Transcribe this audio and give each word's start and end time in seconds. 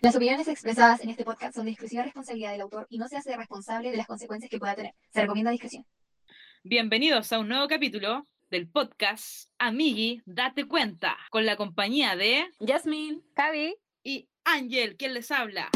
Las 0.00 0.14
opiniones 0.14 0.46
expresadas 0.46 1.00
en 1.00 1.10
este 1.10 1.24
podcast 1.24 1.56
son 1.56 1.64
de 1.64 1.72
exclusiva 1.72 2.04
responsabilidad 2.04 2.52
del 2.52 2.60
autor 2.60 2.86
y 2.88 2.98
no 2.98 3.08
se 3.08 3.16
hace 3.16 3.36
responsable 3.36 3.90
de 3.90 3.96
las 3.96 4.06
consecuencias 4.06 4.48
que 4.48 4.58
pueda 4.58 4.76
tener. 4.76 4.94
Se 5.12 5.22
recomienda 5.22 5.50
discreción. 5.50 5.84
Bienvenidos 6.62 7.32
a 7.32 7.40
un 7.40 7.48
nuevo 7.48 7.66
capítulo 7.66 8.24
del 8.48 8.68
podcast 8.68 9.50
Amigui, 9.58 10.22
date 10.24 10.68
cuenta, 10.68 11.16
con 11.30 11.44
la 11.44 11.56
compañía 11.56 12.14
de 12.14 12.46
Jasmine, 12.64 13.22
Javi. 13.34 13.74
y 14.04 14.28
Ángel, 14.44 14.96
quien 14.96 15.14
les 15.14 15.32
habla. 15.32 15.68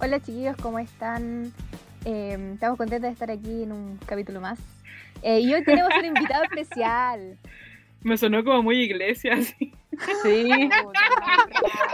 Hola 0.00 0.20
chiquillos, 0.20 0.56
¿cómo 0.56 0.80
están? 0.80 1.52
Eh, 2.04 2.52
estamos 2.54 2.76
contentos 2.76 3.08
de 3.08 3.12
estar 3.12 3.30
aquí 3.30 3.62
en 3.62 3.70
un 3.70 3.96
capítulo 3.98 4.40
más. 4.40 4.58
Eh, 5.28 5.40
y 5.40 5.52
hoy 5.52 5.64
tenemos 5.64 5.92
un 5.92 6.04
invitado 6.04 6.44
especial. 6.44 7.36
Me 8.02 8.16
sonó 8.16 8.44
como 8.44 8.62
muy 8.62 8.82
iglesia, 8.82 9.34
así. 9.34 9.72
Sí. 10.22 10.48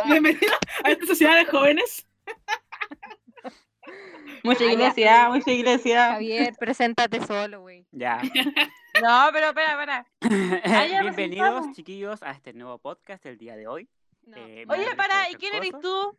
Bienvenido 0.07 0.53
a 0.85 0.91
esta 0.91 1.07
sociedad 1.07 1.39
de 1.39 1.47
jóvenes. 1.47 2.07
mucha 4.45 4.65
iglesia, 4.71 5.31
mucha 5.31 5.51
iglesia. 5.51 6.13
Javier, 6.13 6.53
preséntate 6.59 7.25
solo, 7.25 7.63
güey. 7.63 7.87
Ya. 7.91 8.21
No, 9.03 9.31
pero 9.33 9.47
espera, 9.47 9.71
espera. 9.71 10.07
Bienvenidos, 11.01 11.73
chiquillos, 11.73 12.23
a 12.23 12.33
este 12.33 12.53
nuevo 12.53 12.77
podcast 12.77 13.25
del 13.25 13.39
día 13.39 13.57
de 13.57 13.67
hoy. 13.67 13.89
No. 14.27 14.37
Eh, 14.37 14.67
Oye, 14.69 14.95
para, 14.95 15.31
¿y 15.31 15.35
quién 15.37 15.55
eres 15.55 15.73
tú? 15.81 16.15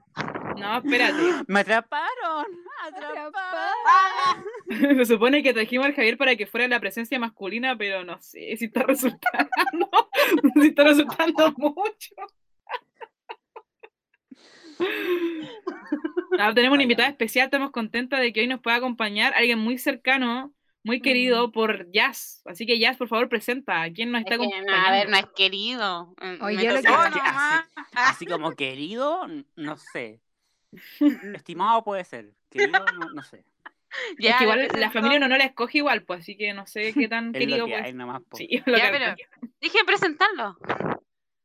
No, 0.57 0.77
espérate. 0.77 1.43
¡Me 1.47 1.59
atraparon! 1.61 2.45
¡Atraparon! 2.83 4.45
Se 4.97 5.05
supone 5.05 5.43
que 5.43 5.53
trajimos 5.53 5.85
al 5.87 5.93
Javier 5.95 6.17
para 6.17 6.35
que 6.35 6.45
fuera 6.47 6.67
la 6.67 6.79
presencia 6.79 7.19
masculina, 7.19 7.77
pero 7.77 8.03
no 8.03 8.19
sé 8.21 8.55
si 8.57 8.65
está 8.65 8.83
resultando. 8.87 9.49
si 10.61 10.67
está 10.67 10.83
resultando 10.83 11.53
mucho. 11.57 12.15
No, 16.37 16.53
tenemos 16.53 16.75
una 16.75 16.83
invitada 16.83 17.09
especial, 17.09 17.45
estamos 17.45 17.71
contentas 17.71 18.19
de 18.19 18.33
que 18.33 18.41
hoy 18.41 18.47
nos 18.47 18.59
pueda 18.61 18.77
acompañar 18.77 19.33
alguien 19.35 19.59
muy 19.59 19.77
cercano, 19.77 20.53
muy 20.83 20.99
querido 20.99 21.51
por 21.51 21.89
Jazz. 21.91 22.41
Así 22.45 22.65
que 22.65 22.79
Jazz, 22.79 22.97
por 22.97 23.07
favor, 23.07 23.29
presenta 23.29 23.83
a 23.83 23.91
quién 23.91 24.11
nos 24.11 24.21
está 24.21 24.33
Es 24.35 24.39
que, 24.39 24.45
acompañando. 24.47 24.87
a 24.87 24.91
ver, 24.91 25.09
no 25.09 25.17
es 25.17 25.25
querido. 25.35 26.15
Eh, 26.21 26.37
Oye, 26.41 26.73
lo 26.73 26.81
que- 26.81 26.87
Así, 26.87 27.69
así 27.93 28.25
como 28.25 28.51
querido, 28.53 29.27
no 29.55 29.77
sé. 29.77 30.19
Estimado 31.35 31.83
puede 31.83 32.03
ser. 32.03 32.33
Querido, 32.49 32.83
no, 32.93 33.09
no 33.13 33.23
sé. 33.23 33.43
Es 34.17 34.25
Ya, 34.25 34.37
que 34.39 34.43
igual 34.45 34.67
la 34.75 34.89
familia 34.89 35.19
no, 35.19 35.27
no 35.27 35.37
la 35.37 35.43
escoge 35.43 35.77
igual, 35.77 36.03
pues 36.03 36.21
así 36.21 36.35
que 36.35 36.51
no 36.53 36.65
sé 36.65 36.93
qué 36.95 37.07
tan 37.07 37.27
Es 37.27 37.33
querido 37.33 37.59
lo 37.59 37.65
que 37.65 37.71
puede 37.73 37.83
hay 37.83 37.91
ser. 37.91 37.95
nomás. 37.95 38.21
Sí, 38.33 38.47
es 38.49 38.63
lo 38.65 38.75
Ya, 38.77 38.91
que 38.91 38.97
pero 38.97 39.15
dije 39.61 39.79
presentarlo. 39.85 40.57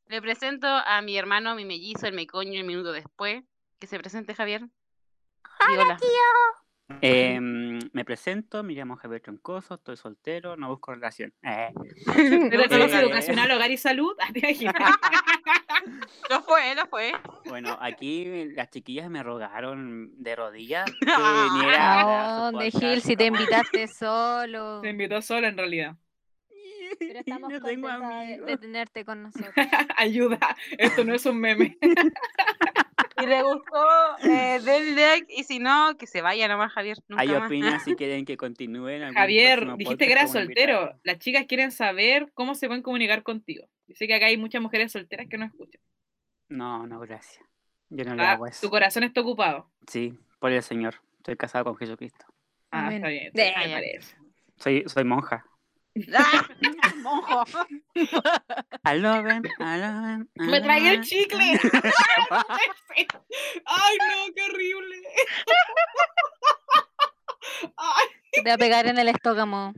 Le 0.07 0.23
presento 0.23 0.67
a 0.67 1.03
mi 1.03 1.19
hermano, 1.19 1.55
mi 1.55 1.67
mellizo, 1.67 2.07
el 2.07 2.15
mecoño, 2.15 2.59
el 2.59 2.65
minuto 2.65 2.93
después. 2.93 3.45
Que 3.79 3.87
se 3.87 3.98
presente, 3.98 4.35
Javier. 4.35 4.62
Hola. 5.61 5.98
Em, 7.03 7.78
me 7.92 8.05
presento, 8.05 8.62
me 8.62 8.72
llamo 8.72 8.97
Javier 8.97 9.20
Troncoso, 9.20 9.75
estoy 9.75 9.97
soltero, 9.97 10.56
no 10.56 10.69
busco 10.69 10.95
relación. 10.95 11.33
Eh, 11.42 11.70
Pero 12.50 12.62
Eh, 12.64 12.69
servicio 12.69 12.98
eh, 12.98 13.03
educacional, 13.03 13.50
hogar 13.50 13.70
y 13.70 13.77
salud. 13.77 14.17
Ah, 14.20 14.28
¿te? 14.33 14.56
Lo 16.30 16.42
fue, 16.42 16.75
lo 16.75 16.86
fue. 16.86 17.12
Bueno, 17.47 17.77
aquí 17.80 18.47
las 18.55 18.70
chiquillas 18.70 19.11
me 19.11 19.22
rogaron 19.22 20.11
de 20.22 20.34
rodillas 20.34 20.91
que 20.91 21.06
Ah, 21.11 21.48
viniera 21.53 21.84
a 21.84 22.00
¿A 22.00 22.36
su 22.36 22.42
dónde, 22.56 22.70
podcast, 22.70 22.84
Gil? 22.84 23.02
Si 23.02 23.17
te 23.17 23.27
invitaste 23.27 23.89
solo. 23.89 24.80
Se 24.83 24.89
invitó 24.89 25.20
sola 25.23 25.48
en 25.48 25.56
realidad. 25.58 25.97
Pero 26.98 27.20
estamos 27.20 27.50
No 27.52 27.61
tengo 27.61 27.89
de, 27.89 28.41
de 28.45 28.56
tenerte 28.56 29.05
con 29.05 29.23
nosotros. 29.25 29.52
Ayuda, 29.97 30.56
esto 30.78 31.05
no 31.05 31.14
es 31.14 31.27
un 31.27 31.39
meme. 31.39 31.77
Y 33.23 33.27
le 33.27 33.42
gustó, 33.42 34.18
eh, 34.24 34.61
like. 34.95 35.27
Y 35.34 35.45
si 35.45 35.58
no, 35.58 35.96
que 35.98 36.06
se 36.06 36.23
vaya 36.23 36.46
nomás, 36.48 36.73
Javier. 36.73 36.98
Nunca 37.08 37.23
Hay 37.23 37.30
opinas 37.34 37.84
si 37.84 37.95
quieren 37.96 38.24
que 38.24 38.36
continúen. 38.36 39.12
Javier, 39.14 39.77
dijiste 39.77 40.06
que 40.06 40.12
eras 40.12 40.33
soltero. 40.33 40.73
invitado. 40.80 41.01
Las 41.05 41.18
chicas 41.18 41.46
quieren 41.46 41.73
saber 41.73 42.30
cómo 42.34 42.55
se 42.55 42.67
pueden 42.67 42.83
comunicar 42.83 43.23
contigo. 43.23 43.67
Yo 43.86 43.95
sé 43.95 44.07
que 44.07 44.14
acá 44.14 44.27
hay 44.27 44.36
muchas 44.36 44.61
mujeres 44.62 44.92
solteras 44.92 45.27
que 45.28 45.39
no 45.39 45.46
escuchan. 45.46 45.80
No, 46.48 46.86
no, 46.86 47.01
gracias. 47.01 47.45
Yo 47.90 48.05
no 48.05 48.14
le 48.14 48.23
Ah, 48.23 48.33
hago 48.33 48.46
eso. 48.46 48.67
tu 48.67 48.70
corazón 48.70 49.02
está 49.05 49.20
ocupado. 49.23 49.70
Sí, 49.86 50.14
por 50.39 50.52
el 50.52 50.62
Señor. 50.62 50.96
Estoy 51.18 51.36
casado 51.36 51.64
con 51.64 51.77
Jesucristo. 51.77 52.27
Ah, 52.70 52.86
Amén. 52.89 52.96
está 52.98 53.08
bien. 53.08 53.33
Me 53.34 53.74
parece. 53.74 54.17
Soy, 54.57 54.84
soy 54.86 55.05
monja. 55.05 55.46
¡Ah! 56.14 56.48
Monjo. 57.03 57.45
Aloben, 58.83 59.42
aloben. 59.59 60.31
¡Me 60.35 60.61
tragué 60.61 60.95
el 60.95 61.03
chicle! 61.03 61.45
¡Ay, 63.64 63.98
no, 63.98 64.35
qué 64.35 64.42
horrible! 64.42 64.97
¡Ay, 67.77 68.07
Te 68.33 68.42
va 68.42 68.55
a 68.55 68.58
pegar 68.58 68.87
en 68.87 68.98
el 68.98 69.08
estómago. 69.08 69.73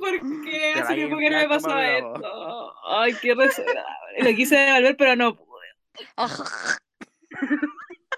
¿por 0.00 0.12
qué? 0.44 0.74
Que 0.86 1.06
no 1.06 1.16
me 1.16 1.28
globo. 1.28 1.78
esto. 1.78 2.74
¡Ay, 2.86 3.14
qué 3.20 3.34
desagradable! 3.34 4.18
Lo 4.18 4.36
quise 4.36 4.56
devolver, 4.56 4.96
pero 4.96 5.16
no 5.16 5.36
pude. 5.36 5.68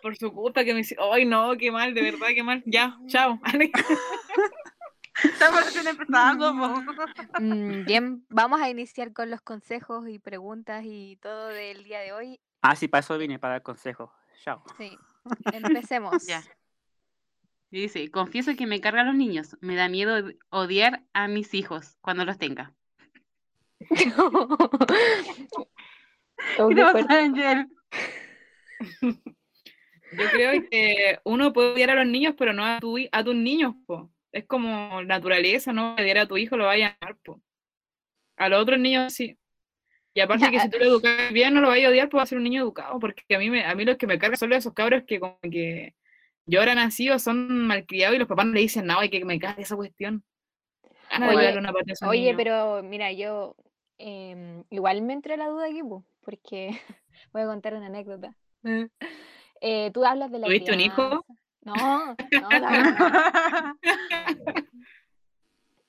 Por 0.03 0.17
su 0.17 0.33
culpa 0.33 0.65
que 0.65 0.75
me 0.75 0.81
hicieron. 0.81 1.09
¡Ay, 1.13 1.25
no! 1.25 1.57
¡Qué 1.57 1.71
mal! 1.71 1.95
De 1.95 2.03
verdad, 2.03 2.29
qué 2.35 2.43
mal. 2.43 2.63
Ya, 2.67 2.99
chao. 3.07 3.41
Estamos 5.23 5.65
recién 5.65 5.87
empezando. 5.87 6.53
po. 6.57 7.41
Mm, 7.41 7.85
Bien, 7.85 8.27
vamos 8.29 8.61
a 8.61 8.69
iniciar 8.69 9.13
con 9.13 9.31
los 9.31 9.41
consejos 9.41 10.09
y 10.09 10.19
preguntas 10.19 10.83
y 10.85 11.17
todo 11.23 11.49
del 11.49 11.85
día 11.85 12.01
de 12.01 12.13
hoy. 12.13 12.41
Ah, 12.63 12.75
sí, 12.75 12.89
para 12.89 13.01
eso 13.01 13.17
vine, 13.19 13.39
para 13.39 13.55
dar 13.55 13.63
consejos. 13.63 14.11
Chao. 14.43 14.63
Sí, 14.79 14.99
empecemos. 15.53 16.27
Ya. 16.27 16.43
Dice, 17.71 18.11
confieso 18.11 18.55
que 18.57 18.67
me 18.67 18.81
cargan 18.81 19.07
los 19.07 19.17
niños. 19.17 19.57
Me 19.61 19.75
da 19.77 19.89
miedo 19.89 20.17
od- 20.17 20.37
odiar 20.51 21.03
a 21.13 21.29
mis 21.29 21.55
hijos 21.55 21.97
cuando 22.01 22.25
los 22.25 22.39
tenga. 22.39 22.73
¿Qué 23.89 24.07
te 26.75 26.83
pasa, 26.83 27.19
Angel? 27.19 27.67
Yo 29.03 30.31
creo 30.31 30.63
que 30.71 31.19
uno 31.25 31.53
puede 31.53 31.73
odiar 31.73 31.91
a 31.91 31.95
los 31.97 32.07
niños, 32.07 32.35
pero 32.39 32.53
no 32.53 32.65
a, 32.65 32.79
tu, 32.79 32.97
a 33.11 33.25
tus 33.25 33.35
niños, 33.35 33.75
po. 33.87 34.11
Es 34.35 34.47
como 34.47 35.01
naturaleza, 35.05 35.73
¿no? 35.73 35.95
Odiar 35.95 36.19
a 36.19 36.27
tu 36.27 36.37
hijo 36.37 36.57
lo 36.57 36.65
vaya 36.65 36.89
a 36.89 36.97
amar, 37.01 37.17
po. 37.25 37.41
A 38.37 38.49
los 38.49 38.61
otros 38.61 38.81
niños 38.81 39.13
sí. 39.13 39.39
Y 40.13 40.21
aparte 40.21 40.51
que 40.51 40.59
si 40.59 40.69
tú 40.71 40.79
lo 40.79 40.87
educas 40.87 41.33
bien, 41.33 41.55
no 41.55 41.61
lo 41.61 41.69
vayas 41.69 41.87
a 41.87 41.91
odiar, 41.91 42.09
pues 42.09 42.19
va 42.19 42.23
a 42.25 42.27
ser 42.27 42.39
un 42.39 42.45
niño 42.45 42.63
educado, 42.63 42.99
porque 42.99 43.23
a 43.35 43.39
mí, 43.39 43.49
me, 43.49 43.65
a 43.65 43.75
mí 43.77 43.85
los 43.85 43.97
que 43.97 44.09
me 44.09 44.19
cargan 44.19 44.37
son 44.37 44.53
esos 44.53 44.73
cabros 44.73 45.05
que 45.07 45.21
como 45.21 45.39
que 45.41 45.95
lloran 46.47 46.79
así 46.79 47.11
o 47.11 47.19
son 47.19 47.67
malcriados 47.67 48.17
y 48.17 48.19
los 48.19 48.29
papás 48.29 48.47
no 48.47 48.53
le 48.53 48.61
dicen 48.61 48.87
nada 48.87 49.05
y 49.05 49.11
que 49.11 49.25
me 49.25 49.39
cae 49.39 49.63
esa 49.63 49.77
cuestión. 49.77 50.25
Ganas 51.11 51.31
de 51.31 51.37
Oye, 51.37 51.59
una 51.59 51.73
esos 51.87 52.09
Oye, 52.09 52.35
pero 52.37 52.83
mira, 52.83 53.13
yo 53.13 53.55
em, 53.99 54.65
igual 54.71 55.03
me 55.03 55.13
entró 55.13 55.37
la 55.37 55.49
duda 55.49 55.67
aquí, 55.67 55.83
po, 55.83 56.05
porque 56.23 56.71
voy 57.33 57.43
a 57.43 57.47
contar 57.47 57.75
una 57.75 57.87
anécdota. 57.87 58.37
Eh, 59.61 59.91
tú 59.93 60.05
hablas 60.05 60.33
de 60.33 60.41
la 60.41 60.47
¿Tuviste 60.47 60.73
un 60.73 60.81
hijo? 60.81 61.25
No, 61.65 62.17
no, 62.31 62.51
la- 62.59 63.77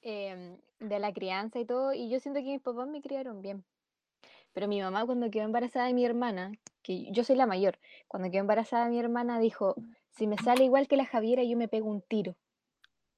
em, 0.01 0.57
de 0.79 0.99
la 0.99 1.13
crianza 1.13 1.59
y 1.59 1.65
todo, 1.65 1.93
y 1.93 2.09
yo 2.09 2.19
siento 2.19 2.39
que 2.39 2.47
mis 2.47 2.61
papás 2.61 2.87
me 2.87 3.01
criaron 3.01 3.41
bien. 3.41 3.63
Pero 4.53 4.67
mi 4.67 4.81
mamá 4.81 5.05
cuando 5.05 5.29
quedó 5.29 5.43
embarazada 5.43 5.87
de 5.87 5.93
mi 5.93 6.05
hermana, 6.05 6.53
que 6.81 7.11
yo 7.11 7.23
soy 7.23 7.35
la 7.35 7.45
mayor, 7.45 7.77
cuando 8.07 8.31
quedó 8.31 8.41
embarazada 8.41 8.85
de 8.85 8.91
mi 8.91 8.99
hermana 8.99 9.39
dijo, 9.39 9.75
si 10.11 10.27
me 10.27 10.37
sale 10.37 10.63
igual 10.63 10.87
que 10.87 10.95
la 10.95 11.05
Javiera, 11.05 11.43
yo 11.43 11.57
me 11.57 11.67
pego 11.67 11.89
un 11.89 12.01
tiro. 12.01 12.35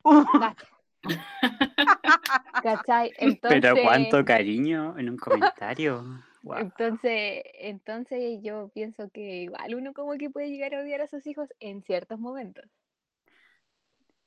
Basta. 0.03 0.67
¿Cachai? 2.63 3.13
Entonces, 3.17 3.61
Pero 3.73 3.83
cuánto 3.83 4.25
cariño 4.25 4.97
en 4.97 5.09
un 5.09 5.17
comentario. 5.17 6.03
Guau. 6.47 6.59
entonces, 6.61 7.43
entonces 7.55 8.39
yo 8.41 8.69
pienso 8.73 9.09
que 9.09 9.43
igual 9.43 9.75
uno 9.75 9.93
como 9.93 10.13
que 10.13 10.29
puede 10.29 10.49
llegar 10.49 10.73
a 10.75 10.81
odiar 10.81 11.01
a 11.01 11.07
sus 11.07 11.25
hijos 11.27 11.49
en 11.59 11.83
ciertos 11.83 12.19
momentos. 12.19 12.65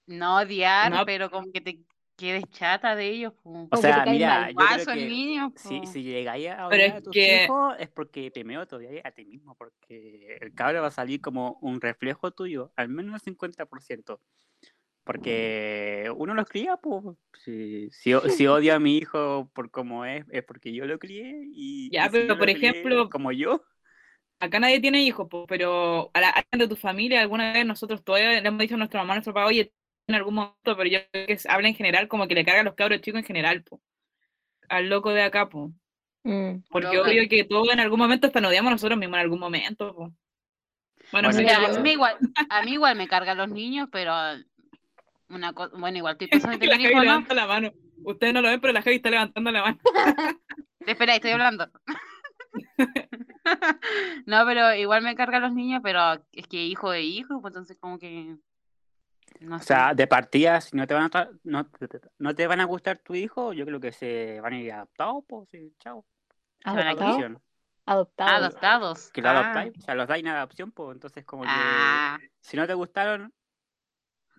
No 0.07 0.39
odiar, 0.39 0.91
No. 0.93 1.05
pero 1.07 1.31
como 1.31 1.51
que 1.53 1.61
te 1.61 1.81
quedes 2.17 2.45
chata 2.51 2.95
de 2.97 3.07
ellos. 3.09 3.33
O 3.45 3.77
sea, 3.77 4.05
mira, 4.07 4.51
mal. 4.55 4.79
yo 4.79 4.85
creo 4.85 4.95
que 4.97 5.07
niño. 5.07 5.53
si, 5.57 5.87
si 5.87 6.03
llegáis 6.03 6.49
a 6.51 6.57
Pero 6.57 6.67
odiar 6.69 6.81
es 6.81 6.95
a 6.95 7.01
tus 7.03 7.13
que- 7.13 7.45
hijos 7.45 7.75
es 7.79 7.89
porque 7.89 8.31
primero 8.31 8.67
te 8.67 8.77
odiáis 8.77 9.01
a 9.05 9.11
ti 9.13 9.25
mismo, 9.25 9.55
porque 9.55 10.37
el 10.41 10.53
cabro 10.55 10.83
va 10.83 10.89
a 10.89 10.91
salir 10.91 11.21
como 11.21 11.59
un 11.63 11.81
reflejo 11.81 12.31
tuyo, 12.33 12.73
al 12.77 12.89
menos 12.89 13.15
el 13.15 13.21
50%. 13.35 14.21
Porque 15.05 16.12
uno 16.17 16.35
los 16.35 16.49
cría, 16.49 16.76
pues. 16.76 17.17
Si, 17.44 17.88
si, 17.91 18.12
si 18.31 18.47
odio 18.47 18.75
a 18.75 18.79
mi 18.79 18.97
hijo 18.97 19.50
por 19.55 19.70
cómo 19.70 20.05
es, 20.05 20.25
es 20.31 20.44
porque 20.44 20.73
yo 20.73 20.87
lo 20.87 20.99
crié. 20.99 21.49
Y, 21.52 21.91
Ya, 21.91 22.06
y 22.06 22.11
pero 22.11 22.38
por 22.38 22.50
ejemplo- 22.50 23.08
Como 23.11 23.32
yo. 23.32 23.62
Acá 24.43 24.58
nadie 24.58 24.81
tiene 24.81 25.02
hijos, 25.02 25.29
po, 25.29 25.47
pero 25.47 26.11
a 26.14 26.20
la 26.20 26.31
alguien 26.31 26.61
de 26.61 26.69
tu 26.69 26.75
familia, 26.75 27.20
alguna 27.20 27.52
vez 27.52 27.67
nosotros 27.67 28.02
todavía 28.02 28.41
le 28.41 28.49
hemos 28.49 28.58
dicho 28.58 28.75
a 28.75 28.79
nuestra 28.79 29.00
mamá, 29.00 29.12
a 29.12 29.17
nuestro 29.17 29.35
papá, 29.35 29.47
oye, 29.47 29.70
en 30.06 30.14
algún 30.14 30.35
momento, 30.35 30.76
pero 30.76 30.87
yo 30.87 30.99
creo 31.12 31.26
que 31.26 31.38
habla 31.47 31.69
en 31.69 31.75
general, 31.75 32.08
como 32.08 32.26
que 32.26 32.35
le 32.35 32.44
carga 32.44 32.62
a 32.62 32.64
los 32.64 32.75
cabros 32.75 33.02
chicos 33.02 33.19
en 33.19 33.26
general, 33.26 33.62
po. 33.62 33.82
al 34.70 34.88
loco 34.88 35.11
de 35.12 35.23
acá, 35.23 35.49
po. 35.50 35.73
Mm. 36.23 36.62
Porque 36.70 36.99
obvio 36.99 37.29
que 37.29 37.44
todos 37.44 37.70
en 37.70 37.81
algún 37.81 37.99
momento 37.99 38.26
hasta 38.26 38.41
nos 38.41 38.50
odiamos 38.50 38.73
nosotros 38.73 38.99
mismos 38.99 39.17
en 39.17 39.23
algún 39.23 39.41
momento, 39.41 39.94
po. 39.94 40.12
Bueno, 41.12 41.31
Bueno, 41.31 41.32
sí, 41.32 41.47
a, 41.49 41.69
mí 41.69 41.79
me 41.82 41.93
igual, 41.93 42.17
a 42.49 42.62
mí 42.62 42.73
igual 42.73 42.97
me 42.97 43.08
cargan 43.08 43.37
los 43.37 43.50
niños, 43.50 43.88
pero 43.93 44.12
una 45.31 45.53
bueno, 45.53 45.99
igual 45.99 46.12
estoy 46.12 46.29
pensando 46.29 46.55
en 46.55 46.61
la 46.61 46.77
tener 46.77 46.93
Javi 46.93 47.06
hijos, 47.06 47.29
¿no? 47.29 47.35
la 47.35 47.47
mano. 47.47 47.71
Ustedes 48.05 48.35
no 48.35 48.41
lo 48.43 48.49
ven, 48.49 48.61
pero 48.61 48.73
la 48.73 48.82
Javi 48.82 48.97
está 48.97 49.11
levantando 49.11 49.50
la 49.50 49.62
mano. 49.62 49.79
Espera, 50.87 51.15
estoy 51.15 51.31
hablando. 51.32 51.69
no, 54.27 54.44
pero 54.47 54.75
igual 54.75 55.03
me 55.03 55.15
cargan 55.15 55.43
los 55.43 55.53
niños, 55.53 55.81
pero 55.82 56.00
es 56.32 56.47
que 56.49 56.65
hijo 56.65 56.91
de 56.91 57.03
hijo, 57.03 57.41
pues 57.41 57.53
entonces 57.53 57.77
como 57.79 57.99
que 57.99 58.37
no 59.41 59.56
O 59.56 59.59
sé. 59.61 59.67
sea, 59.67 59.94
de 59.94 60.06
partida, 60.06 60.61
si 60.61 60.77
no 60.77 60.87
te 60.87 60.94
van 60.94 61.05
a 61.05 61.11
tra- 61.11 61.41
no, 61.44 61.69
no 62.19 62.35
te 62.35 62.47
van 62.47 62.61
a 62.61 62.65
gustar 62.65 62.99
tu 62.99 63.15
hijo, 63.15 63.53
yo 63.53 63.65
creo 63.65 63.81
que 63.81 63.93
se 63.93 64.41
van 64.41 64.55
a 64.55 64.59
ir 64.61 64.73
adaptados, 64.73 65.25
pues 65.29 65.49
sí, 65.50 65.73
chao. 65.79 66.05
van 66.65 66.79
a 66.79 66.81
¿Adoptado? 66.83 67.09
Adopción. 67.11 67.43
Adoptado. 67.87 68.31
adoptados. 68.37 69.11
Que 69.12 69.23
lo 69.23 69.29
Ah. 69.29 69.33
adoptáis, 69.41 69.73
o 69.79 69.81
sea, 69.83 69.94
los 69.94 70.09
dais 70.09 70.23
en 70.23 70.29
adopción, 70.29 70.73
pues 70.73 70.94
entonces 70.94 71.25
como 71.25 71.43
que 71.43 71.49
Ah, 71.50 72.19
si 72.41 72.56
no 72.56 72.67
te 72.67 72.75
gustaron, 72.75 73.33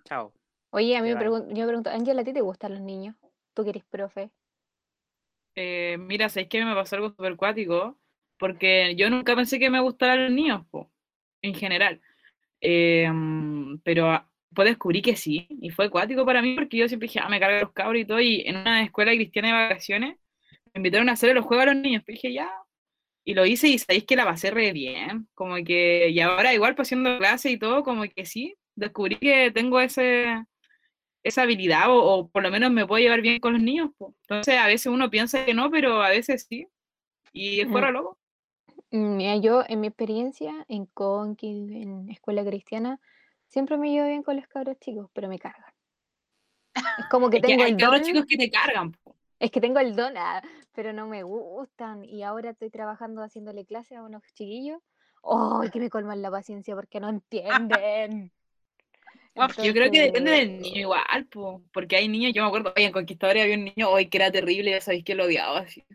chao. 0.06 0.34
Oye, 0.72 0.98
a 0.98 1.02
mí 1.02 1.08
me, 1.10 1.18
pregun- 1.18 1.48
yo 1.54 1.62
me 1.62 1.68
pregunto, 1.68 1.90
Ángela, 1.92 2.22
¿a 2.22 2.26
ti 2.26 2.34
te 2.34 2.42
gustan 2.42 2.74
los 2.74 2.82
niños? 2.82 3.16
Tú 3.54 3.64
que 3.64 3.70
eres 3.70 3.86
profe. 3.86 4.32
Eh, 5.56 5.98
mira, 6.00 6.30
¿sabes 6.30 6.48
qué? 6.50 6.64
Me 6.66 6.74
pasó 6.76 6.96
algo 6.96 7.10
súper 7.10 7.36
cuático, 7.36 8.00
porque 8.38 8.96
yo 8.96 9.10
nunca 9.10 9.36
pensé 9.36 9.60
que 9.60 9.70
me 9.70 9.82
gustaran 9.82 10.24
los 10.26 10.32
niños, 10.34 10.66
po, 10.70 10.92
en 11.42 11.56
general. 11.56 12.02
Eh, 12.62 13.10
mm, 13.12 13.80
pero 13.84 14.12
ah, 14.12 14.30
pues 14.56 14.70
descubrí 14.70 15.02
que 15.02 15.16
sí, 15.18 15.48
y 15.62 15.70
fue 15.72 15.90
cuático 15.90 16.26
para 16.26 16.42
mí, 16.44 16.56
porque 16.56 16.78
yo 16.78 16.88
siempre 16.90 17.08
dije, 17.08 17.20
ah, 17.22 17.30
me 17.30 17.40
cargan 17.40 17.62
los 17.62 17.74
cabros 17.74 18.02
y 18.02 18.06
todo, 18.06 18.22
y 18.22 18.42
en 18.48 18.58
una 18.58 18.84
escuela 18.84 19.14
cristiana 19.14 19.50
de 19.50 19.54
vacaciones 19.70 20.18
me 20.74 20.80
invitaron 20.80 21.10
a 21.10 21.14
hacer 21.14 21.36
los 21.36 21.46
juegos 21.46 21.64
a 21.68 21.74
los 21.74 21.78
niños, 21.84 22.04
pues 22.06 22.16
dije, 22.18 22.34
ya, 22.34 22.50
y 23.24 23.34
lo 23.36 23.46
hice 23.46 23.68
y 23.70 23.80
sabéis 23.80 24.06
que 24.06 24.16
la 24.16 24.26
pasé 24.26 24.52
re 24.52 24.72
bien, 24.74 25.28
como 25.36 25.56
que, 25.66 26.10
y 26.10 26.20
ahora 26.22 26.54
igual 26.54 26.76
pues 26.76 26.88
haciendo 26.90 27.18
clase 27.20 27.52
y 27.52 27.60
todo, 27.60 27.84
como 27.84 28.04
que 28.04 28.26
sí, 28.26 28.56
descubrí 28.76 29.18
que 29.18 29.52
tengo 29.52 29.80
ese, 29.82 30.46
esa 31.24 31.44
habilidad, 31.44 31.90
o, 31.92 31.96
o 32.04 32.30
por 32.30 32.44
lo 32.44 32.52
menos 32.52 32.72
me 32.72 32.86
puedo 32.88 33.02
llevar 33.02 33.22
bien 33.22 33.40
con 33.40 33.54
los 33.54 33.62
niños, 33.62 33.92
entonces 34.24 34.58
a 34.58 34.68
veces 34.68 34.88
uno 34.88 35.10
piensa 35.10 35.46
que 35.46 35.54
no, 35.54 35.70
pero 35.72 36.02
a 36.04 36.10
veces 36.10 36.46
sí, 36.50 36.68
y 37.34 37.62
es 37.62 37.68
Mm. 37.68 37.72
fuera 37.72 37.92
loco. 37.92 38.20
Mm, 38.92 39.18
Mira, 39.18 39.36
yo 39.38 39.64
en 39.68 39.82
mi 39.82 39.88
experiencia 39.88 40.66
en 40.70 40.86
Conqui, 40.88 41.48
en 41.82 42.10
escuela 42.10 42.46
cristiana, 42.46 43.00
siempre 43.48 43.78
me 43.78 43.92
llevo 43.92 44.08
bien 44.08 44.24
con 44.24 44.36
los 44.38 44.48
cabros 44.48 44.78
chicos, 44.80 45.10
pero 45.14 45.28
me 45.30 45.40
cargan. 45.40 45.74
Es 46.98 47.06
como 47.10 47.30
que 47.30 47.42
tengo 47.42 47.66
el 47.66 47.78
don, 47.78 48.02
chicos 48.02 48.26
que 48.28 48.38
te 48.38 48.50
cargan, 48.50 48.92
po. 48.92 49.16
es 49.40 49.52
que 49.52 49.60
tengo 49.62 49.80
el 49.80 49.96
don, 49.96 50.16
ah, 50.18 50.42
pero 50.74 50.94
no 50.94 51.08
me 51.08 51.24
gustan. 51.24 52.06
Y 52.06 52.24
ahora 52.24 52.52
estoy 52.52 52.70
trabajando 52.70 53.22
haciéndole 53.24 53.66
clase 53.66 53.96
a 53.96 54.04
unos 54.04 54.22
chiquillos. 54.36 54.80
¡Oh, 55.22 55.64
que 55.72 55.80
me 55.80 55.90
colman 55.90 56.22
la 56.22 56.32
paciencia 56.32 56.76
porque 56.76 57.00
no 57.00 57.10
entienden! 57.10 58.32
Uf, 59.34 59.58
Yo 59.62 59.74
creo 59.74 59.90
que 59.90 60.02
depende 60.02 60.32
del 60.32 60.62
niño 60.62 60.82
igual, 60.82 61.26
po, 61.28 61.64
porque 61.74 61.96
hay 61.96 62.08
niños, 62.10 62.34
yo 62.34 62.42
me 62.44 62.48
acuerdo, 62.50 62.74
oye, 62.76 62.86
en 62.86 62.92
Conquistadores 62.92 63.44
había 63.44 63.56
un 63.58 63.66
niño 63.66 63.90
hoy 63.90 64.10
que 64.10 64.18
era 64.18 64.32
terrible, 64.32 64.72
ya 64.72 64.82
sabéis 64.82 65.04
que 65.06 65.16
lo 65.16 65.26
odiaba 65.26 65.60
así. 65.60 65.86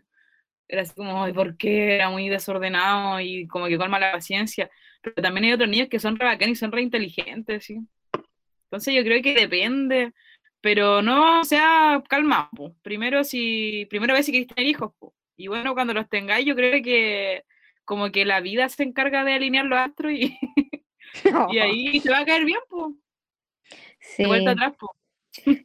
Era 0.67 0.83
así 0.83 0.93
como, 0.95 1.23
ay, 1.23 1.33
¿por 1.33 1.57
qué? 1.57 1.95
Era 1.95 2.09
muy 2.09 2.29
desordenado 2.29 3.19
y 3.21 3.47
como 3.47 3.67
que 3.67 3.77
colma 3.77 3.99
la 3.99 4.13
paciencia. 4.13 4.69
Pero 5.01 5.15
también 5.21 5.45
hay 5.45 5.53
otros 5.53 5.69
niños 5.69 5.89
que 5.89 5.99
son 5.99 6.17
re 6.17 6.25
bacanes 6.25 6.57
y 6.57 6.61
son 6.61 6.71
re 6.73 6.81
inteligentes, 6.83 7.65
¿sí? 7.65 7.79
Entonces 8.65 8.93
yo 8.95 9.03
creo 9.03 9.21
que 9.23 9.33
depende, 9.35 10.13
pero 10.61 11.01
no 11.01 11.43
sea 11.45 12.03
calma, 12.09 12.49
po. 12.55 12.75
Primero 12.81 13.23
si, 13.23 13.87
primero 13.89 14.13
ve 14.13 14.23
si 14.23 14.31
queréis 14.31 14.47
tener 14.49 14.67
hijos, 14.69 14.93
po. 14.99 15.13
Y 15.37 15.47
bueno, 15.47 15.73
cuando 15.75 15.93
los 15.93 16.09
tengáis, 16.09 16.45
yo 16.45 16.55
creo 16.55 16.81
que 16.83 17.43
como 17.85 18.11
que 18.11 18.25
la 18.25 18.41
vida 18.41 18.69
se 18.69 18.83
encarga 18.83 19.23
de 19.23 19.33
alinear 19.35 19.65
los 19.65 19.79
astros 19.79 20.11
y, 20.13 20.37
y 21.47 21.59
ahí 21.59 21.99
se 22.01 22.11
va 22.11 22.19
a 22.19 22.25
caer 22.25 22.45
bien, 22.45 22.59
po. 22.69 22.95
Sí, 24.15 24.23
De 24.23 24.27
vuelta 24.27 24.51
atrás, 24.51 24.73
po. 24.79 24.91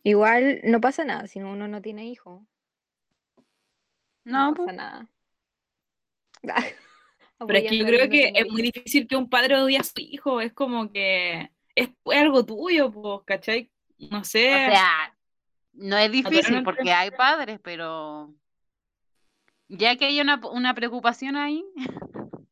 igual 0.03 0.61
no 0.65 0.81
pasa 0.81 1.05
nada 1.05 1.27
si 1.27 1.41
uno 1.41 1.69
no 1.69 1.83
tiene 1.83 2.07
hijos. 2.07 2.43
No, 4.25 4.49
No 4.49 4.55
pues, 4.55 4.67
pasa 4.67 4.77
nada. 4.77 5.09
Pero 7.47 7.59
es 7.59 7.71
que 7.71 7.79
yo 7.79 7.85
creo 7.87 8.09
que 8.09 8.33
es 8.35 8.49
muy 8.51 8.63
difícil 8.63 9.09
que 9.09 9.17
un 9.17 9.29
padre 9.29 9.57
odie 9.57 9.79
a 9.79 9.83
su 9.83 10.01
hijo, 10.01 10.41
es 10.41 10.53
como 10.53 10.93
que 10.93 11.51
es, 11.75 11.89
es 11.89 12.21
algo 12.21 12.45
tuyo, 12.45 12.93
pues, 12.93 13.21
¿cachai? 13.25 13.71
No 13.99 14.23
sé. 14.25 14.49
o 14.49 14.71
sea, 14.71 15.15
no 15.73 15.97
es 15.97 16.11
difícil 16.11 16.63
porque 16.63 16.93
hay 16.93 17.11
padres, 17.11 17.59
pero 17.63 18.33
ya 19.69 19.97
que 19.97 20.07
hay 20.07 20.21
una, 20.21 20.41
una 20.53 20.75
preocupación 20.75 21.37
ahí, 21.37 21.65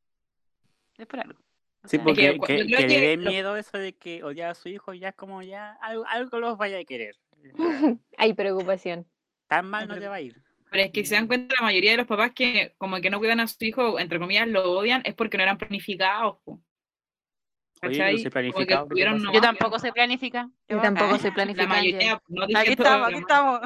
es 0.98 1.06
por 1.06 1.20
algo. 1.20 1.38
Sí, 1.84 1.98
porque 1.98 2.32
que, 2.32 2.38
creo 2.38 2.58
que 2.58 2.64
le 2.64 2.76
que 2.88 3.00
dé 3.00 3.16
miedo 3.16 3.56
eso 3.56 3.78
de 3.78 3.94
que 3.94 4.22
odiar 4.22 4.50
a 4.50 4.54
su 4.54 4.68
hijo 4.68 4.92
ya 4.92 5.08
es 5.10 5.14
como 5.14 5.42
ya 5.42 5.72
algo, 5.80 6.04
algo 6.06 6.38
los 6.38 6.58
vaya 6.58 6.78
a 6.78 6.84
querer. 6.84 7.16
Hay 8.18 8.34
preocupación. 8.34 9.06
Tan 9.48 9.66
mal 9.68 9.88
no 9.88 9.98
te 9.98 10.06
va 10.08 10.16
a 10.16 10.20
ir. 10.20 10.36
Pero 10.70 10.84
es 10.84 10.92
que 10.92 11.04
se 11.04 11.14
dan 11.16 11.26
cuenta 11.26 11.54
la 11.58 11.64
mayoría 11.64 11.92
de 11.92 11.96
los 11.96 12.06
papás 12.06 12.30
que 12.32 12.74
como 12.78 13.00
que 13.00 13.10
no 13.10 13.18
cuidan 13.18 13.40
a 13.40 13.46
su 13.48 13.56
hijo, 13.64 13.98
entre 13.98 14.18
comillas, 14.20 14.46
lo 14.46 14.70
odian, 14.72 15.02
es 15.04 15.14
porque 15.14 15.36
no 15.36 15.42
eran 15.42 15.58
planificados. 15.58 16.36
Oye, 17.82 17.98
Como 17.98 18.22
que 18.22 18.30
planificado, 18.30 18.86
nomás 18.86 19.22
yo 19.22 19.32
que- 19.32 19.40
tampoco 19.40 19.78
sé 19.78 19.90
planificar. 19.92 20.46
Yo 20.68 20.80
tampoco 20.82 21.16
soy 21.18 21.30
La 21.30 21.34
planificante. 21.34 21.74
mayoría, 21.76 22.22
no 22.28 22.44
Aquí 22.44 22.72
estamos, 22.72 23.00
la 23.00 23.06
aquí 23.06 23.18
estamos. 23.20 23.60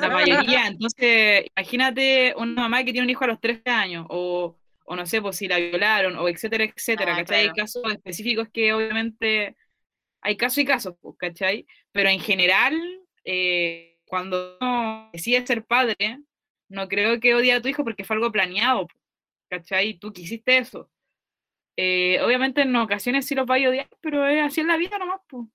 La 0.00 0.08
mayoría, 0.10 0.66
entonces, 0.66 1.44
imagínate 1.56 2.34
una 2.36 2.62
mamá 2.62 2.78
que 2.84 2.90
tiene 2.92 3.04
un 3.06 3.10
hijo 3.10 3.22
a 3.24 3.28
los 3.28 3.40
13 3.40 3.70
años, 3.70 4.04
o, 4.10 4.58
o 4.84 4.96
no 4.96 5.06
sé, 5.06 5.20
pues 5.22 5.36
si 5.36 5.48
la 5.48 5.58
violaron, 5.58 6.16
o 6.16 6.28
etcétera, 6.28 6.64
etcétera, 6.64 7.12
Ah, 7.14 7.16
¿cachai? 7.18 7.44
claro. 7.44 7.50
Hay 7.50 7.56
casos 7.62 7.92
específicos 7.92 8.48
que 8.50 8.72
obviamente 8.72 9.56
hay 10.22 10.36
casos 10.36 10.58
y 10.58 10.64
casos, 10.66 10.94
pues, 11.00 11.16
¿cachai? 11.18 11.66
Pero 11.92 12.08
en 12.10 12.20
general, 12.20 12.74
eh, 13.24 13.98
cuando 14.06 14.58
uno 14.60 15.10
decide 15.12 15.46
ser 15.46 15.64
padre, 15.66 16.20
no 16.68 16.88
creo 16.88 17.20
que 17.20 17.34
odie 17.34 17.52
a 17.52 17.62
tu 17.62 17.68
hijo 17.68 17.84
porque 17.84 18.04
fue 18.04 18.16
algo 18.16 18.32
planeado, 18.32 18.88
¿cachai? 19.50 19.98
Tú 19.98 20.12
quisiste 20.12 20.58
eso. 20.58 20.90
Eh, 21.76 22.20
obviamente 22.22 22.62
en 22.62 22.74
ocasiones 22.76 23.26
sí 23.26 23.34
los 23.34 23.46
vais 23.46 23.66
a 23.66 23.70
odiar, 23.70 23.88
pero 24.00 24.26
es 24.26 24.42
así 24.42 24.60
en 24.60 24.68
la 24.68 24.76
vida 24.76 24.98
nomás, 24.98 25.20
pues. 25.28 25.46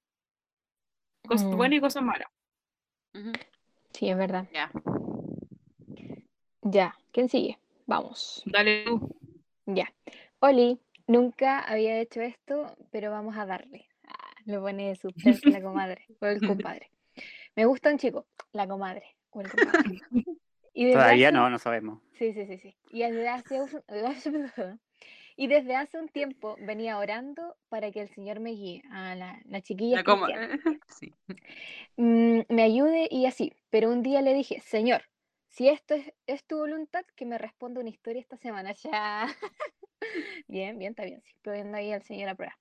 Cosas 1.27 1.47
Mm. 1.47 1.55
buenas 1.57 1.77
y 1.77 1.81
cosas 1.81 2.03
malas. 2.03 2.27
Sí, 3.93 4.09
es 4.09 4.17
verdad. 4.17 4.47
Ya. 4.53 4.71
Ya, 6.61 6.95
¿quién 7.11 7.29
sigue? 7.29 7.57
Vamos. 7.87 8.43
Dale 8.45 8.83
tú. 8.85 9.15
Ya. 9.75 9.93
Oli, 10.39 10.79
nunca 11.07 11.59
había 11.59 11.99
hecho 11.99 12.21
esto, 12.21 12.75
pero 12.91 13.11
vamos 13.11 13.37
a 13.37 13.45
darle. 13.45 13.87
Ah, 14.07 14.31
le 14.45 14.59
pone 14.59 14.95
suspense 14.95 15.49
la 15.49 15.61
comadre 15.61 16.05
o 16.21 16.25
el 16.25 16.39
compadre. 16.75 16.91
Me 17.55 17.65
gusta 17.65 17.89
un 17.91 17.97
chico, 17.97 18.25
la 18.51 18.67
comadre 18.67 19.15
o 19.31 19.41
el 19.41 19.49
compadre. 19.49 20.01
Y 20.71 20.93
Todavía 20.93 21.27
hace- 21.29 21.35
no, 21.37 21.49
no 21.49 21.59
sabemos. 21.59 21.99
Sí, 22.13 22.31
sí, 22.31 22.45
sí, 22.45 22.57
sí. 22.59 22.77
Y 22.91 22.99
desde 23.01 23.27
hace 23.27 23.59
un, 23.59 23.69
y 25.35 25.47
desde 25.47 25.75
hace 25.75 25.99
un 25.99 26.07
tiempo 26.07 26.55
venía 26.61 26.97
orando 26.99 27.57
para 27.69 27.91
que 27.91 28.01
el 28.01 28.09
Señor 28.09 28.39
me 28.39 28.51
guíe 28.51 28.83
a 28.91 29.15
la, 29.15 29.41
la 29.45 29.61
chiquilla 29.61 30.03
como- 30.05 30.25
cristiana. 30.25 30.59
sí. 30.87 31.13
mm, 31.97 32.41
me 32.49 32.61
ayude 32.63 33.07
y 33.11 33.25
así. 33.25 33.51
Pero 33.69 33.89
un 33.91 34.03
día 34.03 34.21
le 34.21 34.33
dije, 34.33 34.61
Señor, 34.61 35.01
si 35.49 35.67
esto 35.67 35.95
es, 36.27 36.45
tu 36.45 36.57
voluntad, 36.57 37.05
que 37.15 37.25
me 37.25 37.37
responda 37.37 37.81
una 37.81 37.89
historia 37.89 38.21
esta 38.21 38.37
semana. 38.37 38.73
Ya. 38.83 39.27
bien, 40.47 40.79
bien, 40.79 40.91
está 40.91 41.03
bien. 41.03 41.21
Sí, 41.25 41.33
poniendo 41.43 41.77
ahí 41.77 41.91
al 41.91 42.03
Señor 42.03 42.29
a 42.29 42.35
prueba. 42.35 42.57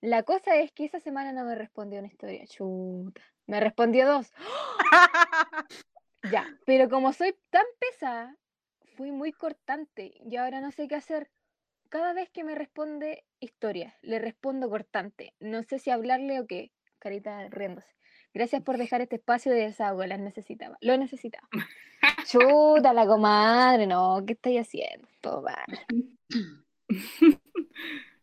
La 0.00 0.24
cosa 0.24 0.56
es 0.56 0.72
que 0.72 0.84
esa 0.84 0.98
semana 0.98 1.32
no 1.32 1.44
me 1.44 1.54
respondió 1.54 2.00
una 2.00 2.08
historia. 2.08 2.44
Chuta. 2.46 3.22
Me 3.46 3.60
respondió 3.60 4.06
dos. 4.06 4.32
Ya, 6.32 6.46
pero 6.66 6.88
como 6.88 7.12
soy 7.12 7.36
tan 7.50 7.64
pesada, 7.78 8.36
fui 8.96 9.12
muy 9.12 9.32
cortante 9.32 10.14
y 10.24 10.36
ahora 10.36 10.60
no 10.60 10.72
sé 10.72 10.88
qué 10.88 10.94
hacer. 10.94 11.30
Cada 11.90 12.12
vez 12.12 12.30
que 12.30 12.44
me 12.44 12.54
responde 12.54 13.24
historia, 13.40 13.96
le 14.02 14.18
respondo 14.18 14.68
cortante. 14.68 15.34
No 15.38 15.62
sé 15.62 15.78
si 15.78 15.90
hablarle 15.90 16.40
o 16.40 16.46
qué. 16.46 16.72
Carita 16.98 17.46
riéndose. 17.50 17.94
Gracias 18.34 18.62
por 18.62 18.76
dejar 18.78 19.00
este 19.00 19.16
espacio 19.16 19.52
de 19.52 19.60
desahogo, 19.62 20.04
las 20.06 20.18
necesitaba. 20.18 20.76
Lo 20.80 20.96
necesitaba. 20.98 21.48
Chuta 22.26 22.92
la 22.92 23.06
comadre, 23.06 23.86
no, 23.86 24.22
¿qué 24.26 24.32
estáis 24.34 24.60
haciendo? 24.62 25.08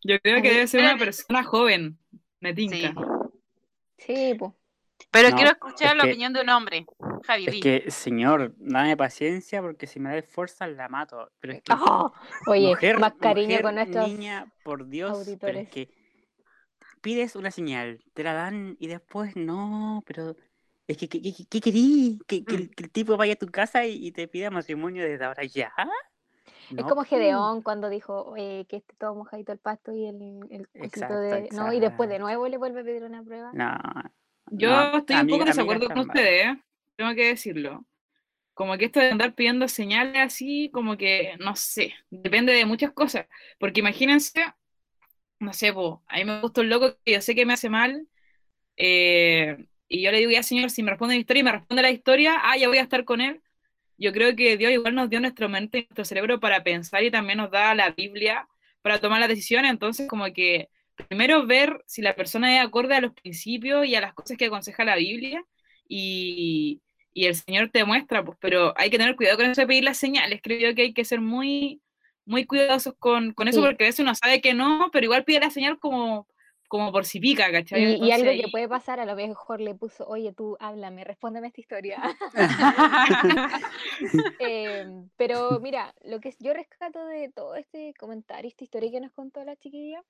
Yo 0.03 0.19
creo 0.21 0.41
que 0.41 0.51
debe 0.51 0.67
ser 0.67 0.81
una 0.81 0.97
persona 0.97 1.43
joven, 1.43 1.97
me 2.39 2.49
Sí. 2.49 2.55
tinca. 2.55 2.93
Sí, 3.97 4.35
pues. 4.37 4.51
Pero 5.11 5.29
No, 5.29 5.35
quiero 5.35 5.51
escuchar 5.51 5.91
es 5.91 5.95
la 5.97 6.03
que- 6.03 6.09
opinión 6.09 6.33
de 6.33 6.41
un 6.41 6.49
hombre. 6.49 6.85
Javi, 7.25 7.45
Es 7.47 7.59
que, 7.59 7.91
señor, 7.91 8.53
dame 8.57 8.95
paciencia 8.97 9.61
porque 9.61 9.85
si 9.87 9.99
me 9.99 10.13
da 10.15 10.21
fuerza 10.23 10.67
la 10.67 10.87
mato. 10.89 11.31
Pero 11.39 11.53
es 11.53 11.61
que, 11.61 11.71
Oye, 12.47 12.67
mujer, 12.69 12.99
más 12.99 13.13
cariño 13.13 13.47
mujer, 13.47 13.61
con 13.63 13.75
nuestros. 13.75 14.07
niña, 14.07 14.51
por 14.63 14.87
Dios, 14.87 15.11
pero 15.11 15.19
auditores. 15.59 15.63
es 15.63 15.69
que 15.69 16.00
pides 17.01 17.35
una 17.35 17.51
señal, 17.51 18.03
te 18.13 18.23
la 18.23 18.33
dan 18.33 18.77
y 18.79 18.87
después 18.87 19.35
no, 19.35 20.03
pero 20.05 20.35
Es 20.87 20.97
que, 20.97 21.09
¿qué, 21.09 21.21
qué, 21.21 21.33
qué 21.49 21.61
querí? 21.61 22.19
¿Que, 22.27 22.45
que 22.45 22.55
Mm. 22.55 22.57
el, 22.57 22.71
que 22.75 22.83
el 22.83 22.91
tipo 22.91 23.17
vaya 23.17 23.33
a 23.33 23.35
tu 23.37 23.47
casa 23.51 23.85
y, 23.85 24.07
y 24.07 24.11
te 24.11 24.27
pida 24.27 24.51
matrimonio 24.51 25.03
desde 25.05 25.25
ahora 25.25 25.43
ya? 25.45 25.73
Es 26.75 26.85
No, 26.85 26.87
como 26.87 27.03
po. 27.03 27.07
Gedeón 27.09 27.61
cuando 27.61 27.89
dijo 27.89 28.33
eh, 28.37 28.65
que 28.67 28.77
esté 28.77 28.95
todo 28.97 29.15
mojadito 29.15 29.51
el 29.51 29.59
pasto 29.59 29.91
y 29.93 30.05
el, 30.07 30.15
el 30.49 30.67
Exacto, 30.73 31.15
de. 31.19 31.49
No, 31.51 31.71
y 31.73 31.79
después 31.79 32.09
de 32.09 32.19
nuevo 32.19 32.47
le 32.47 32.57
vuelve 32.57 32.81
a 32.81 32.83
pedir 32.83 33.03
una 33.03 33.23
prueba. 33.23 33.51
No. 33.53 33.77
Yo 34.47 34.69
no, 34.69 34.97
estoy 34.97 35.15
un 35.21 35.27
poco 35.29 35.43
en 35.43 35.47
desacuerdo 35.47 35.87
con 35.91 35.99
ustedes, 35.99 36.45
¿eh? 36.47 36.61
tengo 36.95 37.15
que 37.15 37.27
decirlo. 37.27 37.85
Como 38.53 38.77
que 38.77 38.85
esto 38.85 38.99
de 38.99 39.11
andar 39.11 39.35
pidiendo 39.35 39.67
señales 39.67 40.17
así, 40.21 40.69
como 40.73 40.97
que, 40.97 41.35
no 41.39 41.55
sé, 41.55 41.93
depende 42.09 42.53
de 42.53 42.65
muchas 42.65 42.91
cosas. 42.93 43.27
Porque 43.59 43.81
imagínense, 43.81 44.43
no 45.41 45.53
sé, 45.53 45.73
po, 45.73 46.03
a 46.07 46.17
mí 46.17 46.25
me 46.25 46.41
gusta 46.41 46.61
un 46.61 46.69
loco 46.69 46.97
que 47.05 47.13
yo 47.13 47.21
sé 47.21 47.35
que 47.35 47.45
me 47.45 47.53
hace 47.53 47.69
mal, 47.69 48.07
eh, 48.77 49.57
y 49.87 50.01
yo 50.03 50.11
le 50.11 50.19
digo, 50.19 50.31
ya 50.31 50.43
señor, 50.43 50.69
si 50.71 50.83
me 50.83 50.91
responde 50.91 51.15
la 51.15 51.21
historia 51.21 51.41
y 51.41 51.43
me 51.43 51.51
responde 51.53 51.83
la 51.83 51.91
historia, 51.91 52.37
ah, 52.43 52.57
ya 52.57 52.67
voy 52.69 52.77
a 52.79 52.81
estar 52.83 53.05
con 53.05 53.21
él. 53.21 53.41
Yo 53.97 54.11
creo 54.13 54.35
que 54.35 54.57
Dios 54.57 54.71
igual 54.71 54.95
nos 54.95 55.09
dio 55.09 55.19
nuestra 55.21 55.47
mente 55.47 55.79
y 55.79 55.81
nuestro 55.83 56.05
cerebro 56.05 56.39
para 56.39 56.63
pensar 56.63 57.03
y 57.03 57.11
también 57.11 57.37
nos 57.37 57.51
da 57.51 57.75
la 57.75 57.91
Biblia 57.91 58.47
para 58.81 58.99
tomar 58.99 59.19
las 59.19 59.29
decisiones. 59.29 59.71
Entonces, 59.71 60.07
como 60.07 60.25
que 60.33 60.69
primero 61.09 61.45
ver 61.45 61.83
si 61.87 62.01
la 62.01 62.15
persona 62.15 62.55
es 62.57 62.65
acorde 62.65 62.95
a 62.95 63.01
los 63.01 63.13
principios 63.13 63.85
y 63.85 63.95
a 63.95 64.01
las 64.01 64.13
cosas 64.13 64.37
que 64.37 64.45
aconseja 64.45 64.83
la 64.85 64.95
Biblia 64.95 65.43
y, 65.87 66.81
y 67.13 67.25
el 67.25 67.35
Señor 67.35 67.69
te 67.71 67.85
muestra, 67.85 68.23
pues, 68.25 68.37
pero 68.41 68.73
hay 68.77 68.89
que 68.89 68.97
tener 68.97 69.15
cuidado 69.15 69.37
con 69.37 69.45
eso 69.47 69.61
de 69.61 69.67
pedir 69.67 69.83
las 69.83 69.97
señales. 69.97 70.41
Creo 70.43 70.73
que 70.75 70.81
hay 70.83 70.93
que 70.93 71.05
ser 71.05 71.21
muy, 71.21 71.81
muy 72.25 72.45
cuidadosos 72.45 72.93
con, 72.99 73.33
con 73.33 73.47
eso 73.47 73.59
Sí. 73.59 73.65
porque 73.65 73.83
a 73.83 73.87
veces 73.87 73.99
uno 74.01 74.15
sabe 74.15 74.41
que 74.41 74.53
no, 74.53 74.89
pero 74.91 75.05
igual 75.05 75.23
pide 75.23 75.39
la 75.39 75.49
señal 75.49 75.79
como, 75.79 76.27
como 76.67 76.91
por 76.91 77.05
si 77.05 77.19
pica, 77.19 77.51
¿cachai? 77.51 77.95
Y, 78.01 78.11
algo 78.11 78.31
que 78.31 78.47
puede 78.49 78.69
pasar, 78.69 78.99
a 78.99 79.05
lo 79.05 79.15
mejor 79.15 79.59
le 79.59 79.75
puso, 79.75 80.07
oye, 80.07 80.31
tú 80.31 80.55
háblame, 80.59 81.03
respóndeme 81.03 81.47
esta 81.47 81.59
historia. 81.59 82.01
Em, 84.39 85.09
pero 85.17 85.59
mira, 85.59 85.93
lo 86.03 86.21
que 86.21 86.33
yo 86.39 86.53
rescato 86.53 87.05
de 87.05 87.29
todo 87.29 87.55
este 87.55 87.93
comentario, 87.99 88.47
esta 88.47 88.63
historia 88.63 88.89
que 88.89 89.01
nos 89.01 89.11
contó 89.11 89.43
la 89.43 89.57
chiquilla, 89.57 90.01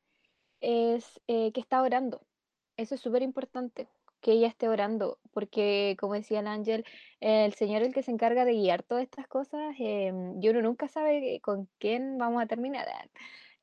es 0.62 1.20
eh, 1.28 1.52
que 1.52 1.60
está 1.60 1.82
orando. 1.82 2.22
Eso 2.78 2.96
es 2.96 3.02
súper 3.02 3.24
importante, 3.24 3.88
que 4.22 4.32
ella 4.34 4.48
esté 4.48 4.70
orando, 4.70 5.20
porque 5.34 5.96
como 6.00 6.14
decía 6.14 6.40
el 6.40 6.48
ángel, 6.48 6.86
el 7.20 7.54
Señor 7.54 7.82
es 7.82 7.90
el 7.90 7.94
que 7.94 8.04
se 8.04 8.12
encarga 8.12 8.46
de 8.46 8.54
guiar 8.54 8.84
todas 8.84 9.04
estas 9.04 9.28
cosas 9.28 9.76
em, 9.80 10.42
y 10.42 10.50
uno 10.50 10.62
nunca 10.62 10.88
sabe 10.88 11.40
con 11.42 11.68
quién 11.80 12.18
vamos 12.18 12.42
a 12.42 12.48
terminar. 12.48 12.88
ah. 12.90 13.08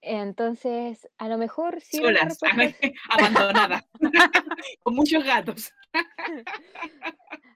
Entonces, 0.01 1.09
a 1.19 1.29
lo 1.29 1.39
mejor 1.39 1.81
sí 1.81 1.99
solas, 1.99 2.39
abandonadas, 3.11 3.85
con 4.83 4.95
muchos 4.95 5.25
gatos. 5.25 5.73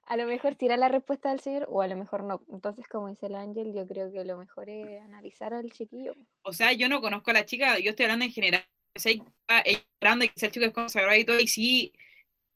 A 0.06 0.16
lo 0.16 0.26
mejor 0.26 0.56
era 0.60 0.76
la 0.76 0.88
respuesta 0.88 1.30
del 1.30 1.40
señor 1.40 1.66
o 1.70 1.82
a 1.82 1.86
lo 1.86 1.96
mejor 1.96 2.24
no. 2.24 2.42
Entonces, 2.52 2.86
como 2.88 3.08
dice 3.08 3.26
el 3.26 3.36
ángel, 3.36 3.72
yo 3.72 3.86
creo 3.86 4.12
que 4.12 4.24
lo 4.24 4.36
mejor 4.36 4.68
es 4.68 5.00
analizar 5.02 5.54
al 5.54 5.70
chiquillo. 5.70 6.14
O 6.42 6.52
sea, 6.52 6.72
yo 6.72 6.88
no 6.88 7.00
conozco 7.00 7.30
a 7.30 7.34
la 7.34 7.44
chica, 7.44 7.78
yo 7.78 7.90
estoy 7.90 8.04
hablando 8.04 8.24
en 8.24 8.32
general. 8.32 8.64
Sea, 8.94 9.12
ella 9.12 9.24
está 9.64 9.88
hablando 10.02 10.24
de 10.24 10.28
que 10.30 10.46
el 10.46 10.52
chico 10.52 10.66
es 10.66 10.72
consagrado 10.72 11.18
y 11.18 11.24
todo, 11.24 11.40
y 11.40 11.46
sí, 11.46 11.92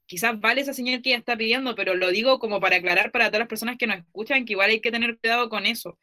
quizás 0.07 0.41
vale 0.41 0.61
esa 0.61 0.73
señal 0.73 1.03
que 1.03 1.11
ella 1.11 1.19
está 1.19 1.37
pidiendo, 1.37 1.75
pero 1.75 1.95
lo 1.95 2.11
digo 2.11 2.39
como 2.39 2.61
para 2.61 2.77
aclarar 2.77 3.11
para 3.11 3.27
todas 3.27 3.41
las 3.41 3.49
personas 3.49 3.77
que 3.77 3.87
nos 3.87 3.99
escuchan 3.99 4.45
que 4.45 4.53
igual 4.53 4.71
hay 4.71 4.81
que 4.81 4.91
tener 4.91 5.19
cuidado 5.19 5.49
con 5.49 5.67
eso. 5.67 5.99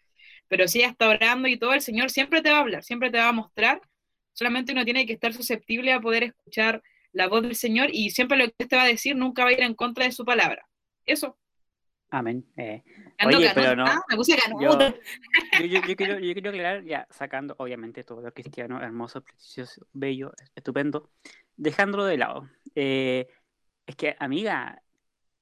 Pero 0.48 0.68
si 0.68 0.80
ella 0.80 0.90
está 0.90 1.10
orando 1.10 1.48
y 1.48 1.58
todo, 1.58 1.74
el 1.74 1.82
Señor 1.82 2.12
siempre 2.12 2.42
te 2.42 2.52
va 2.52 2.58
a 2.58 2.62
hablar, 2.62 2.84
siempre 2.84 3.10
te 3.10 3.18
va 3.18 3.30
a 3.30 3.34
mostrar. 3.34 3.82
Solamente 4.34 4.74
uno 4.74 4.84
tiene 4.84 5.06
que 5.06 5.14
estar 5.14 5.34
susceptible 5.34 5.94
a 5.94 6.02
poder 6.02 6.24
escuchar 6.24 6.84
la 7.12 7.28
voz 7.28 7.44
del 7.44 7.56
Señor 7.56 7.90
y 7.92 8.10
siempre 8.10 8.38
lo 8.38 8.46
que 8.52 8.66
te 8.66 8.76
va 8.76 8.84
a 8.84 8.88
decir 8.88 9.16
nunca 9.16 9.44
va 9.44 9.50
a 9.50 9.54
ir 9.54 9.62
en 9.62 9.76
contra 9.76 10.06
de 10.06 10.12
su 10.12 10.26
palabra. 10.26 10.68
Eso. 11.06 11.38
Amén. 12.10 12.46
Eh, 12.58 12.84
Oye, 13.26 13.52
pero 13.56 13.76
no, 13.76 13.86
me 14.08 14.16
puse 14.16 14.38
yo, 14.62 14.62
yo, 14.62 15.66
yo, 15.66 15.82
yo 15.88 15.96
quiero, 15.96 16.20
yo 16.20 16.34
quiero 16.34 16.50
aclarar, 16.52 16.84
ya 16.84 17.08
sacando 17.10 17.56
obviamente 17.58 18.04
todo 18.04 18.22
lo 18.22 18.32
cristiano, 18.32 18.80
hermoso, 18.82 19.22
precioso, 19.22 19.88
bello, 19.94 20.32
estupendo, 20.56 21.10
dejándolo 21.56 22.06
de 22.06 22.18
lado. 22.18 22.50
Eh, 22.76 23.28
es 23.86 23.96
que, 23.96 24.16
amiga, 24.20 24.82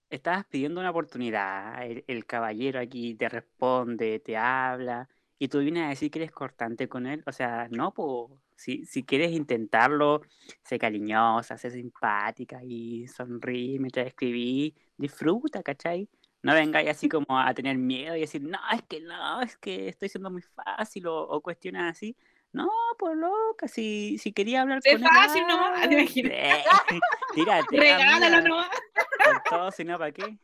estabas 0.10 0.46
pidiendo 0.46 0.82
una 0.82 0.92
oportunidad, 0.92 1.84
el, 1.86 2.26
caballero 2.26 2.80
aquí 2.80 3.16
te 3.16 3.30
responde, 3.30 4.20
te 4.20 4.38
habla, 4.38 5.10
y 5.40 5.48
tú 5.48 5.60
vienes 5.60 5.84
a 5.86 5.90
decir 5.90 6.12
que 6.12 6.20
eres 6.20 6.32
cortante 6.32 6.88
con 6.88 7.08
él. 7.08 7.24
O 7.28 7.32
sea, 7.32 7.68
no, 7.72 7.94
pues, 7.94 8.32
si, 8.56 8.86
si 8.86 9.04
quieres 9.04 9.32
intentarlo, 9.32 10.22
sé 10.64 10.78
cariñosa, 10.80 11.58
sé 11.58 11.72
simpática 11.72 12.64
y 12.64 13.08
sonríe 13.08 13.80
mientras 13.80 14.08
escribí, 14.08 14.76
disfruta, 14.98 15.64
¿cachai? 15.64 16.10
No 16.44 16.54
vengáis 16.54 16.90
así 16.90 17.10
como 17.10 17.40
a 17.40 17.54
tener 17.54 17.78
miedo 17.78 18.16
y 18.16 18.22
decir, 18.22 18.42
no, 18.44 18.60
es 18.74 18.82
que 18.84 19.02
no, 19.02 19.42
es 19.42 19.58
que 19.58 19.90
estoy 19.90 20.10
siendo 20.10 20.32
muy 20.32 20.42
fácil 20.42 21.08
o, 21.08 21.24
o 21.24 21.44
así. 21.80 22.16
No, 22.54 22.70
pues 23.00 23.16
loca, 23.16 23.68
si, 23.68 24.18
si 24.18 24.34
quería 24.34 24.62
hablar 24.62 24.80
Es 24.84 24.94
con 24.94 25.04
él, 25.04 25.10
fácil 25.10 25.44
ah, 25.50 25.86
¿te 25.88 25.94
imaginas? 25.96 26.34
eh, 26.34 26.64
tírate, 27.34 27.78
Regálalo 27.78 28.38
amiga, 28.38 28.70
con 29.24 29.42
todo, 29.50 29.72
si 29.72 29.86
no, 29.86 29.98
¿para 29.98 30.12
qué? 30.12 30.38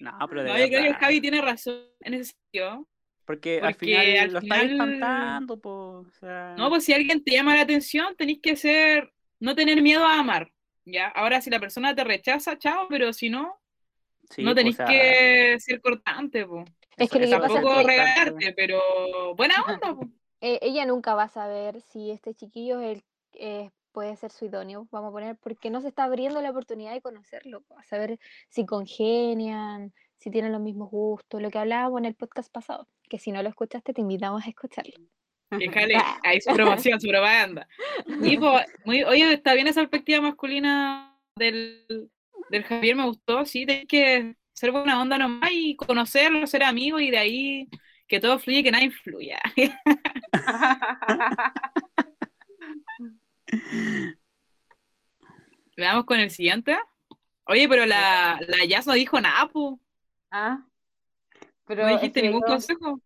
No, 0.00 0.12
pero 0.28 0.42
de 0.42 0.48
No, 0.48 0.58
yo 0.58 0.66
creo 0.68 0.80
que 0.80 0.86
verdad. 0.88 1.00
Javi 1.00 1.20
tiene 1.20 1.40
razón 1.42 1.84
en 2.00 2.14
ese 2.14 2.32
sentido. 2.32 2.86
Porque, 3.26 3.60
al 3.62 3.74
final 3.74 4.16
al 4.16 4.32
lo 4.32 4.38
estáis 4.40 4.62
final- 4.70 4.72
espantando, 4.72 5.60
pues. 5.60 5.74
O 5.74 6.10
sea, 6.18 6.54
No, 6.56 6.68
pues 6.70 6.84
si 6.84 6.92
alguien 6.94 7.22
te 7.22 7.32
llama 7.32 7.54
la 7.54 7.60
atención, 7.62 8.16
tenéis 8.16 8.40
que 8.42 8.56
ser, 8.56 9.12
no 9.38 9.54
tener 9.54 9.82
miedo 9.82 10.04
a 10.04 10.18
amar, 10.18 10.50
¿ya? 10.84 11.08
Ahora, 11.08 11.40
si 11.42 11.50
la 11.50 11.60
persona 11.60 11.94
te 11.94 12.02
rechaza, 12.04 12.58
chao, 12.58 12.86
pero 12.88 13.12
si 13.12 13.28
no, 13.28 13.60
sí, 14.30 14.42
no 14.42 14.52
o 14.52 14.54
sea, 14.72 14.86
que 14.86 15.56
ser 15.60 15.80
cortante, 15.80 16.46
po. 16.46 16.64
Es 16.96 17.08
que 17.10 17.26
Tampoco 17.26 17.82
regalarte, 17.82 18.52
pero 18.54 19.34
buena 19.36 19.54
onda, 19.68 19.94
po. 19.94 20.08
Eh, 20.40 20.58
ella 20.62 20.86
nunca 20.86 21.14
va 21.14 21.24
a 21.24 21.28
saber 21.28 21.80
si 21.82 22.10
este 22.10 22.34
chiquillo 22.34 22.80
es 22.80 22.98
el, 22.98 23.04
eh, 23.34 23.70
puede 23.92 24.16
ser 24.16 24.30
su 24.30 24.46
idóneo, 24.46 24.88
vamos 24.90 25.10
a 25.10 25.12
poner, 25.12 25.36
porque 25.36 25.70
no 25.70 25.80
se 25.80 25.88
está 25.88 26.04
abriendo 26.04 26.40
la 26.40 26.50
oportunidad 26.50 26.92
de 26.92 27.02
conocerlo, 27.02 27.64
a 27.76 27.84
saber 27.84 28.18
si 28.48 28.64
congenian, 28.64 29.92
si 30.16 30.30
tienen 30.30 30.52
los 30.52 30.60
mismos 30.60 30.90
gustos, 30.90 31.42
lo 31.42 31.50
que 31.50 31.58
hablábamos 31.58 31.98
en 31.98 32.06
el 32.06 32.14
podcast 32.14 32.50
pasado, 32.52 32.86
que 33.08 33.18
si 33.18 33.32
no 33.32 33.42
lo 33.42 33.48
escuchaste 33.48 33.92
te 33.92 34.00
invitamos 34.00 34.44
a 34.44 34.48
escucharlo. 34.48 34.94
Déjale, 35.50 35.94
ahí 36.24 36.40
su 36.40 36.54
promoción, 36.54 37.00
su 37.00 37.08
propaganda. 37.08 37.66
Y, 38.22 38.38
muy, 38.84 39.02
oye, 39.02 39.32
está 39.32 39.54
bien 39.54 39.66
esa 39.66 39.80
perspectiva 39.80 40.20
masculina 40.20 41.18
del, 41.36 42.10
del 42.50 42.64
Javier, 42.64 42.96
me 42.96 43.04
gustó, 43.04 43.44
sí, 43.44 43.66
tenés 43.66 43.86
que 43.86 44.36
ser 44.52 44.72
buena 44.72 45.00
onda 45.00 45.18
nomás 45.18 45.50
y 45.52 45.74
conocerlo, 45.76 46.46
ser 46.46 46.62
amigos 46.62 47.02
y 47.02 47.10
de 47.10 47.18
ahí 47.18 47.68
que 48.10 48.18
todo 48.20 48.38
fluya 48.40 48.58
y 48.58 48.62
que 48.64 48.72
nada 48.72 48.84
influya. 48.84 49.40
Veamos 55.76 56.04
con 56.04 56.18
el 56.20 56.30
siguiente. 56.30 56.76
Oye, 57.44 57.68
pero 57.68 57.86
la, 57.86 58.38
la 58.46 58.64
Jazz 58.66 58.86
no 58.86 58.92
dijo 58.94 59.20
nada, 59.20 59.48
po. 59.48 59.80
Ah, 60.30 60.64
pero 61.66 61.82
No 61.84 61.88
dijiste 61.88 62.22
ningún 62.22 62.42
yo- 62.42 62.46
consejo. 62.46 63.00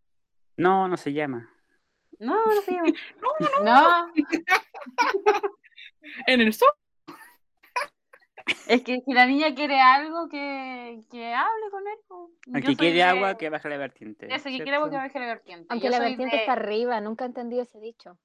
No, 0.57 0.89
no 0.89 0.97
se 0.97 1.13
llama. 1.13 1.51
No, 2.19 2.45
no 2.47 2.61
sé. 2.63 2.79
No, 3.65 4.13
En 6.27 6.41
el 6.41 6.53
sol. 6.53 6.69
Es 8.69 8.83
que 8.83 9.01
si 9.01 9.13
la 9.13 9.27
niña 9.27 9.55
quiere 9.55 9.81
algo, 9.81 10.29
que, 10.29 11.01
que 11.11 11.33
hable 11.35 11.71
con 11.71 11.83
él. 11.87 11.99
po. 12.07 12.31
El 12.47 12.55
Yo 12.55 12.61
que 12.61 12.67
soy 12.67 12.77
quiere 12.77 12.95
de- 12.97 13.03
agua, 13.03 13.37
que 13.37 13.49
baje 13.51 13.69
la 13.69 13.77
vertiente. 13.77 14.27
Ese 14.35 14.51
que 14.51 14.57
quiere 14.57 14.75
agua, 14.77 14.91
que 14.91 14.97
baje 14.97 15.19
la 15.19 15.27
vertiente. 15.27 15.67
Aunque 15.71 15.87
Yo 15.87 15.91
la 15.91 15.99
vertiente 16.01 16.37
de- 16.37 16.43
está 16.43 16.53
arriba, 16.53 17.01
nunca 17.01 17.25
he 17.25 17.29
entendido 17.29 17.63
ese 17.63 17.81
dicho. 17.81 18.19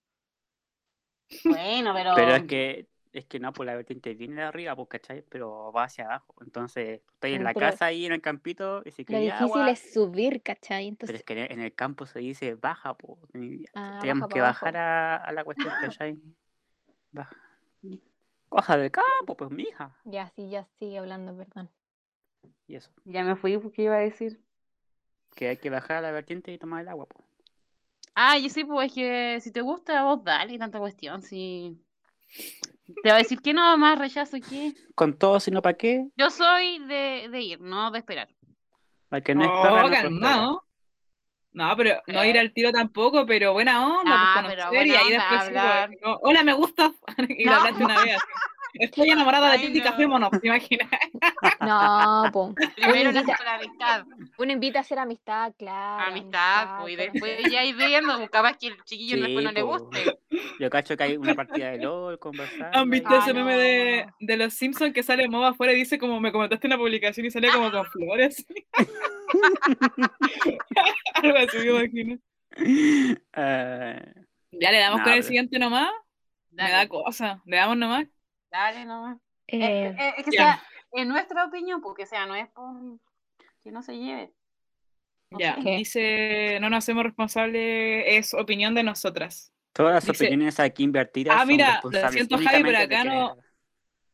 Bueno, 1.45 1.93
pero... 1.93 2.13
Pero 2.15 2.35
es 2.35 2.43
que, 2.43 2.87
es 3.13 3.25
que 3.25 3.39
no, 3.39 3.53
pues 3.53 3.67
la 3.67 3.75
vertiente 3.75 4.13
viene 4.13 4.35
de 4.35 4.43
arriba, 4.43 4.75
pues, 4.75 4.89
¿cachai? 4.89 5.23
Pero 5.29 5.71
va 5.71 5.83
hacia 5.85 6.05
abajo. 6.05 6.35
Entonces, 6.41 7.01
tú 7.05 7.13
estás 7.13 7.31
en 7.31 7.43
la 7.43 7.53
pero 7.53 7.67
casa 7.67 7.85
ahí 7.85 8.05
en 8.05 8.13
el 8.13 8.21
campito 8.21 8.81
y 8.85 8.91
si 8.91 9.03
Lo 9.07 9.17
difícil 9.19 9.43
agua, 9.43 9.71
es 9.71 9.93
subir, 9.93 10.41
¿cachai? 10.41 10.83
Pero 10.83 10.89
Entonces, 10.89 11.15
es 11.17 11.23
que 11.23 11.53
en 11.53 11.59
el 11.61 11.73
campo 11.73 12.05
se 12.05 12.19
dice 12.19 12.55
baja, 12.55 12.95
pues. 12.95 13.19
Ah, 13.73 13.99
Tenemos 14.01 14.27
baja 14.27 14.33
que 14.33 14.41
bajar 14.41 14.77
a, 14.77 15.15
a 15.17 15.31
la 15.31 15.43
cuestión, 15.43 15.73
¿cachai? 15.81 16.17
Baja. 17.11 17.35
Coja 18.49 18.77
del 18.77 18.91
campo, 18.91 19.37
pues, 19.37 19.51
mija. 19.51 19.95
ya 20.05 20.29
sí, 20.35 20.49
ya 20.49 20.65
sigue 20.79 20.97
hablando, 20.97 21.35
perdón. 21.37 21.69
Y 22.67 22.75
eso. 22.75 22.91
Ya 23.05 23.23
me 23.23 23.35
fui 23.35 23.57
porque 23.57 23.83
iba 23.83 23.95
a 23.95 23.99
decir. 23.99 24.41
Que 25.35 25.49
hay 25.49 25.57
que 25.57 25.69
bajar 25.69 25.97
a 25.97 26.01
la 26.01 26.11
vertiente 26.11 26.51
y 26.51 26.57
tomar 26.57 26.81
el 26.81 26.89
agua, 26.89 27.05
pues. 27.05 27.27
Ah, 28.15 28.37
yo 28.37 28.49
sí, 28.49 28.65
pues 28.65 28.87
es 28.87 28.93
que 28.93 29.39
si 29.41 29.51
te 29.51 29.61
gusta, 29.61 30.03
vos 30.03 30.23
dale, 30.23 30.57
tanta 30.57 30.79
cuestión. 30.79 31.21
Si... 31.21 31.79
Te 33.03 33.09
va 33.09 33.15
a 33.15 33.19
decir 33.19 33.39
que 33.41 33.53
no, 33.53 33.77
más 33.77 33.97
rechazo 33.97 34.37
que. 34.37 34.73
Con 34.95 35.17
todo, 35.17 35.39
sino 35.39 35.61
para 35.61 35.77
qué. 35.77 36.09
Yo 36.17 36.29
soy 36.29 36.79
de, 36.79 37.29
de 37.29 37.41
ir, 37.41 37.61
no 37.61 37.91
de 37.91 37.99
esperar. 37.99 38.27
Para 39.09 39.21
que 39.21 39.35
no 39.35 39.61
perra, 39.61 39.83
no 39.83 39.89
calmado. 39.89 40.63
No, 41.51 41.75
pero 41.75 42.01
no 42.07 42.23
ir 42.25 42.37
al 42.37 42.53
tiro 42.53 42.71
tampoco, 42.71 43.25
pero 43.25 43.53
buena 43.53 43.85
onda, 43.85 44.11
Ah, 44.13 44.39
pues 44.43 44.53
pero 44.55 44.67
conocer 44.69 44.87
y 44.87 44.91
buena 44.91 44.99
ahí 44.99 45.05
onda, 45.13 45.17
después 45.17 45.39
pues, 45.39 45.47
hablar. 45.47 45.89
hola, 46.21 46.43
me 46.43 46.53
gusta, 46.53 46.91
y 47.29 47.45
lo 47.45 47.55
hablaste 47.55 47.83
una 47.83 48.03
vez 48.03 48.15
así. 48.15 48.27
Estoy 48.73 49.09
enamorada 49.09 49.51
de 49.57 49.69
ti, 49.69 49.79
no. 49.79 49.83
casémonos, 49.83 50.29
¿te 50.41 50.47
imaginas? 50.47 50.87
No. 51.61 52.31
Uno 52.33 52.55
Primero 52.75 53.09
invita, 53.09 53.21
nace 53.31 53.43
la 53.43 53.55
amistad. 53.55 54.05
uno 54.37 54.51
invita 54.51 54.79
a 54.79 54.81
hacer 54.81 54.99
amistad, 54.99 55.53
claro. 55.57 56.05
Amistad, 56.11 56.79
pues, 56.81 56.93
y 56.93 56.95
después 56.95 57.51
ya 57.51 57.63
ir 57.63 57.75
viendo, 57.75 58.17
pues, 58.17 58.29
capaz 58.29 58.57
que 58.57 58.67
el 58.67 58.83
chiquillo 58.83 59.15
Sí, 59.17 59.21
después 59.21 59.43
no 59.45 59.51
le 59.51 59.61
guste. 59.61 60.19
Yo 60.59 60.69
cacho 60.69 60.95
que 60.95 61.03
hay 61.03 61.17
una 61.17 61.35
partida 61.35 61.71
de 61.71 61.79
LOL, 61.79 62.19
conversando. 62.19 62.77
¿Han 62.77 62.89
visto 62.89 63.09
Ah, 63.11 63.19
ese 63.21 63.33
meme 63.33 63.55
de, 63.57 64.05
no. 64.05 64.13
de 64.19 64.37
los 64.37 64.53
Simpsons 64.53 64.93
que 64.93 65.03
sale 65.03 65.27
Moba 65.27 65.49
afuera 65.49 65.73
y 65.73 65.77
dice 65.77 65.97
como 65.97 66.19
me 66.19 66.31
comentaste 66.31 66.67
en 66.67 66.71
la 66.71 66.77
publicación 66.77 67.25
y 67.25 67.31
sale 67.31 67.49
como 67.51 67.71
con 67.71 67.85
flores? 67.85 68.45
Algo 71.15 71.37
así, 71.37 71.57
me 71.57 71.65
imagino. 71.65 72.17
Ah, 73.33 73.99
Ya 74.51 74.71
le 74.71 74.79
damos 74.79 74.99
No, 74.99 75.03
con 75.05 75.13
el 75.13 75.23
siguiente 75.23 75.59
nomás. 75.59 75.89
Me 76.51 76.69
da 76.69 76.87
cosa. 76.87 77.41
Le 77.45 77.57
damos 77.57 77.77
nomás. 77.77 78.05
Dale 78.51 78.85
nomás. 78.85 79.17
Eh, 79.47 79.59
Eh, 79.59 79.95
eh, 79.97 80.13
es 80.17 80.25
que 80.25 80.31
sea, 80.31 80.61
en 80.93 81.07
nuestra 81.07 81.45
opinión, 81.45 81.81
porque 81.81 82.05
sea, 82.05 82.25
no 82.25 82.35
es 82.35 82.47
por 82.49 82.69
que 83.63 83.71
no 83.71 83.81
se 83.83 83.97
lleve. 83.97 84.31
No 85.31 85.39
Ya, 85.39 85.55
dice, 85.57 86.57
no 86.61 86.69
nos 86.69 86.79
hacemos 86.79 87.03
responsables, 87.03 88.03
es 88.07 88.33
opinión 88.33 88.73
de 88.73 88.83
nosotras. 88.83 89.53
Todas 89.73 89.93
las 89.93 90.05
Dice- 90.05 90.25
opiniones 90.25 90.59
aquí 90.59 90.83
invertidas 90.83 91.35
Ah, 91.35 91.39
son 91.39 91.47
mira, 91.47 91.81
lo 91.83 92.09
siento, 92.09 92.37
Javi, 92.37 92.63
pero 92.63 92.77
acá 92.79 93.03
no- 93.03 93.37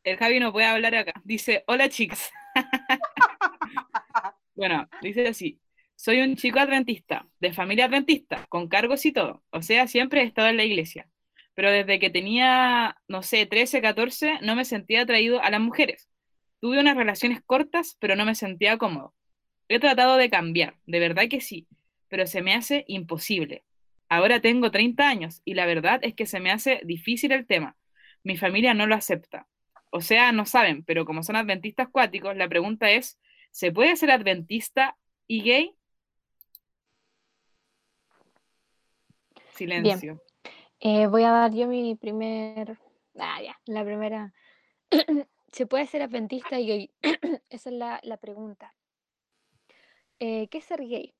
El 0.03 0.17
Javi 0.17 0.39
no 0.39 0.51
puede 0.51 0.67
hablar 0.67 0.93
acá. 0.95 1.13
Dice, 1.23 1.63
hola 1.67 1.89
chicas. 1.89 2.31
bueno, 4.55 4.87
dice 5.01 5.27
así. 5.27 5.59
Soy 5.95 6.21
un 6.21 6.35
chico 6.35 6.59
adventista, 6.59 7.25
de 7.39 7.53
familia 7.53 7.85
adventista, 7.85 8.45
con 8.49 8.67
cargos 8.67 9.05
y 9.05 9.13
todo. 9.13 9.41
O 9.51 9.61
sea, 9.61 9.87
siempre 9.87 10.21
he 10.21 10.25
estado 10.25 10.49
en 10.49 10.57
la 10.57 10.63
iglesia. 10.65 11.07
Pero 11.55 11.71
desde 11.71 11.99
que 11.99 12.09
tenía, 12.09 12.97
no 13.07 13.23
sé, 13.23 13.45
13, 13.45 13.81
14, 13.81 14.39
no 14.41 14.55
me 14.55 14.65
sentía 14.65 15.01
atraído 15.01 15.41
a 15.41 15.49
las 15.49 15.61
mujeres. 15.61 16.09
Tuve 16.59 16.79
unas 16.79 16.97
relaciones 16.97 17.41
cortas, 17.45 17.97
pero 17.99 18.15
no 18.15 18.25
me 18.25 18.35
sentía 18.35 18.77
cómodo. 18.77 19.13
He 19.67 19.79
tratado 19.79 20.17
de 20.17 20.29
cambiar, 20.29 20.75
de 20.85 20.99
verdad 20.99 21.27
que 21.29 21.41
sí, 21.41 21.67
pero 22.07 22.27
se 22.27 22.41
me 22.41 22.53
hace 22.53 22.85
imposible. 22.87 23.63
Ahora 24.09 24.39
tengo 24.39 24.69
30 24.69 25.07
años 25.07 25.41
y 25.45 25.55
la 25.55 25.65
verdad 25.65 25.99
es 26.03 26.13
que 26.13 26.25
se 26.25 26.39
me 26.39 26.51
hace 26.51 26.81
difícil 26.83 27.31
el 27.31 27.47
tema. 27.47 27.75
Mi 28.23 28.37
familia 28.37 28.73
no 28.73 28.85
lo 28.85 28.95
acepta. 28.95 29.47
O 29.91 30.01
sea, 30.01 30.31
no 30.31 30.45
saben, 30.45 30.83
pero 30.83 31.05
como 31.05 31.23
son 31.23 31.35
adventistas 31.37 31.87
cuáticos, 31.89 32.35
la 32.35 32.49
pregunta 32.49 32.91
es, 32.91 33.19
¿se 33.51 33.71
puede 33.71 33.95
ser 33.95 34.11
adventista 34.11 34.97
y 35.27 35.41
gay? 35.41 35.75
Silencio. 39.53 40.21
Eh, 40.79 41.07
voy 41.07 41.23
a 41.23 41.31
dar 41.31 41.53
yo 41.53 41.67
mi 41.67 41.95
primer. 41.95 42.77
Ah, 43.17 43.41
ya, 43.41 43.59
la 43.65 43.83
primera. 43.83 44.33
¿Se 45.51 45.65
puede 45.65 45.87
ser 45.87 46.01
adventista 46.01 46.59
y 46.59 46.67
gay? 46.67 46.91
Esa 47.49 47.69
es 47.69 47.75
la, 47.75 47.99
la 48.03 48.17
pregunta. 48.17 48.73
Eh, 50.19 50.47
¿Qué 50.49 50.57
es 50.59 50.65
ser 50.65 50.81
gay? 50.81 51.13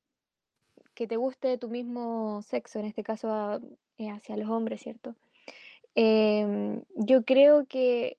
Que 0.93 1.07
te 1.07 1.17
guste 1.17 1.57
tu 1.57 1.69
mismo 1.69 2.41
sexo, 2.41 2.79
en 2.79 2.85
este 2.85 3.03
caso 3.03 3.29
a- 3.31 3.59
eh, 3.97 4.09
hacia 4.09 4.37
los 4.37 4.49
hombres, 4.49 4.81
¿cierto? 4.81 5.15
Em, 5.95 6.83
yo 6.95 7.23
creo 7.23 7.65
que 7.67 8.17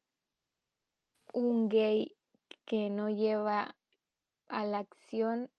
un 1.32 1.68
gay 1.68 2.16
que 2.64 2.90
no 2.90 3.08
lleva 3.10 3.76
a 4.48 4.64
la 4.64 4.78
acción 4.78 5.50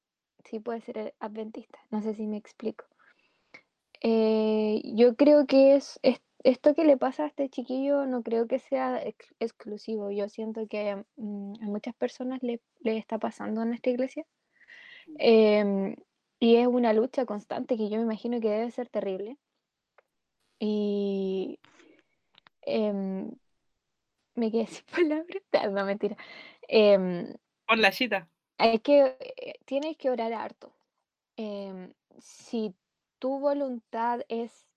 sí 0.45 0.59
puede 0.59 0.81
ser 0.81 1.15
adventista. 1.19 1.79
No 1.91 2.01
sé 2.01 2.13
si 2.15 2.27
me 2.27 2.37
explico. 2.37 2.85
Eh, 4.01 4.81
yo 4.95 5.15
creo 5.15 5.45
que 5.47 5.75
es, 5.75 5.99
es- 6.03 6.21
esto 6.43 6.73
que 6.75 6.83
le 6.85 6.97
pasa 6.97 7.23
a 7.23 7.27
este 7.27 7.49
chiquillo, 7.49 8.05
no 8.05 8.23
creo 8.23 8.47
que 8.47 8.59
sea 8.59 9.01
ex- 9.03 9.33
exclusivo. 9.39 10.11
Yo 10.11 10.29
siento 10.29 10.67
que 10.67 11.03
mm, 11.17 11.53
a 11.63 11.65
muchas 11.65 11.95
personas 11.95 12.41
le, 12.43 12.61
le 12.81 12.97
está 12.97 13.17
pasando 13.19 13.61
en 13.63 13.73
esta 13.73 13.89
iglesia. 13.89 14.25
Em, 15.19 15.95
y 16.39 16.57
es 16.57 16.67
una 16.67 16.93
lucha 16.93 17.25
constante 17.25 17.77
que 17.77 17.89
yo 17.89 17.97
me 17.97 18.03
imagino 18.05 18.39
que 18.41 18.49
debe 18.49 18.71
ser 18.71 18.89
terrible. 18.89 19.37
Y 20.59 21.57
em, 22.65 23.31
me 24.35 24.51
quedé 24.51 24.67
sin 24.75 24.85
palabras. 24.85 25.43
Ah, 25.53 25.67
No, 25.69 25.85
mentira. 25.85 26.15
Em, 26.67 27.33
Por 27.65 27.77
la 27.77 27.91
chita. 27.91 28.29
hay 28.59 28.77
que, 28.79 29.17
eh, 29.19 29.55
tienes 29.65 29.97
que 29.97 30.09
orar 30.11 30.31
harto. 30.33 30.71
Si 32.19 32.75
tu 33.19 33.39
voluntad 33.39 34.21
es 34.29 34.67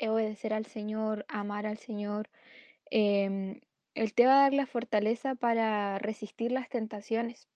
obedecer 0.00 0.54
al 0.54 0.66
Señor, 0.66 1.24
amar 1.28 1.66
al 1.66 1.78
Señor, 1.78 2.30
em, 2.90 3.60
Él 3.94 4.14
te 4.14 4.26
va 4.26 4.38
a 4.38 4.42
dar 4.42 4.54
la 4.54 4.66
fortaleza 4.66 5.34
para 5.34 5.98
resistir 5.98 6.52
las 6.52 6.68
tentaciones. 6.68 7.48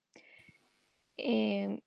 Em, 1.17 1.79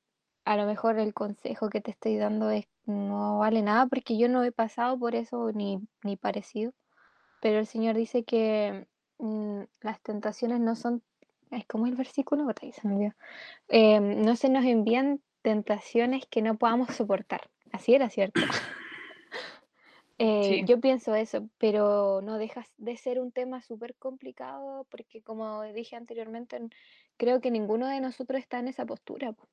a 0.45 0.57
lo 0.57 0.67
mejor 0.67 0.99
el 0.99 1.13
consejo 1.15 1.69
que 1.69 1.81
te 1.81 1.91
estoy 1.91 2.17
dando 2.17 2.51
es, 2.51 2.67
no 2.87 3.39
vale 3.39 3.63
nada 3.63 3.87
porque 3.87 4.17
yo 4.17 4.29
no 4.29 4.43
he 4.45 4.53
pasado 4.53 4.99
por 4.99 5.15
eso 5.15 5.53
ni, 5.53 5.81
ni 6.03 6.17
parecido, 6.17 6.73
pero 7.43 7.59
el 7.59 7.67
Señor 7.67 7.97
dice 7.97 8.25
que 8.25 8.87
mm, 9.19 9.63
las 9.83 10.01
tentaciones 10.03 10.61
no 10.61 10.75
son, 10.75 11.03
es 11.51 11.67
como 11.67 11.87
el 11.87 11.97
versículo. 11.97 12.47
Em, 13.69 14.23
no 14.23 14.37
se 14.37 14.49
nos 14.49 14.65
envían 14.65 15.21
tentaciones 15.43 16.27
que 16.27 16.43
no 16.43 16.57
podamos 16.57 16.95
soportar. 16.97 17.43
Así 17.73 17.95
era, 17.95 18.11
¿cierto? 18.11 18.41
Eh, 20.21 20.43
Sí. 20.43 20.65
Yo 20.67 20.81
pienso 20.81 21.15
eso, 21.15 21.49
pero 21.59 22.21
no 22.23 22.39
deja 22.39 22.65
de 22.77 22.97
ser 22.97 23.21
un 23.21 23.31
tema 23.31 23.63
súper 23.63 23.95
complicado 23.95 24.85
porque 24.91 25.23
como 25.23 25.63
dije 25.63 25.95
anteriormente, 25.95 26.59
creo 27.17 27.41
que 27.41 27.53
ninguno 27.53 27.87
de 27.87 28.01
nosotros 28.01 28.41
está 28.41 28.59
en 28.59 28.67
esa 28.67 28.85
postura. 28.85 29.31
po. 29.33 29.47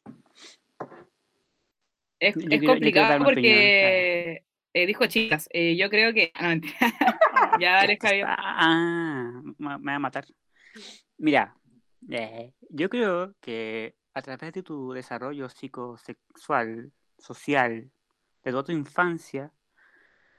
Es, 2.20 2.34
quiero- 2.36 2.66
complicado 2.66 3.06
opinión, 3.06 3.24
porque 3.24 4.44
eh, 4.74 4.86
dijo 4.88 5.06
chicas, 5.06 5.48
eh, 5.52 5.76
yo 5.76 5.88
creo 5.92 6.14
que... 6.14 6.32
No, 6.42 6.48
mentira. 6.48 6.78
ya, 7.62 7.74
dale, 7.76 7.98
Javier. 8.02 8.26
Ah, 8.28 9.42
me 9.60 9.78
me 9.78 9.92
va 9.92 9.96
a 9.96 10.00
matar. 10.00 10.26
Mira, 11.20 11.56
eh, 12.10 12.54
yo 12.70 12.90
creo 12.90 13.36
que 13.40 13.96
a 14.16 14.22
través 14.24 14.52
de 14.54 14.64
tu 14.64 14.94
desarrollo 14.94 15.48
psicosexual, 15.50 16.92
social, 17.20 17.92
de 18.46 18.52
toda 18.52 18.64
tu 18.64 18.72
infancia, 18.72 19.52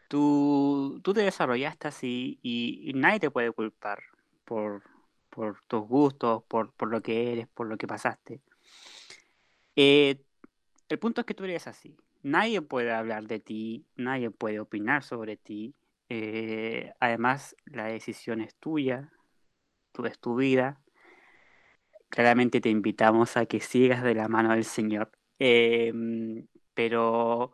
tú, 0.08 1.00
tú 1.02 1.12
te 1.12 1.20
desarrollaste 1.20 1.88
así 1.88 2.38
y, 2.42 2.88
y 2.88 2.94
nadie 2.94 3.20
te 3.20 3.30
puede 3.30 3.50
culpar 3.50 4.02
por, 4.44 4.82
por 5.28 5.60
tus 5.66 5.82
gustos, 5.86 6.44
por, 6.44 6.72
por 6.72 6.88
lo 6.88 7.02
que 7.02 7.32
eres, 7.32 7.48
por 7.48 7.66
lo 7.66 7.76
que 7.76 7.86
pasaste. 7.86 8.40
Eh, 9.74 10.22
el 10.88 10.98
punto 10.98 11.20
es 11.20 11.26
que 11.26 11.34
tú 11.34 11.44
eres 11.44 11.66
así. 11.66 11.96
Nadie 12.22 12.62
puede 12.62 12.92
hablar 12.92 13.26
de 13.26 13.40
ti, 13.40 13.84
nadie 13.96 14.30
puede 14.30 14.60
opinar 14.60 15.02
sobre 15.02 15.36
ti. 15.36 15.74
Eh, 16.08 16.92
además, 17.00 17.56
la 17.66 17.86
decisión 17.86 18.40
es 18.40 18.54
tuya, 18.54 19.12
tú 19.92 20.06
es 20.06 20.18
tu 20.18 20.36
vida. 20.36 20.80
Claramente 22.08 22.60
te 22.60 22.70
invitamos 22.70 23.36
a 23.36 23.46
que 23.46 23.60
sigas 23.60 24.02
de 24.02 24.14
la 24.14 24.28
mano 24.28 24.52
del 24.52 24.64
Señor. 24.64 25.10
Em, 25.38 26.46
pero 26.72 27.52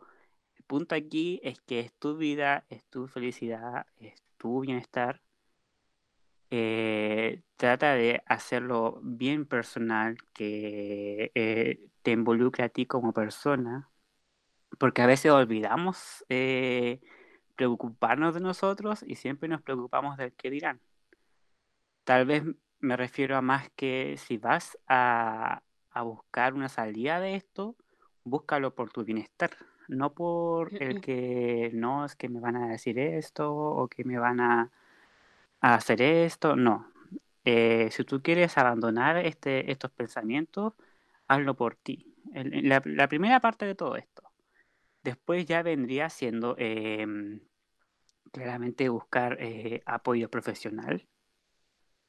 punto 0.73 0.95
aquí 0.95 1.39
es 1.43 1.61
que 1.61 1.81
es 1.81 1.93
tu 1.99 2.17
vida, 2.17 2.65
es 2.67 2.83
tu 2.85 3.05
felicidad, 3.05 3.85
es 3.99 4.15
tu 4.39 4.61
bienestar. 4.61 5.21
Eh, 6.49 7.43
trata 7.57 7.93
de 7.93 8.23
hacerlo 8.25 8.99
bien 9.03 9.45
personal, 9.45 10.17
que 10.33 11.31
eh, 11.35 11.79
te 12.01 12.09
involucre 12.09 12.63
a 12.63 12.69
ti 12.69 12.87
como 12.87 13.13
persona, 13.13 13.87
porque 14.79 15.03
a 15.03 15.05
veces 15.05 15.31
olvidamos 15.31 16.25
eh, 16.29 17.01
preocuparnos 17.55 18.33
de 18.33 18.39
nosotros 18.39 19.03
y 19.05 19.13
siempre 19.13 19.49
nos 19.49 19.61
preocupamos 19.61 20.17
del 20.17 20.33
que 20.33 20.49
dirán. 20.49 20.81
Tal 22.03 22.25
vez 22.25 22.45
me 22.79 22.97
refiero 22.97 23.37
a 23.37 23.41
más 23.43 23.69
que 23.75 24.15
si 24.17 24.37
vas 24.37 24.79
a, 24.87 25.61
a 25.91 26.01
buscar 26.01 26.55
una 26.55 26.67
salida 26.67 27.19
de 27.19 27.35
esto, 27.35 27.75
búscalo 28.23 28.73
por 28.73 28.91
tu 28.91 29.03
bienestar, 29.03 29.51
no 29.87 30.13
por 30.13 30.73
el 30.81 30.99
que 30.99 31.71
no 31.73 32.05
es 32.05 32.15
que 32.15 32.29
me 32.29 32.39
van 32.39 32.55
a 32.57 32.67
decir 32.69 32.99
esto 32.99 33.53
o 33.55 33.87
que 33.87 34.03
me 34.03 34.17
van 34.19 34.39
a, 34.39 34.71
a 35.61 35.75
hacer 35.75 36.01
esto, 36.01 36.55
no. 36.55 36.91
Eh, 37.45 37.89
si 37.91 38.03
tú 38.05 38.21
quieres 38.21 38.57
abandonar 38.57 39.17
este, 39.17 39.71
estos 39.71 39.91
pensamientos, 39.91 40.73
hazlo 41.27 41.55
por 41.55 41.75
ti. 41.75 42.15
El- 42.33 42.67
la, 42.69 42.81
la 42.85 43.07
primera 43.07 43.39
parte 43.41 43.65
de 43.65 43.75
todo 43.75 43.95
esto. 43.97 44.23
Después 45.03 45.45
ya 45.47 45.63
vendría 45.63 46.09
siendo 46.09 46.55
em, 46.59 47.41
claramente 48.33 48.89
buscar 48.89 49.37
eh, 49.41 49.83
apoyo 49.85 50.29
profesional, 50.29 51.07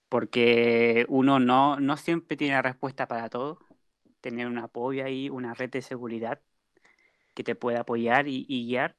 porque 0.08 1.06
uno 1.08 1.40
no, 1.40 1.80
no 1.80 1.96
siempre 1.96 2.36
tiene 2.36 2.54
la 2.54 2.62
respuesta 2.62 3.08
para 3.08 3.28
todo. 3.30 3.62
Tener 4.20 4.46
un 4.48 4.58
apoyo 4.58 5.04
ahí, 5.04 5.30
una 5.30 5.54
red 5.54 5.70
de 5.70 5.82
seguridad 5.82 6.40
que 7.34 7.44
te 7.44 7.54
pueda 7.54 7.80
apoyar 7.80 8.28
y, 8.28 8.46
y 8.48 8.66
guiar. 8.66 8.96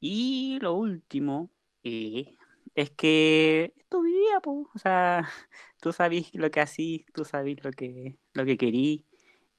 Y 0.00 0.58
lo 0.60 0.74
último, 0.74 1.50
eh, 1.84 2.34
es 2.74 2.90
que 2.90 3.74
tu 3.88 4.02
vida, 4.02 4.40
po. 4.42 4.70
o 4.74 4.78
sea, 4.78 5.28
tú 5.80 5.92
sabes 5.92 6.30
lo 6.34 6.50
que 6.50 6.60
hacís, 6.60 7.06
tú 7.14 7.24
sabes 7.24 7.62
lo 7.64 7.70
que, 7.72 8.18
lo 8.34 8.44
que 8.44 8.56
querís, 8.58 9.02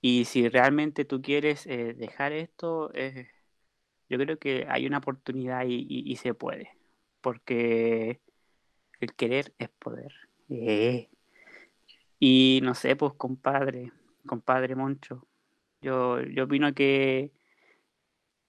y 0.01 0.25
si 0.25 0.47
realmente 0.49 1.05
tú 1.05 1.21
quieres 1.21 1.65
eh, 1.67 1.93
dejar 1.95 2.33
esto, 2.33 2.91
eh, 2.93 3.27
yo 4.09 4.17
creo 4.17 4.37
que 4.39 4.65
hay 4.69 4.85
una 4.87 4.99
oportunidad 4.99 5.65
y, 5.65 5.75
y- 5.89 6.11
y 6.11 6.15
se 6.17 6.33
puede, 6.33 6.71
porque 7.21 8.21
el 8.99 9.15
querer 9.15 9.53
es 9.59 9.69
poder. 9.69 10.13
Eh. 10.49 11.09
Y 12.19 12.59
no 12.63 12.73
sé, 12.73 12.95
pues 12.95 13.13
compadre, 13.13 13.91
compadre 14.25 14.75
Moncho, 14.75 15.27
yo, 15.81 16.21
yo 16.21 16.45
opino 16.45 16.73
que, 16.73 17.31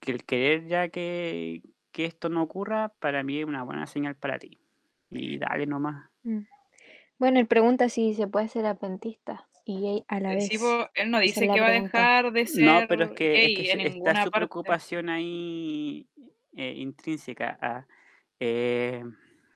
que 0.01 0.13
el 0.13 0.25
querer 0.25 0.67
ya 0.67 0.89
que, 0.89 1.63
que 1.93 2.05
esto 2.05 2.29
no 2.29 2.43
ocurra, 2.43 2.91
para 3.01 3.23
mí 3.23 3.39
es 3.41 3.45
una 3.47 3.63
buena 3.63 3.87
señal 3.87 4.17
para 4.17 4.39
ti. 4.39 4.59
Y 5.11 5.39
dale 5.39 5.67
nomás. 5.67 6.11
Mm. 6.23 6.41
Bueno, 7.19 7.41
él 7.41 7.47
pregunta 7.47 7.89
si 7.89 8.15
se 8.15 8.29
puede 8.29 8.49
ser 8.49 8.67
adventista 8.67 9.49
y 9.65 10.05
a 10.09 10.21
la 10.21 10.33
Eh, 10.33 10.37
vez. 10.37 10.47
sí, 10.49 10.59
él 10.95 11.11
no 11.11 11.19
dice 11.19 11.45
es 11.47 11.53
que 11.53 11.61
va 11.61 11.67
a 11.67 11.71
dejar 11.73 12.33
de 12.33 12.47
ser 12.47 12.65
No, 12.65 12.83
pero 12.89 13.05
es 13.05 13.11
que, 13.13 13.35
es 13.35 13.41
gay 13.43 13.55
que 13.55 13.73
en 13.73 13.81
se- 13.81 13.87
está 13.89 14.11
su 14.25 14.31
parte. 14.31 14.39
preocupación 14.39 15.09
ahí 15.09 16.07
eh, 16.57 16.75
intrínseca. 16.77 17.59
a- 17.61 17.87
eh, 18.41 19.03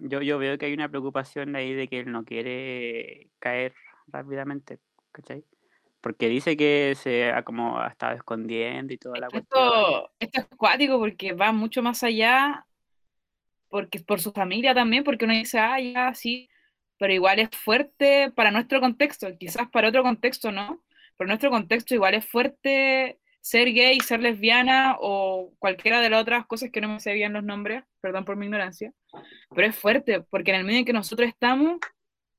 yo, 0.00 0.20
yo 0.22 0.38
veo 0.38 0.58
que 0.58 0.66
hay 0.66 0.74
una 0.74 0.88
preocupación 0.88 1.54
ahí 1.54 1.72
de 1.74 1.86
que 1.86 2.00
él 2.00 2.10
no 2.10 2.24
quiere 2.24 3.28
caer 3.38 3.74
rápidamente, 4.08 4.80
¿cachai? 5.12 5.44
Porque 6.02 6.28
dice 6.28 6.56
que 6.56 6.94
se 6.96 7.30
ha 7.30 7.42
como 7.42 7.78
ha 7.78 7.88
estado 7.88 8.14
escondiendo 8.14 8.92
y 8.92 8.98
toda 8.98 9.18
la 9.18 9.28
cuestión. 9.28 9.62
Esto, 9.62 10.10
esto 10.18 10.40
es 10.40 10.46
cuático 10.56 10.98
porque 10.98 11.32
va 11.32 11.52
mucho 11.52 11.80
más 11.82 12.02
allá, 12.02 12.66
porque 13.68 14.00
por 14.00 14.20
su 14.20 14.32
familia 14.32 14.74
también, 14.74 15.04
porque 15.04 15.24
uno 15.24 15.32
dice, 15.32 15.58
ah, 15.58 15.80
ya, 15.80 16.12
sí, 16.12 16.50
pero 16.98 17.12
igual 17.12 17.38
es 17.38 17.50
fuerte 17.50 18.30
para 18.30 18.50
nuestro 18.50 18.80
contexto, 18.80 19.26
quizás 19.38 19.68
para 19.70 19.88
otro 19.88 20.02
contexto 20.02 20.52
no, 20.52 20.82
pero 21.16 21.28
nuestro 21.28 21.50
contexto 21.50 21.94
igual 21.94 22.14
es 22.14 22.26
fuerte 22.26 23.18
ser 23.40 23.72
gay, 23.72 23.98
ser 24.00 24.20
lesbiana 24.20 24.96
o 25.00 25.52
cualquiera 25.58 26.00
de 26.00 26.10
las 26.10 26.22
otras 26.22 26.46
cosas 26.46 26.70
que 26.70 26.80
no 26.80 26.88
me 26.88 27.00
sé 27.00 27.12
bien 27.14 27.32
los 27.32 27.42
nombres, 27.42 27.82
perdón 28.00 28.24
por 28.24 28.36
mi 28.36 28.46
ignorancia, 28.46 28.92
pero 29.54 29.66
es 29.66 29.76
fuerte, 29.76 30.20
porque 30.20 30.52
en 30.52 30.58
el 30.58 30.64
medio 30.64 30.80
en 30.80 30.84
que 30.84 30.92
nosotros 30.92 31.28
estamos, 31.28 31.78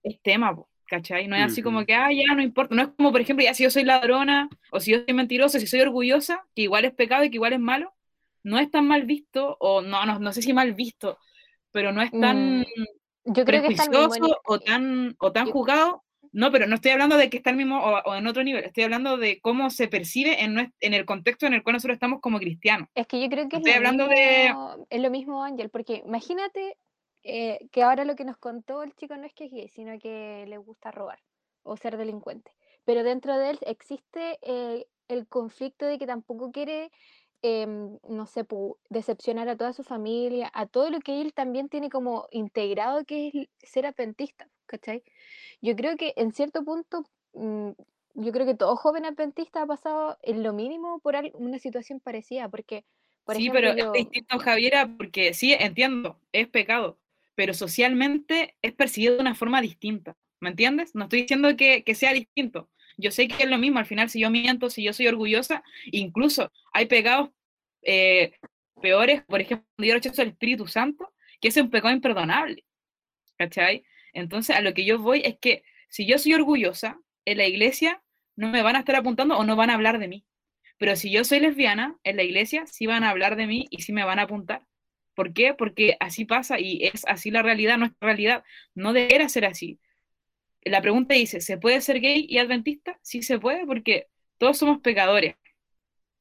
es 0.02 0.22
tema, 0.22 0.56
po, 0.56 0.70
¿cachai? 0.88 1.28
No 1.28 1.36
es 1.36 1.44
así 1.44 1.62
como 1.62 1.86
que, 1.86 1.94
ah, 1.96 2.10
ya, 2.12 2.34
no 2.36 2.42
importa, 2.42 2.76
no 2.76 2.82
es 2.84 2.88
como, 2.98 3.12
por 3.12 3.22
ejemplo, 3.22 3.44
ya 3.44 3.54
si 3.54 3.64
yo 3.64 3.70
soy 3.72 3.84
ladrona, 3.84 4.50
o 4.72 4.80
si 4.80 4.92
yo 4.92 5.00
soy 5.06 5.14
mentirosa, 5.14 5.60
si 5.60 5.68
soy 5.68 5.82
orgullosa, 5.82 6.46
que 6.56 6.64
igual 6.64 6.86
es 6.86 6.94
pecado 6.94 7.24
y 7.24 7.30
que 7.30 7.36
igual 7.38 7.54
es 7.54 7.60
malo, 7.60 7.94
no 8.44 8.60
es 8.60 8.70
tan 8.70 8.88
mal 8.88 9.04
visto, 9.04 9.58
o 9.60 9.82
no, 9.82 10.06
no, 10.06 10.20
no 10.20 10.34
sé 10.34 10.42
si 10.42 10.54
mal 10.54 10.74
visto, 10.74 11.18
pero 11.72 11.92
no 11.92 12.02
es 12.02 12.12
tan 12.12 12.60
Mm, 12.60 12.64
Yo 13.26 13.46
creo 13.46 13.62
que 13.64 13.76
o 14.46 14.60
tan, 14.60 15.16
o 15.20 15.32
tan 15.32 15.46
yo- 15.48 15.52
juzgado. 15.54 16.04
No, 16.36 16.52
pero 16.52 16.66
no 16.66 16.74
estoy 16.76 16.90
hablando 16.90 17.16
de 17.16 17.30
que 17.30 17.38
está 17.38 17.52
al 17.52 17.58
mismo 17.58 17.80
o, 17.80 18.00
o 18.06 18.16
en 18.16 18.26
otro 18.26 18.44
nivel, 18.44 18.64
estoy 18.66 18.86
hablando 18.86 19.18
de 19.18 19.40
cómo 19.40 19.70
se 19.70 19.88
percibe 19.88 20.44
en, 20.44 20.56
nues- 20.56 20.74
en 20.80 20.96
el 20.96 21.06
contexto 21.06 21.46
en 21.46 21.54
el 21.54 21.62
cual 21.62 21.74
nosotros 21.76 21.96
estamos 21.96 22.22
como 22.22 22.40
cristianos. 22.40 22.88
Es 22.96 23.06
que 23.06 23.22
yo 23.22 23.30
creo 23.30 23.48
que 23.48 23.58
es 23.58 23.60
Estoy 23.60 23.72
lo, 23.74 23.78
hablando 23.78 24.08
mismo, 24.08 24.16
de- 24.78 24.86
es 24.90 25.02
lo 25.02 25.12
mismo, 25.12 25.44
Ángel, 25.44 25.70
porque 25.70 26.02
imagínate 26.04 26.76
eh, 27.24 27.68
que 27.72 27.84
ahora 27.84 28.06
lo 28.06 28.16
que 28.16 28.26
nos 28.26 28.38
contó 28.38 28.84
el 28.84 28.94
chico 28.96 29.16
no 29.16 29.26
es 29.26 29.34
que 29.34 29.46
es 29.46 29.52
gay, 29.52 29.70
sino 29.70 29.98
que 30.00 30.46
le 30.48 30.58
gusta 30.58 30.92
robar 30.92 31.20
o 31.64 31.78
ser 31.78 31.98
delincuente. 31.98 32.52
Pero 32.86 33.04
dentro 33.04 33.38
de 33.38 33.52
él 33.52 33.60
existe 33.62 34.40
eh, 34.42 34.86
el 35.08 35.28
conflicto 35.28 35.86
de 35.86 35.98
que 35.98 36.06
tampoco 36.06 36.52
quiere, 36.52 36.92
em, 37.42 37.98
no 38.10 38.26
sé, 38.26 38.46
decepcionar 38.90 39.48
a 39.50 39.56
toda 39.56 39.74
su 39.74 39.84
familia, 39.84 40.52
a 40.54 40.66
todo 40.66 40.90
lo 40.90 41.00
que 41.00 41.22
él 41.22 41.34
también 41.34 41.70
tiene 41.70 41.90
como 41.90 42.28
integrado, 42.32 43.06
que 43.06 43.28
es 43.28 43.70
ser 43.70 43.86
adventista, 43.86 44.50
¿cachai? 44.66 45.04
Yo 45.62 45.76
creo 45.76 45.96
que 45.96 46.14
en 46.18 46.34
cierto 46.34 46.64
punto, 46.64 47.06
mm, 47.34 47.72
yo 48.16 48.32
creo 48.32 48.46
que 48.46 48.56
todo 48.56 48.76
joven 48.76 49.06
adventista 49.06 49.62
ha 49.64 49.66
pasado 49.66 50.18
en 50.22 50.44
lo 50.44 50.54
mínimo 50.54 51.00
por 51.00 51.16
una 51.34 51.60
situación 51.60 52.00
parecida, 52.00 52.50
porque, 52.50 52.86
por 53.24 53.36
sí, 53.36 53.44
ejemplo, 53.44 53.62
pero 53.62 53.78
yo, 53.78 53.94
es 53.94 53.94
distinto, 53.94 54.40
Javiera, 54.40 54.94
porque 54.98 55.34
sí, 55.34 55.54
entiendo, 55.54 56.20
es 56.32 56.48
pecado, 56.48 56.98
pero 57.36 57.54
socialmente 57.54 58.56
es 58.62 58.74
percibido 58.74 59.16
de 59.16 59.22
una 59.22 59.36
forma 59.36 59.62
distinta, 59.62 60.16
¿me 60.40 60.50
entiendes? 60.50 60.96
No 60.96 61.04
estoy 61.04 61.22
diciendo 61.22 61.56
que, 61.56 61.84
que 61.84 61.96
sea 61.96 62.14
distinto. 62.14 62.70
Yo 62.98 63.12
sé 63.12 63.28
que 63.28 63.44
es 63.44 63.50
lo 63.50 63.58
mismo, 63.58 63.80
al 63.80 63.86
final, 63.86 64.10
si 64.10 64.20
yo 64.20 64.30
miento, 64.30 64.70
si 64.70 64.84
yo 64.84 64.94
soy 64.94 65.08
orgullosa, 65.08 65.64
incluso 65.86 66.52
hay 66.74 66.86
pecados 66.86 67.30
eh, 67.82 68.34
peores, 68.82 69.24
por 69.24 69.42
ejemplo, 69.42 69.68
cuando 69.76 69.88
yo 69.88 69.94
rechazo 69.96 70.22
al 70.22 70.30
Espíritu 70.30 70.68
Santo, 70.68 71.14
que 71.42 71.48
es 71.48 71.58
un 71.58 71.70
pecado 71.70 71.94
imperdonable, 71.94 72.64
¿cachai? 73.38 73.84
Entonces, 74.14 74.56
a 74.56 74.62
lo 74.62 74.74
que 74.74 74.86
yo 74.86 75.00
voy 75.00 75.22
es 75.26 75.38
que 75.40 75.64
si 75.90 76.06
yo 76.06 76.18
soy 76.20 76.34
orgullosa, 76.34 77.00
en 77.26 77.38
la 77.38 77.48
iglesia 77.48 78.04
no 78.36 78.50
me 78.50 78.62
van 78.64 78.76
a 78.76 78.80
estar 78.80 78.96
apuntando 78.96 79.38
o 79.38 79.44
no 79.44 79.56
van 79.56 79.70
a 79.70 79.76
hablar 79.76 80.00
de 80.00 80.08
mí. 80.08 80.26
Pero 80.78 80.96
si 80.96 81.12
yo 81.12 81.24
soy 81.24 81.40
lesbiana, 81.40 81.98
en 82.04 82.18
la 82.18 82.24
iglesia 82.24 82.66
sí 82.68 82.88
van 82.88 83.04
a 83.04 83.10
hablar 83.10 83.36
de 83.36 83.48
mí 83.48 83.68
y 83.70 83.82
sí 83.82 83.94
me 83.94 84.04
van 84.04 84.20
a 84.20 84.24
apuntar. 84.24 84.66
¿Por 85.16 85.34
qué? 85.34 85.54
Porque 85.54 85.98
así 86.00 86.26
pasa 86.26 86.60
y 86.60 86.86
es 86.86 87.06
así 87.08 87.32
la 87.32 87.44
realidad, 87.44 87.78
nuestra 87.78 88.08
realidad. 88.08 88.44
No 88.76 88.94
debería 88.94 89.30
ser 89.30 89.46
así. 89.46 89.80
La 90.64 90.82
pregunta 90.82 91.16
dice, 91.16 91.42
¿se 91.42 91.58
puede 91.58 91.82
ser 91.82 92.00
gay 92.02 92.26
y 92.30 92.38
adventista? 92.40 93.00
Sí 93.02 93.22
se 93.24 93.40
puede 93.40 93.66
porque 93.66 94.08
todos 94.38 94.58
somos 94.58 94.80
pecadores. 94.82 95.36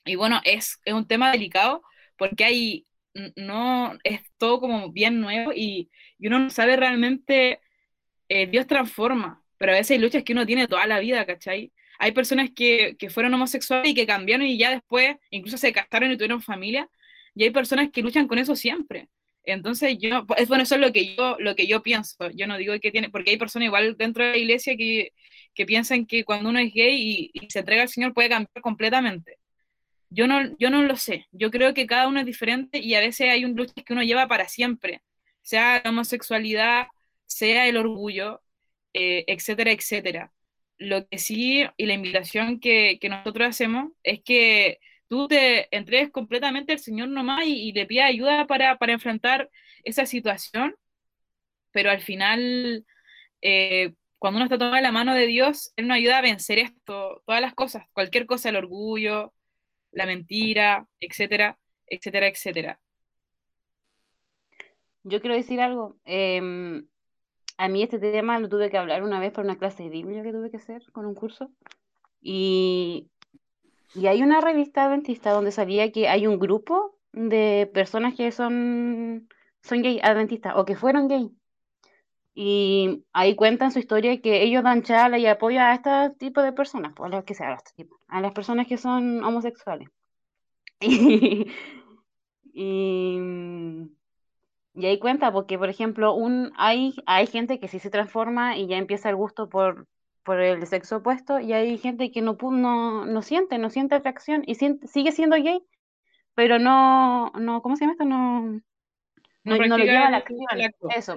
Y 0.05 0.17
bueno, 0.17 0.41
es, 0.45 0.81
un 0.87 1.07
tema 1.07 1.33
delicado 1.33 1.83
porque 2.17 2.45
hay, 2.45 2.87
no, 3.37 3.99
es 4.05 4.21
todo 4.39 4.61
como 4.61 4.93
bien 4.93 5.21
nuevo 5.21 5.53
y, 5.55 5.91
y 6.19 6.27
uno 6.27 6.41
no 6.41 6.51
sabe 6.51 6.77
realmente, 6.77 7.61
eh, 8.29 8.47
Dios 8.47 8.67
transforma, 8.67 9.45
pero 9.59 9.73
a 9.73 9.77
veces 9.77 9.93
hay 9.93 9.99
luchas 9.99 10.25
que 10.25 10.33
uno 10.33 10.47
tiene 10.47 10.69
toda 10.69 10.87
la 10.87 10.99
vida, 11.01 11.25
¿cachai? 11.27 11.73
Hay 11.99 12.13
personas 12.13 12.51
que, 12.55 12.97
que 12.99 13.11
fueron 13.11 13.35
homosexuales 13.35 13.91
y 13.91 13.95
que 13.95 14.07
cambiaron 14.07 14.47
y 14.47 14.59
ya 14.59 14.71
después 14.71 15.17
incluso 15.31 15.59
se 15.59 15.73
casaron 15.73 16.11
y 16.11 16.17
tuvieron 16.17 16.43
familia, 16.43 16.89
y 17.35 17.45
hay 17.45 17.51
personas 17.51 17.91
que 17.91 18.03
luchan 18.03 18.29
con 18.29 18.39
eso 18.39 18.57
siempre. 18.57 19.09
Entonces 19.45 19.99
yo, 20.01 20.25
es 20.37 20.49
bueno, 20.49 20.63
eso 20.65 20.77
es 20.77 20.81
lo 20.81 20.93
que 20.93 21.17
yo, 21.17 21.37
lo 21.41 21.55
que 21.57 21.67
yo 21.67 21.83
pienso. 21.83 22.31
Yo 22.35 22.47
no 22.47 22.57
digo 22.59 22.75
que 22.81 22.91
tiene, 22.93 23.11
porque 23.11 23.31
hay 23.31 23.37
personas 23.39 23.67
igual 23.67 23.97
dentro 23.97 24.25
de 24.25 24.31
la 24.33 24.39
iglesia 24.39 24.77
que, 24.77 25.13
que 25.55 25.67
piensan 25.67 26.07
que 26.07 26.25
cuando 26.25 26.51
uno 26.51 26.59
es 26.61 26.73
gay 26.73 26.95
y, 26.97 27.31
y 27.35 27.51
se 27.51 27.61
entrega 27.61 27.83
al 27.83 27.89
Señor 27.89 28.15
puede 28.15 28.29
cambiar 28.29 28.63
completamente. 28.63 29.39
Yo 30.11 30.27
no, 30.27 30.57
yo 30.59 30.71
no 30.71 30.83
lo 30.83 30.97
sé. 30.97 31.27
Yo 31.33 31.51
creo 31.51 31.73
que 31.75 31.87
cada 31.87 32.09
uno 32.09 32.21
es 32.21 32.27
diferente 32.27 32.79
y 32.79 32.95
a 32.95 33.01
veces 33.01 33.31
hay 33.31 33.45
un 33.45 33.55
luchas 33.57 33.85
que 33.85 33.93
uno 33.95 34.03
lleva 34.03 34.29
para 34.29 34.49
siempre, 34.49 35.03
sea 35.43 35.81
la 35.85 35.91
homosexualidad, 35.91 36.87
sea 37.27 37.67
el 37.69 37.77
orgullo, 37.79 38.43
eh, 38.95 39.25
etcétera, 39.27 39.73
etcétera. 39.73 40.33
Lo 40.79 41.07
que 41.09 41.19
sí, 41.19 41.65
y 41.77 41.87
la 41.87 41.95
invitación 41.95 42.61
que, 42.61 42.99
que 43.01 43.09
nosotros 43.09 43.49
hacemos 43.49 43.93
es 44.03 44.21
que 44.23 44.79
tú 45.13 45.29
te 45.29 45.69
entregues 45.77 46.11
completamente 46.11 46.73
al 46.73 46.79
Señor 46.79 47.09
nomás 47.09 47.45
y, 47.45 47.71
le 47.73 47.85
pidas 47.85 48.07
ayuda 48.07 48.47
para, 48.47 48.79
para 48.79 48.95
enfrentar 48.95 49.51
esa 49.85 50.07
situación, 50.07 50.75
pero 51.71 51.91
al 51.91 52.01
final, 52.01 52.87
eh, 53.43 53.93
cuando 54.19 54.39
uno 54.39 54.47
está 54.47 54.57
tomando 54.57 54.81
la 54.81 54.91
mano 54.91 55.13
de 55.15 55.27
Dios, 55.27 55.75
Él 55.77 55.87
nos 55.87 55.97
ayuda 55.97 56.17
a 56.17 56.23
vencer 56.23 56.59
esto, 56.59 57.23
todas 57.27 57.43
las 57.43 57.53
cosas, 57.53 57.85
cualquier 57.93 58.25
cosa, 58.25 58.49
el 58.49 58.57
orgullo, 58.57 59.35
la 59.91 60.07
mentira, 60.07 60.89
etcétera, 60.99 61.59
etcétera, 61.87 62.29
etcétera. 62.29 62.81
Yo 65.03 65.21
quiero 65.21 65.37
decir 65.37 65.61
algo. 65.61 65.99
em, 66.07 66.87
a 67.59 67.69
mí 67.69 67.83
este 67.83 67.99
tema 67.99 68.39
lo 68.39 68.49
tuve 68.49 68.71
que 68.71 68.79
hablar 68.79 69.03
una 69.03 69.21
vez 69.21 69.31
por 69.33 69.45
una 69.45 69.59
clase 69.59 69.83
de 69.83 69.91
Biblia 69.91 70.23
que 70.23 70.33
tuve 70.33 70.51
que 70.51 70.57
hacer 70.57 70.91
con 70.93 71.05
un 71.05 71.15
curso. 71.15 71.53
Y, 72.23 73.11
y 73.95 74.07
hay 74.07 74.23
una 74.23 74.41
revista 74.41 74.85
adventista 74.85 75.33
donde 75.33 75.53
sabía 75.53 75.93
que 75.93 76.09
hay 76.09 76.27
un 76.27 76.39
grupo 76.39 76.97
de 77.13 77.71
personas 77.73 78.15
que 78.15 78.33
son, 78.33 79.29
son 79.63 79.83
gay 79.83 80.01
adventistas 80.03 80.55
o 80.57 80.65
que 80.65 80.77
fueron 80.77 81.09
gay. 81.09 81.31
Y 82.35 83.05
ahí 83.13 83.37
cuentan 83.37 83.73
su 83.73 83.79
historia 83.79 84.21
que 84.23 84.43
ellos 84.43 84.65
dan 84.65 84.83
charla 84.83 85.19
y 85.19 85.27
apoyo 85.27 85.61
a 85.61 85.75
este 85.75 85.91
tipo 86.19 86.41
de 86.43 86.53
personas, 86.53 86.95
pues, 86.97 87.13
a 87.13 87.17
las 87.17 87.25
que 87.25 87.35
sea, 87.35 87.51
a 87.51 87.55
este 87.57 87.87
a 88.09 88.21
las 88.23 88.33
personas 88.33 88.67
que 88.67 88.77
son 88.79 89.25
homosexuales. 89.25 89.89
Y, 92.55 92.67
y, 92.67 93.19
y 94.75 94.87
ahí 94.87 94.99
cuenta, 94.99 95.33
porque 95.33 95.59
por 95.59 95.69
ejemplo, 95.69 96.15
un, 96.15 96.53
hay, 96.57 96.95
hay 97.07 97.27
gente 97.27 97.61
que 97.61 97.69
sí 97.69 97.79
se 97.79 97.89
transforma 97.89 98.57
y 98.57 98.67
ya 98.67 98.79
empieza 98.79 99.09
el 99.09 99.17
gusto 99.17 99.49
por, 99.49 99.87
por 100.25 100.41
el 100.41 100.67
sexo 100.67 100.99
opuesto, 100.99 101.41
y 101.41 101.53
hay 101.53 101.79
gente 101.79 102.11
que 102.11 102.23
no, 102.23 102.37
no, 102.41 103.07
no 103.07 103.23
siente, 103.23 103.59
no 103.59 103.71
siente 103.71 103.95
atracción 103.95 104.43
y 104.47 104.55
siente- 104.55 104.87
sigue 104.87 105.13
siendo 105.13 105.37
gay, 105.37 105.65
pero 106.35 106.59
no, 106.59 107.31
no, 107.33 107.63
¿cómo 107.63 107.77
se 107.77 107.85
llama 107.85 107.93
esto? 107.93 108.05
No, 108.05 108.43
no, 108.43 108.61
no 109.45 109.79
lo 109.79 109.85
lleva 109.85 110.07
a 110.07 110.11
la 110.11 110.17
acción, 110.19 110.47
eso, 110.97 111.17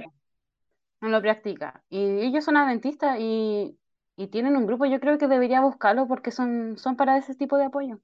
no 1.02 1.10
lo 1.10 1.22
practica. 1.22 1.84
Y 1.90 2.00
ellos 2.22 2.44
son 2.44 2.58
adventistas 2.58 3.18
y, 3.20 3.78
y 4.16 4.28
tienen 4.28 4.56
un 4.56 4.66
grupo, 4.66 4.86
yo 4.86 5.00
creo 5.00 5.18
que 5.18 5.28
debería 5.28 5.62
buscarlo 5.62 6.08
porque 6.08 6.32
son, 6.32 6.78
son 6.78 6.96
para 6.96 7.18
ese 7.18 7.36
tipo 7.36 7.58
de 7.58 7.66
apoyo. 7.66 8.00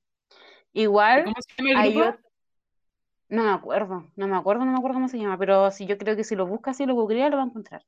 ¿Y 0.74 0.84
Igual 0.84 1.24
¿Cómo 1.24 1.36
se 1.40 1.64
llama 1.64 1.86
el 1.86 1.94
grupo? 1.94 2.18
No 3.30 3.44
me 3.44 3.50
acuerdo, 3.52 4.12
no 4.16 4.28
me 4.28 4.36
acuerdo, 4.36 4.66
no 4.66 4.72
me 4.72 4.78
acuerdo 4.78 4.96
cómo 4.96 5.08
se 5.08 5.18
llama, 5.18 5.38
pero 5.38 5.72
si 5.72 5.86
yo 5.88 5.98
creo 5.98 6.16
que 6.16 6.24
si 6.24 6.36
lo 6.36 6.46
buscas 6.46 6.80
y 6.82 6.86
lo 6.86 6.96
googleas 6.96 7.32
lo 7.32 7.38
va 7.38 7.44
a 7.44 7.46
encontrar. 7.46 7.84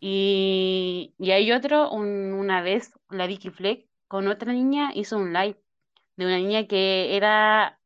Y, 0.00 1.14
y 1.18 1.30
hay 1.32 1.52
otro, 1.52 1.90
un- 1.92 2.32
una 2.34 2.62
vez, 2.62 2.92
la 3.10 3.26
Vicky 3.26 3.50
Fleck, 3.50 3.86
con 4.08 4.28
otra 4.28 4.52
niña, 4.52 4.92
hizo 4.94 5.18
un 5.18 5.32
live 5.32 5.58
de 6.16 6.26
una 6.26 6.38
niña 6.38 6.66
que 6.68 7.16
era, 7.16 7.80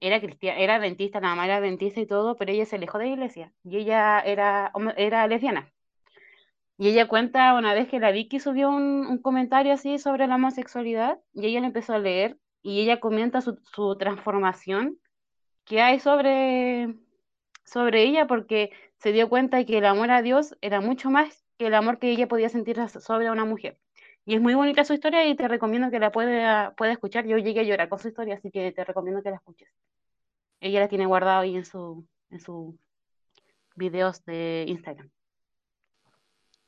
era 0.00 0.20
cristiana, 0.20 0.60
era 0.60 0.76
adventista, 0.76 1.20
la 1.20 1.28
mamá 1.30 1.46
era 1.46 1.58
adventista 1.58 2.00
y 2.00 2.06
todo, 2.06 2.36
pero 2.36 2.52
ella 2.52 2.66
se 2.66 2.76
alejó 2.76 2.98
de 2.98 3.06
la 3.06 3.12
iglesia 3.14 3.52
y 3.64 3.78
ella 3.78 4.20
era, 4.20 4.72
era 4.98 5.26
lesbiana. 5.28 5.72
Y 6.78 6.88
ella 6.88 7.08
cuenta 7.08 7.54
una 7.54 7.74
vez 7.74 7.88
que 7.88 7.98
la 7.98 8.12
Vicky 8.12 8.38
subió 8.40 8.70
un, 8.70 9.06
un 9.06 9.18
comentario 9.20 9.72
así 9.72 9.98
sobre 9.98 10.26
la 10.26 10.36
homosexualidad 10.36 11.18
y 11.32 11.46
ella 11.46 11.60
le 11.60 11.66
empezó 11.68 11.94
a 11.94 11.98
leer 11.98 12.38
y 12.62 12.80
ella 12.80 13.00
comenta 13.00 13.40
su, 13.40 13.58
su 13.74 13.96
transformación 13.98 14.98
que 15.64 15.80
hay 15.82 16.00
sobre, 16.00 16.94
sobre 17.64 18.04
ella 18.04 18.26
porque 18.28 18.70
se 18.98 19.12
dio 19.12 19.28
cuenta 19.28 19.56
de 19.56 19.66
que 19.66 19.78
el 19.78 19.86
amor 19.86 20.10
a 20.10 20.22
Dios 20.22 20.56
era 20.60 20.80
mucho 20.80 21.10
más 21.10 21.44
que 21.56 21.66
el 21.66 21.74
amor 21.74 21.98
que 21.98 22.10
ella 22.10 22.28
podía 22.28 22.48
sentir 22.48 22.78
sobre 22.88 23.30
una 23.30 23.44
mujer. 23.44 23.78
Y 24.24 24.34
es 24.34 24.40
muy 24.40 24.54
bonita 24.54 24.84
su 24.84 24.92
historia 24.92 25.26
y 25.26 25.34
te 25.34 25.48
recomiendo 25.48 25.90
que 25.90 25.98
la 25.98 26.12
pueda, 26.12 26.74
pueda 26.76 26.92
escuchar. 26.92 27.26
Yo 27.26 27.38
llegué 27.38 27.60
a 27.60 27.64
llorar 27.64 27.88
con 27.88 27.98
su 27.98 28.08
historia, 28.08 28.34
así 28.34 28.50
que 28.50 28.72
te 28.72 28.84
recomiendo 28.84 29.22
que 29.22 29.30
la 29.30 29.36
escuches. 29.36 29.68
Ella 30.60 30.80
la 30.80 30.88
tiene 30.88 31.06
guardada 31.06 31.40
ahí 31.40 31.56
en 31.56 31.64
su, 31.64 32.06
en 32.30 32.40
sus 32.40 32.74
videos 33.74 34.24
de 34.24 34.66
Instagram. 34.68 35.10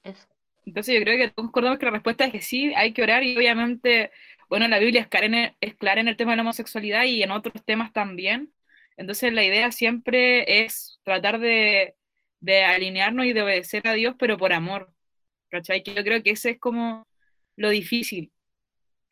Eso. 0.03 0.27
Entonces 0.65 0.95
yo 0.95 1.03
creo 1.03 1.19
que 1.19 1.35
concordamos 1.35 1.79
que 1.79 1.87
la 1.87 1.93
respuesta 1.93 2.25
es 2.25 2.33
que 2.33 2.41
sí, 2.41 2.73
hay 2.75 2.93
que 2.93 3.03
orar 3.03 3.23
y 3.25 3.37
obviamente, 3.37 4.11
bueno, 4.49 4.69
la 4.69 4.79
Biblia 4.79 5.03
es 5.03 5.09
clara 5.09 5.27
en 5.27 5.35
el, 5.35 5.57
es 5.61 5.75
clara 5.75 6.01
en 6.01 6.09
el 6.09 6.17
tema 6.17 6.33
de 6.33 6.37
la 6.37 6.43
homosexualidad 6.43 7.05
y 7.05 7.23
en 7.23 7.31
otros 7.31 7.65
temas 7.65 7.93
también. 7.93 8.53
Entonces 8.97 9.33
la 9.33 9.45
idea 9.45 9.73
siempre 9.73 10.65
es 10.65 11.01
tratar 11.05 11.41
de, 11.41 11.95
de 12.41 12.65
alinearnos 12.65 13.27
y 13.27 13.33
de 13.33 13.43
obedecer 13.43 13.87
a 13.89 13.95
Dios, 13.95 14.15
pero 14.19 14.37
por 14.39 14.53
amor. 14.53 14.93
¿Cachai? 15.51 15.83
Que 15.83 15.95
yo 15.95 16.05
creo 16.05 16.23
que 16.23 16.31
ese 16.31 16.51
es 16.51 16.61
como 16.61 17.07
lo 17.57 17.71
difícil 17.71 18.33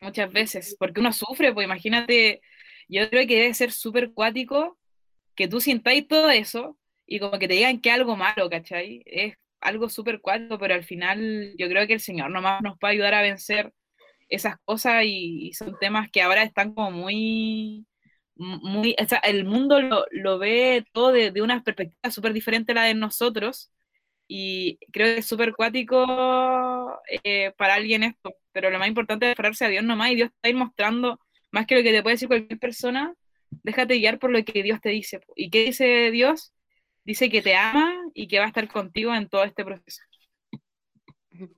muchas 0.01 0.33
veces, 0.33 0.77
porque 0.79 1.01
uno 1.01 1.13
sufre, 1.13 1.53
pues 1.53 1.67
imagínate, 1.67 2.41
yo 2.89 3.09
creo 3.11 3.27
que 3.27 3.37
debe 3.41 3.55
ser 3.55 3.73
súper 3.73 4.13
cuático 4.13 4.79
que 5.35 5.49
tú 5.49 5.61
sintáis 5.61 6.09
todo 6.09 6.31
eso 6.31 6.79
y 7.07 7.21
como 7.21 7.39
que 7.39 7.49
te 7.49 7.55
digan 7.55 7.81
que 7.81 7.91
algo 7.91 8.17
malo, 8.17 8.51
¿cachai? 8.51 9.03
Es 9.07 9.35
algo 9.61 9.89
súper 9.89 10.21
cuático, 10.21 10.59
pero 10.59 10.75
al 10.75 10.85
final 10.85 11.55
yo 11.59 11.69
creo 11.69 11.87
que 11.87 11.95
el 11.95 12.01
Señor 12.01 12.31
nomás 12.31 12.63
nos 12.63 12.79
puede 12.79 12.95
ayudar 12.95 13.15
a 13.15 13.23
vencer 13.23 13.73
esas 14.29 14.57
cosas 14.65 15.05
y, 15.07 15.49
y 15.49 15.55
son 15.55 15.79
temas 15.81 16.11
que 16.11 16.23
ahora 16.23 16.45
están 16.45 16.75
como 16.75 16.93
muy, 16.93 17.87
muy, 18.39 18.97
o 19.01 19.07
sea, 19.07 19.19
el 19.19 19.45
mundo 19.45 19.81
lo, 19.81 20.07
lo 20.11 20.39
ve 20.39 20.85
todo 20.93 21.13
de, 21.13 21.31
de 21.33 21.43
una 21.43 21.63
perspectiva 21.63 22.11
súper 22.11 22.33
diferente 22.33 22.73
a 22.73 22.77
la 22.77 22.85
de 22.85 22.95
nosotros 22.95 23.73
y 24.29 24.79
creo 24.93 25.07
que 25.07 25.19
es 25.19 25.27
súper 25.27 25.55
cuático 25.55 27.01
eh, 27.25 27.53
para 27.57 27.75
alguien 27.75 28.03
esto, 28.05 28.35
pero 28.53 28.71
lo 28.71 28.79
más 28.79 28.89
importante 28.89 29.27
es 29.27 29.31
esperarse 29.31 29.65
a 29.65 29.69
Dios 29.69 29.85
nomás 29.85 30.11
y 30.13 30.17
Dios 30.17 30.31
a 30.43 30.49
ir 30.49 30.55
mostrando 30.55 31.19
más 31.51 31.67
que 31.67 31.77
lo 31.77 31.83
que 31.83 31.93
te 31.93 32.03
puede 32.03 32.15
decir 32.15 32.29
cualquier 32.29 32.59
persona, 32.59 33.15
déjate 33.51 33.95
guiar 33.97 34.19
por 34.19 34.31
lo 34.31 34.45
que 34.45 34.63
Dios 34.63 34.81
te 34.81 34.91
dice. 34.91 35.21
¿Y 35.35 35.51
qué 35.51 35.65
dice 35.65 36.11
Dios? 36.11 36.53
Dice 37.05 37.31
que 37.31 37.41
te 37.41 37.57
ama 37.57 37.95
y 38.15 38.29
que 38.29 38.39
va 38.39 38.45
a 38.45 38.49
estar 38.49 38.69
contigo 38.69 39.15
en 39.15 39.29
todo 39.29 39.45
este 39.45 39.65
proceso. 39.65 40.03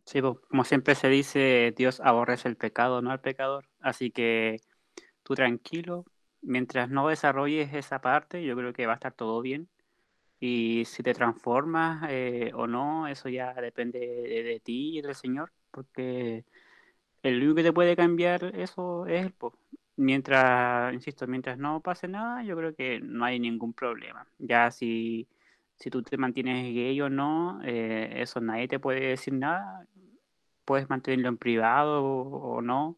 Sí, 0.04 0.20
po, 0.20 0.40
como 0.48 0.64
siempre 0.64 0.94
se 0.94 1.08
dice, 1.08 1.74
Dios 1.76 2.00
aborrece 2.00 2.48
el 2.48 2.56
pecado, 2.56 3.02
no 3.02 3.10
al 3.10 3.20
pecador. 3.20 3.68
Así 3.80 4.10
que 4.10 4.58
tú 5.24 5.34
tranquilo, 5.34 6.04
mientras 6.42 6.90
no 6.90 7.08
desarrolles 7.08 7.72
esa 7.74 8.00
parte, 8.00 8.42
yo 8.44 8.56
creo 8.56 8.72
que 8.72 8.86
va 8.86 8.92
a 8.94 8.96
estar 8.96 9.12
todo 9.12 9.40
bien. 9.42 9.68
Y 10.40 10.84
si 10.86 11.02
te 11.02 11.14
transformas 11.14 12.06
eh, 12.10 12.52
o 12.54 12.66
no, 12.66 13.06
eso 13.08 13.28
ya 13.28 13.52
depende 13.54 13.98
de, 13.98 14.60
ti 14.64 14.98
y 14.98 15.02
del 15.02 15.14
Señor, 15.14 15.52
porque 15.70 16.44
el 17.22 17.36
único 17.42 17.56
que 17.56 17.62
te 17.64 17.72
puede 17.72 17.96
cambiar 17.96 18.44
eso 18.56 19.06
es 19.06 19.26
Él. 19.26 19.32
po. 19.32 19.54
Mientras, 19.96 20.94
insisto, 20.94 21.26
mientras 21.26 21.58
no 21.58 21.80
pase 21.82 22.08
nada, 22.08 22.42
yo 22.42 22.56
creo 22.56 22.74
que 22.74 23.00
no 23.00 23.24
hay 23.24 23.38
ningún 23.38 23.74
problema. 23.74 24.26
Ya 24.38 24.70
si, 24.70 25.28
si 25.76 25.90
tú 25.90 26.02
te 26.02 26.16
mantienes 26.16 26.74
gay 26.74 27.00
o 27.02 27.10
no, 27.10 27.60
eh, 27.64 28.22
eso 28.22 28.40
nadie 28.40 28.68
te 28.68 28.78
puede 28.80 29.00
decir 29.08 29.34
nada. 29.34 29.86
Puedes 30.64 30.88
mantenerlo 30.88 31.28
en 31.28 31.38
privado 31.38 32.02
o 32.02 32.62
no, 32.62 32.96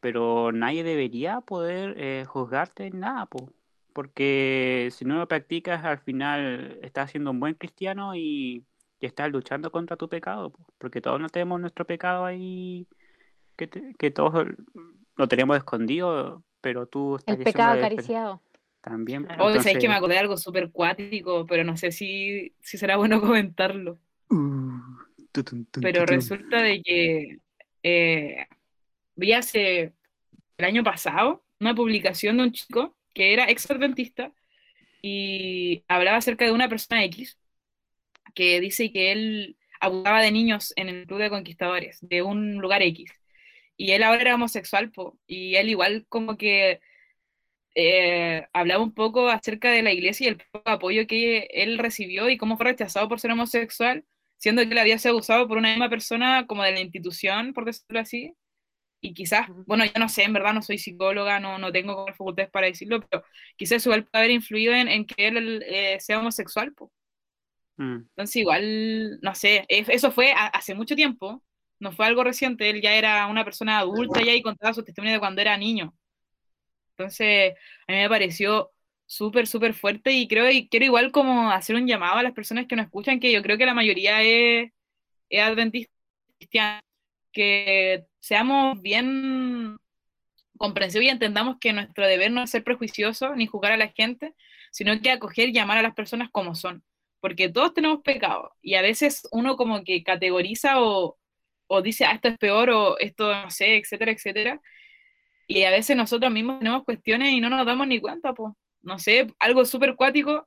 pero 0.00 0.52
nadie 0.52 0.84
debería 0.84 1.40
poder 1.40 1.94
eh, 1.98 2.24
juzgarte 2.26 2.86
en 2.86 3.00
nada, 3.00 3.26
po. 3.26 3.52
Porque 3.92 4.88
si 4.92 5.04
no 5.04 5.16
lo 5.18 5.26
practicas, 5.28 5.84
al 5.84 5.98
final 5.98 6.78
estás 6.82 7.10
siendo 7.10 7.30
un 7.32 7.40
buen 7.40 7.54
cristiano 7.54 8.14
y, 8.14 8.64
y 9.00 9.06
estás 9.06 9.30
luchando 9.32 9.72
contra 9.72 9.96
tu 9.96 10.08
pecado, 10.08 10.50
po. 10.50 10.64
porque 10.78 11.00
todos 11.00 11.20
no 11.20 11.28
tenemos 11.28 11.60
nuestro 11.60 11.84
pecado 11.84 12.24
ahí, 12.24 12.86
que, 13.56 13.66
te- 13.66 13.94
que 13.98 14.10
todos 14.12 14.46
lo 15.16 15.28
tenemos 15.28 15.56
escondido, 15.56 16.44
pero 16.60 16.86
tú 16.86 17.16
estás 17.16 17.38
El 17.38 17.44
pecado 17.44 17.74
de- 17.74 17.80
acariciado. 17.80 18.40
también. 18.80 19.24
Claro. 19.24 19.42
Sabéis 19.60 19.62
que 19.64 19.72
me 19.72 19.72
entonces- 19.72 19.96
acordé 19.96 20.14
de 20.14 20.20
algo 20.20 20.36
súper 20.36 20.70
cuático, 20.70 21.44
pero 21.46 21.64
no 21.64 21.76
sé 21.76 21.90
si, 21.90 22.52
si 22.60 22.78
será 22.78 22.96
bueno 22.98 23.20
comentarlo. 23.20 23.98
Uh, 24.30 24.78
tutun, 25.32 25.64
tun, 25.66 25.82
Pero 25.82 26.02
tutun. 26.02 26.14
resulta 26.16 26.62
de 26.62 26.82
que 26.82 27.38
eh, 27.82 28.46
vi 29.18 29.32
hace 29.32 29.94
el 30.58 30.64
año 30.66 30.84
pasado 30.84 31.44
una 31.60 31.74
publicación 31.74 32.38
de 32.38 32.44
un 32.44 32.52
chico 32.52 32.96
que 33.14 33.32
era 33.34 33.50
ex 33.50 33.70
adventista 33.70 34.32
y 35.02 35.84
hablaba 35.88 36.18
acerca 36.18 36.44
de 36.46 36.52
una 36.52 36.68
persona 36.68 37.04
X 37.04 37.38
que 38.34 38.60
dice 38.60 38.92
que 38.92 39.12
él 39.12 39.58
abusaba 39.80 40.22
de 40.22 40.32
niños 40.32 40.72
en 40.76 40.88
el 40.88 41.06
club 41.06 41.20
de 41.20 41.30
conquistadores 41.30 41.98
de 42.02 42.22
un 42.22 42.58
lugar 42.58 42.82
X 42.82 43.12
y 43.76 43.92
él 43.92 44.02
ahora 44.02 44.22
era 44.22 44.34
homosexual 44.36 44.90
po, 44.92 45.18
y 45.26 45.56
él 45.56 45.70
igual 45.70 46.06
como 46.08 46.36
que 46.36 46.80
eh, 47.74 48.46
hablaba 48.52 48.82
un 48.82 48.94
poco 48.94 49.28
acerca 49.28 49.70
de 49.70 49.82
la 49.82 49.92
iglesia 49.92 50.26
y 50.26 50.28
el 50.30 50.38
poco 50.52 50.70
apoyo 50.70 51.06
que 51.06 51.48
él 51.52 51.78
recibió 51.78 52.28
y 52.30 52.38
cómo 52.38 52.56
fue 52.56 52.66
rechazado 52.66 53.08
por 53.08 53.20
ser 53.20 53.30
homosexual, 53.32 54.04
siendo 54.38 54.62
que 54.64 54.70
él 54.72 54.78
había 54.78 54.98
sido 54.98 55.12
abusado 55.14 55.48
por 55.48 55.58
una 55.58 55.70
misma 55.70 55.90
persona 55.90 56.46
como 56.46 56.64
de 56.64 56.72
la 56.72 56.80
institución, 56.80 57.52
por 57.54 57.66
decirlo 57.66 58.00
así. 58.00 58.34
Y 59.00 59.14
quizás, 59.14 59.46
bueno, 59.66 59.84
yo 59.84 59.92
no 59.98 60.08
sé, 60.08 60.24
en 60.24 60.32
verdad 60.32 60.54
no 60.54 60.62
soy 60.62 60.78
psicóloga, 60.78 61.38
no, 61.40 61.58
no 61.58 61.70
tengo 61.72 62.06
facultades 62.08 62.50
para 62.50 62.66
decirlo, 62.66 63.00
pero 63.08 63.24
quizás 63.56 63.84
igual 63.86 64.04
puede 64.04 64.24
haber 64.24 64.30
influido 64.32 64.74
en, 64.74 64.88
en 64.88 65.06
que 65.06 65.28
él 65.28 65.62
eh, 65.66 65.98
sea 66.00 66.18
homosexual. 66.20 66.72
po. 66.74 66.92
Mm, 67.78 68.08
Entonces 68.16 68.36
igual, 68.36 69.20
no 69.22 69.34
sé, 69.34 69.64
eso 69.68 70.10
fue 70.10 70.32
hace 70.34 70.74
mucho 70.74 70.96
tiempo, 70.96 71.42
no 71.78 71.92
fue 71.92 72.06
algo 72.06 72.24
reciente, 72.24 72.68
él 72.70 72.82
ya 72.82 72.94
era 72.94 73.26
una 73.28 73.44
persona 73.44 73.78
adulta 73.78 74.20
ya 74.22 74.34
y 74.34 74.42
contaba 74.42 74.74
su 74.74 74.82
testimonio 74.84 75.14
de 75.14 75.20
cuando 75.20 75.40
era 75.40 75.56
niño. 75.56 75.94
Entonces, 76.96 77.54
a 77.86 77.92
mí 77.92 77.98
me 77.98 78.08
pareció 78.08 78.72
súper, 79.06 79.46
súper 79.46 79.74
fuerte 79.74 80.12
y 80.12 80.26
creo 80.28 80.50
y 80.50 80.68
quiero 80.68 80.86
igual 80.86 81.12
como 81.12 81.50
hacer 81.52 81.76
un 81.76 81.86
llamado 81.86 82.18
a 82.18 82.22
las 82.22 82.32
personas 82.32 82.66
que 82.66 82.76
nos 82.76 82.86
escuchan, 82.86 83.20
que 83.20 83.32
yo 83.32 83.42
creo 83.42 83.56
que 83.58 83.66
la 83.66 83.74
mayoría 83.74 84.22
es, 84.22 84.72
es 85.30 85.42
adventista 85.42 85.90
que 87.32 88.06
seamos 88.20 88.80
bien 88.82 89.78
comprensivos 90.56 91.04
y 91.04 91.08
entendamos 91.08 91.56
que 91.60 91.72
nuestro 91.72 92.06
deber 92.06 92.30
no 92.30 92.42
es 92.42 92.50
ser 92.50 92.64
prejuiciosos 92.64 93.36
ni 93.36 93.46
juzgar 93.46 93.72
a 93.72 93.76
la 93.76 93.88
gente, 93.88 94.34
sino 94.70 95.00
que 95.00 95.10
acoger 95.10 95.48
y 95.48 95.52
llamar 95.52 95.78
a 95.78 95.82
las 95.82 95.94
personas 95.94 96.28
como 96.30 96.54
son, 96.54 96.82
porque 97.20 97.48
todos 97.48 97.74
tenemos 97.74 98.02
pecado 98.02 98.52
y 98.60 98.74
a 98.74 98.82
veces 98.82 99.26
uno 99.32 99.56
como 99.56 99.84
que 99.84 100.02
categoriza 100.02 100.82
o, 100.82 101.16
o 101.68 101.82
dice, 101.82 102.04
ah, 102.04 102.12
esto 102.12 102.28
es 102.28 102.38
peor 102.38 102.70
o 102.70 102.98
esto 102.98 103.32
no 103.32 103.50
sé, 103.50 103.76
etcétera, 103.76 104.12
etcétera. 104.12 104.60
Y 105.46 105.62
a 105.62 105.70
veces 105.70 105.96
nosotros 105.96 106.30
mismos 106.30 106.58
tenemos 106.58 106.84
cuestiones 106.84 107.32
y 107.32 107.40
no 107.40 107.48
nos 107.48 107.64
damos 107.64 107.86
ni 107.86 108.00
cuenta, 108.00 108.34
pues. 108.34 108.52
No 108.82 108.98
sé, 108.98 109.26
algo 109.40 109.64
súper 109.64 109.96
cuático, 109.96 110.46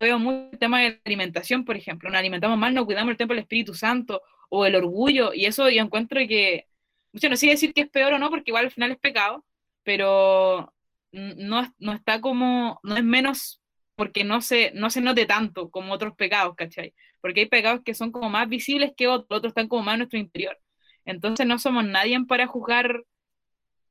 veo 0.00 0.18
mucho 0.18 0.50
el 0.52 0.58
tema 0.58 0.80
de 0.80 0.90
la 0.90 1.00
alimentación, 1.04 1.64
por 1.64 1.76
ejemplo. 1.76 2.10
Nos 2.10 2.18
alimentamos 2.18 2.58
mal, 2.58 2.74
no 2.74 2.86
cuidamos 2.86 3.10
el 3.12 3.16
templo 3.16 3.34
del 3.34 3.42
Espíritu 3.42 3.74
Santo 3.74 4.22
o 4.50 4.66
el 4.66 4.74
orgullo, 4.74 5.32
y 5.32 5.46
eso 5.46 5.68
yo 5.70 5.82
encuentro 5.82 6.18
que, 6.26 6.66
mucho 7.12 7.28
no 7.28 7.36
sé 7.36 7.48
decir 7.48 7.74
que 7.74 7.82
es 7.82 7.90
peor 7.90 8.14
o 8.14 8.18
no, 8.18 8.30
porque 8.30 8.50
igual 8.50 8.66
al 8.66 8.70
final 8.70 8.92
es 8.92 8.98
pecado, 8.98 9.44
pero 9.82 10.72
no, 11.12 11.74
no 11.78 11.92
está 11.92 12.20
como, 12.20 12.80
no 12.82 12.96
es 12.96 13.04
menos 13.04 13.62
porque 13.94 14.24
no 14.24 14.40
se, 14.40 14.72
no 14.74 14.90
se 14.90 15.00
note 15.00 15.26
tanto 15.26 15.70
como 15.70 15.92
otros 15.92 16.14
pecados, 16.16 16.54
¿cachai? 16.56 16.94
Porque 17.20 17.40
hay 17.40 17.46
pecados 17.46 17.82
que 17.84 17.94
son 17.94 18.10
como 18.12 18.30
más 18.30 18.48
visibles 18.48 18.92
que 18.96 19.08
otros, 19.08 19.38
otros 19.38 19.50
están 19.50 19.68
como 19.68 19.82
más 19.82 19.94
en 19.94 19.98
nuestro 20.00 20.18
interior. 20.18 20.58
Entonces 21.04 21.46
no 21.46 21.58
somos 21.58 21.84
nadie 21.84 22.18
para 22.26 22.46
juzgar 22.46 23.04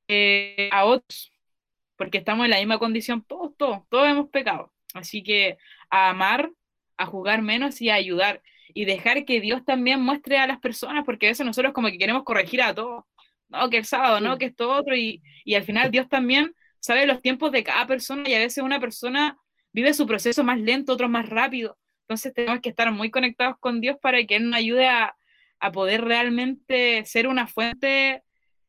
eh, 0.07 0.69
a 0.71 0.85
otros, 0.85 1.31
porque 1.95 2.17
estamos 2.17 2.45
en 2.45 2.51
la 2.51 2.57
misma 2.57 2.79
condición, 2.79 3.23
todos, 3.23 3.55
todos, 3.57 3.87
todos 3.89 4.07
hemos 4.09 4.29
pecado. 4.29 4.73
Así 4.93 5.23
que 5.23 5.57
a 5.89 6.09
amar, 6.09 6.51
a 6.97 7.05
jugar 7.05 7.41
menos 7.41 7.81
y 7.81 7.89
a 7.89 7.95
ayudar. 7.95 8.41
Y 8.73 8.85
dejar 8.85 9.25
que 9.25 9.41
Dios 9.41 9.65
también 9.65 10.01
muestre 10.01 10.37
a 10.37 10.47
las 10.47 10.59
personas, 10.59 11.03
porque 11.05 11.27
a 11.27 11.29
veces 11.29 11.45
nosotros 11.45 11.73
como 11.73 11.89
que 11.89 11.97
queremos 11.97 12.23
corregir 12.23 12.61
a 12.61 12.73
todos. 12.73 13.03
No, 13.51 13.69
que 13.69 13.77
el 13.77 13.85
sábado, 13.85 14.19
no, 14.21 14.37
que 14.37 14.45
esto 14.45 14.71
otro, 14.71 14.95
y, 14.95 15.21
y 15.43 15.55
al 15.55 15.63
final 15.63 15.91
Dios 15.91 16.07
también 16.07 16.53
sabe 16.79 17.05
los 17.05 17.21
tiempos 17.21 17.51
de 17.51 17.63
cada 17.63 17.85
persona 17.85 18.27
y 18.27 18.33
a 18.33 18.39
veces 18.39 18.63
una 18.63 18.79
persona 18.79 19.37
vive 19.73 19.93
su 19.93 20.07
proceso 20.07 20.43
más 20.43 20.59
lento, 20.59 20.93
otros 20.93 21.09
más 21.09 21.29
rápido. 21.29 21.77
Entonces 22.03 22.33
tenemos 22.33 22.61
que 22.61 22.69
estar 22.69 22.91
muy 22.91 23.11
conectados 23.11 23.55
con 23.59 23.81
Dios 23.81 23.97
para 24.01 24.23
que 24.25 24.35
Él 24.35 24.49
nos 24.49 24.57
ayude 24.57 24.87
a, 24.87 25.15
a 25.59 25.71
poder 25.71 26.03
realmente 26.03 27.05
ser 27.05 27.27
una 27.27 27.47
fuente 27.47 28.23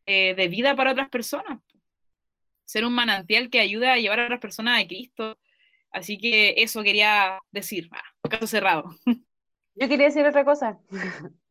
eh, 0.06 0.34
de 0.34 0.48
vida 0.48 0.76
para 0.76 0.92
otras 0.92 1.08
personas. 1.08 1.60
Ser 2.64 2.84
un 2.84 2.92
manantial 2.92 3.50
que 3.50 3.60
ayude 3.60 3.88
a 3.88 3.96
llevar 3.96 4.20
a 4.20 4.24
otras 4.24 4.40
personas 4.40 4.82
a 4.82 4.86
Cristo. 4.86 5.38
Así 5.90 6.18
que 6.18 6.54
eso 6.58 6.82
quería 6.82 7.38
decir, 7.50 7.88
ah, 7.92 8.28
caso 8.28 8.46
cerrado. 8.46 8.84
Yo 9.74 9.88
quería 9.88 10.06
decir 10.06 10.24
otra 10.26 10.44
cosa. 10.44 10.78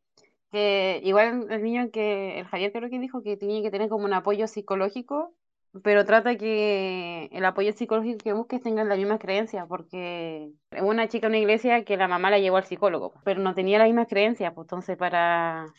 que 0.52 1.00
igual 1.04 1.48
el 1.50 1.62
niño 1.64 1.90
que, 1.92 2.40
el 2.40 2.46
Javier 2.46 2.72
creo 2.72 2.90
que 2.90 2.98
dijo 3.00 3.22
que 3.22 3.36
tenía 3.38 3.62
que 3.62 3.70
tener 3.72 3.88
como 3.88 4.04
un 4.06 4.12
apoyo 4.14 4.46
psicológico, 4.48 5.34
pero 5.82 6.04
trata 6.04 6.36
que 6.36 7.30
el 7.32 7.44
apoyo 7.46 7.72
psicológico 7.72 8.18
que 8.18 8.32
busques 8.34 8.62
tenga 8.62 8.84
las 8.84 8.98
mismas 8.98 9.20
creencias, 9.20 9.66
porque 9.68 10.52
una 10.82 11.08
chica 11.08 11.26
en 11.28 11.32
una 11.32 11.38
iglesia 11.40 11.84
que 11.84 11.96
la 11.96 12.08
mamá 12.08 12.30
la 12.30 12.38
llevó 12.38 12.58
al 12.58 12.66
psicólogo, 12.66 13.14
pero 13.24 13.40
no 13.40 13.54
tenía 13.54 13.78
las 13.78 13.88
mismas 13.88 14.08
creencias, 14.08 14.52
pues 14.54 14.66
entonces 14.66 14.96
para, 14.98 15.72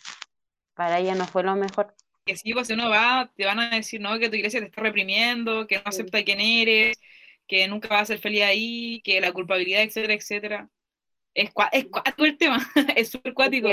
para 0.75 0.99
ella 0.99 1.15
no 1.15 1.25
fue 1.25 1.43
lo 1.43 1.55
mejor. 1.55 1.93
Que 2.25 2.37
si 2.37 2.53
pues, 2.53 2.69
uno 2.69 2.89
va, 2.89 3.31
te 3.35 3.45
van 3.45 3.59
a 3.59 3.69
decir, 3.69 3.99
no, 4.01 4.17
que 4.17 4.29
tu 4.29 4.35
iglesia 4.37 4.59
te 4.61 4.67
está 4.67 4.81
reprimiendo, 4.81 5.67
que 5.67 5.77
no 5.77 5.83
acepta 5.85 6.23
quién 6.23 6.39
eres, 6.39 6.97
que 7.47 7.67
nunca 7.67 7.89
vas 7.89 8.03
a 8.03 8.05
ser 8.05 8.19
feliz 8.19 8.43
ahí, 8.43 9.01
que 9.03 9.19
la 9.19 9.33
culpabilidad, 9.33 9.83
etcétera, 9.83 10.13
etcétera. 10.13 10.69
Es, 11.33 11.53
cua- 11.53 11.69
es 11.73 11.85
cuático 11.87 12.25
el 12.25 12.37
tema, 12.37 12.59
es 12.95 13.09
súper 13.11 13.33
cuático. 13.33 13.69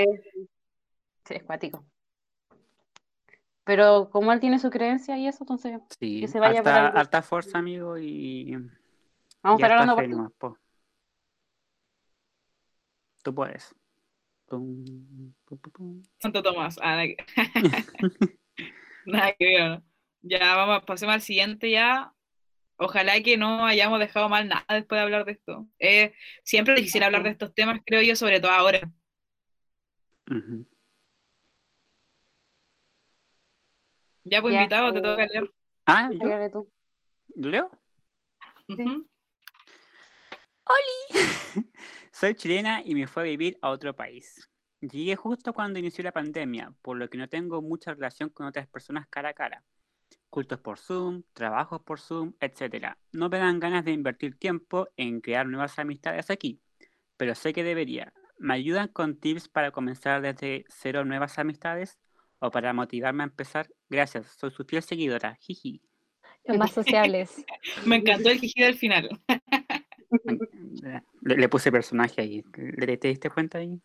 Sí, 1.25 1.35
es 1.35 1.43
cuático. 1.43 1.85
Pero 3.65 4.11
como 4.11 4.33
él 4.33 4.41
tiene 4.41 4.59
su 4.59 4.71
creencia 4.71 5.17
y 5.19 5.27
eso, 5.27 5.45
entonces 5.45 5.81
Sí, 5.99 6.21
Que 6.21 6.29
se 6.29 6.41
vaya 6.41 6.63
para 6.63 6.89
harta 6.89 7.23
fuerza, 7.23 7.59
amigo, 7.59 7.99
y, 7.99 8.57
vamos 9.43 9.61
y 9.61 9.63
a 9.63 9.67
estar 9.67 9.73
harta 9.73 9.93
hablando 9.93 10.31
por 10.39 10.53
po. 10.55 10.59
Tú 13.23 13.35
puedes. 13.35 13.75
Pum, 14.47 14.85
pum, 15.45 15.59
pum, 15.59 15.73
pum. 15.73 16.03
Santo 16.19 16.43
Tomás. 16.43 16.79
Ah, 16.83 16.97
nada 16.97 17.07
que, 17.07 17.17
nada 19.05 19.33
que 19.39 19.45
ver, 19.45 19.71
¿no? 19.71 19.85
Ya 20.23 20.57
vamos, 20.57 20.85
pasemos 20.85 21.15
al 21.15 21.23
siguiente 21.23 21.71
ya. 21.71 22.13
Ojalá 22.77 23.21
que 23.23 23.37
no 23.37 23.67
hayamos 23.67 24.01
dejado 24.01 24.29
mal 24.29 24.49
nada 24.49 24.65
después 24.71 24.99
de 24.99 25.03
hablar 25.03 25.27
de 25.27 25.33
esto. 25.33 25.69
Eh, 25.79 26.15
siempre 26.45 26.75
es 26.75 26.81
difícil 26.81 27.03
hablar 27.03 27.23
de 27.23 27.31
estos 27.31 27.55
temas, 27.55 27.81
creo 27.85 28.01
yo, 28.03 28.17
sobre 28.17 28.41
todo 28.41 28.51
ahora. 28.51 28.91
Ujú. 30.31 30.67
Ya, 34.31 34.41
pues 34.41 34.55
Ya, 34.55 34.61
invitado, 34.61 34.93
te 34.93 34.99
eh, 35.01 35.03
toca 35.03 35.27
leer. 35.27 35.51
Ah, 35.87 36.09
¿yo? 36.13 36.51
Tú. 36.53 36.71
¿Leo? 37.35 37.71
Ujú. 38.69 39.07
Soy 42.13 42.35
chilena 42.37 42.81
y 42.85 42.95
me 42.95 43.09
fui 43.09 43.23
a 43.23 43.25
vivir 43.25 43.59
a 43.61 43.71
otro 43.71 43.97
país. 43.97 44.49
Llegué 44.81 45.17
justo 45.17 45.53
cuando 45.53 45.81
inició 45.81 46.05
la 46.05 46.13
pandemia, 46.13 46.73
por 46.81 46.97
lo 46.97 47.11
que 47.11 47.19
no 47.19 47.29
tengo 47.29 47.61
mucha 47.61 47.93
relación 47.93 48.31
con 48.31 48.47
otras 48.47 48.69
personas 48.69 49.09
cara 49.09 49.31
a 49.31 49.35
cara. 49.35 49.65
Cultos 50.29 50.61
por 50.61 50.79
Zoom, 50.79 51.25
trabajos 51.33 51.83
por 51.83 51.99
Zoom, 51.99 52.35
etc. 52.39 52.97
No 53.11 53.29
me 53.29 53.39
dan 53.39 53.59
ganas 53.59 53.85
de 53.85 53.91
invertir 53.91 54.39
tiempo 54.39 54.89
en 54.97 55.21
crear 55.21 55.45
nuevas 55.47 55.77
amistades 55.81 56.31
aquí, 56.31 56.61
pero 57.17 57.35
sé 57.35 57.53
que 57.53 57.65
debería. 57.65 58.13
¿Me 58.39 58.55
ayudan 58.55 58.87
con 58.87 59.19
tips 59.19 59.49
para 59.49 59.73
comenzar 59.73 60.23
desde 60.23 60.67
cero 60.69 61.05
nuevas 61.05 61.37
amistades 61.41 61.99
o 62.39 62.53
para 62.53 62.73
motivarme 62.73 63.25
a 63.25 63.27
empezar? 63.27 63.69
Gracias, 63.91 64.27
soy 64.39 64.51
su 64.53 64.65
fiel 64.65 64.83
seguidora. 64.83 65.35
Jiji. 65.41 65.83
Los 66.45 66.57
más 66.57 66.71
sociables. 66.73 67.45
Me 67.87 67.97
encantó 67.97 68.31
el 68.31 68.39
jiji 68.39 68.63
del 68.63 68.77
final. 68.77 69.09
Le, 71.23 71.37
le 71.37 71.49
puse 71.49 71.71
personaje 71.71 72.21
ahí. 72.21 72.45
¿Le, 72.57 72.97
¿Te 72.97 73.09
diste 73.09 73.31
cuenta 73.31 73.59
ahí? 73.59 73.79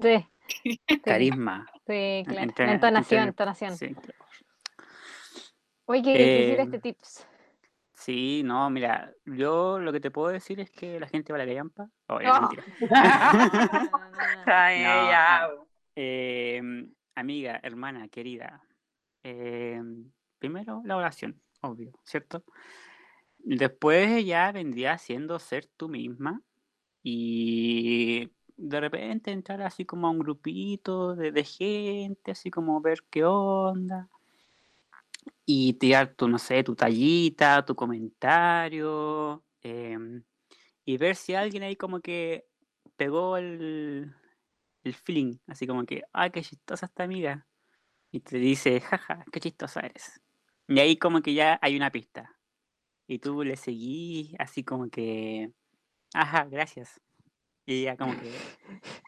Sí, 0.00 0.28
Carisma. 1.04 1.66
sí, 1.86 2.22
claro. 2.26 2.52
La 2.58 2.72
entonación, 2.74 3.28
entonación. 3.28 3.76
Sí, 3.76 3.94
claro. 3.94 4.24
Oye, 5.86 6.02
¿qué 6.02 6.18
decir 6.18 6.60
Eh, 6.60 6.62
este 6.62 6.78
tips? 6.80 7.26
Sí, 7.92 8.42
no, 8.44 8.68
mira, 8.70 9.12
yo 9.24 9.78
lo 9.78 9.92
que 9.92 10.00
te 10.00 10.10
puedo 10.10 10.28
decir 10.28 10.60
es 10.60 10.70
que 10.70 11.00
la 11.00 11.08
gente 11.08 11.32
callampa. 11.32 11.88
Oh, 12.08 12.20
No. 12.20 12.40
mentira. 12.40 12.64
Ay, 14.46 14.82
No, 14.82 15.10
ya. 15.10 15.48
Eh, 15.96 16.60
amiga, 17.14 17.60
hermana, 17.62 18.08
querida, 18.08 18.62
eh, 19.24 19.82
primero 20.38 20.82
la 20.84 20.96
oración, 20.96 21.40
obvio, 21.62 21.92
¿cierto? 22.04 22.44
Después 23.38 24.24
ya 24.24 24.52
vendría 24.52 24.96
siendo 24.98 25.38
ser 25.38 25.66
tú 25.76 25.88
misma 25.88 26.42
y 27.02 28.30
de 28.56 28.80
repente 28.80 29.32
entrar 29.32 29.62
así 29.62 29.84
como 29.84 30.06
a 30.06 30.10
un 30.10 30.18
grupito 30.20 31.14
de, 31.16 31.44
gente, 31.44 32.32
así 32.32 32.50
como 32.50 32.80
ver 32.80 33.00
qué 33.10 33.24
onda 33.24 34.08
y 35.46 35.74
tirar 35.74 36.14
tu, 36.14 36.28
no 36.28 36.38
sé, 36.38 36.62
tu 36.64 36.74
tallita, 36.74 37.64
tu 37.64 37.74
comentario 37.74 39.44
em, 39.62 40.22
y 40.84 40.96
ver 40.98 41.16
si 41.16 41.34
alguien 41.34 41.62
ahí 41.64 41.76
como 41.76 42.00
que 42.00 42.46
pegó 42.96 43.36
el, 43.36 44.14
el 44.84 44.94
feeling, 44.94 45.38
así 45.46 45.66
como 45.66 45.84
que, 45.86 46.04
ay, 46.12 46.30
qué 46.30 46.42
chistosa 46.42 46.86
esta 46.86 47.04
amiga. 47.04 47.46
Y 48.14 48.20
te 48.20 48.38
dice, 48.38 48.80
jaja, 48.80 49.24
qué 49.32 49.40
chistosa 49.40 49.80
eres. 49.80 50.20
Y 50.68 50.78
ahí 50.78 50.96
como 50.96 51.20
que 51.20 51.34
ya 51.34 51.58
hay 51.60 51.74
una 51.74 51.90
pista. 51.90 52.30
Y 53.08 53.18
tú 53.18 53.42
le 53.42 53.56
seguís 53.56 54.36
así 54.38 54.62
como 54.62 54.88
que, 54.88 55.50
ajá, 56.14 56.44
gracias. 56.44 57.00
Y 57.66 57.80
ella 57.80 57.96
como 57.96 58.12
que, 58.20 58.30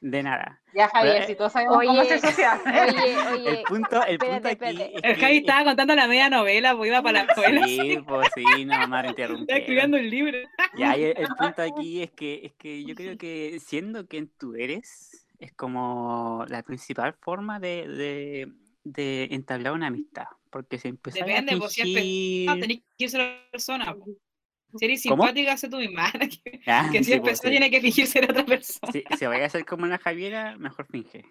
de 0.01 0.23
nada. 0.25 0.61
Ya, 0.75 0.89
Javier, 0.89 1.15
Pero, 1.19 1.27
si 1.29 1.35
todos 1.37 1.53
sabemos 1.53 1.77
cómo 1.87 2.01
Oye, 2.01 2.09
ser 2.09 2.19
social. 2.21 2.61
Oye, 2.67 3.13
El 3.13 3.29
oye, 3.29 3.63
punto, 3.69 4.05
el 4.05 4.19
punto 4.19 4.35
espérate, 4.49 4.49
aquí 4.49 4.83
espérate. 4.83 4.97
es 4.97 5.05
El 5.05 5.15
que- 5.15 5.21
Javi 5.21 5.37
estaba 5.39 5.65
contando 5.65 5.95
la 5.95 6.09
media 6.09 6.29
novela, 6.29 6.77
pues 6.77 6.89
iba 6.89 7.01
para 7.03 7.25
la 7.25 7.35
novela. 7.35 7.67
Sí, 7.69 7.99
pues 8.05 8.29
sí, 8.35 8.43
no 8.65 8.77
me 8.77 8.83
Estaba 8.85 9.07
interrumpieron. 9.09 9.47
escribiendo 9.49 9.97
un 9.99 10.11
libro. 10.11 10.39
Ya, 10.77 10.97
y 10.99 11.05
el, 11.05 11.17
el 11.17 11.29
punto 11.29 11.63
aquí 11.63 12.03
es 12.03 12.11
que, 12.11 12.41
es 12.47 12.53
que 12.55 12.85
yo 12.85 12.97
creo 12.97 13.17
que 13.17 13.59
siendo 13.61 14.09
quien 14.09 14.29
tú 14.37 14.55
eres, 14.57 15.27
es 15.39 15.53
como 15.53 16.45
la 16.49 16.65
principal 16.65 17.15
forma 17.15 17.59
de, 17.61 17.87
de, 17.89 18.53
de 18.93 19.29
entablar 19.31 19.73
una 19.73 19.89
amistad. 19.89 20.27
Porque 20.51 20.79
si 20.79 20.89
empiezas 20.89 21.23
Depende, 21.23 21.53
a 21.53 21.59
pues, 21.59 21.73
si 21.73 21.81
es 21.83 21.87
pe- 21.89 22.01
fingir... 22.01 22.49
No, 22.49 22.59
tenés 22.61 22.83
que 22.99 23.09
ser 23.09 23.21
otra 23.21 23.51
persona. 23.51 23.95
po. 23.95 24.07
Si 24.79 24.85
eres 24.85 25.03
¿Cómo? 25.03 25.23
simpática, 25.23 25.57
sé 25.57 25.69
tú 25.69 25.79
misma. 25.79 26.11
Que, 26.45 26.61
Ah, 26.67 26.89
que 26.93 26.99
si 26.99 27.05
sí, 27.05 27.13
es 27.15 27.21
pues, 27.21 27.41
persona, 27.41 27.51
sí. 27.51 27.59
tiene 27.59 27.71
que 27.71 27.81
fingir 27.81 28.07
ser 28.07 28.31
otra 28.31 28.45
persona. 28.45 28.93
Si, 28.93 29.03
si 29.17 29.27
vaya 29.27 29.47
a 29.47 29.49
ser 29.49 29.65
como 29.65 29.87
la 29.87 29.99
Javiera, 29.99 30.57
mejor 30.59 30.87
finge. 30.87 31.25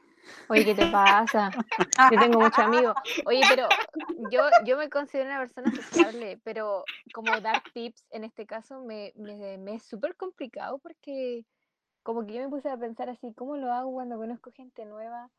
oye, 0.50 0.66
¿qué 0.66 0.76
te 0.76 0.88
pasa? 0.88 1.54
Yo 2.12 2.20
tengo 2.20 2.40
muchos 2.40 2.60
amigos. 2.60 2.96
Oye, 3.26 3.46
pero 3.48 3.68
yo, 4.32 4.42
yo 4.66 4.78
me 4.78 4.90
considero 4.90 5.30
una 5.30 5.40
persona 5.40 5.72
sociable, 5.72 6.40
pero 6.44 6.86
como 7.12 7.40
dar 7.42 7.62
tips 7.74 8.06
en 8.12 8.24
este 8.24 8.46
caso 8.46 8.82
me, 8.84 9.12
me, 9.16 9.58
me 9.58 9.76
es 9.76 9.84
súper 9.84 10.16
complicado 10.16 10.80
porque 10.80 11.46
como 12.04 12.26
que 12.26 12.34
yo 12.34 12.42
me 12.42 12.50
puse 12.50 12.70
a 12.70 12.78
pensar 12.78 13.10
así, 13.10 13.34
¿cómo 13.34 13.58
lo 13.58 13.72
hago 13.74 13.92
cuando 13.92 14.18
conozco 14.18 14.52
gente 14.52 14.86
nueva? 14.86 15.30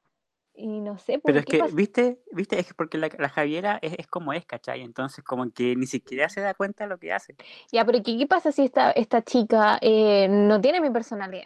Y 0.59 0.81
no 0.81 0.97
sé, 0.97 1.21
Pero 1.23 1.23
¿por 1.23 1.37
es 1.37 1.45
qué 1.45 1.53
que, 1.53 1.59
pasa? 1.59 1.75
¿viste? 1.75 2.19
¿Viste? 2.33 2.59
Es 2.59 2.69
que 2.69 2.75
porque 2.75 2.97
la, 2.97 3.11
la 3.19 3.29
Javiera 3.29 3.79
es, 3.83 3.93
es 3.99 4.07
como 4.07 4.33
es, 4.33 4.47
¿cachai? 4.47 4.81
Entonces 4.81 5.23
como 5.23 5.51
que 5.53 5.77
ni 5.77 5.87
siquiera 5.87 6.31
se 6.31 6.41
da 6.41 6.55
cuenta 6.55 6.85
de 6.85 6.91
lo 6.91 6.99
que 6.99 7.13
hace. 7.13 7.37
Ya, 7.71 7.85
pero 7.85 8.03
¿qué, 8.03 8.17
qué 8.17 8.27
pasa 8.27 8.51
si 8.53 8.65
esta, 8.65 8.91
esta 8.93 9.23
chica 9.23 9.79
eh, 9.83 10.29
no 10.31 10.59
tiene 10.61 10.81
mi 10.81 10.89
personalidad? 10.91 11.45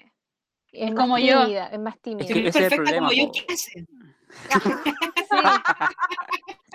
Es, 0.70 0.90
Es 0.90 0.94
más 0.94 1.02
como 1.02 1.18
yo. 1.18 1.42
tímida, 1.42 1.66
es 1.66 1.80
más 1.80 1.98
tímida. 1.98 2.26
Que 2.28 2.48
es 2.48 2.56
el 2.56 2.68
perfecta 2.68 2.98
como 2.98 3.10
yo. 3.12 3.30
¿qué 3.32 3.52
haces? 3.52 3.84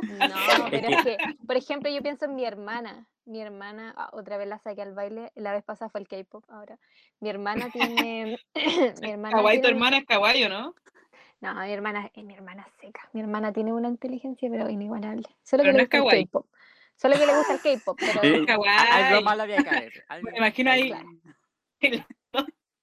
No, 0.03 0.67
pero 0.69 0.87
Es 0.89 1.03
que, 1.03 1.17
por 1.47 1.55
ejemplo, 1.55 1.89
yo 1.89 2.01
pienso 2.01 2.25
en 2.25 2.35
mi 2.35 2.45
hermana. 2.45 3.07
Mi 3.25 3.41
hermana, 3.41 3.93
ah, 3.97 4.09
otra 4.11 4.37
vez 4.37 4.47
la 4.47 4.59
saqué 4.59 4.81
al 4.81 4.93
baile, 4.93 5.31
la 5.35 5.53
vez 5.53 5.63
pasada 5.63 5.89
fue 5.89 6.01
el 6.01 6.07
K-pop, 6.07 6.43
ahora. 6.49 6.77
Mi 7.21 7.29
hermana 7.29 7.69
tiene. 7.71 8.37
mi 9.01 9.09
hermana 9.09 9.37
Kawaii, 9.37 9.57
tu 9.57 9.61
tiene 9.61 9.77
hermana 9.77 9.97
es 9.97 10.05
kawaii, 10.05 10.43
¿o 10.43 10.49
¿no? 10.49 10.75
No, 11.41 11.53
mi 11.53 11.71
hermana, 11.71 12.09
eh, 12.13 12.23
mi 12.23 12.33
hermana 12.33 12.63
es 12.67 12.73
seca. 12.81 13.09
Mi 13.13 13.21
hermana 13.21 13.51
tiene 13.53 13.73
una 13.73 13.87
inteligencia, 13.89 14.49
pero 14.49 14.69
inigualable. 14.69 15.27
Solo 15.43 15.63
Pero 15.63 15.63
que 15.63 15.71
no 15.71 15.77
le 15.77 15.83
es 15.83 16.01
gusta 16.01 16.15
el. 16.17 16.25
K-pop. 16.25 16.47
Solo 16.95 17.15
que 17.15 17.25
le 17.25 17.35
gusta 17.37 17.53
el 17.53 17.61
K-pop, 17.61 17.99
pero. 17.99 18.45
Kawaii. 18.45 19.03
Algo 19.03 19.21
malo 19.21 19.43
había 19.43 19.57
que 19.63 19.69
haber. 19.69 19.93
algo- 20.09 20.31
Me 20.31 20.37
imagino 20.37 20.71
ahí- 20.71 20.93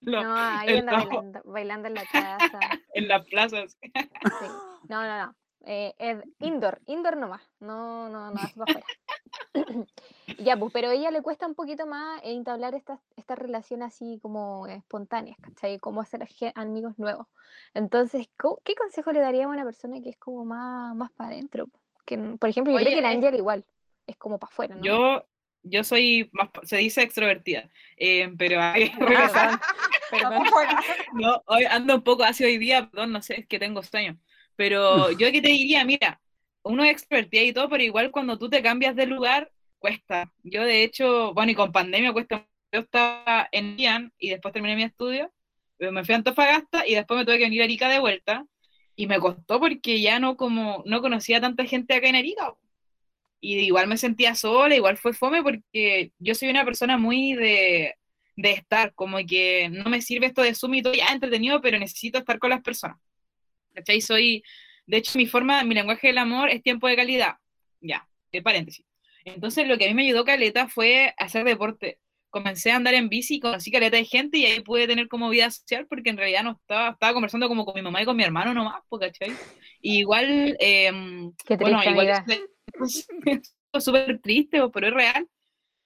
Lo- 0.01 0.23
No, 0.25 0.35
ahí 0.37 0.69
el 0.71 0.79
anda 0.81 0.93
bailando, 1.05 1.43
bailando 1.45 1.89
en 1.89 1.95
la 1.95 2.05
casa. 2.07 2.61
en 2.95 3.09
las 3.09 3.25
plazas. 3.27 3.79
Sí. 3.81 3.93
No, 4.89 5.03
no, 5.05 5.27
no. 5.27 5.37
Eh, 5.65 5.95
indoor, 6.41 6.81
indoor 6.87 7.17
nomás. 7.17 7.43
No, 7.61 8.09
no, 8.09 8.31
no, 8.31 8.35
para 8.35 8.73
afuera. 8.73 8.87
ya, 10.39 10.57
pues, 10.57 10.73
pero 10.73 10.89
a 10.89 10.95
ella 10.95 11.11
le 11.11 11.23
cuesta 11.23 11.47
un 11.47 11.55
poquito 11.55 11.87
más 11.87 12.21
eh, 12.23 12.33
entablar 12.33 12.75
estas 12.75 13.01
esta 13.17 13.35
relación 13.35 13.83
así 13.83 14.19
como 14.23 14.67
espontáneas, 14.67 15.39
¿cachai? 15.41 15.79
Como 15.79 16.01
hacer 16.01 16.27
amigos 16.55 16.99
nuevos. 16.99 17.27
Entonces, 17.75 18.29
¿co- 18.37 18.61
¿qué 18.65 18.75
consejo 18.75 19.13
le 19.13 19.21
daría 19.21 19.45
a 19.45 19.49
una 19.49 19.65
persona 19.65 20.01
que 20.03 20.11
es 20.11 20.17
como 20.17 20.45
más, 20.45 20.95
más 20.97 21.11
para 21.13 21.31
adentro? 21.31 21.69
Que, 22.05 22.19
por 22.19 22.49
ejemplo, 22.49 22.73
yo 22.73 22.79
creo 22.79 22.89
Oye, 22.89 22.97
que 22.97 23.03
la 23.03 23.13
eh, 23.13 23.17
Angel 23.17 23.35
igual, 23.35 23.65
es 24.07 24.17
como 24.17 24.39
para 24.39 24.51
afuera, 24.53 24.75
¿no? 24.75 24.83
Yo, 24.85 25.25
Yo 25.63 25.85
soy 25.85 26.29
más, 26.33 26.49
se 26.65 26.79
dice 26.79 27.03
extrovertida, 27.03 27.69
eh, 27.97 28.33
pero 28.37 28.61
hay. 28.61 28.91
No, 31.15 31.43
hoy 31.47 31.65
ando 31.65 31.95
un 31.95 32.03
poco 32.03 32.23
así 32.25 32.45
hoy 32.45 32.59
día, 32.59 32.91
perdón, 32.91 33.13
no 33.13 33.23
sé, 33.23 33.41
es 33.41 33.47
que 33.47 33.59
tengo 33.59 33.83
sueño. 33.83 34.19
Pero 34.57 35.11
yo 35.13 35.31
que 35.33 35.43
te 35.43 35.49
diría, 35.49 35.85
mira, 35.85 36.21
uno 36.63 36.85
es 36.85 36.93
expertía 36.93 37.43
y 37.45 37.53
todo, 37.53 37.69
pero 37.69 37.83
igual 37.83 38.11
cuando 38.11 38.39
tú 38.39 38.49
te 38.49 38.63
cambias 38.63 38.95
de 38.97 39.07
lugar, 39.07 39.51
cuesta. 39.79 40.33
Yo 40.43 40.65
de 40.65 40.85
hecho, 40.85 41.35
bueno, 41.35 41.53
y 41.53 41.55
con 41.55 41.73
pandemia 41.73 42.13
cuesta. 42.13 42.47
Yo 42.73 42.81
estaba 42.81 43.49
en 43.53 43.77
Ian 43.77 44.13
y 44.19 44.31
después 44.31 44.55
terminé 44.55 44.77
mi 44.77 44.85
estudio, 44.85 45.31
pero 45.77 45.93
me 45.93 46.05
fui 46.05 46.15
a 46.15 46.17
Antofagasta 46.19 46.87
y 46.87 46.95
después 46.95 47.19
me 47.19 47.27
tuve 47.27 47.39
que 47.39 47.45
venir 47.45 47.61
a 47.61 47.65
Arica 47.65 47.89
de 47.89 47.99
vuelta. 48.01 48.47
Y 48.97 49.07
me 49.07 49.19
costó 49.19 49.61
porque 49.61 50.01
ya 50.01 50.19
no 50.21 50.37
como 50.37 50.83
no 50.87 51.01
conocía 51.03 51.41
tanta 51.41 51.65
gente 51.67 51.95
acá 51.95 52.09
en 52.09 52.17
Arica. 52.17 52.55
Y 53.41 53.59
igual 53.59 53.89
me 53.89 53.97
sentía 53.99 54.35
sola, 54.35 54.77
igual 54.77 54.97
fue 54.97 55.13
fome 55.13 55.43
porque 55.43 56.13
yo 56.19 56.35
soy 56.35 56.49
una 56.49 56.65
persona 56.65 56.97
muy 56.99 57.35
de, 57.35 57.95
de 58.37 58.53
estar, 58.53 58.95
como 58.95 59.19
que 59.27 59.69
no 59.71 59.91
me 59.91 60.01
sirve 60.03 60.27
esto 60.27 60.43
de 60.43 60.55
Zoom 60.55 60.75
y 60.75 60.83
todo 60.83 60.95
ya 60.95 61.09
entretenido, 61.09 61.61
pero 61.61 61.79
necesito 61.79 62.19
estar 62.19 62.39
con 62.39 62.51
las 62.51 62.63
personas. 62.63 62.99
¿Cachai? 63.75 64.01
Soy, 64.01 64.43
de 64.87 64.97
hecho, 64.99 65.19
mi 65.19 65.27
forma, 65.27 65.63
mi 65.65 65.75
lenguaje 65.75 66.09
del 66.09 66.19
amor 66.19 66.51
es 66.51 66.63
tiempo 66.63 66.89
de 66.89 66.97
calidad. 66.97 67.37
Ya, 67.81 68.09
de 68.31 68.43
paréntesis. 68.43 68.87
Entonces, 69.25 69.67
lo 69.67 69.79
que 69.79 69.87
a 69.87 69.89
mí 69.89 69.95
me 69.95 70.03
ayudó 70.03 70.25
Caleta 70.25 70.69
fue 70.69 71.15
hacer 71.17 71.45
deporte. 71.45 71.99
Comencé 72.31 72.71
a 72.71 72.77
andar 72.77 72.95
en 72.95 73.09
bici, 73.09 73.41
conocí 73.41 73.71
Caleta 73.71 73.97
de 73.97 74.05
gente 74.05 74.39
y 74.39 74.47
ahí 74.47 74.61
pude 74.61 74.87
tener 74.87 75.09
como 75.09 75.29
vida 75.29 75.51
social 75.51 75.87
porque 75.87 76.11
en 76.11 76.17
realidad 76.17 76.45
no 76.45 76.53
estaba, 76.53 76.91
estaba 76.91 77.13
conversando 77.13 77.49
como 77.49 77.65
con 77.65 77.75
mi 77.75 77.83
mamá 77.83 78.03
y 78.03 78.05
con 78.05 78.17
mi 78.17 78.25
hermano 78.25 78.55
nomás, 78.55 78.83
¿cachai? 78.99 79.33
Y 79.81 79.99
igual, 79.99 80.57
em, 80.59 81.33
Qué 81.45 81.57
bueno, 81.57 81.81
triste, 81.81 81.91
igual 81.91 82.25
súper 83.81 84.19
triste, 84.21 84.61
pero 84.73 84.89
es 84.89 84.95
real. 84.95 85.29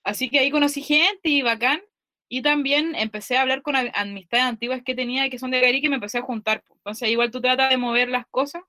Así 0.04 0.30
que 0.30 0.38
ahí 0.38 0.50
conocí 0.50 0.82
gente 0.82 1.28
y 1.28 1.42
bacán. 1.42 1.80
Y 2.28 2.42
también 2.42 2.94
empecé 2.96 3.36
a 3.36 3.42
hablar 3.42 3.62
con 3.62 3.76
amistades 3.76 4.46
antiguas 4.46 4.82
que 4.84 4.94
tenía 4.94 5.30
que 5.30 5.38
son 5.38 5.50
de 5.50 5.60
Garica 5.60 5.86
y 5.86 5.90
me 5.90 5.96
empecé 5.96 6.18
a 6.18 6.22
juntar. 6.22 6.64
Entonces, 6.70 7.08
igual 7.08 7.30
tú 7.30 7.40
tratas 7.40 7.70
de 7.70 7.76
mover 7.76 8.08
las 8.08 8.26
cosas 8.26 8.62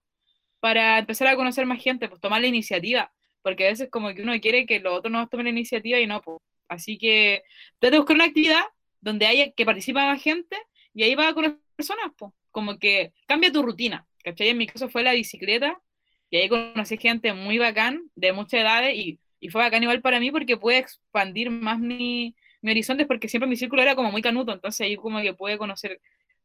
para 0.60 1.00
empezar 1.00 1.28
a 1.28 1.36
conocer 1.36 1.66
más 1.66 1.82
gente, 1.82 2.08
pues 2.08 2.22
tomar 2.22 2.42
la 2.42 2.48
iniciativa. 2.48 3.12
Porque 3.42 3.66
a 3.66 3.70
veces 3.70 3.90
como 3.90 4.14
que 4.14 4.22
uno 4.22 4.40
quiere 4.40 4.66
que 4.66 4.80
los 4.80 4.94
otros 4.94 5.12
no 5.12 5.28
tomen 5.28 5.46
la 5.46 5.52
iniciativa 5.52 6.00
y 6.00 6.08
no, 6.08 6.22
pues. 6.22 6.38
Así 6.68 6.98
que 6.98 7.44
trata 7.80 7.96
de 7.96 8.00
buscar 8.00 8.16
una 8.16 8.26
actividad 8.26 8.64
donde 9.02 9.26
haya 9.26 9.52
que 9.52 9.66
participa 9.66 10.06
más 10.06 10.22
gente 10.22 10.58
y 10.94 11.04
ahí 11.04 11.16
vas 11.16 11.30
a 11.30 11.34
conocer 11.34 11.58
personas, 11.76 12.12
pues. 12.18 12.32
Como 12.52 12.78
que 12.78 13.14
cambia 13.28 13.52
tu 13.52 13.64
rutina. 13.64 14.06
¿Cachai? 14.24 14.50
En 14.50 14.58
mi 14.58 14.68
caso 14.68 14.90
fue 14.90 15.04
la 15.04 15.14
bicicleta 15.14 15.82
y 16.30 16.38
ahí 16.38 16.50
conocí 16.50 16.98
gente 16.98 17.34
muy 17.34 17.58
bacán, 17.58 18.12
de 18.16 18.34
muchas 18.34 18.62
edades, 18.62 18.96
y, 18.96 19.20
y 19.40 19.50
fue 19.50 19.62
bacán 19.62 19.84
igual 19.84 20.02
para 20.02 20.20
mí 20.20 20.32
porque 20.32 20.58
pude 20.58 20.80
expandir 20.80 21.50
más 21.50 21.80
mi, 21.80 22.36
mi 22.68 22.72
horizonte, 22.72 23.06
porque 23.06 23.28
siempre 23.28 23.50
mi 23.50 23.56
círculo 23.56 23.82
era 23.82 23.96
como 23.96 24.12
muy 24.12 24.22
canuto, 24.22 24.54
entonces 24.54 24.82
ahí 24.82 24.96
como 24.96 25.22
que 25.22 25.34
pude 25.34 25.58
conocer 25.58 26.00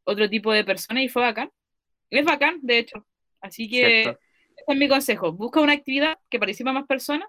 otro 0.04 0.28
tipo 0.30 0.52
de 0.52 0.64
personas 0.64 1.02
y 1.02 1.08
fue 1.08 1.22
bacán. 1.22 1.50
Es 2.10 2.24
bacán, 2.24 2.58
de 2.62 2.78
hecho. 2.78 3.06
Así 3.40 3.68
que 3.68 4.02
Cierto. 4.02 4.20
ese 4.56 4.64
es 4.68 4.76
mi 4.76 4.88
consejo. 4.88 5.32
Busca 5.32 5.60
una 5.60 5.72
actividad 5.72 6.18
que 6.28 6.38
participa 6.38 6.72
más 6.72 6.86
personas 6.86 7.28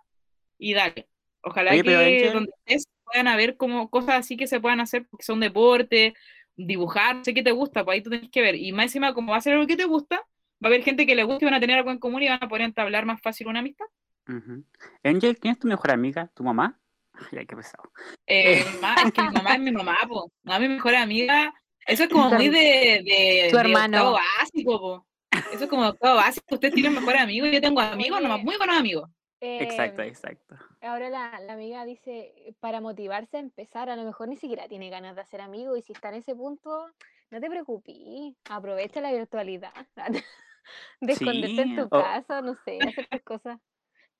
y 0.58 0.74
dale. 0.74 1.08
Ojalá 1.42 1.72
Oye, 1.72 1.84
que 1.84 2.32
donde 2.32 2.52
estés 2.66 2.88
puedan 3.04 3.28
haber 3.28 3.58
como 3.58 3.90
cosas 3.90 4.16
así 4.16 4.38
que 4.38 4.48
se 4.48 4.60
puedan 4.60 4.80
hacer, 4.80 5.06
porque 5.10 5.26
son 5.26 5.40
deporte, 5.40 6.14
dibujar, 6.56 7.24
sé 7.24 7.34
que 7.34 7.44
te 7.44 7.52
gusta, 7.52 7.84
pues 7.84 7.96
ahí 7.96 8.02
tú 8.02 8.10
tienes 8.10 8.30
que 8.30 8.42
ver. 8.42 8.56
Y 8.56 8.72
más 8.72 8.86
encima, 8.86 9.14
como 9.14 9.32
va 9.32 9.38
a 9.38 9.42
ser 9.42 9.54
algo 9.54 9.68
que 9.68 9.76
te 9.76 9.86
gusta, 9.86 10.18
va 10.18 10.24
a 10.64 10.68
haber 10.68 10.84
gente 10.84 11.06
que 11.06 11.16
le 11.16 11.24
guste 11.24 11.46
y 11.46 11.48
van 11.48 11.56
a 11.56 11.60
tener 11.60 11.78
algo 11.78 11.92
en 11.92 12.00
común 12.00 12.24
y 12.24 12.30
van 12.30 12.40
a 12.42 12.48
poder 12.48 12.64
entablar 12.64 13.06
más 13.06 13.22
fácil 13.22 13.48
una 13.48 13.60
amistad. 13.60 13.86
Angel, 15.04 15.38
¿quién 15.38 15.54
es 15.54 15.60
tu 15.60 15.68
mejor 15.68 15.92
amiga? 15.92 16.32
¿Tu 16.34 16.44
mamá? 16.44 16.80
Ay, 17.32 17.46
qué 17.46 17.56
pesado. 17.56 17.92
Eh, 18.28 18.64
mi 18.66 18.80
mamá- 18.80 18.96
es 19.06 19.14
que 19.14 19.22
mi 19.24 19.30
mamá 19.30 19.54
es 19.56 19.60
mi 19.62 19.72
mamá, 19.72 19.98
po. 20.08 20.32
No, 20.44 20.60
mi 20.60 20.68
mejor 20.68 20.96
amiga. 20.96 21.54
Eso 21.86 22.04
es 22.04 22.10
como 22.10 22.30
muy 22.30 22.50
de, 22.50 23.02
de, 23.06 23.48
tu 23.52 23.58
de 23.58 23.62
hermano. 23.62 24.14
básico, 24.40 24.80
po. 24.80 25.08
Eso 25.52 25.64
es 25.66 25.70
como 25.70 25.88
octavo 25.88 26.16
básico. 26.16 26.46
Ustedes 26.56 26.74
tienen 26.74 26.94
mejores 26.94 27.22
amigos, 27.22 27.50
yo 27.52 27.62
tengo 27.62 27.82
amigos, 27.82 28.22
nomás 28.22 28.42
muy 28.44 28.56
buenos 28.58 28.78
amigos. 28.78 29.10
Exacto, 29.42 30.02
Eh, 30.02 30.08
exacto. 30.08 30.56
Ahora 30.82 31.10
la, 31.10 31.38
la 31.42 31.54
amiga 31.54 31.84
dice, 31.86 32.34
eh, 32.38 32.54
para 32.62 32.80
motivarse 32.80 33.38
a 33.38 33.40
empezar, 33.42 33.90
a 33.90 33.96
lo 33.98 34.04
mejor 34.06 34.30
ni 34.30 34.38
siquiera 34.38 34.68
tiene 34.70 34.90
ganas 34.90 35.16
de 35.16 35.22
hacer 35.22 35.42
amigos 35.42 35.78
y 35.78 35.82
si 35.82 35.92
está 35.94 36.10
en 36.10 36.16
ese 36.16 36.34
punto, 36.34 36.88
no 37.30 37.40
te 37.42 37.50
preocupes, 37.50 37.96
aprovecha 38.50 39.02
la 39.02 39.12
virtualidad, 39.12 39.74
de 41.02 41.12
esconderte 41.14 41.62
en 41.62 41.70
Sí, 41.70 41.76
tu 41.76 41.84
o- 41.84 41.90
casa, 41.90 42.42
no 42.42 42.56
sé, 42.64 42.80
hacer 42.80 43.08
tus 43.08 43.22
cosas. 43.24 43.60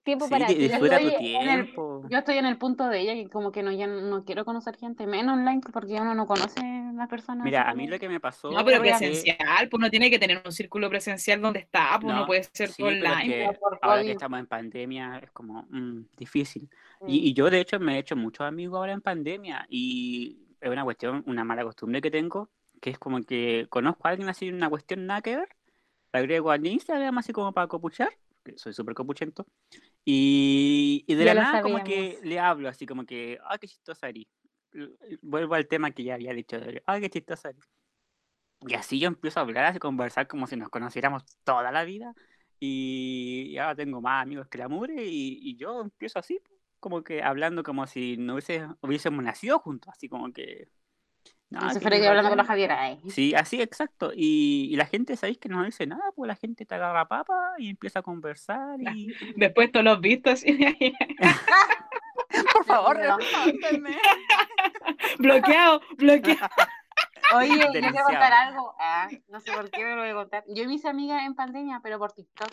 Tiempo 0.04 0.26
Sí, 0.26 0.32
para 0.32 0.48
ti. 0.48 0.56
disfruta 0.56 1.00
tu 1.00 1.08
Oye, 1.08 1.16
en 1.38 1.50
el- 1.50 1.64
tiempo. 1.66 2.06
Yo 2.10 2.18
estoy 2.18 2.38
en 2.38 2.46
el 2.46 2.58
punto 2.58 2.88
de 2.90 3.00
ella 3.00 3.14
que 3.14 3.30
como 3.30 3.54
que 3.54 3.64
no, 3.64 3.72
ya 3.72 3.88
no 3.88 4.26
quiero 4.26 4.44
conocer 4.44 4.76
gente, 4.76 5.08
menos 5.08 5.38
online, 5.38 5.62
porque 5.72 5.94
uno 5.94 6.14
no 6.14 6.28
conoce 6.28 6.60
a 6.60 6.92
las 6.94 7.08
personas. 7.08 7.46
Mira, 7.46 7.70
a 7.70 7.74
mí 7.74 7.88
lo 7.88 7.98
que 7.98 8.10
me 8.10 8.20
pasó 8.20 8.52
No, 8.52 8.66
pero 8.66 8.82
presencial, 8.82 9.70
pues 9.70 9.80
uno 9.80 9.90
tiene 9.90 10.10
que 10.10 10.20
tener 10.20 10.42
un 10.46 10.52
círculo 10.52 10.90
presencial 10.90 11.40
donde 11.42 11.60
está, 11.60 11.98
pues 12.02 12.14
no 12.14 12.20
No, 12.22 12.26
puede 12.26 12.44
ser 12.44 12.70
sí, 12.70 12.84
es 12.84 12.88
online. 13.02 13.28
que 13.54 13.58
por 13.60 13.80
ahora 13.82 14.04
que 14.04 14.12
estamos 14.12 14.40
en 14.40 14.48
pandemia 14.48 15.20
es 15.24 15.32
como 15.32 15.66
mm, 15.70 16.08
difícil. 16.18 16.70
Mm. 17.00 17.10
Y, 17.10 17.30
y 17.30 17.34
yo 17.34 17.50
de 17.50 17.62
hecho 17.62 17.80
me 17.80 17.96
he 17.96 18.00
hecho 18.00 18.18
muchos 18.18 18.46
amigos 18.46 18.78
ahora 18.78 18.92
en 18.92 19.02
pandemia 19.02 19.66
y 19.70 20.48
es 20.60 20.70
una 20.70 20.84
cuestión, 20.84 21.24
una 21.28 21.46
mala 21.46 21.64
costumbre 21.64 22.02
que 22.02 22.12
tengo, 22.12 22.50
que 22.82 22.90
es 22.90 23.00
como 23.00 23.22
que 23.24 23.68
conozco 23.70 24.06
a 24.08 24.12
alguien 24.12 24.28
así, 24.28 24.50
una 24.50 24.70
cuestión 24.70 25.06
nada 25.06 25.22
que 25.22 25.38
ver, 25.38 25.48
la 26.12 26.20
agrego 26.20 26.52
al 26.52 26.66
Instagram 26.68 27.18
así 27.20 27.32
como 27.32 27.54
para 27.54 27.68
copuchar, 27.68 28.10
que 28.44 28.58
soy 28.58 28.74
súper 28.74 28.94
copuchento, 28.94 29.46
y, 30.06 31.06
y 31.08 31.16
de 31.16 31.26
Ya 31.26 31.34
la 31.34 31.44
nada 31.44 31.62
como 31.62 31.84
que 31.84 32.20
le 32.24 32.40
hablo 32.40 32.70
así 32.70 32.86
como 32.86 33.06
que, 33.06 33.40
ah, 33.46 33.58
qué 33.58 33.68
chistosa 33.68 34.10
eres. 34.10 34.26
Vuelvo 35.22 35.56
al 35.56 35.68
tema 35.68 35.92
que 35.92 36.04
ya 36.04 36.16
había 36.16 36.34
dicho, 36.34 36.58
ah, 36.86 37.00
qué 37.00 37.10
chistosa 37.10 37.50
eres. 37.50 37.70
Y 38.66 38.74
así 38.76 39.00
yo 39.00 39.08
empiezo 39.08 39.40
a 39.40 39.44
hablar, 39.44 39.66
a 39.76 39.80
conversar 39.80 40.28
como 40.28 40.48
si 40.48 40.56
nos 40.56 40.70
conociéramos 40.70 41.24
toda 41.44 41.72
la 41.72 41.84
vida. 41.84 42.14
Y, 42.60 43.48
y 43.50 43.58
ahora 43.58 43.76
tengo 43.76 44.02
más 44.02 44.24
amigos 44.24 44.48
que 44.48 44.58
la 44.58 44.70
mugre 44.70 45.06
y, 45.06 45.40
y 45.42 45.58
yo 45.58 45.82
empiezo 45.82 46.20
así, 46.20 46.40
como 46.80 47.04
que 47.04 47.22
hablando 47.22 47.64
como 47.64 47.88
si 47.88 48.16
no 48.18 48.34
hubiese, 48.34 48.68
hubiésemos 48.82 49.24
nacido 49.24 49.60
juntos, 49.60 49.90
así 49.90 50.08
como 50.08 50.32
que... 50.32 50.70
No, 51.54 51.72
que 51.72 51.80
fuera 51.80 51.98
yo 52.00 52.10
hablando 52.10 52.30
con 52.30 52.38
la. 52.38 52.44
Javiera. 52.46 52.82
ay. 52.82 53.00
Sí, 53.10 53.36
así, 53.36 53.62
exacto. 53.62 54.12
Y, 54.16 54.70
y 54.72 54.76
la 54.76 54.86
gente, 54.86 55.16
¿sabéis 55.16 55.38
que 55.38 55.50
no 55.50 55.64
dice 55.64 55.86
nada? 55.86 56.04
Pues 56.16 56.28
la 56.28 56.36
gente 56.36 56.66
te 56.66 56.74
agarra 56.76 57.08
papa 57.08 57.54
y 57.60 57.70
empieza 57.70 58.00
a 58.00 58.02
conversar 58.02 58.80
y... 58.82 59.14
Después 59.38 59.72
todos 59.72 59.84
los 59.86 60.02
vistos 60.02 60.34
así, 60.34 60.58
Por 62.54 62.66
favor, 62.66 63.00
No. 63.00 63.18
bloqueado, 65.20 65.82
bloqueado. 65.98 66.50
Oye, 67.36 67.60
yo 67.60 67.72
quiero 67.72 68.04
contar 68.06 68.34
algo. 68.34 68.76
Ah, 68.80 69.08
no 69.30 69.40
sé 69.40 69.52
por 69.52 69.70
qué 69.70 69.84
me 69.84 69.96
lo 69.96 70.02
voy 70.02 70.10
a 70.10 70.14
contar. 70.16 70.44
Yo 70.48 70.66
me 70.68 70.74
hice 70.74 70.90
amiga 70.90 71.26
en 71.26 71.36
pandemia, 71.36 71.80
pero 71.84 71.98
por 72.00 72.12
TikTok. 72.14 72.50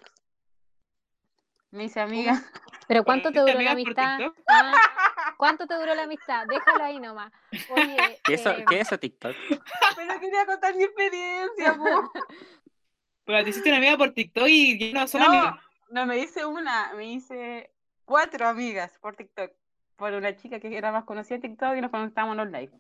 Me 1.71 1.85
hice 1.85 2.01
amiga. 2.01 2.43
Pero 2.89 3.05
¿cuánto 3.05 3.31
te 3.31 3.39
¿Hiciste 3.39 3.53
duró 3.53 3.63
la 3.63 3.71
amigas 3.73 3.97
amistad? 3.97 4.33
Ah, 4.49 4.75
¿Cuánto 5.39 5.67
te 5.67 5.75
duró 5.75 5.95
la 5.95 6.03
amistad? 6.03 6.47
Déjalo 6.49 6.85
ahí 6.85 6.99
nomás. 6.99 7.33
Oye, 7.71 8.21
¿Qué 8.25 8.35
es 8.35 8.41
eso, 8.41 8.51
eh, 8.51 8.65
¿qué 8.69 8.81
es 8.81 8.89
eso 8.89 8.99
TikTok? 8.99 9.35
Pero 9.97 10.21
quería 10.21 10.47
contar 10.47 10.75
mi 10.75 10.83
experiencia, 10.85 11.75
po. 11.77 12.13
Pero 13.25 13.45
te 13.45 13.51
hiciste 13.51 13.69
una 13.69 13.79
amiga 13.79 13.97
por 13.97 14.11
TikTok 14.13 14.47
y 14.49 14.93
ya 14.93 15.01
no 15.01 15.07
son 15.07 15.21
No, 15.21 15.27
amigas. 15.29 15.55
no 15.91 16.07
me 16.07 16.19
hice 16.19 16.45
una, 16.45 16.93
me 16.95 17.07
hice 17.13 17.71
cuatro 18.05 18.49
amigas 18.49 18.93
por 19.01 19.15
TikTok. 19.15 19.53
Por 19.97 20.15
una 20.15 20.35
chica 20.35 20.59
que 20.59 20.77
era 20.77 20.91
más 20.91 21.05
conocida 21.05 21.37
en 21.37 21.43
TikTok 21.43 21.77
y 21.77 21.81
nos 21.83 21.91
conectamos 21.91 22.33
en 22.33 22.39
los 22.39 22.51
live. 22.51 22.73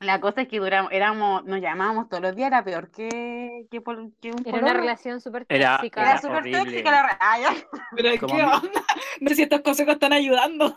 La 0.00 0.20
cosa 0.20 0.42
es 0.42 0.48
que 0.48 0.60
duramos, 0.60 0.92
éramos, 0.92 1.44
nos 1.44 1.60
llamábamos 1.60 2.08
todos 2.08 2.22
los 2.22 2.36
días, 2.36 2.46
era 2.48 2.62
peor 2.62 2.90
que, 2.90 3.66
que, 3.70 3.80
por- 3.80 4.12
que 4.20 4.30
un 4.30 4.46
era 4.46 4.58
una 4.58 4.72
relación 4.72 5.20
súper 5.20 5.44
tóxica. 5.44 6.00
Era 6.02 6.10
era 6.12 6.20
súper 6.20 6.36
horrible. 6.36 6.58
tóxica 6.60 6.90
la 6.92 7.16
ah, 7.20 7.38
ya. 7.40 7.54
Pero 7.96 8.20
Como 8.20 8.36
¿qué 8.36 8.42
mi- 8.42 8.48
onda? 8.48 8.84
No 9.20 9.28
sé 9.30 9.34
si 9.34 9.42
estos 9.42 9.60
consejos 9.62 9.94
están 9.94 10.12
ayudando. 10.12 10.76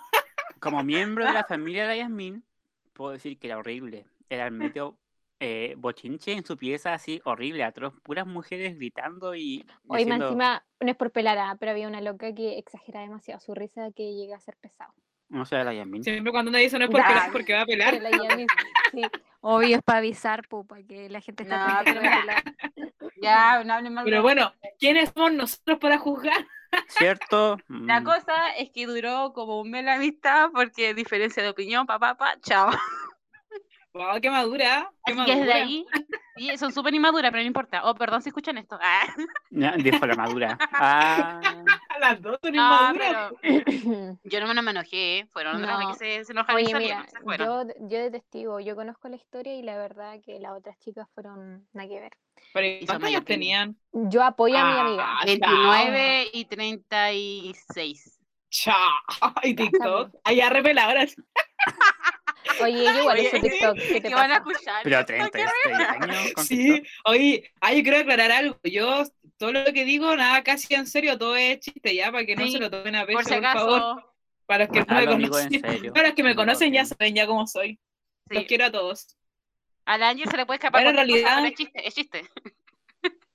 Como 0.60 0.84
miembro 0.84 1.26
de 1.26 1.34
la 1.34 1.44
familia 1.48 1.88
de 1.88 1.98
Yasmin, 2.00 2.44
puedo 2.94 3.12
decir 3.12 3.38
que 3.38 3.48
era 3.48 3.60
horrible. 3.60 4.06
Era 4.30 4.46
el 4.48 4.52
medio 4.54 4.98
eh, 5.40 5.76
bochinche 5.78 6.32
en 6.32 6.44
su 6.46 6.58
pieza, 6.58 6.94
así 6.94 7.22
horrible, 7.24 7.64
atroz. 7.64 7.94
Puras 8.02 8.26
mujeres 8.26 8.76
gritando 8.76 9.36
y. 9.36 9.64
Hoy 9.88 9.88
más 9.88 9.98
diciendo- 10.00 10.26
encima, 10.30 10.64
no 10.80 10.90
es 10.90 10.96
por 10.98 11.12
pelar, 11.12 11.58
pero 11.60 11.72
había 11.74 11.88
una 11.88 12.02
loca 12.02 12.34
que 12.34 12.58
exagera 12.58 13.02
demasiado 13.02 13.40
su 13.40 13.54
risa 13.54 13.92
que 13.96 14.16
llega 14.16 14.36
a 14.38 14.40
ser 14.40 14.58
pesado. 14.58 14.94
No 15.32 15.46
sé, 15.46 15.64
la 15.64 15.74
Yasmin. 15.74 16.04
Siempre 16.04 16.32
cuando 16.32 16.50
uno 16.50 16.58
dice 16.58 16.78
no 16.78 16.86
es 16.86 16.92
porque, 16.92 17.14
es 17.14 17.32
porque 17.32 17.54
va 17.54 17.62
a 17.62 17.66
pelar. 17.66 18.02
la 18.02 18.10
Yami, 18.30 18.48
sí. 18.92 19.02
Obvio 19.42 19.78
es 19.78 19.84
para 19.84 20.00
avisar, 20.00 20.48
po, 20.48 20.66
para 20.66 20.84
que 20.84 21.10
la 21.10 21.22
gente 21.22 21.44
está 21.44 21.58
que 21.84 21.86
pero. 21.86 22.02
Ya, 23.22 23.64
no 23.64 23.74
hablen 23.74 23.94
mal 23.94 24.06
Pero 24.06 24.22
bueno, 24.22 24.54
¿quiénes 24.80 25.12
somos 25.16 25.34
nosotros 25.34 25.80
para 25.80 25.98
juzgar? 25.98 26.46
¿Cierto? 26.88 27.58
La 27.88 28.02
Mm, 28.02 28.04
cosa 28.04 28.34
es 28.58 28.70
que 28.72 28.86
duró 28.86 29.34
como 29.34 29.60
un 29.62 29.72
mes 29.72 29.84
la 29.84 29.96
amistad 29.96 30.50
porque 30.54 30.94
diferencia 30.94 31.42
de 31.44 31.50
opinión, 31.50 31.86
papá, 31.86 32.16
pa, 32.16 32.40
chao. 32.42 32.72
Wow, 33.94 34.22
qué 34.22 34.30
madura, 34.30 34.90
qué 35.06 35.12
Así 35.12 35.26
que 35.26 35.36
madura. 35.36 35.36
desde 35.36 35.54
ahí, 35.54 35.86
Sí, 36.38 36.58
son 36.58 36.72
súper 36.72 36.94
inmaduras, 36.94 37.30
pero 37.32 37.44
no 37.44 37.48
importa. 37.48 37.82
Oh, 37.84 37.94
perdón 37.94 38.22
si 38.22 38.30
escuchan 38.30 38.58
esto. 38.58 38.78
Ah. 38.82 39.02
Ya, 39.50 39.74
Dijo 39.74 40.06
la 40.06 40.16
madura. 40.16 40.58
Ah, 40.74 41.40
las 42.00 42.22
dos 42.22 42.40
son 42.42 42.54
No, 42.54 42.92
inmaduras. 42.94 43.34
pero 43.42 44.20
yo 44.24 44.40
no 44.40 44.48
me, 44.48 44.54
no 44.54 44.62
me 44.64 44.72
enojé. 44.72 45.28
Fueron 45.34 45.58
otras 45.58 45.80
No. 45.80 45.90
que 45.92 45.96
se, 45.96 46.24
se 46.26 46.32
enojaron 46.32 46.62
y 46.62 46.66
Oye, 46.74 46.76
mira, 46.80 47.06
se 47.10 47.20
fueron. 47.20 47.68
yo, 47.68 47.74
yo 47.90 47.98
de 48.00 48.12
testigo, 48.12 48.60
yo 48.62 48.76
conozco 48.78 49.10
la 49.10 49.18
historia 49.18 49.56
y 49.56 49.62
la 49.62 49.78
verdad 49.78 50.20
que 50.26 50.40
las 50.40 50.54
otras 50.54 50.80
chicas 50.80 51.08
fueron 51.14 51.68
nada 51.74 51.90
que 51.90 52.00
ver. 52.00 52.14
Pero 52.54 52.86
¿cuántos 52.88 53.10
años 53.10 53.26
tenían? 53.26 53.76
Yo 53.92 54.24
apoyo 54.24 54.58
a 54.58 54.66
mi 54.74 54.80
amiga. 54.80 55.06
Ah, 55.20 55.26
29 55.26 56.30
y 56.34 56.46
36. 56.46 58.20
Chao. 58.50 58.76
Y 59.44 59.54
TikTok. 59.54 60.16
Allá 60.24 60.50
reveladoras. 60.50 61.16
Oye, 62.62 62.84
yo 62.84 63.00
igual 63.02 63.18
Oye, 63.20 63.28
uso 63.28 63.42
TikTok. 63.42 63.78
¿Qué 63.78 64.02
te 64.02 64.10
que 64.10 64.16
van 64.16 64.32
a 64.32 64.36
escuchar. 64.36 64.84
pero 64.84 65.00
esto? 65.00 65.06
36 65.14 65.76
años 66.02 66.34
con 66.34 66.46
Sí, 66.46 66.66
TikTok. 66.74 66.88
oye, 67.06 67.52
ay, 67.62 67.78
yo 67.78 67.84
quiero 67.84 67.98
aclarar 68.00 68.32
algo. 68.32 68.60
Yo, 68.64 69.04
todo 69.38 69.52
lo 69.52 69.66
que 69.66 69.86
digo, 69.86 70.16
nada 70.16 70.44
casi 70.44 70.74
en 70.74 70.88
serio, 70.88 71.18
todo 71.18 71.36
es 71.36 71.60
chiste 71.60 71.96
ya, 71.96 72.12
para 72.12 72.26
que 72.26 72.36
no 72.36 72.46
Sí, 72.46 72.54
se 72.54 72.60
lo 72.60 72.70
tomen 72.70 72.96
a 72.96 73.06
pecho, 73.06 73.18
Por 73.18 73.24
por, 73.24 73.34
si 73.34 73.38
acaso. 73.40 73.60
favor. 73.68 74.14
Para 74.46 74.66
los 74.66 74.74
que 74.74 74.80
no 74.82 74.96
me 74.96 75.06
conocen, 75.08 75.62
para 75.94 76.08
los 76.08 76.16
que 76.16 76.24
me 76.24 76.36
conocen 76.36 76.74
ya 76.74 76.86
saben 76.86 77.16
ya 77.16 77.26
cómo 77.28 77.48
soy. 77.48 77.80
sí. 78.30 78.36
Los 78.36 78.46
quiero 78.46 78.66
a 78.66 78.72
todos. 78.72 79.16
A 79.86 79.98
la 79.98 80.10
Angie 80.10 80.26
se 80.28 80.38
le 80.38 80.46
puede 80.46 80.58
escapar 80.58 80.82
Pero 80.82 80.90
en 80.92 80.96
cosa, 80.96 81.06
realidad- 81.08 81.36
pero 81.38 81.48
es 81.48 81.54
chiste, 81.56 81.88
es 81.88 81.94
chiste. 81.96 82.30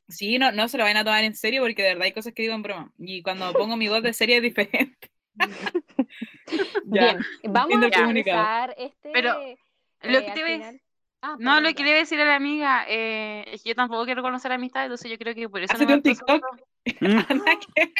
Sí, 0.08 0.38
no, 0.38 0.52
no 0.52 0.68
se 0.68 0.78
lo 0.78 0.84
vayan 0.84 0.98
a 0.98 1.04
tomar 1.04 1.24
en 1.24 1.34
serio 1.34 1.62
porque 1.62 1.82
de 1.82 1.88
verdad 1.88 2.04
hay 2.04 2.12
cosas 2.12 2.32
que 2.32 2.42
digo 2.42 2.54
en 2.54 2.62
broma. 2.62 2.92
Y 2.98 3.22
cuando 3.22 3.52
pongo 3.52 3.76
mi 3.76 3.88
voz 3.88 4.02
de 4.04 4.12
serie 4.12 4.36
es 4.36 4.42
diferente. 4.42 5.10
Bien, 6.84 7.18
vamos 7.44 7.76
a 7.82 7.90
finalizar 7.90 8.74
este. 8.78 9.10
Pero, 9.12 9.34
lo 9.34 10.18
eh, 10.18 10.26
que 10.26 10.32
te 10.32 10.42
ves- 10.42 10.58
final- 10.58 10.80
Ah, 11.22 11.34
No, 11.38 11.60
lo 11.60 11.72
que 11.74 11.82
le 11.82 11.88
iba 11.90 11.96
a 11.96 12.00
decir 12.00 12.20
a 12.20 12.24
la 12.26 12.36
amiga, 12.36 12.84
eh, 12.88 13.44
es 13.50 13.62
que 13.62 13.70
yo 13.70 13.74
tampoco 13.74 14.04
quiero 14.04 14.22
conocer 14.22 14.52
amistad, 14.52 14.82
entonces 14.84 15.10
yo 15.10 15.16
creo 15.18 15.34
que 15.34 15.48
por 15.48 15.60
eso 15.60 15.72
Hacete 15.74 15.86
me 15.92 15.94
un 15.94 16.02
TikTok. 16.02 16.42
que- 17.74 17.92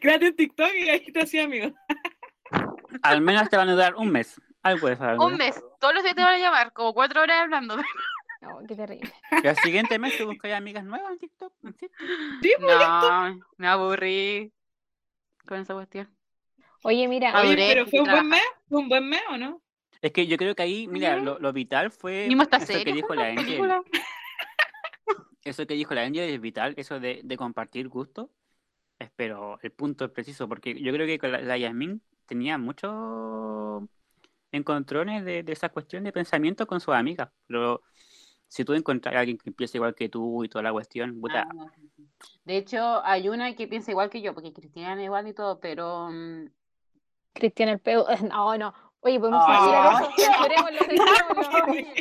Créate 0.00 0.28
un 0.28 0.36
TikTok 0.36 0.70
y 0.74 0.88
ahí 0.88 1.12
te 1.12 1.22
hacía 1.22 1.44
amigo. 1.44 1.72
Al 3.02 3.20
menos 3.20 3.48
te 3.48 3.56
van 3.56 3.68
a 3.68 3.72
durar 3.72 3.94
un 3.94 4.10
mes. 4.10 4.40
Algo 4.62 4.88
de 4.88 4.94
eso. 4.94 5.04
algo. 5.04 5.26
Un 5.26 5.36
mes, 5.36 5.62
todos 5.78 5.94
los 5.94 6.02
días 6.02 6.16
te 6.16 6.22
van 6.22 6.34
a 6.34 6.38
llamar, 6.38 6.72
como 6.72 6.92
cuatro 6.92 7.22
horas 7.22 7.40
hablando. 7.42 7.76
No, 8.42 8.58
qué 8.68 8.74
terrible. 8.74 9.12
Y 9.42 9.46
al 9.46 9.56
siguiente 9.56 9.98
mes 9.98 10.16
te 10.18 10.24
buscas 10.24 10.52
amigas 10.52 10.84
nuevas 10.84 11.12
en 11.12 11.18
TikTok. 11.18 11.52
¿sí? 11.80 11.88
Sí, 12.42 12.52
pues, 12.60 12.78
No, 12.78 13.38
me 13.56 13.68
aburrí 13.68 14.52
con 15.46 15.60
esa 15.60 15.72
cuestión. 15.74 16.14
Oye, 16.82 17.08
mira, 17.08 17.40
Oye, 17.40 17.56
pero 17.56 17.86
¿fue 17.86 18.00
un 18.00 18.10
buen 18.10 18.28
mes? 18.28 18.42
¿Fue 18.68 18.78
un 18.78 18.88
buen 18.88 19.08
mes 19.08 19.22
o 19.30 19.36
no? 19.36 19.62
Es 20.00 20.12
que 20.12 20.26
yo 20.26 20.36
creo 20.36 20.54
que 20.54 20.62
ahí, 20.62 20.86
mira, 20.88 21.16
lo, 21.16 21.38
lo 21.38 21.52
vital 21.52 21.90
fue 21.90 22.26
eso 22.26 22.84
que 22.84 22.92
dijo 22.92 23.14
la 23.14 23.26
Angel. 23.30 23.72
Eso 25.44 25.66
que 25.66 25.74
dijo 25.74 25.94
la 25.94 26.02
Angel 26.02 26.28
es 26.28 26.40
vital, 26.40 26.74
eso 26.76 27.00
de, 27.00 27.20
de 27.24 27.36
compartir 27.36 27.88
gusto. 27.88 28.30
Es, 28.98 29.10
pero 29.14 29.58
el 29.62 29.72
punto 29.72 30.04
es 30.04 30.10
preciso, 30.10 30.48
porque 30.48 30.80
yo 30.80 30.92
creo 30.92 31.06
que 31.06 31.18
con 31.18 31.32
la, 31.32 31.40
la 31.40 31.58
Yasmín 31.58 32.02
tenía 32.26 32.58
muchos 32.58 33.82
encontrones 34.52 35.24
de, 35.24 35.42
de 35.42 35.52
esa 35.52 35.68
cuestión 35.68 36.04
de 36.04 36.12
pensamiento 36.12 36.66
con 36.66 36.80
sus 36.80 36.94
amigas. 36.94 37.30
Pero 37.46 37.82
si 38.48 38.64
tú 38.64 38.74
encuentras 38.74 39.14
a 39.14 39.20
alguien 39.20 39.38
que 39.38 39.52
piensa 39.52 39.76
igual 39.76 39.94
que 39.94 40.08
tú 40.08 40.44
y 40.44 40.48
toda 40.48 40.62
la 40.62 40.72
cuestión, 40.72 41.20
puta, 41.20 41.46
Ah. 41.48 41.70
De 42.44 42.56
hecho, 42.56 43.04
hay 43.04 43.28
una 43.28 43.54
que 43.54 43.66
piensa 43.68 43.90
igual 43.90 44.08
que 44.08 44.22
yo, 44.22 44.32
porque 44.32 44.52
Cristiana 44.52 45.02
igual 45.02 45.28
y 45.28 45.34
todo, 45.34 45.60
pero 45.60 46.08
mm, 46.10 46.46
Cristian 47.38 47.68
el 47.70 47.78
peo. 47.80 48.06
No, 48.30 48.56
no. 48.58 48.74
Oye, 49.00 49.18
podemos 49.20 49.42
Ay, 49.46 49.56
censurar 49.56 49.86
ay. 49.86 49.94
eso. 50.02 50.12
Censurémoslo, 50.32 50.78
censurémoslo. 50.84 51.96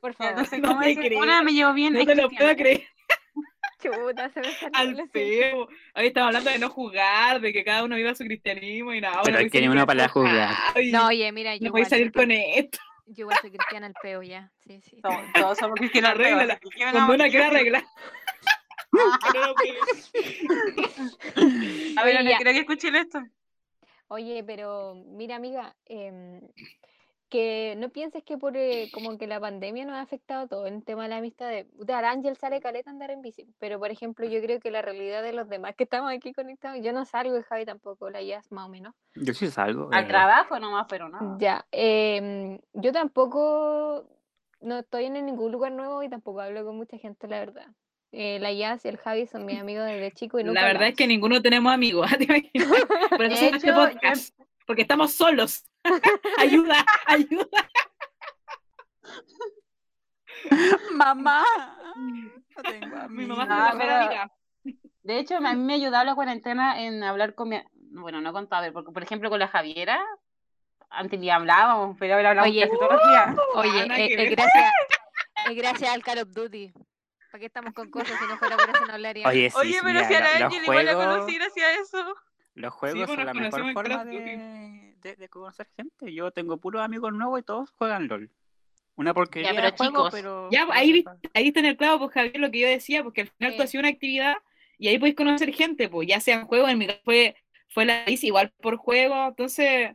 Por 0.00 0.14
favor. 0.14 0.36
no 0.36 0.44
sé 0.44 0.58
No 0.58 0.68
cómo 0.68 0.80
decir, 0.80 1.12
me 1.44 1.52
llevo 1.52 1.72
bien, 1.72 1.92
No 1.94 2.04
te 2.04 2.14
lo 2.14 2.28
puedo 2.30 2.54
creer. 2.56 2.82
Chuta, 3.82 4.28
se 4.30 4.40
me 4.40 4.52
salió 4.52 4.70
Al 4.74 5.08
feo. 5.10 5.68
Hoy 5.96 6.06
estamos 6.06 6.28
hablando 6.28 6.50
de 6.50 6.58
no 6.58 6.68
jugar, 6.68 7.40
de 7.40 7.52
que 7.52 7.64
cada 7.64 7.82
uno 7.82 7.96
viva 7.96 8.14
su 8.14 8.24
cristianismo 8.24 8.92
y 8.92 9.00
nada. 9.00 9.22
Pero 9.24 9.36
bueno, 9.38 9.50
que 9.50 9.60
ni 9.60 9.68
uno 9.68 9.86
para 9.86 10.06
jugar. 10.08 10.50
No, 10.92 11.06
oye, 11.06 11.32
mira, 11.32 11.54
yo 11.56 11.62
No 11.62 11.66
igual, 11.68 11.84
podéis 11.84 11.88
salir 11.88 12.12
con 12.12 12.30
esto. 12.30 12.78
yo 13.06 13.22
igual 13.22 13.38
soy 13.40 13.50
cristiana 13.50 13.86
el 13.86 13.94
peo 14.02 14.22
ya. 14.22 14.50
Sí, 14.58 14.82
sí. 14.82 15.00
Todos, 15.00 15.16
todos 15.34 15.58
somos 15.58 15.80
así 15.80 15.88
que 15.88 16.00
¿qué 16.00 16.02
Cuando 16.92 17.14
una 17.14 17.24
a 17.24 17.28
quiera 17.30 17.50
Que. 18.92 18.98
A 21.96 22.04
ver, 22.04 22.16
Oye, 22.16 22.24
no 22.24 22.30
ya. 22.30 22.38
creo 22.38 22.52
que 22.52 22.60
escuchen 22.60 22.96
esto. 22.96 23.22
Oye, 24.08 24.42
pero 24.44 24.94
mira, 24.94 25.36
amiga, 25.36 25.74
em, 25.86 26.40
que 27.30 27.76
no 27.78 27.88
pienses 27.90 28.24
que 28.24 28.36
por 28.36 28.56
eh, 28.56 28.90
como 28.92 29.16
que 29.16 29.28
la 29.28 29.40
pandemia 29.40 29.86
nos 29.86 29.94
ha 29.94 30.00
afectado 30.00 30.48
todo 30.48 30.66
en 30.66 30.74
el 30.74 30.84
tema 30.84 31.04
de 31.04 31.10
la 31.10 31.18
amistad 31.18 31.48
de, 31.48 31.94
Ángel 31.94 32.36
sale 32.36 32.60
caleta 32.60 32.90
a 32.90 32.92
andar 32.92 33.12
en 33.12 33.22
bici, 33.22 33.46
pero 33.60 33.78
por 33.78 33.90
ejemplo 33.90 34.26
yo 34.26 34.42
creo 34.42 34.58
que 34.58 34.72
la 34.72 34.82
realidad 34.82 35.22
de 35.22 35.32
los 35.32 35.48
demás 35.48 35.76
que 35.76 35.84
estamos 35.84 36.12
aquí 36.12 36.32
conectados, 36.32 36.80
yo 36.82 36.92
no 36.92 37.04
salgo 37.04 37.38
y 37.38 37.42
Javi 37.42 37.64
tampoco, 37.64 38.10
la 38.10 38.20
Jazz 38.20 38.50
más 38.50 38.66
o 38.66 38.68
menos. 38.68 38.94
yo 39.14 39.32
sí 39.32 39.46
salgo. 39.46 39.88
Al 39.92 40.04
eh, 40.04 40.08
trabajo 40.08 40.58
nomás, 40.58 40.86
pero 40.88 41.08
no. 41.08 41.38
Ya, 41.38 41.64
em, 41.70 42.58
yo 42.72 42.92
tampoco 42.92 44.04
no 44.60 44.80
estoy 44.80 45.04
en 45.04 45.24
ningún 45.24 45.52
lugar 45.52 45.70
nuevo 45.70 46.02
y 46.02 46.08
tampoco 46.08 46.40
hablo 46.40 46.64
con 46.64 46.76
mucha 46.76 46.98
gente, 46.98 47.28
la 47.28 47.38
verdad. 47.38 47.66
Eh, 48.12 48.38
la 48.40 48.52
Jazz 48.52 48.84
y 48.84 48.88
el 48.88 48.96
Javi 48.98 49.26
son 49.26 49.44
mis 49.46 49.60
amigos 49.60 49.86
desde 49.86 50.10
chico 50.12 50.40
y 50.40 50.44
nunca 50.44 50.60
La 50.62 50.66
verdad 50.66 50.88
es 50.88 50.96
que 50.96 51.06
ninguno 51.06 51.40
tenemos 51.40 51.72
amigos. 51.72 52.10
Por 53.10 53.24
eso 53.24 53.44
este 53.44 53.56
hecho, 53.56 53.66
yo- 53.68 53.74
podcast. 53.74 54.34
Porque 54.66 54.82
estamos 54.82 55.12
solos. 55.12 55.64
ayuda, 56.38 56.84
ayuda. 57.06 57.46
Mamá. 60.92 61.44
No 61.96 62.62
tengo 62.62 63.08
Mi 63.08 63.26
mamá 63.26 63.42
es 63.44 63.48
Ah, 63.50 63.74
pero- 63.78 63.94
amiga. 63.94 64.32
De 65.02 65.18
hecho, 65.18 65.36
a 65.36 65.40
mí 65.40 65.56
me 65.56 65.72
ha 65.72 65.76
ayudado 65.76 66.04
la 66.04 66.14
cuarentena 66.14 66.82
en 66.82 67.02
hablar 67.02 67.34
con 67.34 67.48
mi... 67.48 67.60
Bueno, 67.92 68.20
no 68.20 68.32
con 68.32 68.46
Pavel, 68.46 68.72
porque 68.72 68.92
por 68.92 69.02
ejemplo 69.02 69.30
con 69.30 69.38
la 69.40 69.48
Javiera, 69.48 70.00
antes 70.90 71.18
ni 71.18 71.30
hablábamos, 71.30 71.96
pero 71.98 72.14
ahora 72.14 72.30
hablamos 72.30 72.50
Oye. 72.50 72.60
casi 72.60 72.72
todos 72.78 72.92
los 72.92 73.08
días. 73.08 73.36
Oye, 73.54 73.86
Ah, 73.90 73.98
eh, 73.98 74.06
eh, 74.12 74.28
gracias, 74.30 74.72
eh, 75.50 75.54
gracias 75.54 75.90
al 75.94 76.02
Call 76.02 76.18
of 76.18 76.28
Duty. 76.32 76.72
¿Para 77.30 77.40
qué 77.40 77.46
estamos 77.46 77.74
con 77.74 77.90
cosas 77.90 78.18
si 78.18 78.26
no 78.26 78.36
fuera 78.38 78.56
por 78.56 78.70
eso 78.70 78.86
no 78.86 78.92
hablaríamos? 78.94 79.32
Oye, 79.32 79.50
sí, 79.50 79.56
Oye, 79.58 79.72
sí, 79.72 79.78
pero 79.82 80.04
si 80.04 80.14
a 80.14 80.20
la 80.20 80.46
Ángel 80.46 80.62
igual 80.64 80.84
la 80.86 80.94
juegos- 80.94 81.14
conocí 81.16 81.34
gracias 81.36 81.66
a 81.66 81.74
eso. 81.80 82.14
Los 82.54 82.74
juegos 82.74 83.06
pues, 83.06 83.16
son 83.16 83.26
la 83.26 83.34
mejor 83.34 83.72
forma 83.72 84.04
de, 84.04 84.94
de- 85.00 85.16
de 85.16 85.28
conocer 85.28 85.68
gente. 85.76 86.12
Yo 86.12 86.30
tengo 86.32 86.56
puros 86.56 86.82
amigos 86.82 87.12
nuevos 87.12 87.38
y 87.40 87.42
todos 87.42 87.70
juegan 87.78 88.08
LOL. 88.08 88.30
Una 88.96 89.14
porquería 89.14 89.50
pero 89.54 89.62
de 89.70 89.76
juego, 89.76 89.96
chicos, 89.96 90.10
pero... 90.12 90.48
Ya, 90.50 90.66
ahí, 90.72 91.04
ahí 91.32 91.48
está 91.48 91.60
en 91.60 91.66
el 91.66 91.76
clavo, 91.76 92.00
pues 92.00 92.12
Javier, 92.12 92.38
lo 92.38 92.50
que 92.50 92.58
yo 92.60 92.68
decía, 92.68 93.02
porque 93.04 93.22
al 93.22 93.28
final 93.28 93.56
tú 93.56 93.62
Eh. 93.62 93.64
hacías 93.64 93.80
una 93.80 93.88
actividad 93.88 94.34
y 94.76 94.88
ahí 94.88 94.98
podéis 94.98 95.16
conocer 95.16 95.54
gente, 95.54 95.88
pues 95.88 96.08
ya 96.08 96.20
sea 96.20 96.34
en 96.40 96.46
juego, 96.46 96.68
en 96.68 96.78
mi 96.78 96.86
caso 96.88 97.00
fue, 97.04 97.36
fue 97.68 97.84
la 97.86 98.04
bici 98.04 98.26
igual 98.26 98.52
por 98.60 98.76
juego, 98.76 99.28
entonces 99.28 99.92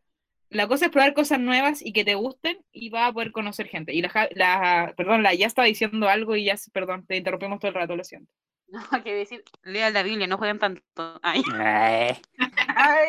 la 0.56 0.68
cosa 0.68 0.86
es 0.86 0.92
probar 0.92 1.14
cosas 1.14 1.40
nuevas 1.40 1.86
y 1.86 1.94
que 1.94 2.06
te 2.06 2.16
gusten 2.16 2.58
y 2.72 2.90
vas 2.90 3.10
a 3.10 3.14
poder 3.14 3.32
conocer 3.32 3.68
gente. 3.68 3.94
Y 3.94 4.02
la, 4.02 4.30
la 4.32 4.94
perdón, 4.98 5.24
la 5.24 5.34
ya 5.34 5.48
estaba 5.48 5.68
diciendo 5.68 6.10
algo 6.10 6.36
y 6.36 6.46
ya, 6.46 6.56
perdón, 6.74 7.06
te 7.06 7.18
interrumpimos 7.18 7.60
todo 7.60 7.70
el 7.70 7.76
rato, 7.76 7.96
lo 7.96 8.04
siento. 8.04 8.32
No, 8.68 8.82
que 9.04 9.14
decir, 9.14 9.44
lean 9.64 9.94
la 9.94 10.02
Biblia, 10.02 10.26
no 10.28 10.38
jueguen 10.38 10.58
tanto. 10.60 10.82
Ay. 11.22 11.44
Eh, 11.64 12.20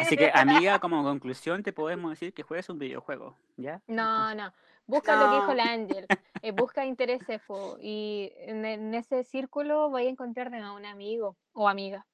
Así 0.01 0.17
que, 0.17 0.31
amiga, 0.33 0.79
como 0.81 1.03
conclusión 1.03 1.63
te 1.63 1.73
podemos 1.73 2.11
decir 2.11 2.35
que 2.35 2.43
juegues 2.43 2.69
un 2.69 2.79
videojuego, 2.79 3.37
¿ya? 3.57 3.81
No, 3.87 4.35
no. 4.35 4.53
Busca 4.87 5.17
lo 5.17 5.31
que 5.31 5.37
dijo 5.37 5.55
la 5.55 5.65
Ángel. 5.65 6.07
eh, 6.43 6.53
busca 6.53 6.85
intereses 6.85 7.41
po, 7.47 7.79
y 7.81 8.33
en, 8.37 8.65
en 8.65 8.95
ese 8.95 9.25
círculo 9.25 9.89
voy 9.91 10.07
a 10.07 10.11
encontrar 10.11 10.51
nuevo 10.51 10.77
un 10.77 10.85
amigo 10.85 11.37
o 11.53 11.69
amiga. 11.69 12.07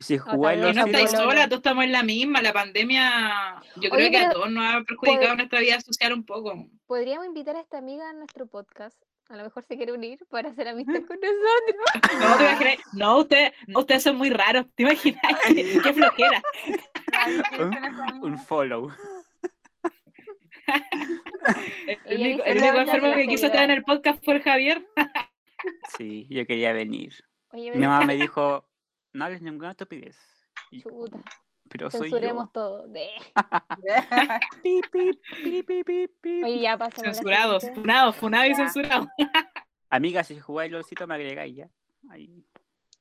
Si 0.00 0.16
jugáis 0.16 0.60
vez 0.60 0.76
no 0.76 0.86
estáis 0.86 1.10
sola, 1.10 1.48
todos 1.48 1.58
estamos 1.58 1.84
en 1.84 1.92
la 1.92 2.04
misma, 2.04 2.40
la 2.40 2.52
pandemia, 2.52 3.60
yo 3.76 3.90
creo 3.90 4.06
Oye, 4.06 4.10
que 4.10 4.18
a 4.18 4.30
todos 4.30 4.50
nos 4.50 4.64
ha 4.64 4.82
perjudicado 4.82 5.34
nuestra 5.34 5.58
vida 5.58 5.80
social 5.80 6.12
un 6.12 6.24
poco. 6.24 6.68
Podríamos 6.86 7.26
invitar 7.26 7.56
a 7.56 7.60
esta 7.60 7.78
amiga 7.78 8.08
a 8.08 8.12
nuestro 8.12 8.46
podcast. 8.46 8.96
A 9.28 9.36
lo 9.36 9.42
mejor 9.42 9.64
se 9.64 9.76
quiere 9.76 9.92
unir 9.92 10.24
para 10.30 10.50
hacer 10.50 10.68
amistad 10.68 11.02
con 11.06 11.18
nosotros. 11.20 12.20
No, 12.20 12.36
te 12.36 12.44
imaginas, 12.44 12.78
no, 12.94 13.18
usted, 13.18 13.52
no, 13.66 13.80
ustedes 13.80 14.02
son 14.02 14.16
muy 14.16 14.30
raros, 14.30 14.66
te 14.74 14.84
imaginas, 14.84 15.20
qué, 15.46 15.92
flojera. 15.92 16.42
un 18.22 18.38
follow. 18.38 18.90
El 22.04 22.20
único, 22.20 22.44
el 22.44 22.58
enfermo 22.58 23.14
que 23.14 23.26
quiso 23.26 23.46
estar 23.46 23.64
en 23.64 23.70
el 23.70 23.82
podcast 23.82 24.24
fue 24.24 24.34
el 24.36 24.42
Javier. 24.42 24.86
Sí, 25.96 26.26
yo 26.30 26.46
quería 26.46 26.72
venir. 26.72 27.14
Oye, 27.52 27.72
Mi 27.72 27.86
mamá 27.86 28.04
me 28.04 28.16
dijo, 28.16 28.67
no 29.18 29.24
hables 29.24 29.42
ninguna 29.42 29.72
estupidez. 29.72 30.16
Y 30.70 30.82
chuta, 30.82 31.18
Pero 31.68 31.90
soy 31.90 32.02
censuremos 32.10 32.46
yo. 32.46 32.50
todo. 32.52 32.88
De- 32.88 33.10
Pip, 34.62 34.84
pip, 34.92 35.20
pip, 35.42 35.66
pip, 35.66 35.86
pip, 35.86 36.10
pip. 36.20 36.44
Oye, 36.44 36.60
ya 36.60 36.78
Censurados, 36.90 37.62
siguiente. 37.62 37.80
funados, 37.80 38.16
funados 38.16 38.46
y 38.46 38.50
Ya. 38.50 38.56
censurados. 38.56 39.08
Amiga, 39.90 40.22
si 40.24 40.38
jugáis 40.38 40.70
LOLcito 40.70 41.06
me 41.06 41.14
agregáis 41.14 41.56
ya. 41.56 41.68
Ahí. 42.10 42.44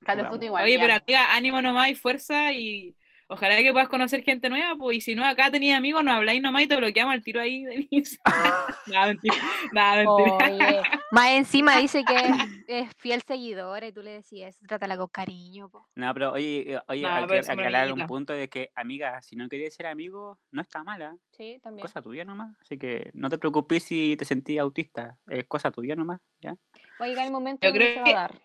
Oye, 0.08 0.74
ya. 0.74 0.80
pero 0.80 0.94
amiga, 0.94 1.36
ánimo 1.36 1.62
nomás 1.62 1.90
y 1.90 1.96
fuerza 1.96 2.52
y 2.54 2.96
Ojalá 3.30 3.58
que 3.58 3.74
puedas 3.74 3.90
conocer 3.90 4.24
gente 4.24 4.50
nueva, 4.50 4.76
pues, 4.78 4.98
y 4.98 5.02
si 5.02 5.14
no, 5.14 5.26
acá 5.26 5.52
tenías 5.52 5.78
amigos, 5.78 6.02
nos 6.04 6.14
habláis 6.16 6.42
nomás 6.42 6.64
y 6.64 6.68
te 6.68 6.78
bloqueamos 6.78 7.14
al 7.14 7.22
tiro 7.22 7.42
ahí, 7.42 7.66
Denise. 7.66 8.18
nada, 8.88 9.08
mentira. 9.08 9.36
Nada, 9.74 10.04
mentira. 10.06 10.82
Más 11.12 11.30
encima 11.32 11.78
dice 11.78 12.06
que 12.06 12.16
es, 12.16 12.24
es 12.68 12.90
fiel 12.98 13.22
seguidora 13.28 13.86
y 13.86 13.92
tú 13.92 14.02
le 14.02 14.12
decías, 14.12 14.58
trátala 14.66 14.96
con 14.96 15.08
cariño. 15.10 15.68
po". 15.70 15.88
No, 15.96 16.14
pero 16.14 16.32
oye, 16.32 16.74
eh, 16.76 16.80
oye, 16.88 17.02
No, 17.02 17.10
hay 17.10 17.26
pero 17.28 17.44
que 17.44 17.52
aclarar 17.52 17.92
un 17.92 18.08
punto 18.08 18.32
de 18.32 18.48
que, 18.48 18.72
amiga, 18.76 19.22
si 19.22 19.36
no 19.36 19.50
querías 19.50 19.74
ser 19.74 19.88
amigo, 19.88 20.40
no 20.52 20.62
está 20.62 20.84
mala. 20.86 21.18
Sí, 21.32 21.60
también. 21.62 21.82
Cosa 21.86 22.02
tuya 22.02 22.24
nomás. 22.24 22.56
Así 22.62 22.78
que 22.78 23.12
no 23.14 23.30
te 23.30 23.38
preocupes 23.38 23.84
si 23.84 24.16
te 24.18 24.24
sentís 24.24 24.58
autista. 24.60 25.18
Es 25.28 25.46
cosa 25.48 25.70
tuya 25.70 25.96
nomás, 25.98 26.22
¿ya? 26.40 26.56
Va 27.02 27.06
a 27.06 27.10
llegar 27.10 27.26
el 27.26 27.34
momento 27.34 27.68
Yo 27.68 27.74
creo 27.74 27.94
se 27.94 28.00
va 28.00 28.04
que- 28.06 28.12
a 28.14 28.20
dar. 28.22 28.42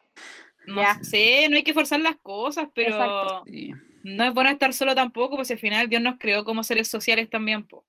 No 0.67 0.83
Ya. 0.83 0.95
sé, 1.03 1.47
no 1.49 1.57
hay 1.57 1.63
que 1.63 1.73
forzar 1.75 2.01
las 2.01 2.17
cosas, 2.17 2.69
pero 2.75 2.91
Exacto. 2.91 3.45
Sí. 3.47 3.73
No 4.05 4.25
es 4.25 4.35
bueno 4.35 4.51
estar 4.51 4.73
solo 4.73 4.95
tampoco, 4.95 5.37
pues 5.37 5.51
al 5.51 5.59
final 5.59 5.89
Dios 5.89 6.03
nos 6.03 6.19
creó 6.19 6.45
como 6.45 6.63
seres 6.65 6.89
sociales 6.89 7.29
también, 7.31 7.65
pues. 7.67 7.83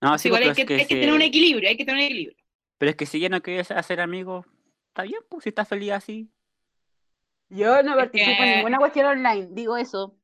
No, 0.00 0.18
sí, 0.18 0.28
Igual 0.28 0.42
pero 0.42 0.50
hay 0.50 0.56
que, 0.56 0.62
es 0.62 0.66
que 0.68 0.74
hay 0.74 0.86
que 0.86 0.94
tener 0.96 1.12
un 1.14 1.22
equilibrio, 1.22 1.68
hay 1.68 1.76
que 1.76 1.84
tener 1.84 2.00
un 2.00 2.04
equilibrio. 2.06 2.36
Pero 2.78 2.90
es 2.90 2.96
que 2.96 3.06
si 3.06 3.20
ya 3.20 3.28
no 3.28 3.40
quieres 3.40 3.70
hacer 3.70 4.00
amigos, 4.00 4.46
está 4.88 5.02
bien, 5.04 5.20
pues 5.28 5.44
si 5.44 5.48
estás 5.50 5.68
feliz 5.68 5.92
así. 5.92 6.28
Yo 7.48 7.82
no 7.82 7.92
Es 7.92 7.96
participo 7.98 8.42
en 8.42 8.56
ninguna 8.56 8.78
cuestión 8.78 9.06
online, 9.06 9.48
digo 9.52 9.76
eso. 9.76 10.16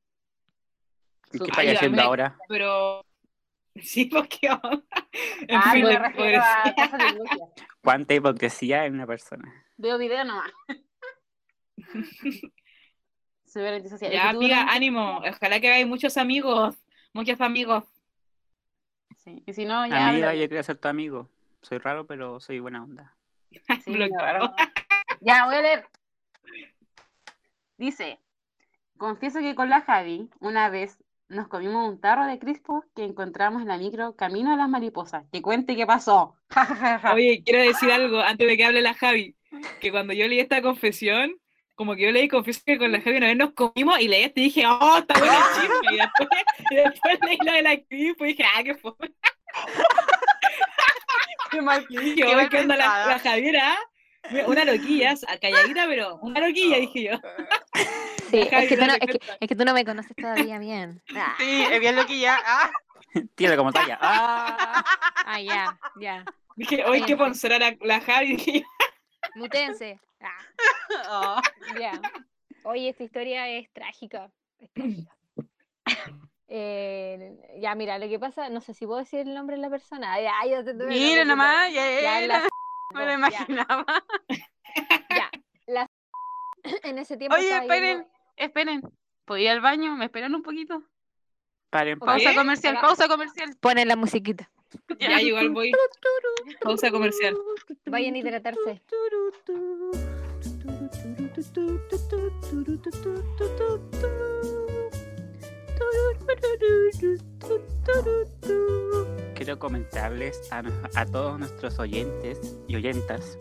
¿Y 1.33 1.39
¿Qué 1.39 1.45
estás 1.45 1.77
haciendo 1.77 2.03
ahora? 2.03 2.37
Pero 2.49 3.05
sí, 3.77 4.07
porque 4.07 4.39
en 5.49 5.57
Ah, 5.57 5.73
fin, 5.73 5.85
me 5.85 5.93
la 5.93 6.09
refiero 6.09 6.43
a 6.43 6.75
cosas 6.75 6.99
de 6.99 7.09
iglesia. 7.09 7.47
¿Cuánta 7.83 8.15
hipocresía 8.15 8.85
en 8.87 8.95
una 8.95 9.07
persona? 9.07 9.65
Veo 9.77 9.97
video 9.97 10.25
nomás. 10.25 10.51
Ya, 13.53 14.31
¿Y 14.31 14.33
tú, 14.33 14.37
amiga, 14.39 14.67
ánimo. 14.71 15.19
Ojalá 15.29 15.61
que 15.61 15.69
hagáis 15.69 15.87
muchos 15.87 16.17
amigos, 16.17 16.77
muchos 17.13 17.41
amigos. 17.41 17.85
Sí. 19.19 19.43
Y 19.47 19.53
si 19.53 19.65
no, 19.65 19.87
ya. 19.87 20.09
Amiga, 20.09 20.29
habla- 20.31 20.35
yo 20.41 20.49
quiero 20.49 20.63
ser 20.63 20.79
tu 20.79 20.89
amigo. 20.89 21.29
Soy 21.63 21.79
raro, 21.79 22.07
pero 22.07 22.41
soy 22.41 22.59
buena 22.61 22.83
onda. 22.83 23.15
Sí, 23.51 23.59
Bloqueado. 23.93 24.11
claro. 24.19 24.55
Ya, 25.21 25.45
voy 25.47 25.57
a 25.57 25.63
leer. 25.63 25.85
Dice, 27.77 28.19
confieso 28.99 29.41
que 29.41 29.55
con 29.55 29.69
la 29.71 29.81
Javi, 29.83 30.29
una 30.41 30.69
vez 30.69 30.99
nos 31.29 31.49
comimos 31.49 31.89
un 31.89 32.01
tarro 32.01 32.27
de 32.27 32.39
crispo 32.39 32.85
que 32.95 33.05
encontramos 33.05 33.63
en 33.63 33.69
la 33.69 33.79
micro 33.79 34.17
camino 34.17 34.53
a 34.53 34.57
las 34.57 34.69
mariposas. 34.69 35.25
Que 35.33 35.41
cuente 35.43 35.77
qué 35.77 35.87
pasó. 35.87 36.37
Oye, 37.15 37.43
quiero 37.45 37.63
decir 37.63 37.91
algo 37.91 38.21
antes 38.21 38.47
de 38.47 38.57
que 38.57 38.65
hable 38.65 38.83
la 38.83 38.95
Javi, 38.95 39.35
que 39.81 39.91
cuando 39.91 40.13
yo 40.13 40.27
leí 40.29 40.41
esta 40.41 40.61
confesión, 40.61 41.35
como 41.81 41.97
que 41.97 42.03
yo 42.03 42.11
leí 42.11 42.29
confieso 42.29 42.61
que 42.67 42.77
con 42.77 42.93
la 42.93 43.01
Javi 43.01 43.17
una 43.17 43.29
vez 43.29 43.39
nos 43.39 43.55
comimos 43.55 43.99
y 44.01 44.07
leí 44.07 44.25
esto 44.25 44.39
y 44.39 44.43
dije, 44.43 44.67
oh, 44.67 44.99
está 44.99 45.19
bueno 45.19 45.33
el 45.33 45.63
chisme. 45.63 45.95
Y 45.95 45.97
después, 45.97 46.29
y 46.71 46.75
después 46.75 47.19
leí 47.23 47.39
lo 47.43 47.53
de 47.53 47.63
la 47.63 47.71
actriz 47.71 48.17
y 48.19 48.25
dije, 48.25 48.45
ah, 48.45 48.63
qué 48.63 48.75
fue. 48.75 48.93
Qué 51.51 51.63
mal. 51.63 51.87
Y 51.89 51.97
dije, 51.97 52.17
Qué 52.17 52.37
mal 52.37 52.51
¿qué 52.51 52.59
onda 52.59 52.77
la, 52.77 53.07
la 53.07 53.19
Javiera? 53.19 53.79
Una 54.47 54.67
loquilla, 54.67 55.15
calladita, 55.41 55.87
pero 55.89 56.17
una 56.17 56.47
loquilla, 56.47 56.77
dije 56.77 57.03
yo. 57.05 57.13
Sí, 58.31 58.47
Javi, 58.51 58.65
es 58.65 58.69
que, 58.69 58.77
tú 58.77 58.83
no, 58.83 58.93
date 58.93 59.07
es, 59.07 59.19
que, 59.19 59.33
es 59.41 59.49
que 59.49 59.57
tú 59.57 59.65
no 59.65 59.73
me 59.73 59.85
conoces 59.87 60.15
todavía 60.15 60.59
bien. 60.59 61.01
Ah, 61.17 61.35
Sí, 61.39 61.63
es 61.63 61.81
bien 61.81 61.97
loquilla. 61.97 62.39
Ah. 62.45 62.71
Tíralo 63.35 63.57
como 63.57 63.73
talla. 63.73 63.99
¡Ah! 64.03 64.85
ah, 65.25 65.41
ya, 65.41 65.81
ya. 65.99 66.27
Dije, 66.57 66.85
oye, 66.85 67.07
qué 67.07 67.17
ponzera 67.17 67.59
la, 67.59 67.75
la 67.81 68.03
Javi. 68.03 68.67
Mutense. 69.35 69.99
Ah, 70.21 70.39
Oh. 71.09 71.41
ya. 71.81 71.93
Oye, 72.65 72.89
esta 72.91 73.05
historia 73.05 73.49
es 73.49 73.71
trágica. 73.73 74.31
Es 74.59 74.71
trágica. 74.73 75.17
Eh, 76.49 77.39
ya, 77.61 77.75
mira, 77.77 77.99
lo 77.99 78.09
que 78.09 78.19
pasa, 78.19 78.49
no 78.49 78.61
sé 78.61 78.75
si 78.75 78.85
puedo 78.87 78.99
decir 78.99 79.21
el 79.21 79.35
nombre 79.35 79.57
de 79.57 79.63
la 79.63 79.71
persona. 79.71 80.21
Ya, 80.21 80.33
te 80.65 80.75
Mira 80.75 81.25
nomás, 81.25 81.73
Ya, 81.73 82.01
ya, 82.01 82.21
la- 82.27 82.49
me 82.95 83.07
lo 83.07 83.13
imaginaba. 83.13 83.85
Ya, 85.11 85.31
la 85.67 85.87
en 86.83 86.99
ese 86.99 87.17
tiempo 87.17 87.37
Oye, 87.37 87.57
esperen, 87.57 87.83
viendo- 87.99 88.09
esperen. 88.37 88.81
¿Puedo 89.25 89.41
ir 89.41 89.51
al 89.51 89.61
baño? 89.61 89.95
¿Me 89.95 90.07
esperan 90.07 90.35
un 90.35 90.43
poquito? 90.43 90.83
Paren, 91.71 91.99
¿Por 92.01 92.07
paren. 92.07 92.25
Pausa 92.25 92.39
comercial, 92.41 92.79
pausa 92.81 93.07
comercial. 93.09 93.57
Ponen 93.61 93.87
la 93.87 93.95
musiquita. 93.95 94.51
Ya, 94.99 95.21
igual 95.23 95.51
voy. 95.51 95.73
Pausa 96.61 96.91
comercial. 96.91 97.37
Vayan 97.87 98.15
a 98.15 98.19
hidratarse. 98.19 98.81
Quiero 109.35 109.59
comentarles 109.59 110.53
a, 110.53 110.63
a 110.95 111.07
todos 111.07 111.39
nuestros 111.39 111.79
oyentes 111.79 112.59
y 112.69 112.77
oyentas 112.77 113.39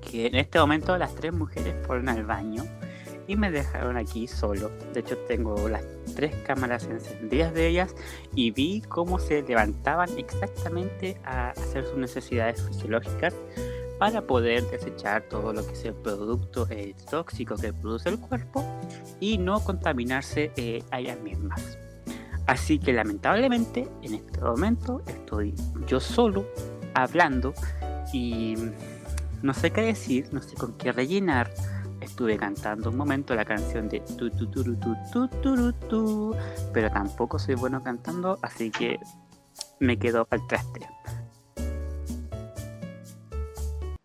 que 0.00 0.26
en 0.26 0.36
este 0.36 0.58
momento 0.58 0.96
las 0.96 1.14
tres 1.14 1.32
mujeres 1.32 1.74
fueron 1.86 2.08
al 2.08 2.24
baño 2.24 2.64
y 3.26 3.36
me 3.36 3.50
dejaron 3.50 3.96
aquí 3.96 4.26
solo. 4.26 4.70
De 4.92 5.00
hecho, 5.00 5.16
tengo 5.28 5.68
las 5.68 5.84
tres 6.14 6.34
cámaras 6.46 6.84
encendidas 6.84 7.54
de 7.54 7.68
ellas 7.68 7.94
y 8.34 8.50
vi 8.50 8.82
cómo 8.82 9.18
se 9.18 9.42
levantaban 9.42 10.10
exactamente 10.18 11.18
a 11.24 11.50
hacer 11.50 11.84
sus 11.86 11.96
necesidades 11.96 12.62
fisiológicas 12.62 13.34
para 13.98 14.22
poder 14.22 14.64
desechar 14.70 15.22
todo 15.22 15.52
lo 15.52 15.64
que 15.66 15.72
es 15.72 15.84
el 15.84 15.94
producto 15.94 16.66
eh, 16.70 16.94
tóxico 17.10 17.56
que 17.56 17.72
produce 17.72 18.08
el 18.08 18.18
cuerpo 18.18 18.64
y 19.20 19.38
no 19.38 19.60
contaminarse 19.60 20.52
eh, 20.56 20.82
a 20.90 21.00
ellas 21.00 21.20
mismas. 21.20 21.78
Así 22.46 22.78
que 22.78 22.92
lamentablemente 22.92 23.88
en 24.02 24.14
este 24.14 24.40
momento 24.40 25.02
estoy 25.06 25.54
yo 25.86 26.00
solo 26.00 26.46
hablando 26.94 27.54
y 28.12 28.56
no 29.42 29.54
sé 29.54 29.70
qué 29.70 29.82
decir, 29.82 30.28
no 30.32 30.42
sé 30.42 30.54
con 30.54 30.72
qué 30.76 30.92
rellenar. 30.92 31.50
Estuve 32.04 32.36
cantando 32.36 32.90
un 32.90 32.96
momento 32.96 33.34
la 33.34 33.44
canción 33.46 33.88
de 33.88 34.00
tu 34.00 34.30
tu 34.30 34.46
tu 34.50 34.62
tu 34.62 34.74
tu 34.76 34.94
tu 35.10 35.28
tu, 35.40 35.72
tu, 35.88 36.36
pero 36.72 36.90
tampoco 36.90 37.38
soy 37.38 37.54
bueno 37.54 37.82
cantando, 37.82 38.38
así 38.42 38.70
que 38.70 38.98
me 39.80 39.98
quedo 39.98 40.26
para 40.26 40.42
el 40.42 40.48
traste. 40.48 40.80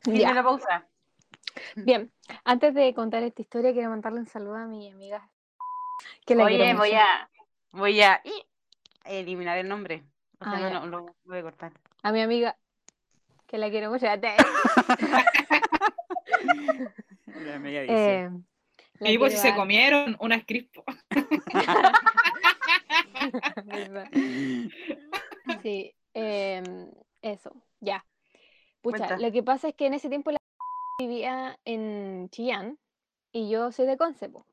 Ya. 0.05 0.33
la 0.33 0.43
pausa. 0.43 0.87
Bien, 1.75 2.11
antes 2.45 2.73
de 2.73 2.93
contar 2.93 3.21
esta 3.23 3.41
historia, 3.41 3.73
quiero 3.73 3.89
mandarle 3.89 4.19
un 4.21 4.27
saludo 4.27 4.55
a 4.55 4.65
mi 4.65 4.89
amiga. 4.89 5.29
Que 6.25 6.35
la 6.35 6.45
Oye, 6.45 6.57
quiero 6.57 6.79
voy 6.79 6.91
mucho. 6.91 7.01
a, 7.01 7.29
voy 7.71 8.01
a 8.01 8.21
eliminar 9.03 9.57
el 9.57 9.67
nombre. 9.67 10.03
O 10.39 10.45
sea, 10.45 10.53
Ah, 10.53 10.59
no, 10.59 10.69
ya. 10.69 10.79
no, 10.79 10.85
lo 10.87 11.15
voy 11.25 11.37
a 11.39 11.43
cortar. 11.43 11.73
A 12.01 12.11
mi 12.13 12.21
amiga, 12.21 12.55
que 13.45 13.57
la 13.57 13.69
quiero 13.69 13.91
mucho. 13.91 14.05
La 17.45 17.59
media 17.59 17.83
Eh, 17.83 18.29
la 18.99 19.11
Y 19.11 19.17
pues 19.17 19.33
si 19.33 19.39
se 19.39 19.55
comieron 19.55 20.15
unas 20.19 20.45
crispo. 20.45 20.83
Sí, 25.63 25.93
em, 26.13 26.91
eso, 27.21 27.51
ya. 27.79 28.05
Pucha, 28.81 28.97
Cuenta. 28.97 29.17
lo 29.17 29.31
que 29.31 29.43
pasa 29.43 29.69
es 29.69 29.75
que 29.75 29.87
en 29.87 29.93
ese 29.95 30.09
tiempo 30.09 30.31
la 30.31 30.37
vivía 30.99 31.57
en 31.65 32.29
Chillán 32.29 32.77
y 33.31 33.49
yo 33.49 33.71
soy 33.71 33.85
de 33.85 33.97
Conce, 33.97 34.29
po. 34.29 34.45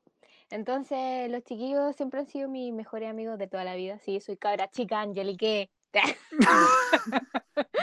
Entonces, 0.49 1.29
los 1.29 1.43
chiquillos 1.43 1.95
siempre 1.95 2.21
han 2.21 2.27
sido 2.27 2.49
mis 2.49 2.73
mejores 2.73 3.09
amigos 3.09 3.37
de 3.37 3.47
toda 3.47 3.63
la 3.63 3.75
vida. 3.75 3.99
Sí, 3.99 4.19
soy 4.21 4.37
cabra 4.37 4.69
chica, 4.69 5.01
Angelique. 5.01 5.69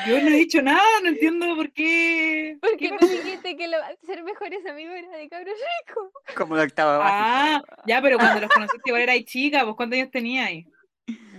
Yo 0.06 0.20
no 0.20 0.28
he 0.28 0.38
dicho 0.38 0.62
nada, 0.62 0.82
no 1.02 1.08
entiendo 1.08 1.54
por 1.56 1.72
qué. 1.72 2.56
Porque 2.60 2.76
¿Qué 2.78 2.88
tú 2.98 3.06
dijiste 3.08 3.56
que 3.56 3.68
lo- 3.68 3.78
ser 4.06 4.22
mejores 4.22 4.64
amigos 4.66 4.94
era 4.96 5.16
de 5.16 5.28
cabros 5.28 5.54
chicos. 5.86 6.10
como 6.36 6.56
el 6.56 6.62
octavo 6.66 7.02
Ah, 7.04 7.62
ya, 7.86 8.00
pero 8.02 8.18
cuando 8.18 8.40
los 8.40 8.50
conociste 8.50 8.88
igual 8.90 9.02
erais 9.02 9.24
chica, 9.24 9.64
pues 9.64 9.76
¿cuántos 9.76 9.98
años 9.98 10.10
teníais? 10.10 10.66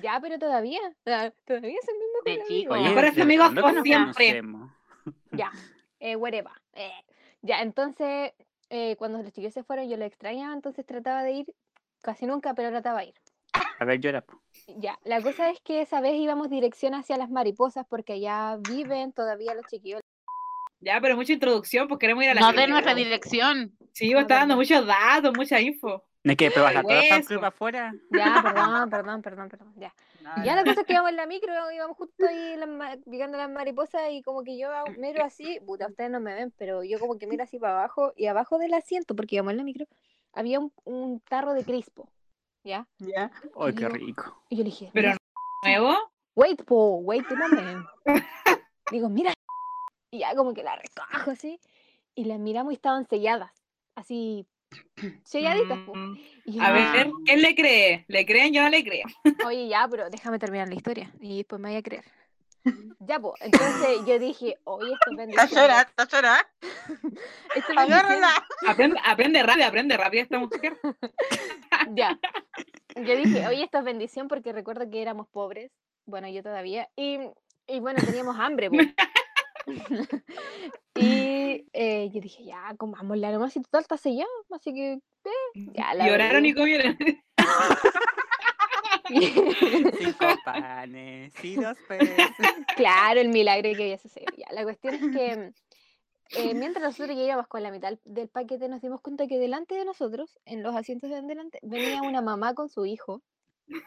Ya, 0.01 0.19
pero 0.21 0.37
todavía, 0.37 0.79
todavía 1.03 1.33
son 1.47 1.63
mis 1.63 2.25
De 2.25 2.31
mejores 2.37 2.47
chico. 2.47 2.73
amigos. 2.73 2.77
Oye, 2.77 2.83
Mejores 2.89 3.09
¿desde 3.11 3.21
amigos 3.21 3.49
por 3.55 3.83
siempre. 3.83 4.25
conocemos? 4.27 4.71
Ya, 5.31 5.51
eh, 5.99 6.15
whatever. 6.15 6.51
eh. 6.73 6.91
Ya, 7.41 7.61
entonces, 7.61 8.33
eh, 8.69 8.95
cuando 8.97 9.21
los 9.21 9.31
chicos 9.31 9.53
se 9.53 9.63
fueron, 9.63 9.87
yo 9.89 9.97
lo 9.97 10.05
extrañaba, 10.05 10.53
entonces 10.53 10.85
trataba 10.85 11.23
de 11.23 11.31
ir, 11.31 11.55
casi 12.01 12.25
nunca, 12.25 12.53
pero 12.55 12.69
trataba 12.69 13.01
de 13.01 13.07
ir. 13.07 13.13
A 13.79 13.85
ver, 13.85 13.99
llora. 13.99 14.23
Ya, 14.77 14.97
la 15.03 15.21
cosa 15.21 15.49
es 15.49 15.59
que 15.61 15.81
esa 15.81 16.01
vez 16.01 16.13
íbamos 16.15 16.49
dirección 16.49 16.93
hacia 16.93 17.17
las 17.17 17.29
mariposas 17.29 17.85
porque 17.87 18.13
allá 18.13 18.57
viven 18.69 19.11
todavía 19.11 19.53
los 19.53 19.65
chiquillos. 19.67 20.01
Ya, 20.79 20.99
pero 21.01 21.15
mucha 21.15 21.33
introducción, 21.33 21.87
pues 21.87 21.99
queremos 21.99 22.23
ir 22.23 22.29
a 22.29 22.33
la 22.35 22.41
No 22.41 22.53
de 22.53 22.67
nuestra 22.67 22.93
dirección. 22.93 23.75
Sí, 23.91 24.13
vos 24.13 24.21
estás 24.21 24.41
dando 24.41 24.55
muchos 24.55 24.85
datos, 24.85 25.33
mucha 25.35 25.59
info. 25.59 26.03
¿No 26.23 26.31
es 26.31 26.37
que 26.37 26.49
probar 26.49 26.77
a 26.77 26.81
todos 26.81 26.95
los 26.95 27.07
fan 27.07 27.23
club 27.23 27.45
afuera? 27.45 27.93
Ya, 28.09 28.39
perdón, 28.41 28.89
perdón, 28.89 29.21
perdón, 29.21 29.49
perdón, 29.49 29.73
ya. 29.77 29.93
No, 30.21 30.43
Ya 30.43 30.55
no. 30.55 30.61
la 30.61 30.63
cosa 30.63 30.81
es 30.81 30.87
que 30.87 30.93
íbamos 30.93 31.11
en 31.11 31.17
la 31.17 31.27
micro, 31.27 31.53
íbamos 31.71 31.97
justo 31.97 32.25
ahí 32.27 32.53
en 32.53 33.31
las 33.31 33.49
mariposas 33.49 34.01
y 34.09 34.23
como 34.23 34.43
que 34.43 34.57
yo 34.57 34.69
miro 34.97 35.23
así, 35.23 35.59
puta, 35.65 35.87
ustedes 35.87 36.09
no 36.09 36.19
me 36.19 36.33
ven, 36.33 36.51
pero 36.57 36.83
yo 36.83 36.99
como 36.99 37.19
que 37.19 37.27
miro 37.27 37.43
así 37.43 37.59
para 37.59 37.73
abajo 37.77 38.11
y 38.15 38.25
abajo 38.25 38.57
del 38.57 38.73
asiento, 38.73 39.15
porque 39.15 39.35
íbamos 39.35 39.51
en 39.51 39.57
la 39.57 39.63
micro, 39.63 39.85
había 40.33 40.59
un, 40.59 40.73
un 40.83 41.19
tarro 41.19 41.53
de 41.53 41.63
crispo. 41.63 42.09
¿Ya? 42.65 42.87
Ya. 42.99 43.31
¡Ay, 43.59 43.73
qué 43.73 43.81
Yo- 43.83 43.89
rico! 43.89 44.43
Y 44.49 44.57
yo 44.57 44.63
le 44.63 44.69
dije, 44.69 44.89
Pero 44.93 45.09
"Mira, 45.09 45.17
¿Nuevo? 45.63 45.97
wait, 46.35 46.63
po, 46.65 46.97
wait 46.97 47.25
a 47.31 47.35
moment. 47.35 47.85
Digo, 48.91 49.09
mira. 49.09 49.33
Y 50.11 50.19
ya 50.19 50.35
como 50.35 50.53
que 50.53 50.63
la 50.63 50.75
recojo 50.75 51.31
así. 51.31 51.59
Y 52.15 52.25
las 52.25 52.39
miramos 52.39 52.73
y 52.73 52.75
estaban 52.75 53.07
selladas. 53.07 53.51
Así, 53.95 54.45
selladitas, 55.23 55.79
po. 55.85 55.95
Mm, 55.95 56.17
Y 56.45 56.51
yo 56.53 56.61
A 56.63 56.71
ver, 56.71 57.11
¿quién 57.25 57.41
le 57.41 57.55
cree? 57.55 58.05
¿Le 58.07 58.25
creen? 58.25 58.53
Yo 58.53 58.61
no 58.61 58.69
le 58.69 58.83
creo. 58.83 59.05
Oye, 59.45 59.67
ya, 59.67 59.87
pero 59.89 60.09
déjame 60.09 60.39
terminar 60.39 60.67
la 60.67 60.75
historia. 60.75 61.11
Y 61.19 61.37
después 61.37 61.59
me 61.61 61.69
voy 61.69 61.77
a 61.77 61.83
creer. 61.83 62.03
Ya, 63.07 63.19
pues, 63.19 63.33
entonces 63.41 63.99
yo 64.07 64.17
dije, 64.17 64.57
oye, 64.63 64.93
esto 64.93 65.11
es 65.11 65.17
bendición. 65.17 65.45
Está 65.45 65.61
llorando, 65.61 65.91
está 67.55 67.73
llorando. 67.73 67.95
Agárrala. 67.95 68.29
Aprende, 68.67 68.99
aprende 69.03 69.43
rápido, 69.43 69.67
aprende 69.67 69.97
rápido 69.97 70.23
esta 70.23 70.39
mujer. 70.39 70.77
Ya. 71.91 72.17
Yo 72.95 73.15
dije, 73.17 73.45
oye, 73.47 73.63
esto 73.63 73.79
es 73.79 73.83
bendición 73.83 74.27
porque 74.29 74.53
recuerdo 74.53 74.89
que 74.89 75.01
éramos 75.01 75.27
pobres. 75.27 75.71
Bueno, 76.05 76.29
yo 76.29 76.41
todavía. 76.41 76.89
Y, 76.95 77.19
y 77.67 77.79
bueno, 77.81 78.01
teníamos 78.03 78.39
hambre. 78.39 78.69
y 80.95 81.67
eh, 81.73 82.09
yo 82.13 82.21
dije, 82.21 82.45
ya, 82.45 82.73
comámosla 82.77 83.31
nomás 83.31 83.55
y 83.57 83.61
total 83.61 83.81
está 83.81 83.97
sellado. 83.97 84.29
Así 84.51 84.73
que, 84.73 84.93
eh, 84.93 85.69
ya 85.73 85.93
la 85.93 86.07
Lloraron 86.07 86.45
y 86.45 86.53
comieron. 86.53 86.97
Cinco 89.97 90.25
panes 90.43 91.33
y 91.43 91.55
dos 91.55 91.77
peces. 91.87 92.17
Claro, 92.75 93.21
el 93.21 93.29
milagro 93.29 93.71
que 93.75 93.83
había 93.83 93.97
sucedido. 93.97 94.33
Ya, 94.37 94.47
la 94.51 94.63
cuestión 94.63 94.95
es 94.95 95.01
que 95.15 95.53
eh, 96.31 96.53
mientras 96.53 96.83
nosotros 96.83 97.15
ya 97.15 97.23
íbamos 97.23 97.47
con 97.47 97.63
la 97.63 97.71
mitad 97.71 97.93
del 98.03 98.27
paquete, 98.27 98.67
nos 98.67 98.81
dimos 98.81 99.01
cuenta 99.01 99.27
que 99.27 99.37
delante 99.37 99.75
de 99.75 99.85
nosotros, 99.85 100.39
en 100.45 100.63
los 100.63 100.75
asientos 100.75 101.09
de 101.09 101.21
delante, 101.21 101.59
venía 101.61 102.01
una 102.01 102.21
mamá 102.21 102.53
con 102.53 102.69
su 102.69 102.85
hijo. 102.85 103.21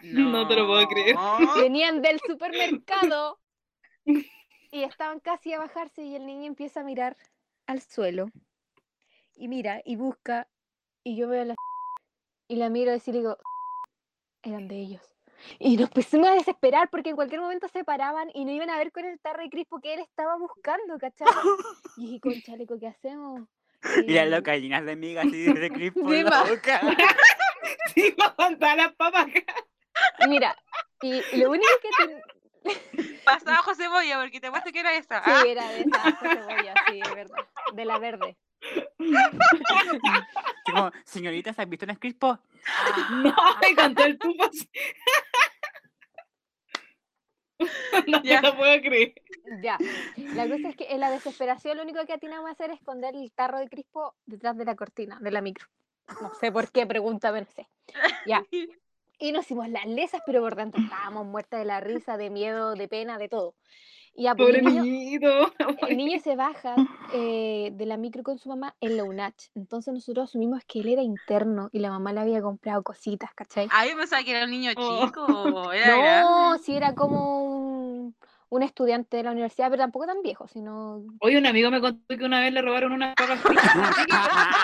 No 0.03 0.49
te 0.49 0.57
lo 0.57 0.67
puedo 0.67 0.87
creer. 0.87 1.17
Venían 1.57 2.03
del 2.03 2.21
supermercado 2.27 3.39
y 4.71 4.83
estaban 4.83 5.21
casi 5.21 5.53
a 5.53 5.59
bajarse 5.59 6.03
y 6.03 6.15
el 6.15 6.27
niño 6.27 6.47
empieza 6.47 6.81
a 6.81 6.85
mirar 6.85 7.17
al 7.67 7.83
suelo 7.83 8.31
y 9.35 9.49
mira 9.49 9.81
y 9.85 9.97
busca 9.97 10.49
y 11.05 11.17
yo 11.17 11.29
veo 11.29 11.45
la 11.45 11.55
y 12.49 12.57
la 12.57 12.71
miro 12.71 12.93
así 12.93 13.11
y 13.11 13.15
le 13.15 13.19
digo 13.21 13.39
eran 14.43 14.69
de 14.69 14.77
ellos 14.77 15.03
y 15.61 15.77
nos 15.77 15.89
pusimos 15.91 16.29
a 16.29 16.33
desesperar 16.35 16.89
porque 16.91 17.11
en 17.11 17.17
cualquier 17.17 17.41
momento 17.41 17.69
se 17.69 17.85
paraban 17.85 18.29
y 18.35 18.45
no 18.45 18.51
iban 18.51 18.71
a 18.71 18.77
ver 18.79 18.91
con 18.91 19.05
el 19.05 19.21
tarro 19.21 19.43
de 19.43 19.51
crispo 19.51 19.81
que 19.81 19.95
él 19.95 20.01
estaba 20.01 20.37
buscando, 20.37 20.99
¿cachai? 20.99 21.27
Y 21.97 22.07
dije, 22.07 22.21
con 22.21 22.33
chaleco, 22.43 22.79
¿qué 22.79 22.89
hacemos? 22.89 23.43
Y 24.07 24.13
las 24.13 24.27
Y- 24.27 24.31
locas 24.31 24.59
llenas 24.59 24.85
de 24.85 24.97
migas 24.97 25.27
y 25.27 25.53
de 25.53 25.71
crispo 25.71 26.01
Sí, 26.11 26.17
en 26.17 26.25
la 26.27 26.43
boca. 26.43 26.81
Sí, 27.95 28.15
todas 28.37 28.77
las 28.77 28.93
papas 28.97 29.27
acá. 29.27 29.55
y 30.21 30.29
mira, 30.29 30.57
y, 31.03 31.21
y 31.33 31.37
lo 31.37 31.51
único 31.51 31.67
que 31.83 31.89
ten- 32.05 32.23
Pasaba 33.25 33.59
José 33.59 33.89
Boya 33.89 34.19
porque 34.21 34.41
te 34.41 34.49
apuesto 34.49 34.73
que 34.73 34.81
era 34.81 34.93
esa. 34.95 35.23
Sí, 35.25 35.31
¿ah? 35.33 35.43
era 35.47 35.69
de 35.69 35.81
esa 35.83 35.99
hoja 36.09 36.35
cebolla, 36.35 36.75
sí, 36.91 37.01
es 37.01 37.15
verdad. 37.15 37.37
De 37.73 37.85
la 37.85 37.99
verde. 37.99 38.37
Como, 40.65 40.91
señoritas, 41.05 41.59
¿has 41.59 41.69
visto 41.69 41.87
un 41.89 41.95
crispo? 41.97 42.39
No, 43.23 43.35
y 43.71 43.75
con 43.75 43.95
todo 43.95 44.07
el 44.07 44.19
tubo 44.19 44.45
así. 44.45 44.69
No 48.07 48.23
Ya. 48.23 48.41
me 48.41 48.49
lo 48.51 48.57
puedo 48.57 48.81
creer. 48.81 49.15
Ya. 49.63 49.77
La 50.35 50.49
cosa 50.49 50.69
es 50.69 50.77
que 50.77 50.87
en 50.93 51.01
la 51.01 51.11
desesperación 51.11 51.77
lo 51.77 51.83
único 51.83 52.05
que 52.07 52.13
atinamos 52.13 52.49
a 52.49 52.53
hacer 52.53 52.71
es 52.71 52.79
esconder 52.79 53.17
el 53.17 53.33
tarro 53.33 53.59
de 53.59 53.69
crispo 53.69 54.15
detrás 54.27 54.57
de 54.57 54.65
la 54.65 54.77
cortina, 54.77 55.19
de 55.21 55.31
la 55.33 55.41
micro. 55.41 55.67
No 56.21 56.33
sé 56.37 56.53
por 56.53 56.71
qué, 56.71 56.87
pregúntame, 56.87 57.41
no 57.41 57.47
sé. 57.51 57.69
Ya. 58.27 58.45
Y 59.19 59.33
nos 59.33 59.45
hicimos 59.47 59.69
las 59.69 59.87
lesas, 59.87 60.23
pero 60.25 60.41
por 60.41 60.55
dentro 60.55 60.81
estábamos 60.81 61.27
muertas 61.27 61.59
de 61.59 61.67
la 61.67 61.81
risa, 61.81 62.17
de 62.17 62.31
miedo, 62.31 62.75
de 62.77 62.87
pena, 62.87 63.19
de 63.19 63.29
todo. 63.29 63.57
Y 64.19 64.25
pues, 64.25 64.35
Pobre 64.37 64.59
el 64.59 64.65
niño, 64.65 64.83
el 65.89 65.97
niño 65.97 66.19
se 66.19 66.35
baja 66.35 66.75
eh, 67.15 67.71
de 67.73 67.87
la 67.87 67.97
micro 67.97 68.25
con 68.25 68.37
su 68.37 68.49
mamá 68.49 68.75
en 68.81 68.97
la 68.97 69.05
UNACH. 69.05 69.51
Entonces 69.55 69.95
nosotros 69.95 70.29
asumimos 70.29 70.65
que 70.67 70.81
él 70.81 70.89
era 70.89 71.03
interno 71.03 71.71
y 71.73 71.79
la 71.79 71.91
mamá 71.91 72.13
le 72.13 72.21
había 72.21 72.43
comprado 72.43 72.83
cositas, 72.83 73.33
¿cachai? 73.33 73.69
Ah, 73.71 73.87
yo 73.87 73.97
pensaba 73.97 74.25
que 74.25 74.33
era 74.33 74.45
un 74.45 74.51
niño 74.51 74.73
Oh. 74.77 75.07
chico. 75.07 75.25
Era 75.73 76.23
No, 76.23 76.59
si 76.59 76.75
era 76.75 76.95
como 76.95 77.45
un, 77.45 78.17
un 78.49 78.63
estudiante 78.65 79.19
de 79.19 79.23
la 79.23 79.31
universidad, 79.31 79.71
pero 79.71 79.85
tampoco 79.85 80.07
tan 80.07 80.21
viejo, 80.23 80.49
sino... 80.49 81.05
Hoy 81.21 81.37
un 81.37 81.47
amigo 81.47 81.71
me 81.71 81.81
contó 81.81 82.17
que 82.17 82.25
una 82.25 82.41
vez 82.41 82.53
le 82.53 82.61
robaron 82.63 82.91
unas 82.93 83.15
papas 83.15 83.41
fritas 83.41 83.77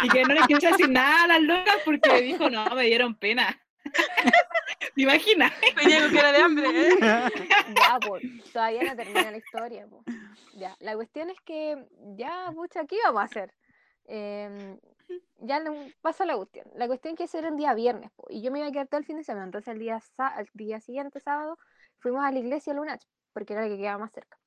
y 0.03 0.09
que 0.09 0.25
no 0.25 0.35
le 0.35 0.41
quiso 0.49 0.67
decir 0.67 0.89
nada 0.89 1.25
a 1.25 1.29
las 1.29 1.43
locas 1.43 1.77
porque 1.85 2.23
dijo, 2.23 2.51
no, 2.51 2.65
me 2.75 2.85
dieron 2.87 3.15
pena. 3.15 3.57
¿Te 4.95 5.03
imaginas? 5.03 5.53
Venía 5.77 6.03
con 6.03 6.15
cara 6.15 6.33
de 6.33 6.39
hambre. 6.39 6.69
¿eh? 6.69 6.95
Ya, 7.81 7.99
pues, 8.07 8.23
todavía 8.53 8.83
no 8.85 8.97
termina 8.97 9.31
la 9.31 9.37
historia, 9.39 9.87
pues. 9.89 10.03
Ya, 10.55 10.77
la 10.81 10.95
cuestión 10.95 11.31
es 11.31 11.41
que, 11.41 11.85
ya, 12.17 12.51
pucha, 12.55 12.85
¿qué 12.87 12.97
íbamos 12.97 13.23
a 13.23 13.25
hacer? 13.25 13.55
Em, 14.07 14.79
ya 15.39 15.61
no, 15.61 15.75
pasa 16.01 16.25
la 16.25 16.37
cuestión. 16.37 16.67
La 16.77 16.87
cuestión 16.87 17.15
es 17.15 17.19
que 17.19 17.25
ese 17.25 17.39
era 17.39 17.49
un 17.49 17.57
día 17.57 17.75
viernes, 17.75 18.11
po, 18.17 18.27
y 18.31 18.43
yo 18.43 18.51
me 18.53 18.59
iba 18.61 18.69
a 18.69 18.73
quedar 18.73 18.87
todo 18.87 18.99
el 18.99 19.07
fin 19.07 19.17
de 19.17 19.25
semana. 19.25 19.47
Entonces, 19.47 19.73
el 19.73 19.79
día, 19.81 20.01
al 20.19 20.49
día 20.55 20.81
siguiente, 20.81 21.19
sábado, 21.21 21.59
fuimos 21.99 22.25
a 22.25 22.31
la 22.31 22.39
iglesia 22.39 22.75
Lunach, 22.75 23.03
porque 23.33 23.55
era 23.55 23.63
la 23.63 23.69
que 23.69 23.79
quedaba 23.79 23.99
más 23.99 24.13
cerca. 24.13 24.39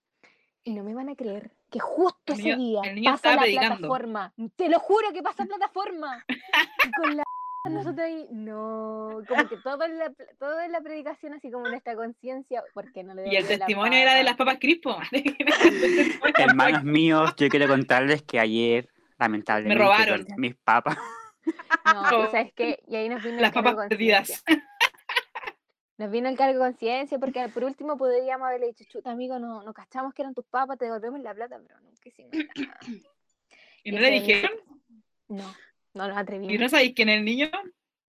Y 0.63 0.73
no 0.73 0.83
me 0.83 0.93
van 0.93 1.09
a 1.09 1.15
creer 1.15 1.51
que 1.69 1.79
justo 1.79 2.33
El 2.33 2.39
ese 2.39 2.55
niño- 2.55 2.81
día 2.93 3.11
pasa 3.11 3.35
la 3.35 3.41
predicando. 3.41 3.75
plataforma. 3.77 4.33
Te 4.55 4.69
lo 4.69 4.79
juro 4.79 5.11
que 5.13 5.23
pasa 5.23 5.45
plataforma. 5.45 6.23
Y 6.87 6.91
con 6.91 7.17
la 7.17 7.23
nosotros 7.65 7.99
ahí, 7.99 8.27
no, 8.31 9.21
como 9.27 9.47
que 9.49 9.57
todo 9.57 9.83
en 9.83 9.97
la, 9.97 10.13
todo 10.39 10.59
en 10.61 10.71
la 10.71 10.81
predicación, 10.81 11.33
así 11.33 11.51
como 11.51 11.67
nuestra 11.67 11.95
conciencia, 11.95 12.63
porque 12.73 13.03
no 13.03 13.13
le 13.13 13.27
Y 13.27 13.35
el 13.35 13.47
testimonio 13.47 13.99
era 13.99 14.15
de 14.15 14.23
las 14.23 14.33
papa? 14.33 14.53
papas 14.53 14.59
crispo. 14.61 14.97
Hermanos 16.37 16.83
míos, 16.83 17.33
yo 17.37 17.49
quiero 17.49 17.67
contarles 17.67 18.21
que 18.23 18.39
ayer, 18.39 18.89
lamentablemente, 19.19 19.83
robaron. 19.83 20.25
perdí 20.25 20.33
mis 20.39 20.55
papas. 20.55 20.97
No, 21.93 22.25
y 22.25 22.31
sabes 22.31 22.53
qué, 22.53 22.79
y 22.87 22.95
ahí 22.95 23.09
nos 23.09 23.23
vino 23.23 23.37
Las 23.39 23.49
el 23.49 23.53
cargo 23.53 23.69
papas 23.71 23.89
perdidas. 23.89 24.43
Nos 25.97 26.11
vino 26.11 26.29
el 26.29 26.37
cargo 26.37 26.53
de 26.53 26.59
conciencia, 26.59 27.17
porque 27.17 27.47
por 27.49 27.63
último 27.63 27.97
podríamos 27.97 28.47
haberle 28.47 28.67
dicho, 28.67 28.83
chuta 28.87 29.11
amigo, 29.11 29.39
no, 29.39 29.63
no 29.63 29.73
cachamos 29.73 30.13
que 30.13 30.21
eran 30.21 30.35
tus 30.35 30.45
papas, 30.45 30.77
te 30.77 30.85
devolvemos 30.85 31.19
la 31.21 31.33
plata, 31.33 31.57
pero 31.65 31.79
nunca 31.81 32.07
hicimos 32.09 32.31
nada. 32.33 32.79
Y 33.83 33.91
no 33.91 33.99
le 33.99 34.11
dijeron, 34.11 34.51
No, 35.29 35.55
no 35.97 36.07
nos 36.07 36.17
¿y 36.17 36.19
atrevimos. 36.19 36.59
no 36.59 36.69
sabéis 36.69 36.93
quién 36.95 37.09
es 37.09 37.17
el 37.19 37.25
niño? 37.25 37.49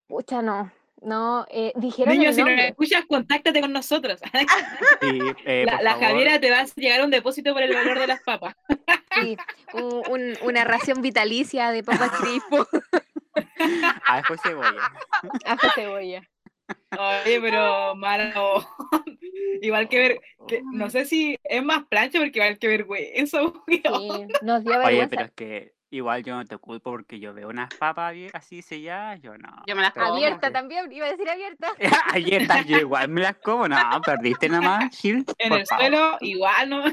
Pucha, 0.08 0.42
no. 0.42 0.70
No, 1.02 1.46
eh, 1.50 1.72
dijeron 1.76 2.14
Niño, 2.14 2.30
el 2.30 2.34
si 2.34 2.42
nos 2.42 2.58
escuchas, 2.58 3.04
contáctate 3.06 3.60
con 3.60 3.72
nosotros. 3.72 4.18
Sí, 5.02 5.20
eh, 5.44 5.64
La, 5.66 5.82
la. 5.82 5.94
Javiera 5.94 6.40
te 6.40 6.50
va 6.50 6.60
a 6.60 6.64
llegar 6.74 7.04
un 7.04 7.10
depósito 7.10 7.52
por 7.52 7.62
el 7.62 7.74
valor 7.74 7.98
de 7.98 8.06
las 8.06 8.20
papas. 8.22 8.54
Sí, 9.20 9.36
un- 9.74 10.02
un- 10.08 10.38
una 10.42 10.64
ración 10.64 11.02
vitalicia 11.02 11.70
de 11.70 11.82
papas 11.84 12.10
crispo 12.20 12.66
Ajo 14.06 14.34
y 14.34 14.38
cebolla. 14.38 14.92
ajo 15.44 15.68
cebolla. 15.74 16.22
Oye, 16.98 17.40
pero 17.40 17.94
malo. 17.94 18.66
Igual 19.60 19.88
que 19.88 19.98
ver, 19.98 20.20
que- 20.48 20.62
no 20.72 20.88
sé 20.90 21.04
si 21.04 21.38
es 21.44 21.62
más 21.62 21.84
plancha 21.86 22.18
porque 22.18 22.38
igual 22.38 22.58
que 22.58 22.68
vergüenza. 22.68 23.40
porque- 23.42 23.82
Sí, 23.84 24.26
nos 24.42 24.64
dio 24.64 24.72
Oye, 24.78 24.78
vergüenza. 24.78 25.08
pero 25.10 25.22
es 25.26 25.32
que 25.32 25.74
igual 25.90 26.22
yo 26.24 26.34
no 26.36 26.44
te 26.44 26.56
culpo 26.58 26.90
porque 26.90 27.18
yo 27.20 27.32
veo 27.34 27.48
unas 27.48 27.72
papas 27.74 28.12
bien 28.14 28.30
así 28.34 28.62
selladas, 28.62 29.20
yo 29.20 29.36
no. 29.38 29.62
Yo 29.66 29.76
me 29.76 29.82
las 29.82 29.92
como. 29.92 30.06
Abierta 30.06 30.50
también, 30.52 30.90
iba 30.92 31.06
a 31.06 31.10
decir 31.10 31.28
abierta. 31.28 31.68
Ayer 32.12 32.42
estás 32.42 32.66
yo 32.66 32.78
igual 32.78 33.08
me 33.08 33.22
las 33.22 33.36
como, 33.36 33.68
no, 33.68 33.76
perdiste 34.04 34.48
nomás, 34.48 34.96
Gil. 34.96 35.24
En 35.38 35.52
el 35.52 35.66
favor. 35.66 35.84
suelo, 35.84 36.16
igual, 36.20 36.68
¿no? 36.70 36.84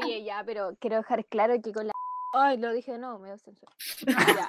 Oye, 0.00 0.24
ya, 0.24 0.42
pero 0.44 0.76
quiero 0.80 0.96
dejar 0.96 1.24
claro 1.26 1.54
que 1.62 1.72
con 1.72 1.86
la. 1.86 1.92
Ay, 2.34 2.56
lo 2.56 2.72
dije, 2.72 2.96
no, 2.96 3.18
me 3.18 3.28
dio 3.28 3.36
censura. 3.38 3.70
Ya. 4.06 4.48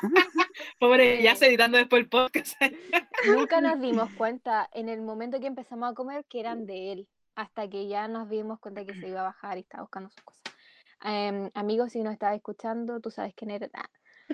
Pobre, 0.80 1.22
ya 1.22 1.34
Sí. 1.34 1.40
se 1.40 1.48
editando 1.48 1.78
después 1.78 2.02
el 2.02 2.08
podcast. 2.10 2.56
Nunca 3.28 3.60
nos 3.60 3.80
dimos 3.82 4.10
cuenta 4.14 4.70
en 4.74 4.88
el 4.88 5.02
momento 5.02 5.40
que 5.42 5.48
empezamos 5.48 5.92
a 5.92 5.94
comer 5.94 6.24
que 6.30 6.40
eran 6.40 6.66
de 6.66 6.94
él, 6.94 7.08
hasta 7.36 7.68
que 7.70 7.88
ya 7.90 8.08
nos 8.08 8.30
dimos 8.30 8.60
cuenta 8.60 8.86
que 8.86 8.94
se 8.94 9.10
iba 9.10 9.20
a 9.20 9.24
bajar 9.24 9.58
y 9.58 9.62
estaba 9.62 9.84
buscando 9.84 10.10
sus 10.12 10.22
cosas. 10.22 10.44
Em, 11.04 11.50
amigos, 11.54 11.92
si 11.92 12.02
nos 12.04 12.14
estás 12.14 12.36
escuchando, 12.36 13.00
tú 13.02 13.12
sabes 13.12 13.34
quién 13.36 13.52
eres. 13.52 13.70
Ah, 13.74 13.90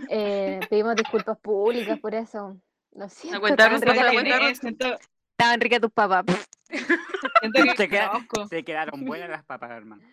eh, 0.09 0.59
pedimos 0.69 0.95
disculpas 0.95 1.37
públicas 1.39 1.99
por 1.99 2.13
eso. 2.15 2.57
Lo 2.93 3.09
siento. 3.09 3.39
cuenta 3.39 3.63
estaban 3.65 3.81
rusa, 3.81 3.93
ricas- 4.03 5.81
tus 5.81 5.91
papas. 5.91 6.25
que 6.69 7.75
Se 7.75 7.87
queda- 7.89 8.09
conozco. 8.11 8.47
Se 8.47 8.63
quedaron 8.63 9.05
buenas 9.05 9.29
las 9.29 9.43
papas, 9.45 9.71
hermano. 9.71 10.03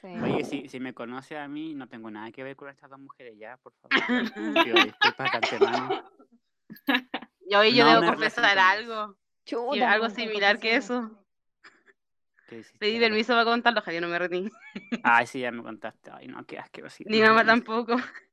Sí. 0.00 0.08
Oye, 0.08 0.44
si, 0.44 0.68
si 0.68 0.80
me 0.80 0.92
conoce 0.94 1.38
a 1.38 1.46
mí, 1.46 1.74
no 1.74 1.86
tengo 1.88 2.10
nada 2.10 2.32
que 2.32 2.42
ver 2.42 2.56
con 2.56 2.68
estas 2.68 2.90
dos 2.90 2.98
mujeres 2.98 3.34
ya, 3.38 3.56
por 3.58 3.72
favor. 3.74 4.32
Pido 4.64 4.74
disculpas 4.84 5.30
de 5.30 5.36
antemano. 5.38 6.04
Y 7.46 7.54
hoy 7.54 7.74
yo 7.74 7.84
No 7.84 8.00
debo 8.00 8.12
confesar 8.12 8.58
algo. 8.58 9.16
y 9.44 9.50
Chuta, 9.50 9.92
algo 9.92 10.10
similar 10.10 10.58
que 10.58 10.74
eso. 10.76 11.10
¿Qué 12.52 12.58
hiciste 12.58 12.78
Pedí 12.78 12.98
permiso 13.00 13.32
para 13.32 13.44
contarlo, 13.44 13.80
Javier, 13.80 14.02
no 14.02 14.08
me 14.08 14.18
retí. 14.18 14.46
Ay, 15.02 15.26
sí, 15.26 15.40
ya 15.40 15.50
me 15.50 15.62
contaste. 15.62 16.10
Ay, 16.12 16.26
no, 16.28 16.44
qué 16.44 16.58
asqueroso. 16.58 17.02
Ni 17.06 17.20
mamá 17.20 17.44
tampoco. 17.44 17.96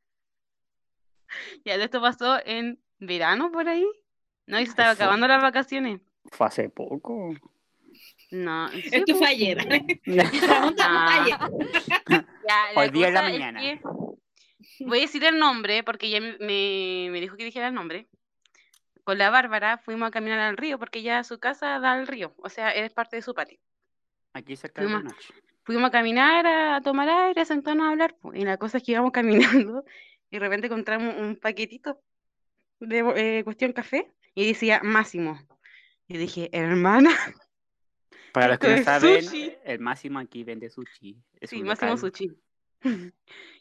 Ya, 1.64 1.76
esto 1.76 2.02
pasó 2.02 2.40
en 2.46 2.80
verano 2.98 3.52
por 3.52 3.68
ahí. 3.70 3.88
No, 4.48 4.60
y 4.60 4.66
se 4.66 4.72
estaba 4.72 4.92
acabando 4.92 5.28
las 5.28 5.42
vacaciones. 5.42 6.02
Fue 6.32 6.48
hace 6.48 6.70
poco. 6.70 7.36
No, 8.32 8.68
sí, 8.70 8.84
Esto 8.92 9.16
fue 9.16 9.28
ayer. 9.28 9.58
No. 10.08 10.24
ayer. 11.12 11.38
Ya, 12.48 12.66
Hoy 12.76 12.90
día 12.90 13.08
en 13.10 13.14
la 13.14 13.28
es 13.28 13.32
mañana. 13.34 13.60
que- 13.62 13.80
voy 14.86 14.98
a 14.98 15.02
decir 15.02 15.24
el 15.24 15.38
nombre 15.38 15.84
porque 15.84 16.10
ya 16.10 16.20
me, 16.20 16.36
me- 16.40 17.10
me 17.12 17.22
dijo 17.22 17.38
que 17.38 17.46
dijera 17.46 17.68
el 17.68 17.74
nombre. 17.76 18.08
Con 19.04 19.18
la 19.20 19.30
Bárbara 19.30 19.78
fuimos 19.78 20.08
a 20.08 20.12
caminar 20.12 20.40
al 20.40 20.58
río 20.58 20.80
porque 20.80 21.04
ya 21.04 21.24
su 21.24 21.40
casa 21.40 21.80
da 21.80 21.94
al 21.94 22.08
río, 22.08 22.34
o 22.38 22.50
sea, 22.50 22.72
es 22.72 22.92
parte 22.92 23.16
de 23.18 23.22
su 23.22 23.34
patio. 23.36 23.60
Aquí 24.34 24.56
cerca 24.56 24.82
de 24.82 24.90
la 24.90 24.96
Fuimos- 25.00 25.14
noche. 25.14 25.34
Fuimos 25.64 25.88
a 25.90 25.92
caminar, 25.92 26.48
a, 26.48 26.82
tomar 26.82 27.08
aire, 27.10 27.42
a 27.42 27.46
sentarnos 27.46 27.86
a 27.86 27.92
hablar. 27.92 28.16
Y 28.34 28.44
la 28.44 28.58
cosa 28.58 28.78
es 28.78 28.84
que 28.84 28.94
íbamos 28.94 29.12
caminando 29.72 29.86
y 30.32 30.36
de 30.38 30.40
repente 30.40 30.68
encontramos 30.68 31.16
un 31.18 31.36
paquetito 31.36 32.00
de 32.80 33.00
eh, 33.40 33.44
cuestión 33.44 33.74
café 33.74 34.12
y 34.36 34.48
decía 34.48 34.82
Máximo. 34.84 35.40
Y 36.08 36.18
dije, 36.18 36.50
hermana, 36.54 37.12
Para 38.34 38.50
los 38.50 38.60
que 38.60 38.76
no 38.78 38.84
saben, 38.84 39.24
sushi. 39.24 39.56
el 39.64 39.80
Máximo 39.80 40.20
aquí 40.20 40.44
vende 40.44 40.70
sushi. 40.70 41.18
Es 41.40 41.50
sí, 41.50 41.64
Máximo 41.64 41.92
local. 41.96 42.12
Sushi. 42.12 42.32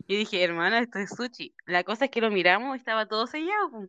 Y 0.07 0.17
dije, 0.17 0.43
hermana, 0.43 0.79
esto 0.79 0.99
es 1.01 1.11
sushi. 1.11 1.55
La 1.67 1.85
cosa 1.85 2.07
es 2.07 2.11
que 2.11 2.21
lo 2.23 2.31
miramos 2.31 2.77
y 2.77 2.79
estaba 2.79 3.07
todo 3.07 3.27
sellado. 3.27 3.89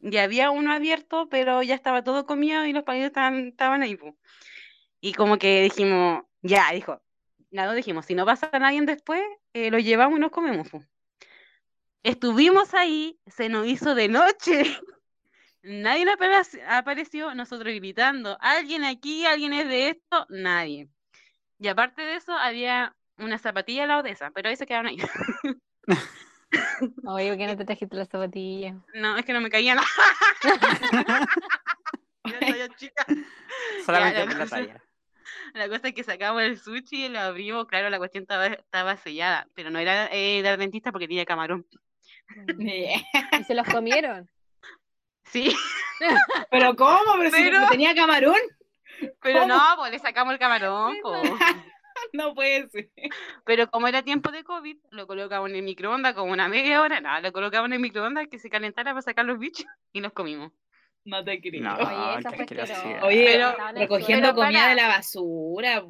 Y 0.00 0.16
había 0.16 0.50
uno 0.50 0.72
abierto, 0.72 1.28
pero 1.28 1.62
ya 1.62 1.74
estaba 1.74 2.02
todo 2.04 2.24
comido 2.26 2.64
y 2.64 2.72
los 2.72 2.82
palitos 2.84 3.08
estaban, 3.08 3.48
estaban 3.48 3.82
ahí. 3.82 3.96
po. 3.96 4.16
Y 5.04 5.12
como 5.14 5.36
que 5.36 5.62
dijimos, 5.64 6.22
ya, 6.42 6.70
dijo, 6.72 7.02
nada, 7.50 7.74
dijimos, 7.74 8.06
si 8.06 8.14
no 8.14 8.24
pasa 8.24 8.48
nadie 8.58 8.80
después, 8.82 9.20
eh, 9.52 9.70
lo 9.70 9.78
llevamos 9.80 10.16
y 10.16 10.20
nos 10.20 10.30
comemos. 10.30 10.68
Estuvimos 12.04 12.72
ahí, 12.74 13.18
se 13.26 13.48
nos 13.48 13.66
hizo 13.66 13.94
de 13.94 14.08
noche. 14.08 14.62
Nadie 15.64 16.04
apare- 16.06 16.64
apareció, 16.68 17.34
nosotros 17.36 17.72
gritando, 17.74 18.36
alguien 18.40 18.82
aquí, 18.82 19.24
alguien 19.26 19.52
es 19.52 19.68
de 19.68 19.90
esto, 19.90 20.26
nadie. 20.28 20.88
Y 21.60 21.68
aparte 21.68 22.02
de 22.02 22.16
eso, 22.16 22.32
había 22.36 22.96
una 23.18 23.38
zapatilla 23.38 23.82
al 23.82 23.88
lado 23.88 24.02
de 24.02 24.10
esa, 24.10 24.32
pero 24.32 24.48
ahí 24.48 24.56
se 24.56 24.66
quedaron 24.66 24.88
ahí. 24.88 24.98
Oye, 27.06 27.28
¿por 27.28 27.38
qué 27.38 27.46
no 27.46 27.56
te 27.56 27.64
trajiste 27.64 27.94
las 27.96 28.08
zapatillas? 28.08 28.74
No, 28.94 29.16
es 29.16 29.24
que 29.24 29.32
no 29.32 29.40
me 29.40 29.50
caía 29.50 29.76
nada. 29.76 29.86
Yo 32.24 32.38
talla 32.40 32.68
chica. 32.76 33.06
Solamente 33.86 34.18
la 34.18 34.24
por 34.26 34.34
la 34.34 34.40
cosa- 34.44 34.56
talla. 34.56 34.82
La 35.54 35.68
cosa 35.68 35.88
es 35.88 35.94
que 35.94 36.02
sacamos 36.04 36.42
el 36.42 36.58
sushi 36.58 37.06
y 37.06 37.08
lo 37.08 37.20
abrimos, 37.20 37.66
claro, 37.66 37.90
la 37.90 37.98
cuestión 37.98 38.22
estaba, 38.22 38.46
estaba 38.46 38.96
sellada, 38.96 39.46
pero 39.54 39.70
no 39.70 39.78
era 39.78 40.08
eh, 40.12 40.40
de 40.42 40.48
adventista 40.48 40.92
porque 40.92 41.08
tenía 41.08 41.24
camarón. 41.24 41.66
¿Y 42.58 43.44
se 43.44 43.54
los 43.54 43.66
comieron? 43.68 44.30
Sí, 45.24 45.54
Pero 46.50 46.74
¿cómo? 46.76 47.00
Pero, 47.18 47.30
si 47.30 47.42
Pero- 47.42 47.60
no 47.60 47.68
tenía 47.68 47.94
camarón. 47.94 48.36
pero 49.20 49.40
¿Cómo? 49.40 49.54
no, 49.54 49.60
pues 49.76 49.92
le 49.92 49.98
sacamos 49.98 50.32
el 50.32 50.38
camarón, 50.38 50.96
po. 51.02 51.12
No 52.14 52.34
puede 52.34 52.68
ser. 52.68 52.90
Pero 53.44 53.70
como 53.70 53.86
era 53.86 54.02
tiempo 54.02 54.30
de 54.32 54.42
COVID, 54.44 54.76
lo 54.90 55.06
colocamos 55.06 55.50
en 55.50 55.56
el 55.56 55.62
microondas 55.62 56.14
como 56.14 56.32
una 56.32 56.48
media 56.48 56.80
hora, 56.80 57.00
nada, 57.00 57.20
lo 57.20 57.32
colocamos 57.32 57.66
en 57.68 57.74
el 57.74 57.80
microondas 57.80 58.26
que 58.28 58.38
se 58.38 58.50
calentara 58.50 58.92
para 58.92 59.02
sacar 59.02 59.24
los 59.26 59.38
bichos 59.38 59.66
y 59.92 60.00
los 60.00 60.12
comimos. 60.12 60.52
No 61.04 61.24
te 61.24 61.40
creo. 61.40 61.62
No, 61.62 61.74
Oye, 61.74 62.18
esa 62.20 62.30
fue 62.30 62.42
asquerosidad. 62.44 63.04
Oye, 63.04 63.24
Pero- 63.26 63.56
recogiendo 63.74 64.28
Pero 64.28 64.34
comida 64.36 64.58
para- 64.60 64.68
de 64.70 64.74
la 64.76 64.88
basura. 64.88 65.84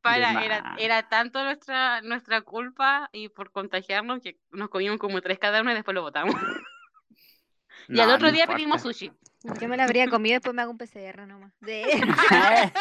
Para, 0.00 0.44
era, 0.44 0.76
era 0.78 1.08
tanto 1.08 1.42
nuestra, 1.42 2.00
nuestra 2.02 2.40
culpa 2.42 3.10
y 3.12 3.28
por 3.28 3.50
contagiarnos 3.50 4.20
que 4.22 4.38
nos 4.50 4.68
comimos 4.68 4.98
como 4.98 5.20
tres 5.20 5.38
cada 5.38 5.60
uno 5.60 5.72
y 5.72 5.74
después 5.74 5.94
lo 5.94 6.02
botamos. 6.02 6.34
y 7.88 7.98
al 8.00 8.10
otro 8.10 8.26
no 8.28 8.32
día 8.32 8.42
importa. 8.44 8.56
pedimos 8.56 8.82
sushi. 8.82 9.10
Yo 9.60 9.68
me 9.68 9.76
la 9.76 9.84
habría 9.84 10.08
comido, 10.08 10.34
después 10.34 10.54
me 10.54 10.62
hago 10.62 10.70
un 10.70 10.78
PCR 10.78 11.26
nomás. 11.26 11.52
De... 11.60 11.82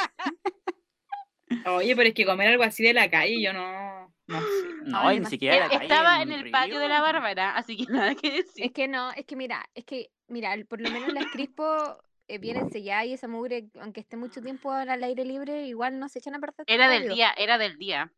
Oye, 1.66 1.96
pero 1.96 2.10
es 2.10 2.14
que 2.16 2.26
comer 2.26 2.50
algo 2.50 2.64
así 2.64 2.84
de 2.84 2.94
la 2.94 3.10
calle, 3.10 3.42
yo 3.42 3.54
no. 3.54 4.14
No 4.28 4.41
sé. 4.41 4.47
No, 4.84 5.09
ni 5.11 5.19
no- 5.21 5.30
siquiera 5.30 5.57
la 5.59 5.65
Eh, 5.65 5.69
calle, 5.69 5.84
Estaba 5.84 6.21
en 6.21 6.32
el 6.32 6.51
patio 6.51 6.80
de 6.80 6.88
la. 6.89 7.01
Bárbara, 7.01 7.55
así 7.57 7.78
que 7.78 7.86
nada 7.91 8.15
que 8.15 8.30
decir. 8.32 8.65
Es 8.65 8.71
que 8.71 8.88
no, 8.88 9.11
es 9.11 9.25
que 9.25 9.36
mira, 9.36 9.65
es 9.73 9.86
que, 9.86 10.09
mira, 10.28 10.55
por 10.67 10.82
lo 10.82 10.89
menos 10.89 11.13
las 11.13 11.25
crispo 11.28 11.97
eh, 12.28 12.38
vienen 12.38 12.69
selladas 12.71 13.05
y 13.05 13.13
esa 13.13 13.28
mugre, 13.28 13.67
aunque 13.80 14.01
esté 14.01 14.17
mucho 14.17 14.41
tiempo 14.41 14.71
al 14.71 15.03
aire 15.03 15.23
libre, 15.25 15.65
igual 15.67 15.97
no 15.99 16.09
se 16.09 16.19
echan 16.19 16.36
a 16.36 16.39
perder. 16.39 16.65
Era 16.67 16.89
del 16.89 17.07
día, 17.09 17.34
era 17.38 17.57
del 17.57 17.78
día. 17.78 18.11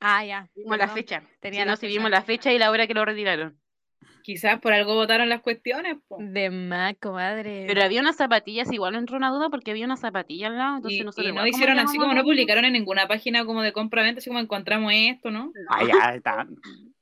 Ah, 0.00 0.24
ya. 0.24 0.48
Vimos 0.56 0.78
la 0.78 0.84
perdón, 0.84 0.96
fecha. 0.96 1.22
tenía 1.40 1.60
Si 1.62 1.66
la 1.66 1.74
no, 1.74 1.80
vimos 1.82 2.10
la 2.10 2.22
fecha 2.22 2.52
y 2.52 2.58
la 2.58 2.70
hora 2.70 2.86
que 2.86 2.94
lo 2.94 3.04
retiraron. 3.04 3.60
Quizás 4.22 4.60
por 4.60 4.72
algo 4.72 4.94
votaron 4.94 5.28
las 5.28 5.40
cuestiones. 5.40 5.96
po. 6.08 6.16
De 6.20 6.48
más, 6.50 6.94
comadre. 7.00 7.64
Pero 7.66 7.82
había 7.82 8.00
unas 8.00 8.16
zapatillas, 8.16 8.70
igual 8.72 8.94
entró 8.94 9.16
una 9.16 9.30
duda 9.30 9.48
porque 9.50 9.70
había 9.72 9.84
una 9.84 9.96
zapatilla 9.96 10.46
al 10.48 10.58
lado, 10.58 10.76
entonces 10.76 11.00
Y, 11.00 11.04
no 11.04 11.12
como 11.12 11.46
hicieron 11.46 11.78
así 11.78 11.98
como 11.98 12.14
no 12.14 12.22
publicaron 12.22 12.64
en 12.64 12.72
ninguna 12.74 13.08
página 13.08 13.44
como 13.44 13.62
de 13.62 13.72
compra-venta, 13.72 14.18
así 14.20 14.30
como 14.30 14.40
encontramos 14.40 14.92
esto, 14.94 15.30
¿no? 15.30 15.52
Ah, 15.68 15.80
ya, 15.84 16.14
está. 16.14 16.46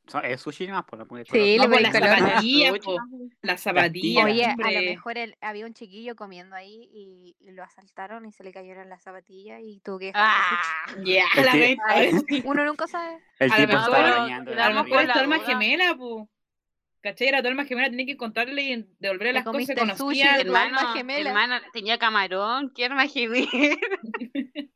So- 0.06 0.20
Es 0.22 0.40
sushi 0.40 0.66
nomás, 0.66 0.84
por 0.86 0.98
la 0.98 1.04
puede 1.04 1.24
Sí, 1.24 1.56
No, 1.56 1.68
pues 1.68 1.82
las 1.82 1.92
zapatillas. 1.92 2.74
Las 3.42 3.60
zapatillas. 3.60 4.24
Oye, 4.24 4.44
a 4.44 4.56
lo 4.56 4.80
mejor 4.80 5.18
el- 5.18 5.36
había 5.40 5.66
un 5.66 5.72
chiquillo 5.74 6.16
comiendo 6.16 6.56
ahí 6.56 6.88
y, 6.92 7.36
y 7.38 7.52
lo 7.52 7.62
asaltaron 7.62 8.26
y 8.26 8.32
se 8.32 8.42
le 8.42 8.52
cayeron 8.52 8.88
las 8.88 9.02
zapatillas 9.04 9.60
y 9.62 9.78
tuvo 9.84 10.00
que 10.00 10.10
Ah, 10.14 10.60
Ya, 11.04 11.22
la 11.36 11.52
sushi. 12.10 12.42
Uno 12.44 12.64
nunca 12.64 12.88
sabe. 12.88 13.18
El 13.38 13.52
A 13.52 13.58
lo 13.60 13.66
tipo 13.66 13.78
mejor- 13.78 13.96
está. 13.98 14.64
A 14.66 14.70
lo 14.70 14.82
mejor 14.82 15.02
es 15.02 15.10
alma 15.10 15.38
gemela, 15.40 15.94
pu. 15.94 16.28
¿Cachai? 17.02 17.28
Era 17.28 17.40
tu 17.42 17.48
alma 17.48 17.64
gemela, 17.64 17.88
tenía 17.88 18.04
que 18.06 18.16
contarle 18.16 18.62
y 18.62 18.86
devolverle 18.98 19.32
las 19.32 19.44
cosas, 19.44 19.64
se 19.66 19.72
el 19.72 19.96
sushi 19.96 20.22
alma 20.22 20.92
gemela. 20.94 21.30
hermana, 21.30 21.62
tenía 21.72 21.98
camarón, 21.98 22.72
qué 22.74 22.84
arma 22.86 23.06
gemela. 23.08 23.48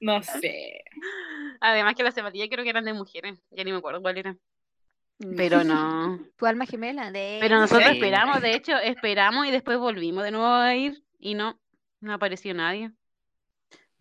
No 0.00 0.20
sé. 0.20 0.82
Además 1.60 1.94
que 1.94 2.02
las 2.02 2.14
zapatillas 2.14 2.48
creo 2.50 2.64
que 2.64 2.70
eran 2.70 2.84
de 2.84 2.92
mujeres, 2.92 3.38
ya 3.52 3.62
ni 3.62 3.70
me 3.70 3.78
acuerdo 3.78 4.02
cuál 4.02 4.18
eran. 4.18 4.40
Pero 5.36 5.62
no. 5.62 6.18
Tu 6.36 6.44
alma 6.46 6.66
gemela. 6.66 7.12
De... 7.12 7.38
Pero 7.40 7.60
nosotros 7.60 7.88
Sí. 7.88 7.94
esperamos, 7.94 8.40
de 8.42 8.54
hecho, 8.54 8.76
esperamos 8.78 9.46
y 9.46 9.52
después 9.52 9.78
volvimos 9.78 10.24
de 10.24 10.32
nuevo 10.32 10.46
a 10.48 10.74
ir 10.74 11.04
y 11.20 11.34
no, 11.34 11.60
no 12.00 12.14
apareció 12.14 12.52
nadie. 12.52 12.90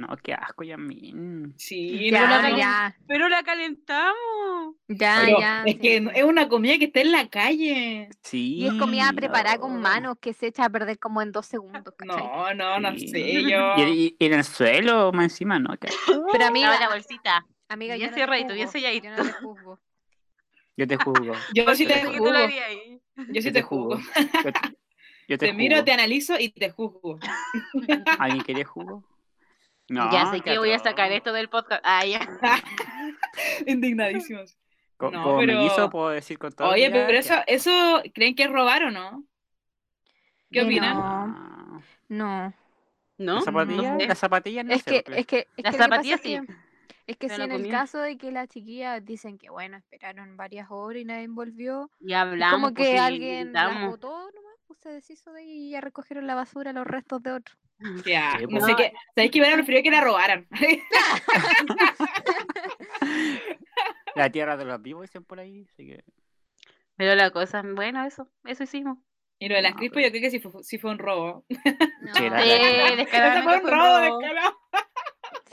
No, 0.07 0.17
qué 0.17 0.33
asco, 0.33 0.63
Yamin. 0.63 1.53
Sí, 1.57 2.09
Ya, 2.09 2.21
no, 2.21 2.27
la 2.29 2.41
no, 2.41 2.49
no. 2.49 2.57
ya, 2.57 2.97
Pero 3.07 3.29
la 3.29 3.43
calentamos. 3.43 4.75
ya, 4.87 5.21
Pero 5.25 5.39
ya. 5.39 5.63
es 5.65 5.73
sí. 5.73 5.79
que 5.79 6.01
no- 6.01 6.11
es 6.11 6.23
una 6.23 6.49
comida 6.49 6.77
que 6.79 6.85
está 6.85 7.01
en 7.01 7.11
la 7.11 7.29
calle. 7.29 8.09
Sí. 8.23 8.55
Y 8.55 8.67
es 8.67 8.73
comida 8.73 9.11
preparada 9.15 9.59
con 9.59 9.73
no. 9.75 9.79
manos 9.79 10.17
que 10.19 10.33
se 10.33 10.47
echa 10.47 10.65
a 10.65 10.69
perder 10.69 10.97
como 10.97 11.21
en 11.21 11.31
dos 11.31 11.45
segundos. 11.45 11.83
¿cachai? 11.95 12.17
No, 12.23 12.53
no, 12.53 12.79
no 12.79 12.97
Sí. 12.97 13.07
sé, 13.09 13.43
yo. 13.43 13.75
Y, 13.77 13.81
y- 13.81 14.15
y 14.17 14.25
en 14.25 14.33
el 14.33 14.43
suelo, 14.43 15.11
más 15.11 15.25
encima, 15.25 15.59
¿no? 15.59 15.75
Pero 16.31 16.45
amiga, 16.45 16.79
la 16.79 16.89
bolsita. 16.89 17.45
amiga, 17.69 17.95
bien 17.95 18.07
yo 18.07 18.11
no 18.11 18.15
te 18.15 18.19
cerradito, 18.21 18.53
bien 18.53 18.67
juzgo, 18.67 18.79
selladito. 18.79 19.07
Yo 19.07 19.15
no 19.15 19.23
te 19.23 19.33
juzgo. 19.33 19.79
Yo 20.77 20.87
te 20.87 20.97
juzgo. 20.97 21.33
Yo 21.53 21.75
sí 21.75 21.85
te 21.85 21.93
¿Por 21.99 22.11
qué 22.11 22.17
tú 22.17 22.23
juzgo. 22.23 22.37
ahí? 22.37 22.99
Yo 23.29 23.41
sí 23.41 23.51
te 23.51 23.61
juzgo. 23.61 23.99
Yo 24.43 24.51
te, 24.51 24.59
yo 25.27 25.37
te 25.37 25.45
Te 25.47 25.53
miro, 25.53 25.83
te 25.83 25.91
analizo 25.93 26.39
y 26.39 26.49
te 26.49 26.71
juzgo. 26.71 27.19
¿Alguien 28.19 28.43
quiere 28.43 28.63
jugo? 28.63 29.03
No, 29.91 30.11
ya 30.11 30.31
sé 30.31 30.41
que 30.41 30.57
voy 30.57 30.71
a 30.71 30.79
sacar 30.79 31.11
esto 31.11 31.33
del 31.33 31.49
podcast. 31.49 31.81
Ah, 31.85 32.05
ya. 32.05 32.19
Indignadísimos. 33.67 34.57
Co- 34.97 35.11
No, 35.11 35.23
como 35.23 35.39
pero- 35.39 35.53
mellizo 35.59 35.89
puedo 35.89 36.09
decir 36.09 36.37
con 36.37 36.51
todo. 36.53 36.69
Oye, 36.69 36.89
pero 36.91 37.17
eso, 37.17 37.35
eso, 37.47 38.01
¿creen 38.13 38.35
que 38.35 38.43
es 38.43 38.51
robar 38.51 38.83
o 38.83 38.91
no? 38.91 39.23
¿Qué 40.51 40.61
opinan? 40.61 40.95
No, 40.97 41.81
no. 42.09 42.53
¿No? 43.17 43.35
¿Las 43.35 43.43
zapatillas? 43.45 43.93
No. 43.99 44.05
Las 44.07 44.17
zapatillas 44.17 44.65
no 44.65 44.73
Es 44.73 44.83
que, 44.83 45.03
es 45.05 45.25
que, 45.27 45.47
es 45.57 45.63
Las 45.63 45.75
que 45.75 45.81
zapatillas 45.81 46.15
es 46.15 46.21
que- 46.21 46.39
sí. 46.41 46.53
Es 47.07 47.17
que 47.17 47.27
Pero 47.27 47.43
si 47.43 47.47
la 47.49 47.55
en 47.55 47.65
el 47.65 47.71
caso 47.71 47.97
de 47.97 48.17
que 48.17 48.31
las 48.31 48.47
chiquillas 48.47 49.03
dicen 49.03 49.37
que 49.37 49.49
bueno, 49.49 49.75
esperaron 49.75 50.37
varias 50.37 50.67
horas 50.69 51.01
y 51.01 51.05
nadie 51.05 51.27
volvió, 51.27 51.89
Y 51.99 52.13
hablamos. 52.13 52.61
como 52.61 52.73
pues, 52.73 52.87
que 52.89 52.95
y 52.95 52.97
alguien 52.97 53.43
gritamos. 53.45 53.89
botó 53.91 54.09
nomás, 54.31 54.55
pues 54.67 54.79
se 54.79 54.89
deshizo 54.89 55.33
de 55.33 55.41
ella 55.43 55.51
y 55.51 55.69
ya 55.71 55.81
recogieron 55.81 56.25
la 56.27 56.35
basura 56.35 56.71
los 56.73 56.85
restos 56.87 57.21
de 57.23 57.31
otro. 57.33 57.55
Ya, 58.05 58.35
Sí, 58.37 58.43
no 58.43 58.49
pues. 58.59 58.65
sé 58.65 58.75
qué. 58.75 58.93
¿Sabéis 59.15 59.31
que 59.31 59.39
hubiera 59.39 59.55
preferido 59.55 59.83
que 59.83 59.91
la 59.91 60.01
robaran? 60.01 60.47
La 64.15 64.29
tierra 64.29 64.57
de 64.57 64.65
los 64.65 64.81
vivos 64.81 65.03
dicen 65.03 65.23
por 65.23 65.39
ahí, 65.39 65.65
así 65.71 65.87
que... 65.87 66.03
Pero 66.97 67.15
la 67.15 67.31
cosa, 67.31 67.61
bueno, 67.63 68.03
eso, 68.05 68.27
eso 68.45 68.63
hicimos. 68.63 68.97
y 69.39 69.47
lo 69.49 69.55
de 69.55 69.61
las 69.63 69.71
No, 69.71 69.77
crispo 69.77 69.95
pero- 69.95 70.07
yo 70.07 70.11
creo 70.11 70.21
que 70.21 70.29
sí 70.31 70.39
fue, 70.39 70.63
sí 70.63 70.77
fue 70.77 70.91
un 70.91 70.99
robo. 70.99 71.45
No. 72.01 72.13
Sí, 72.15 72.29
la- 72.29 72.41
Sí, 72.43 72.49
Eso 72.51 72.95
descaradamente 72.97 73.43
fue 73.43 73.55
un 73.55 73.61
fue 73.61 73.71
robo, 73.71 73.99
robo. 73.99 74.19
descarado. 74.19 74.57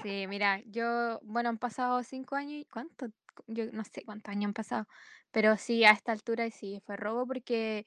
Sí, 0.02 0.26
mira, 0.28 0.60
yo, 0.66 1.20
bueno, 1.22 1.48
han 1.48 1.58
pasado 1.58 2.02
cinco 2.02 2.36
años 2.36 2.52
y 2.52 2.64
¿cuánto? 2.66 3.06
Yo 3.46 3.64
no 3.72 3.84
sé 3.84 4.02
cuántos 4.04 4.30
años 4.32 4.48
han 4.48 4.52
pasado, 4.54 4.86
pero 5.30 5.56
sí, 5.56 5.84
a 5.84 5.92
esta 5.92 6.12
altura 6.12 6.50
sí, 6.50 6.80
fue 6.84 6.96
robo 6.96 7.26
porque 7.26 7.86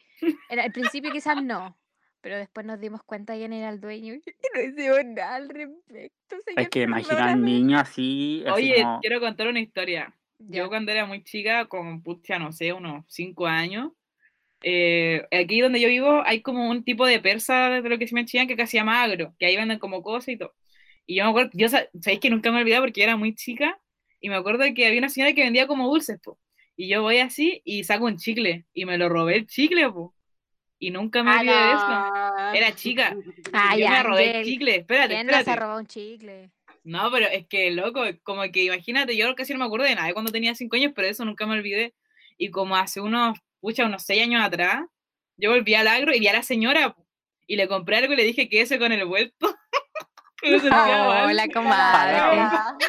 era, 0.49 0.63
al 0.63 0.71
principio 0.71 1.11
quizás 1.11 1.41
no, 1.43 1.77
pero 2.21 2.37
después 2.37 2.65
nos 2.65 2.79
dimos 2.79 3.03
cuenta 3.03 3.35
quién 3.35 3.53
era 3.53 3.69
el 3.69 3.81
dueño 3.81 4.15
y 4.15 4.23
no 4.55 4.61
hicimos 4.61 5.05
nada 5.05 5.35
al 5.35 5.49
respecto, 5.49 6.37
Es 6.55 6.69
señor, 6.69 6.69
que 6.69 6.83
imagina 6.83 7.25
al 7.25 7.43
niño 7.43 7.77
así, 7.79 8.43
así 8.47 8.69
Oye, 8.69 8.73
como... 8.73 9.01
quiero 9.01 9.19
contar 9.19 9.47
una 9.47 9.59
historia. 9.59 10.15
Ya. 10.39 10.61
Yo 10.61 10.67
cuando 10.69 10.91
era 10.91 11.05
muy 11.05 11.23
chica, 11.23 11.67
con 11.67 12.01
pucha, 12.03 12.39
no 12.39 12.51
sé, 12.51 12.73
unos 12.73 13.05
cinco 13.07 13.47
años, 13.47 13.91
eh, 14.63 15.23
aquí 15.31 15.61
donde 15.61 15.81
yo 15.81 15.89
vivo 15.89 16.23
hay 16.25 16.41
como 16.41 16.69
un 16.69 16.83
tipo 16.83 17.05
de 17.07 17.19
persa 17.21 17.69
de 17.81 17.89
lo 17.89 17.99
que 17.99 18.07
se 18.07 18.15
me 18.15 18.25
Chillán 18.25 18.47
que 18.47 18.57
casi 18.57 18.77
llama 18.77 19.03
agro, 19.03 19.35
que 19.39 19.47
ahí 19.47 19.57
venden 19.57 19.79
como 19.79 20.03
cosas 20.03 20.29
y 20.29 20.37
todo. 20.37 20.55
Y 21.07 21.17
yo 21.17 21.25
me 21.25 21.31
acuerdo, 21.31 21.51
yo 21.55 21.69
sa- 21.69 21.87
sabéis 22.01 22.21
que 22.21 22.29
nunca 22.31 22.51
me 22.51 22.59
he 22.59 22.61
olvidado 22.61 22.83
porque 22.83 23.01
yo 23.01 23.05
era 23.05 23.17
muy 23.17 23.35
chica 23.35 23.79
y 24.21 24.29
me 24.29 24.35
acuerdo 24.37 24.63
que 24.75 24.87
había 24.87 24.99
una 24.99 25.09
señora 25.09 25.33
que 25.35 25.43
vendía 25.43 25.67
como 25.67 25.87
dulces, 25.89 26.19
po. 26.23 26.39
Y 26.77 26.89
yo 26.89 27.01
voy 27.03 27.19
así 27.19 27.61
y 27.65 27.83
saco 27.85 28.05
un 28.05 28.17
chicle 28.17 28.65
y 28.73 28.85
me 28.85 28.97
lo 28.97 29.09
robé 29.09 29.37
el 29.37 29.47
chicle, 29.47 29.89
po. 29.91 30.15
Y 30.81 30.89
nunca 30.89 31.21
me 31.21 31.31
olvidé 31.31 31.53
de 31.53 31.73
eso. 31.73 32.55
Era 32.55 32.75
chica. 32.75 33.15
Ay, 33.53 33.81
yo 33.81 33.87
me 33.87 34.01
robé 34.01 34.39
el 34.39 34.45
chicle, 34.45 34.77
espérate, 34.77 35.13
¿Quién 35.13 35.29
espérate. 35.29 35.59
robado 35.59 35.79
un 35.79 35.85
chicle? 35.85 36.49
No, 36.83 37.11
pero 37.11 37.27
es 37.27 37.45
que, 37.45 37.69
loco, 37.69 38.01
como 38.23 38.41
que 38.51 38.63
imagínate, 38.63 39.15
yo 39.15 39.35
casi 39.35 39.53
no 39.53 39.59
me 39.59 39.65
acuerdo 39.65 39.85
de 39.85 39.93
nada 39.93 40.07
de 40.07 40.13
cuando 40.13 40.31
tenía 40.31 40.55
cinco 40.55 40.77
años, 40.77 40.91
pero 40.95 41.07
eso 41.07 41.23
nunca 41.23 41.45
me 41.45 41.53
olvidé. 41.53 41.93
Y 42.35 42.49
como 42.49 42.75
hace 42.75 42.99
unos, 42.99 43.37
pucha, 43.59 43.85
unos 43.85 44.01
seis 44.01 44.23
años 44.23 44.43
atrás, 44.43 44.83
yo 45.37 45.51
volví 45.51 45.75
al 45.75 45.87
agro 45.87 46.15
y 46.15 46.19
vi 46.19 46.27
a 46.29 46.33
la 46.33 46.41
señora 46.41 46.95
y 47.45 47.57
le 47.57 47.67
compré 47.67 47.97
algo 47.97 48.13
y 48.13 48.15
le 48.15 48.23
dije 48.23 48.49
que 48.49 48.61
ese 48.61 48.79
con 48.79 48.91
el 48.91 49.05
vuelto. 49.05 49.55
Hola, 50.43 51.47
comadre. 51.53 52.87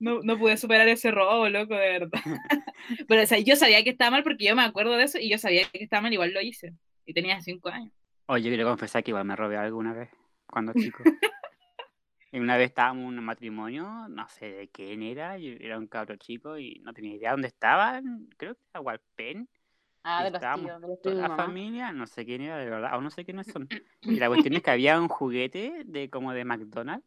No, 0.00 0.20
no 0.22 0.38
pude 0.38 0.56
superar 0.56 0.88
ese 0.88 1.10
robo, 1.10 1.48
loco, 1.48 1.74
de 1.74 1.98
verdad. 1.98 2.10
pero 3.08 3.22
o 3.22 3.26
sea, 3.26 3.38
yo 3.38 3.54
sabía 3.54 3.84
que 3.84 3.90
estaba 3.90 4.10
mal 4.10 4.22
porque 4.22 4.46
yo 4.46 4.56
me 4.56 4.62
acuerdo 4.62 4.96
de 4.96 5.04
eso 5.04 5.18
y 5.18 5.30
yo 5.30 5.38
sabía 5.38 5.68
que 5.70 5.84
estaba 5.84 6.02
mal, 6.02 6.12
igual 6.12 6.32
lo 6.32 6.40
hice. 6.40 6.74
Y 7.06 7.14
tenía 7.14 7.40
cinco 7.40 7.68
años. 7.68 7.92
Oye, 8.26 8.48
quiero 8.48 8.66
confesar 8.66 9.04
que 9.04 9.10
igual 9.10 9.24
me 9.24 9.36
robé 9.36 9.56
alguna 9.56 9.92
vez, 9.92 10.10
cuando 10.46 10.72
chico. 10.72 11.02
y 12.32 12.38
una 12.38 12.56
vez 12.56 12.70
estábamos 12.70 13.12
en 13.12 13.18
un 13.18 13.24
matrimonio, 13.24 14.08
no 14.08 14.28
sé 14.28 14.50
de 14.50 14.68
quién 14.68 15.02
era, 15.02 15.38
yo 15.38 15.52
era 15.60 15.78
un 15.78 15.86
cabro 15.86 16.16
chico 16.16 16.58
y 16.58 16.80
no 16.84 16.92
tenía 16.92 17.14
idea 17.14 17.32
dónde 17.32 17.48
estaban, 17.48 18.28
creo 18.36 18.54
que 18.54 18.62
era 18.72 18.80
Walpen, 18.80 19.48
Ah, 20.02 20.24
de 20.24 20.30
los 20.30 20.40
tíos, 20.40 20.80
de 20.80 20.88
los 20.88 21.02
tíos 21.02 21.14
toda 21.16 21.28
la 21.28 21.36
familia, 21.36 21.92
no 21.92 22.06
sé 22.06 22.24
quién 22.24 22.40
era, 22.40 22.56
de 22.56 22.70
verdad, 22.70 22.90
aún 22.92 23.04
no 23.04 23.10
sé 23.10 23.24
quiénes 23.24 23.46
son. 23.48 23.68
Y 24.02 24.18
la 24.18 24.28
cuestión 24.28 24.54
es 24.54 24.62
que 24.62 24.70
había 24.70 24.98
un 24.98 25.08
juguete 25.08 25.82
de 25.84 26.08
como 26.08 26.32
de 26.32 26.44
McDonald's, 26.44 27.06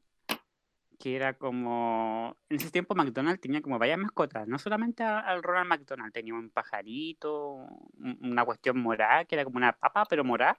que 1.00 1.16
era 1.16 1.34
como, 1.34 2.38
en 2.50 2.58
ese 2.58 2.72
tiempo 2.72 2.96
McDonald's 2.96 3.42
tenía 3.42 3.62
como 3.62 3.78
varias 3.80 3.98
mascotas, 4.00 4.48
no 4.48 4.58
solamente 4.60 5.04
al 5.04 5.44
Ronald 5.44 5.68
McDonald, 5.70 6.14
tenía 6.14 6.34
un 6.34 6.50
pajarito, 6.50 7.54
un- 7.98 8.18
una 8.22 8.46
cuestión 8.46 8.80
morada, 8.80 9.26
que 9.26 9.36
era 9.36 9.44
como 9.44 9.58
una 9.58 9.74
papa, 9.74 10.06
pero 10.10 10.24
morada, 10.24 10.58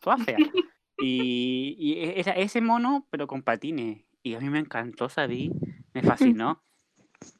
toda 0.00 0.16
fea. 0.18 0.36
Y, 0.98 1.74
y 1.78 1.92
e- 2.04 2.20
era 2.20 2.32
ese 2.32 2.60
mono, 2.60 3.06
pero 3.10 3.26
con 3.26 3.42
patines. 3.42 4.04
Y 4.22 4.34
a 4.34 4.40
mí 4.40 4.50
me 4.50 4.58
encantó, 4.60 5.08
¿sabí? 5.08 5.50
Me 5.94 6.02
fascinó. 6.02 6.62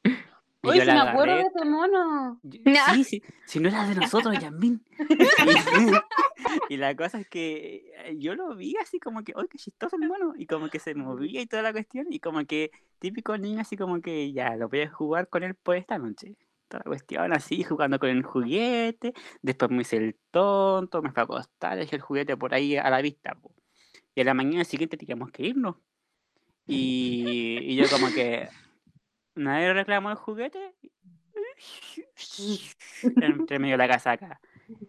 Y 0.65 0.69
Uy, 0.69 0.77
la 0.79 0.93
me 0.93 1.09
acuerdo 1.09 1.35
de 1.35 1.41
ese 1.41 1.65
mono. 1.65 2.39
yo- 2.41 2.59
No. 2.65 2.93
Sí, 2.93 3.03
sí, 3.03 3.23
si 3.45 3.59
no 3.59 3.67
era 3.67 3.85
de 3.85 3.95
nosotros, 3.95 4.37
Yasmin. 4.39 4.81
Y, 6.69 6.77
la 6.77 6.95
cosa 6.95 7.19
es 7.19 7.27
que 7.27 7.91
eh, 7.97 8.15
yo 8.17 8.35
lo 8.35 8.55
vi 8.55 8.75
así 8.81 8.99
como 8.99 9.23
que, 9.23 9.33
¡ay, 9.35 9.45
qué 9.49 9.57
chistoso 9.57 9.95
el 9.95 10.07
mono! 10.07 10.33
Y 10.37 10.45
como 10.45 10.69
que 10.69 10.79
se 10.79 10.95
movía 10.95 11.41
y 11.41 11.47
toda 11.47 11.63
la 11.63 11.71
cuestión. 11.71 12.07
Y 12.09 12.19
como 12.19 12.45
que 12.45 12.71
típico 12.99 13.37
niño 13.37 13.61
así 13.61 13.77
como 13.77 14.01
que 14.01 14.31
ya, 14.31 14.55
lo 14.55 14.69
voy 14.69 14.81
a 14.81 14.89
jugar 14.89 15.27
con 15.29 15.43
él 15.43 15.55
por 15.55 15.75
esta 15.75 15.97
noche. 15.97 16.35
Toda 16.67 16.83
la 16.85 16.89
cuestión 16.89 17.33
así, 17.33 17.63
jugando 17.63 17.99
con 17.99 18.09
el 18.09 18.23
juguete. 18.23 19.13
Después 19.41 19.71
me 19.71 19.81
hice 19.81 19.97
el 19.97 20.15
tonto, 20.31 21.01
me 21.01 21.11
fue 21.11 21.21
a 21.21 21.25
acostar, 21.25 21.77
dejé 21.77 21.97
el 21.97 22.01
juguete 22.01 22.37
por 22.37 22.53
ahí 22.53 22.77
a 22.77 22.89
la 22.89 23.01
vista. 23.01 23.35
po. 23.35 23.53
Y 24.15 24.21
a 24.21 24.23
la 24.23 24.33
mañana 24.33 24.63
siguiente 24.63 24.97
teníamos 24.97 25.31
que 25.31 25.43
irnos. 25.43 25.75
Y, 26.65 27.57
y 27.61 27.75
yo 27.75 27.89
como 27.89 28.07
que 28.13 28.47
nadie 29.35 29.73
reclamó 29.73 30.09
el 30.09 30.15
juguete. 30.15 30.75
Entre 33.03 33.59
medio 33.59 33.73
de 33.73 33.77
la 33.77 33.87
casaca. 33.87 34.39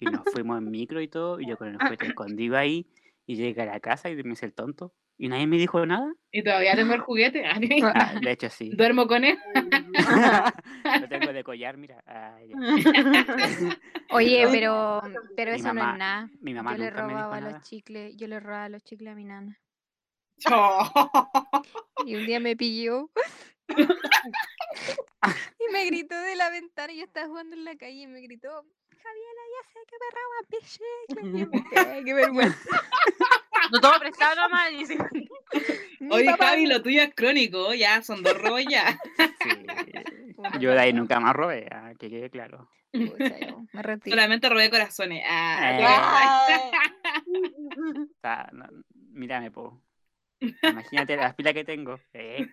Y 0.00 0.06
nos 0.06 0.22
fuimos 0.32 0.58
en 0.58 0.70
micro 0.70 1.00
y 1.00 1.08
todo. 1.08 1.40
Y 1.40 1.46
yo 1.46 1.56
con 1.56 1.68
el 1.68 1.78
juguete 1.78 2.06
escondido 2.06 2.56
ahí. 2.56 2.86
Y 3.26 3.36
llegué 3.36 3.62
a 3.62 3.66
la 3.66 3.80
casa 3.80 4.10
y 4.10 4.22
me 4.22 4.32
hice 4.32 4.46
el 4.46 4.54
tonto. 4.54 4.94
Y 5.16 5.28
nadie 5.28 5.46
me 5.46 5.56
dijo 5.56 5.86
nada. 5.86 6.12
Y 6.32 6.42
todavía 6.42 6.74
tengo 6.74 6.94
el 6.94 7.00
juguete. 7.00 7.44
Ah, 7.94 8.18
de 8.20 8.32
hecho, 8.32 8.50
sí. 8.50 8.70
Duermo 8.70 9.06
con 9.06 9.24
él. 9.24 9.38
Lo 11.00 11.08
tengo 11.08 11.32
de 11.32 11.44
collar, 11.44 11.76
mira. 11.76 12.02
Ah. 12.06 12.36
Oye, 14.10 14.46
Pero 14.50 15.00
pero, 15.36 15.52
mi 15.52 15.58
eso 15.58 15.72
no 15.72 15.92
es 15.92 15.98
nada. 15.98 16.30
Mi 16.40 16.52
mamá 16.52 16.72
Yo 16.72 16.78
le 16.78 16.90
nunca 16.90 17.02
me 17.02 17.08
dijo 17.08 17.20
robaba 17.20 17.40
los 17.40 17.62
chicles, 17.62 18.16
yo 18.16 18.26
le 18.26 18.40
robaba 18.40 18.68
los 18.68 18.82
chicles 18.82 19.12
a 19.12 19.14
mi 19.14 19.24
nana. 19.24 19.60
Y 22.04 22.16
un 22.16 22.26
día 22.26 22.40
me 22.40 22.56
pilló. 22.56 23.10
y 23.68 25.72
me 25.72 25.86
gritó 25.86 26.20
de 26.20 26.36
la 26.36 26.50
ventana. 26.50 26.92
y 26.92 26.98
Yo 26.98 27.04
estaba 27.04 27.28
jugando 27.28 27.56
en 27.56 27.64
la 27.64 27.76
calle 27.76 28.02
y 28.02 28.06
me 28.06 28.20
gritó: 28.20 28.66
Javiera, 29.04 29.42
ya 29.54 29.62
sé 29.72 29.78
que 29.88 29.96
me 30.00 30.08
roban 30.16 30.44
quedé, 31.70 32.04
qué 32.04 32.14
vergüenza. 32.14 32.58
No 33.72 33.80
todo 33.80 33.98
prestado 33.98 34.36
nomás. 34.42 34.70
dice, 34.70 34.96
Oye, 36.10 36.24
papá 36.26 36.48
Javi, 36.48 36.66
lo 36.66 36.82
tuyo 36.82 37.02
es 37.02 37.14
crónico, 37.14 37.72
ya, 37.74 38.02
son 38.02 38.22
dos 38.22 38.40
robos 38.40 38.62
ya. 38.68 38.98
Sí. 39.44 40.60
Yo 40.60 40.72
de 40.72 40.80
ahí 40.80 40.92
nunca 40.92 41.20
más 41.20 41.34
robé, 41.34 41.68
ah, 41.70 41.92
que 41.98 42.10
quede 42.10 42.28
claro. 42.28 42.68
Pucha, 42.92 43.38
yo 43.40 43.64
me 43.72 43.82
retiro. 43.82 44.14
Solamente 44.14 44.48
robé 44.48 44.68
corazones. 44.70 45.22
Ah, 45.26 46.38
Eh. 46.48 46.70
O 47.76 48.20
sea, 48.20 48.48
no- 48.52 48.68
mírame, 49.12 49.50
po. 49.50 49.80
Imagínate 50.62 51.16
las 51.16 51.34
pilas 51.34 51.54
que 51.54 51.64
tengo. 51.64 51.98
Eh, 52.12 52.46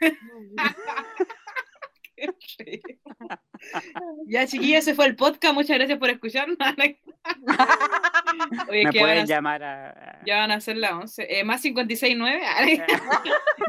ya, 4.28 4.48
chiquillos, 4.48 4.80
ese 4.80 4.96
fue 4.96 5.06
el 5.08 5.16
podcast. 5.16 5.54
Muchas 5.54 5.78
gracias 5.78 6.00
por 6.00 6.10
escucharnos. 6.10 6.58
Oye, 8.70 8.86
me 8.86 8.92
¿qué 8.92 9.00
van 9.00 9.02
a 9.02 9.02
pueden 9.02 9.18
hacer? 9.20 9.28
llamar 9.28 9.64
a. 9.64 10.22
Ya 10.26 10.38
van 10.38 10.52
a 10.52 10.62
ser 10.62 10.78
las 10.78 10.94
11. 10.94 11.40
Eh, 11.40 11.44
más 11.44 11.62
569. 11.62 12.42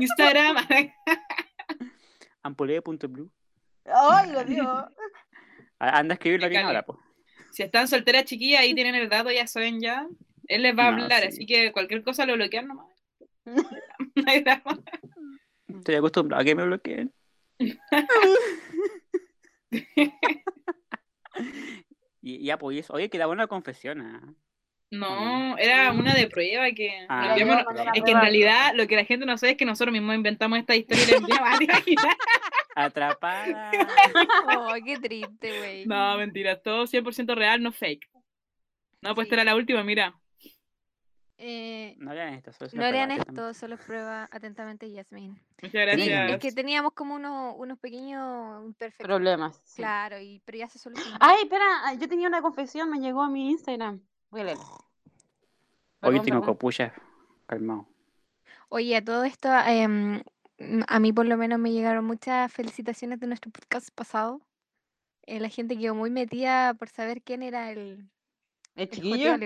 Instagram. 0.00 0.56
ampuleo.blue. 2.42 3.30
Ay, 3.84 4.30
lo 4.32 4.44
digo. 4.44 4.88
Anda 5.78 6.12
a 6.12 6.14
escribirlo 6.14 6.46
Explícale. 6.46 6.66
ahora, 6.66 6.82
po. 6.84 6.98
si 7.50 7.62
están 7.64 7.88
solteras, 7.88 8.24
chiquillas, 8.24 8.60
ahí 8.60 8.74
tienen 8.74 8.94
el 8.94 9.08
dato, 9.08 9.30
ya 9.30 9.46
saben 9.46 9.80
ya. 9.80 10.06
Él 10.48 10.62
les 10.62 10.76
va 10.78 10.88
a 10.88 10.92
No, 10.92 11.02
hablar, 11.02 11.22
sí. 11.22 11.28
así 11.28 11.46
que 11.46 11.72
cualquier 11.72 12.02
cosa 12.04 12.24
lo 12.26 12.34
bloquean 12.34 12.68
nomás. 12.68 12.86
No 13.44 14.24
hay 14.26 14.40
drama. 14.42 14.78
Estoy 15.68 15.94
acostumbrado 15.96 16.42
a 16.42 16.44
que 16.44 16.54
me 16.54 16.64
bloqueen. 16.64 17.12
y 22.20 22.44
ya, 22.44 22.58
pues, 22.58 22.90
oye, 22.90 23.08
queda 23.10 23.26
buena 23.26 23.46
confesión. 23.46 24.00
ah. 24.02 24.34
No, 24.90 25.56
era 25.56 25.90
una 25.92 26.14
de 26.14 26.28
prueba 26.28 26.70
que 26.72 27.06
Ah, 27.08 27.28
nos 27.28 27.38
enviamos- 27.40 27.64
ya, 27.74 27.92
es 27.94 28.02
que 28.02 28.10
en 28.10 28.20
realidad 28.20 28.72
lo 28.74 28.86
que 28.86 28.96
la 28.96 29.06
gente 29.06 29.24
no 29.24 29.38
sabe 29.38 29.52
es 29.52 29.56
que 29.58 29.64
nosotros 29.64 29.90
mismos 29.92 30.14
inventamos 30.14 30.58
esta 30.58 30.76
historia 30.76 31.16
y 31.86 31.96
la. 31.96 32.16
Atrapada. 32.74 33.70
Oh, 34.58 34.74
qué 34.84 34.98
triste, 34.98 35.58
güey. 35.58 35.86
no, 35.86 36.16
mentira, 36.18 36.60
todo 36.60 36.86
100% 36.86 37.34
real, 37.34 37.62
no 37.62 37.72
fake. 37.72 38.08
No, 39.00 39.14
pues 39.14 39.26
Sí. 39.26 39.28
esta 39.34 39.42
era 39.42 39.50
la 39.50 39.56
última, 39.56 39.82
mira. 39.82 40.14
Eh, 41.38 41.96
No 41.98 42.12
lean 42.14 42.34
esto. 42.34 42.52
solo 42.52 42.66
es 42.68 42.74
no 42.74 42.80
una 42.82 42.90
lean 42.92 43.08
prueba, 43.08 43.24
esto, 43.28 43.54
solo 43.54 43.76
prueba 43.76 44.28
atentamente 44.30 44.90
Yasmin. 44.90 45.30
Muchas 45.30 45.70
Sí, 45.72 45.78
gracias. 45.78 46.30
es 46.32 46.38
que 46.38 46.52
teníamos 46.52 46.92
como 46.92 47.14
unos, 47.16 47.54
unos 47.58 47.78
pequeños 47.78 48.64
imperfectos. 48.64 49.06
Problemas. 49.06 49.60
sí. 49.64 49.76
Claro, 49.82 50.20
y, 50.20 50.40
pero 50.44 50.58
ya 50.58 50.68
se 50.68 50.78
solucionó. 50.78 51.16
Ay, 51.20 51.42
espera, 51.42 51.94
yo 51.98 52.08
tenía 52.08 52.28
una 52.28 52.42
confesión, 52.42 52.90
me 52.90 53.00
llegó 53.00 53.22
a 53.22 53.28
mi 53.28 53.50
Instagram. 53.50 54.00
Voy 54.30 54.42
a 54.42 54.44
leer. 54.44 54.58
Hoy 56.02 56.20
tengo 56.20 56.40
perdón. 56.40 56.46
Calmado. 57.46 57.86
Oye, 58.68 58.96
a 58.96 59.04
todo 59.04 59.24
esto, 59.24 59.48
em, 59.66 60.22
a 60.88 60.98
mí 61.00 61.12
por 61.12 61.26
lo 61.26 61.36
menos 61.36 61.58
me 61.58 61.72
llegaron 61.72 62.04
muchas 62.04 62.52
felicitaciones 62.52 63.20
de 63.20 63.26
nuestro 63.26 63.50
podcast 63.50 63.90
pasado. 63.94 64.40
Eh, 65.26 65.38
la 65.40 65.48
gente 65.48 65.76
quedó 65.78 65.94
muy 65.94 66.10
metida 66.10 66.74
por 66.74 66.88
saber 66.88 67.22
quién 67.22 67.42
era 67.42 67.70
el, 67.70 67.78
¿El 68.74 68.82
el 68.82 68.90
chiquillo? 68.90 69.36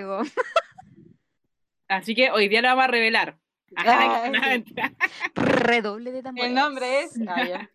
Así 1.89 2.15
que 2.15 2.31
hoy 2.31 2.49
día 2.49 2.63
lo 2.63 2.69
vamos 2.69 2.85
a 2.85 2.89
revelar. 2.89 3.37
Mentira. 4.31 4.93
Redoble 5.35 6.13
de 6.13 6.23
tambores. 6.23 6.49
El 6.49 6.55
nombre 6.55 7.01
es. 7.01 7.19
Ah, 7.29 7.47
ya. 7.47 7.71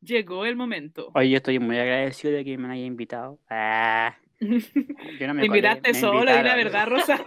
Llegó 0.00 0.44
el 0.44 0.56
momento. 0.56 1.10
Oye, 1.14 1.30
yo 1.30 1.36
estoy 1.38 1.58
muy 1.58 1.78
agradecido 1.78 2.32
de 2.34 2.44
que 2.44 2.58
me 2.58 2.66
hayan 2.72 2.86
invitado. 2.86 3.40
Ah, 3.50 4.16
yo 4.40 5.26
no 5.26 5.34
me 5.34 5.40
Te 5.40 5.46
invitaste 5.46 5.92
me 5.92 5.98
solo, 6.00 6.20
di 6.20 6.42
la 6.42 6.54
verdad, 6.54 6.86
Rosa. 6.86 7.24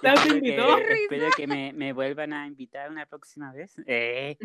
Te 0.00 0.14
que- 0.22 0.28
invitó. 0.36 0.78
espero 0.78 1.26
que 1.36 1.46
me, 1.46 1.72
me 1.72 1.92
vuelvan 1.92 2.32
a 2.32 2.46
invitar 2.46 2.88
una 2.90 3.04
próxima 3.04 3.52
vez. 3.52 3.74
Eh, 3.86 4.38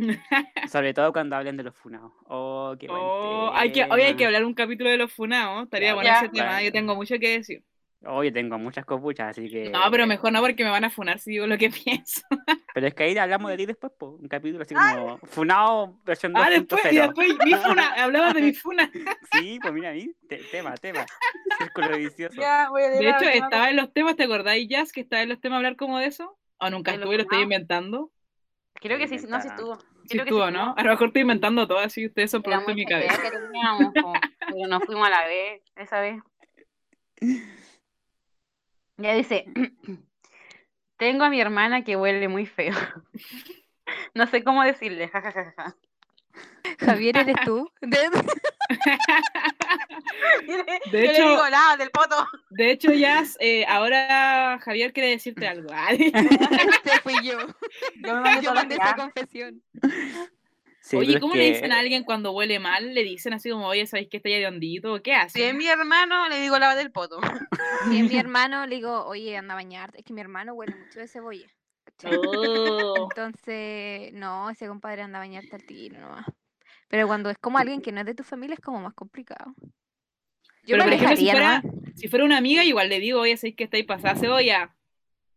sobre 0.70 0.94
todo 0.94 1.14
cuando 1.14 1.36
hablen 1.36 1.56
de 1.56 1.64
los 1.64 1.76
funados. 1.76 2.12
Oh, 2.26 2.76
qué 2.78 2.88
Oh, 2.90 3.52
hay 3.54 3.72
que, 3.72 3.84
hoy 3.84 4.02
hay 4.02 4.16
que 4.16 4.26
hablar 4.26 4.44
un 4.44 4.56
capítulo 4.56 4.90
de 4.90 4.98
los 4.98 5.14
funados. 5.14 5.64
Estaría 5.66 5.90
Ya, 5.90 5.94
bueno 5.94 6.10
ya. 6.10 6.18
ese 6.20 6.30
tema. 6.30 6.46
Vale. 6.48 6.66
Yo 6.66 6.72
tengo 6.72 6.96
mucho 6.96 7.18
que 7.20 7.30
decir. 7.38 7.64
Oye, 8.08 8.32
tengo 8.32 8.58
muchas 8.58 8.86
copuchas, 8.86 9.30
así 9.30 9.50
que. 9.50 9.70
No, 9.70 9.80
pero 9.90 10.06
mejor 10.06 10.32
no 10.32 10.42
porque 10.42 10.64
me 10.64 10.70
van 10.70 10.84
a 10.84 10.90
funar 10.90 11.20
si 11.20 11.32
digo 11.32 11.48
lo 11.48 11.58
que 11.58 11.70
pienso. 11.84 12.22
Pero 12.74 12.88
es 12.88 12.94
que 12.94 13.04
ahí 13.04 13.18
hablamos 13.18 13.50
de 13.52 13.58
ti 13.58 13.66
después, 13.66 13.92
po, 13.98 14.18
un 14.22 14.28
capítulo 14.28 14.64
así 14.64 14.76
como. 14.76 15.18
Funado 15.20 16.00
versión 16.04 16.34
2.0. 16.34 16.44
Ah, 16.46 16.50
después, 16.50 16.92
y 16.92 16.98
después 16.98 17.28
mi 17.46 17.54
funa, 17.54 17.94
hablaba 17.98 18.34
de 18.34 18.42
mi 18.42 18.54
funa. 18.54 18.92
Sí, 19.32 19.60
pues 19.62 19.74
mira 19.74 19.90
ahí, 19.90 20.16
te- 20.30 20.38
tema, 20.52 20.76
tema. 20.76 21.06
Círculo 21.58 21.98
vicioso. 21.98 22.40
Ya, 22.40 22.70
voy 22.70 22.84
a 22.84 22.90
De 22.90 23.10
hecho, 23.10 23.26
estaba 23.30 23.70
en 23.70 23.76
los 23.76 23.92
temas, 23.94 24.16
¿te 24.16 24.24
acordáis, 24.24 24.68
Jazz? 24.70 24.92
Que 24.92 25.02
estaba 25.02 25.22
en 25.24 25.30
los 25.30 25.42
temas 25.42 25.58
hablar 25.58 25.76
como 25.76 26.00
de 26.00 26.08
eso. 26.08 26.38
¿O 26.58 26.70
nunca 26.70 26.92
¿De 26.92 26.98
lo 26.98 27.04
estuve 27.04 27.16
y 27.16 27.18
lo 27.18 27.24
estoy 27.24 27.42
inventando? 27.42 28.12
Creo 28.76 28.98
que 28.98 29.08
sí, 29.08 29.18
no, 29.28 29.42
sí 29.42 29.48
estuvo. 29.48 29.78
Sí 29.78 30.10
Creo 30.10 30.24
que 30.24 30.30
estuvo, 30.30 30.52
¿no? 30.52 30.74
A 30.78 30.84
lo 30.84 30.92
mejor 30.92 31.08
estoy 31.08 31.22
inventando 31.24 31.68
todo, 31.68 31.80
así 31.80 32.02
que 32.02 32.08
ustedes 32.08 32.32
son 32.32 32.44
producto 32.44 32.70
de 32.70 32.76
mi 32.76 32.86
cabeza. 32.86 33.22
que 33.22 33.32
teníamos, 33.32 33.94
po, 33.94 34.14
pero 34.40 34.68
nos 34.68 34.84
fuimos 34.84 35.08
a 35.08 35.10
la 35.10 35.26
vez, 35.26 35.62
esa 35.76 36.00
vez. 36.00 36.22
Ya 38.98 39.14
dice, 39.14 39.46
tengo 40.98 41.24
a 41.24 41.30
mi 41.30 41.40
hermana 41.42 41.84
que 41.84 41.96
huele 41.96 42.28
muy 42.28 42.46
feo. 42.46 42.74
No 44.16 44.26
sé 44.26 44.44
cómo 44.44 44.64
decirle, 44.64 45.08
jajajaja. 45.10 45.76
Javier, 46.80 47.18
¿eres 47.18 47.36
tú? 47.46 47.70
De- 50.92 51.06
hecho- 51.12 51.30
digo 51.30 51.50
nada 51.50 51.78
del 51.78 51.92
poto. 51.92 52.28
De 52.50 52.72
hecho, 52.72 52.92
Jazz, 52.94 53.38
eh, 53.40 53.64
ahora 53.68 54.58
Javier 54.64 54.92
quiere 54.92 55.10
decirte 55.10 55.48
algo. 55.48 55.70
Ay. 55.74 56.12
Este 56.14 57.00
fui 57.04 57.14
yo. 57.24 57.38
Yo 58.04 58.16
me 58.16 58.22
mandé 58.22 58.42
Yo 58.42 58.54
mandé 58.54 58.76
esa 58.76 58.96
confesión. 58.96 59.62
Sí, 60.86 60.98
Oye, 60.98 61.16
es 61.16 61.20
¿cómo 61.20 61.34
que- 61.34 61.40
le 61.40 61.48
dicen 61.50 61.72
a 61.72 61.80
alguien 61.80 62.04
cuando 62.04 62.32
huele 62.32 62.60
mal? 62.60 62.94
¿Le 62.94 63.04
dicen 63.04 63.34
así 63.34 63.50
como, 63.50 63.66
oye, 63.66 63.88
¿sabéis 63.88 64.08
que 64.08 64.18
está 64.18 64.30
ya 64.30 64.38
de 64.38 64.46
hondito? 64.46 65.02
¿Qué 65.02 65.16
Si 65.30 65.42
es 65.42 65.56
mi 65.56 65.66
hermano, 65.66 66.30
le 66.30 66.40
digo 66.40 66.60
lava 66.60 66.76
del 66.76 66.92
poto. 66.92 67.20
Y 67.92 68.02
a 68.02 68.04
mi 68.04 68.16
hermano 68.16 68.68
le 68.68 68.76
digo, 68.76 69.04
oye, 69.06 69.36
anda 69.36 69.56
a 69.56 69.58
bañarte. 69.58 69.98
Es 69.98 70.06
que 70.06 70.14
mi 70.14 70.22
hermano 70.22 70.54
huele 70.54 70.76
mucho 70.76 71.00
de 71.00 71.08
cebolla. 71.08 71.48
Oh. 72.04 73.08
Entonces, 73.10 74.14
no, 74.14 74.52
ese 74.52 74.68
compadre 74.68 75.02
anda 75.02 75.18
a 75.18 75.22
bañarte 75.22 75.56
al 75.56 75.66
tiro 75.66 76.00
nomás. 76.00 76.26
Pero 76.88 77.08
cuando 77.08 77.32
es 77.32 77.40
como 77.40 77.58
alguien 77.58 77.82
que 77.82 77.92
no 77.92 78.02
es 78.02 78.06
de 78.06 78.14
tu 78.14 78.24
familia 78.24 78.54
es 78.54 78.60
como 78.60 78.80
más 78.80 78.94
complicado. 78.94 79.56
Yo 79.58 80.78
Pero, 80.78 80.86
me 80.86 80.92
por 80.92 80.94
ejemplo, 80.94 81.18
si 81.18 81.32
fuera, 81.32 81.64
si 81.96 82.08
fuera 82.10 82.26
una 82.26 82.38
amiga, 82.38 82.64
igual 82.64 82.90
le 82.90 83.00
digo, 83.00 83.22
oye, 83.22 83.38
¿sabéis 83.38 83.56
que 83.56 83.64
estáis 83.64 83.86
pasada 83.88 84.16
cebolla? 84.16 84.76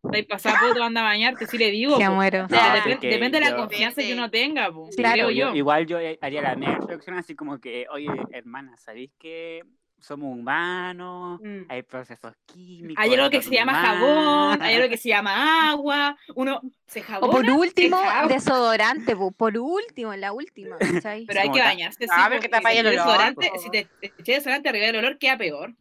¿Estáis 0.05 0.27
pasada 0.27 0.61
poto, 0.61 0.83
anda 0.83 1.01
a 1.01 1.05
bañarte? 1.05 1.47
Sí 1.47 1.59
le 1.59 1.71
digo. 1.71 1.99
Ya 1.99 2.11
muero. 2.11 2.45
O 2.45 2.49
sea, 2.49 2.69
No, 2.69 2.75
depen- 2.77 2.93
porque 2.95 3.09
depende 3.09 3.41
de 3.41 3.51
la 3.51 3.57
confianza 3.57 4.01
que 4.01 4.13
uno 4.15 4.31
tenga, 4.31 4.71
po, 4.73 4.89
Claro. 4.97 5.15
creo 5.15 5.31
yo. 5.31 5.55
Igual 5.55 5.87
yo 5.87 5.99
haría 6.21 6.43
la 6.43 6.57
media 6.57 6.77
reflexión 6.79 7.17
así 7.17 7.35
como 7.35 7.59
que, 7.59 7.87
oye, 7.91 8.09
hermana, 8.33 8.77
¿sabéis 8.77 9.11
que 9.19 9.63
somos 10.01 10.39
humanos? 10.39 11.41
Mm. 11.43 11.63
Hay 11.69 11.83
procesos 11.83 12.33
químicos. 12.47 13.03
Hay 13.03 13.13
algo 13.15 13.29
que 13.31 13.43
se 13.43 13.51
llama 13.51 13.73
normal". 13.73 13.97
jabón, 13.99 14.63
hay 14.63 14.75
algo 14.77 14.89
que 14.89 14.97
se 15.03 15.09
llama 15.09 15.71
agua, 15.71 16.17
uno 16.37 16.61
se 16.87 17.01
O 17.01 17.03
jabona, 17.03 17.33
por 17.33 17.51
último, 17.51 17.99
desodorante, 18.29 19.17
po, 19.17 19.33
por 19.33 19.59
último, 19.59 20.15
la 20.15 20.33
última, 20.33 20.77
¿cachai? 21.05 21.25
pero 21.27 21.41
hay 21.41 21.51
que 21.51 21.61
bañarse. 21.61 22.07
Ah, 22.09 22.15
sí, 22.15 22.23
pero 22.29 22.41
que 22.41 22.49
porque 22.49 22.49
tapa 22.49 22.71
si 22.71 22.79
el 22.79 22.85
te 22.85 22.91
olor, 23.01 23.07
desodorante- 23.07 23.51
po. 23.53 23.59
Si 23.59 23.71
te 23.71 23.85
te 24.01 24.07
eché 24.19 24.33
desodorante 24.35 24.69
arriba 24.69 24.87
del 24.87 24.97
olor, 24.97 25.19
queda 25.19 25.37
peor. 25.37 25.75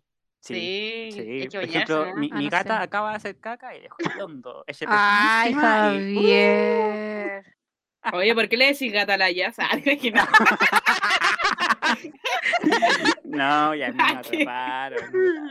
Sí. 0.48 1.10
Sí, 1.12 1.48
por 1.52 1.64
ejemplo, 1.64 2.06
¿no? 2.08 2.16
mi, 2.16 2.30
Ah, 2.32 2.36
mi 2.38 2.44
no 2.46 2.50
gata 2.50 2.78
sé. 2.78 2.84
acaba 2.84 3.10
de 3.12 3.16
hacer 3.18 3.38
caca 3.40 3.76
y 3.76 3.82
dejó 3.82 3.98
el 4.00 4.22
hondo. 4.22 4.64
Ese 4.68 4.86
Ay, 4.88 5.52
y- 5.52 5.54
Javier. 5.56 7.44
Oye, 8.14 8.34
¿por 8.36 8.48
qué 8.48 8.56
le 8.58 8.68
decís 8.68 8.94
gata 8.94 9.16
a 9.16 9.18
la 9.18 9.32
Jazz? 9.32 9.58
Ah. 10.20 10.68
No, 13.24 13.76
ya 13.76 13.92
me 13.92 14.04
Ah, 14.04 14.20
atraparon. 14.20 15.00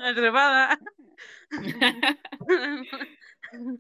Atrapada. 0.05 0.79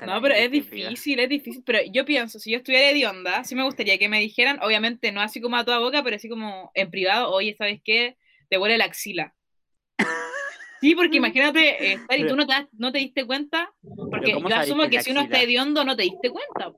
No, 0.07 0.23
pero 0.23 0.35
es 0.35 0.51
difícil, 0.51 1.19
es 1.21 1.29
difícil. 1.29 1.63
Pero 1.65 1.79
yo 1.93 2.05
pienso, 2.05 2.39
si 2.39 2.51
yo 2.53 2.59
estuviera 2.59 2.89
hedionda, 2.91 3.45
sí 3.45 3.55
me 3.55 3.65
gustaría 3.65 3.99
que 3.99 4.09
me 4.09 4.21
dijeran, 4.21 4.59
obviamente 4.63 5.13
no 5.13 5.21
así 5.21 5.41
como 5.41 5.57
a 5.57 5.65
toda 5.65 5.79
boca, 5.81 6.03
pero 6.03 6.17
así 6.17 6.29
como 6.29 6.71
en 6.75 6.91
privado, 6.91 7.31
oye, 7.33 7.55
¿sabes 7.59 7.81
qué? 7.85 8.17
Te 8.49 8.59
huele 8.59 8.79
la 8.79 8.85
axila. 8.85 9.35
Sí, 10.81 10.95
porque 10.95 11.17
imagínate 11.17 11.61
eh, 11.61 11.93
estar 11.95 12.19
y 12.19 12.27
tú 12.27 12.37
no 12.37 12.47
te, 12.47 12.53
das- 12.53 12.69
no 12.73 12.93
te 12.93 12.99
diste 12.99 13.25
cuenta, 13.27 13.73
porque 14.11 14.33
¿cómo 14.33 14.49
yo 14.49 14.57
asumo 14.57 14.83
que 14.85 14.91
que 14.91 15.03
si 15.03 15.11
uno 15.13 15.23
está 15.23 15.41
hediondo 15.41 15.85
no 15.85 15.97
te 15.97 16.03
diste 16.03 16.31
cuenta. 16.31 16.73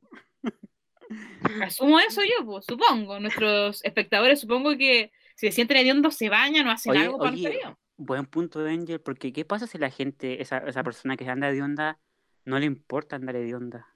Asumo 1.62 1.99
eso 2.01 2.20
yo, 2.22 2.44
pues, 2.44 2.64
supongo. 2.66 3.18
Nuestros 3.20 3.84
espectadores 3.84 4.40
supongo 4.40 4.76
que 4.76 5.11
si 5.34 5.46
se 5.49 5.53
sienten 5.53 5.78
hediondos 5.78 6.14
se 6.14 6.28
bañan 6.28 6.66
o 6.68 6.70
hacen 6.70 6.92
Oye, 6.92 7.01
algo 7.01 7.18
para 7.18 7.30
no 7.30 7.36
oye, 7.36 7.42
estar 7.46 7.59
hediondos. 7.59 7.78
Buen 7.96 8.26
punto, 8.26 8.61
Angel, 8.64 9.01
porque 9.01 9.32
¿qué 9.32 9.44
pasa 9.44 9.66
si 9.66 9.78
la 9.78 9.90
gente, 9.90 10.40
esa, 10.40 10.59
esa 10.59 10.82
persona 10.84 11.16
que 11.16 11.28
anda 11.28 11.51
de 11.51 11.62
onda, 11.62 11.99
no 12.44 12.59
le 12.59 12.66
importa 12.66 13.16
andar 13.16 13.36
de 13.36 13.55
onda? 13.55 13.86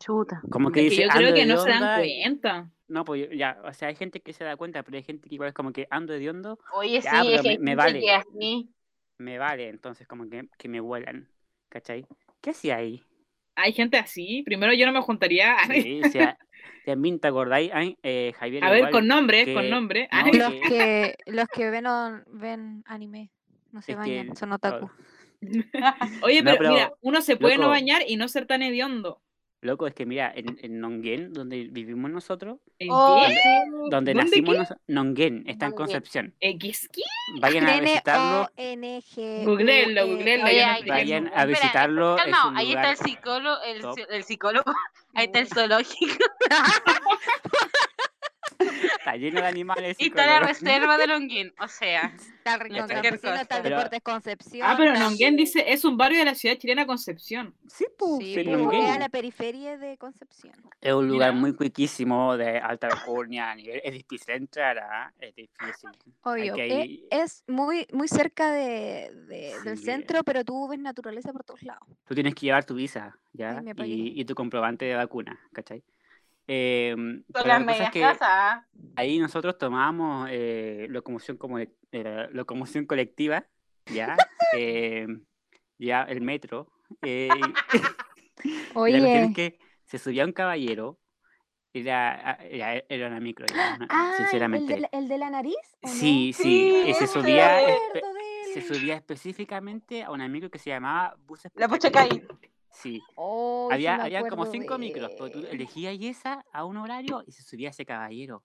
Chuta. 0.00 0.42
Como 0.50 0.70
que 0.72 0.80
dice, 0.82 0.96
que 0.96 1.02
yo 1.02 1.08
creo 1.10 1.28
"Ando 1.28 1.34
que 1.40 1.46
no 1.46 1.56
se 1.58 1.68
dan 1.68 1.82
onda", 1.82 2.06
y- 2.06 2.22
cuenta. 2.22 2.70
No, 2.88 3.04
pues 3.04 3.22
yo- 3.28 3.34
ya, 3.36 3.60
o 3.64 3.72
sea, 3.72 3.88
hay 3.88 3.96
gente 3.96 4.20
que 4.20 4.32
se 4.32 4.44
da 4.44 4.56
cuenta, 4.56 4.82
pero 4.82 4.96
hay 4.96 5.02
gente 5.04 5.28
que 5.28 5.34
igual 5.34 5.48
es 5.48 5.54
como 5.54 5.72
que 5.72 5.86
ando 5.90 6.12
de 6.12 6.28
hondo, 6.28 6.58
Oye, 6.74 7.00
Ya, 7.00 7.10
sí, 7.22 7.28
pero 7.30 7.42
me- 7.44 7.58
me 7.58 7.74
vale. 7.74 8.00
que 8.00 8.10
así. 8.12 8.70
Me 9.22 9.38
vale, 9.38 9.68
entonces 9.68 10.06
como 10.06 10.28
que, 10.28 10.48
que 10.58 10.68
me 10.68 10.80
huelan, 10.80 11.28
¿cachai? 11.68 12.06
¿Qué 12.40 12.50
hacía 12.50 12.76
ahí? 12.76 13.02
Hay 13.54 13.72
gente 13.72 13.98
así. 13.98 14.42
Primero 14.44 14.72
yo 14.74 14.86
no 14.86 14.92
me 14.92 15.00
juntaría. 15.00 15.56
Sí, 15.88 16.02
o 16.04 16.10
sea, 16.10 16.38
también 16.84 17.18
te 17.20 17.28
acordáis, 17.28 17.70
eh, 18.02 18.32
Javier, 18.38 18.64
A 18.64 18.70
ver, 18.70 18.78
igual 18.78 18.92
con 18.92 19.06
nombre, 19.06 19.44
que- 19.44 19.54
con 19.54 19.70
nombre. 19.70 20.08
no, 20.12 20.18
Ay, 20.24 20.30
que- 20.32 20.38
Los 20.38 20.52
que, 20.68 21.16
los 21.26 21.48
que 21.48 21.70
ven, 21.70 21.86
on- 21.86 22.24
ven 22.28 22.82
anime 22.86 23.30
no 23.70 23.80
se 23.82 23.92
Es 23.92 23.98
bañan, 23.98 24.28
que- 24.30 24.36
son 24.36 24.52
otaku. 24.52 24.90
Oye, 26.22 26.42
No, 26.42 26.52
pero, 26.52 26.58
pero, 26.58 26.70
mira, 26.72 26.92
uno 27.00 27.20
se 27.20 27.36
puede 27.36 27.58
no 27.58 27.68
bañar 27.68 28.02
y 28.06 28.16
no 28.16 28.28
ser 28.28 28.46
tan 28.46 28.62
hediondo. 28.62 29.20
Loco, 29.62 29.86
es 29.86 29.94
que 29.94 30.04
mira, 30.06 30.32
en, 30.34 30.58
en 30.60 30.80
Nonguén, 30.80 31.32
donde 31.32 31.68
vivimos 31.70 32.10
nosotros, 32.10 32.58
¿En 32.80 32.88
Oh, 32.90 33.24
qué? 33.28 33.34
donde 33.70 33.90
¿Dónde 33.90 34.14
nacimos 34.14 34.54
qué? 34.54 34.58
nos- 34.58 34.74
Nonguén, 34.88 35.44
está 35.46 35.66
en. 35.66 35.72
Concepción. 35.72 36.34
¿X 36.40 36.88
qué? 36.92 37.02
Vayan 37.40 37.68
a 37.68 37.78
visitarlo, 37.80 38.50
N-O-N-G. 38.56 39.44
Googleenlo, 39.44 40.06
googleenlo, 40.08 40.46
sé 40.48 40.82
qué 40.82 40.90
vayan 40.90 41.30
a 41.32 41.44
visitarlo. 41.46 42.16
Calma, 42.16 42.52
ahí 42.56 42.72
está 42.72 42.90
el 42.90 42.96
psicólogo, 42.96 43.56
el 44.10 44.24
psicólogo, 44.24 44.72
ahí 45.14 45.26
está 45.26 45.38
el 45.38 45.46
zoológico, 45.54 46.24
Está 48.98 49.16
lleno 49.16 49.40
de 49.40 49.46
animales. 49.46 49.96
y 49.98 50.06
está 50.06 50.26
la 50.26 50.40
reserva 50.40 50.98
de 50.98 51.06
Longuín, 51.06 51.52
o 51.60 51.68
sea, 51.68 52.14
Está 52.44 52.58
Campesino, 52.58 53.34
está 53.34 53.56
el. 53.58 53.62
Deportes 53.64 54.00
Concepción. 54.02 54.68
Ah, 54.68 54.74
pero 54.76 54.94
Nonguén 54.98 55.36
dice, 55.36 55.64
es 55.72 55.84
un 55.84 55.96
barrio 55.96 56.18
de 56.18 56.24
la 56.24 56.34
ciudad 56.34 56.56
chilena 56.56 56.86
Concepción. 56.86 57.54
Sí, 57.68 57.86
pues, 57.96 58.18
Sí, 58.18 58.34
sí, 58.34 58.44
pues, 58.44 58.88
a 58.90 58.98
la 58.98 59.08
periferia 59.08 59.78
de 59.78 59.96
Concepción. 59.98 60.54
Es 60.80 60.92
un 60.92 61.06
lugar 61.08 61.30
Mira. 61.32 61.40
muy 61.40 61.54
cuiquísimo 61.54 62.36
de 62.36 62.58
alta 62.58 62.88
alcurnia 62.88 63.50
a 63.50 63.54
nivel. 63.54 63.80
Es 63.84 63.92
difícil 63.92 64.34
entrar, 64.34 64.78
¿ah? 64.78 65.12
Es 65.20 65.34
difícil. 65.34 65.90
Obvio. 66.22 66.54
e- 66.56 66.84
ir- 66.84 67.06
Es 67.10 67.44
muy, 67.46 67.86
muy 67.92 68.08
cerca 68.08 68.50
de, 68.50 69.10
de- 69.28 69.54
del 69.64 69.78
centro, 69.78 70.22
pero 70.24 70.44
tú 70.44 70.68
ves 70.68 70.78
naturaleza 70.80 71.32
por 71.32 71.44
todos 71.44 71.62
lados. 71.62 71.86
Tú 72.04 72.14
tienes 72.14 72.34
que 72.34 72.46
llevar 72.46 72.64
tu 72.64 72.74
visa, 72.74 73.16
¿ya? 73.32 73.62
Ay, 73.78 73.92
y, 74.16 74.20
y 74.20 74.24
tu 74.24 74.34
comprobante 74.34 74.84
de 74.84 74.94
vacuna, 74.96 75.38
¿cachai? 75.52 75.82
Eh, 76.54 76.94
son 77.34 77.48
las 77.48 77.64
medias 77.64 77.86
es 77.86 77.90
que 77.92 78.00
casas. 78.00 78.28
¿ah? 78.30 78.66
ahí 78.96 79.18
nosotros 79.18 79.56
tomábamos 79.56 80.28
eh, 80.30 80.86
locomoción 80.90 81.38
como 81.38 81.58
eh, 81.58 81.68
locomoción 82.32 82.84
colectiva, 82.86 83.46
¿ya? 83.86 84.16
Eh, 84.58 85.06
ya 85.78 86.02
el 86.02 86.20
metro. 86.20 86.70
eh, 87.00 87.30
y 88.44 88.50
la 88.74 88.80
Oye. 88.80 89.22
es 89.24 89.34
que 89.34 89.58
se 89.86 89.98
subía 89.98 90.26
un 90.26 90.32
caballero, 90.32 90.98
era, 91.72 92.34
era, 92.42 92.82
era 92.86 93.06
una 93.06 93.18
micro, 93.20 93.46
ya, 93.46 93.78
no- 93.78 93.86
Ah, 93.88 94.12
sinceramente. 94.18 94.74
¿el 94.74 94.82
de, 94.82 94.88
la, 94.92 94.98
el 94.98 95.08
de 95.08 95.18
la 95.18 95.30
nariz? 95.30 95.56
¿o 95.82 95.86
no? 95.88 95.92
Sí, 95.94 96.32
sí, 96.34 96.42
Sí, 96.42 96.84
y 96.88 96.94
se 96.94 97.06
subía, 97.06 97.60
se 98.52 98.60
subía 98.60 98.94
específicamente 98.96 100.02
a 100.02 100.10
una 100.10 100.28
micro 100.28 100.50
que 100.50 100.58
se 100.58 100.68
llamaba 100.68 101.16
Buses 101.26 101.50
La 101.54 101.66
Puchacay. 101.68 102.26
Sí, 102.72 103.02
Oh, 103.16 103.68
había, 103.70 104.26
como 104.28 104.46
cinco 104.46 104.74
de 104.74 104.78
micros, 104.78 105.10
pero 105.12 105.30
tú 105.30 105.46
elegías 105.50 105.94
esa 106.00 106.44
a 106.52 106.64
un 106.64 106.78
horario 106.78 107.22
y 107.26 107.32
se 107.32 107.42
subía 107.42 107.68
ese 107.68 107.84
caballero. 107.84 108.42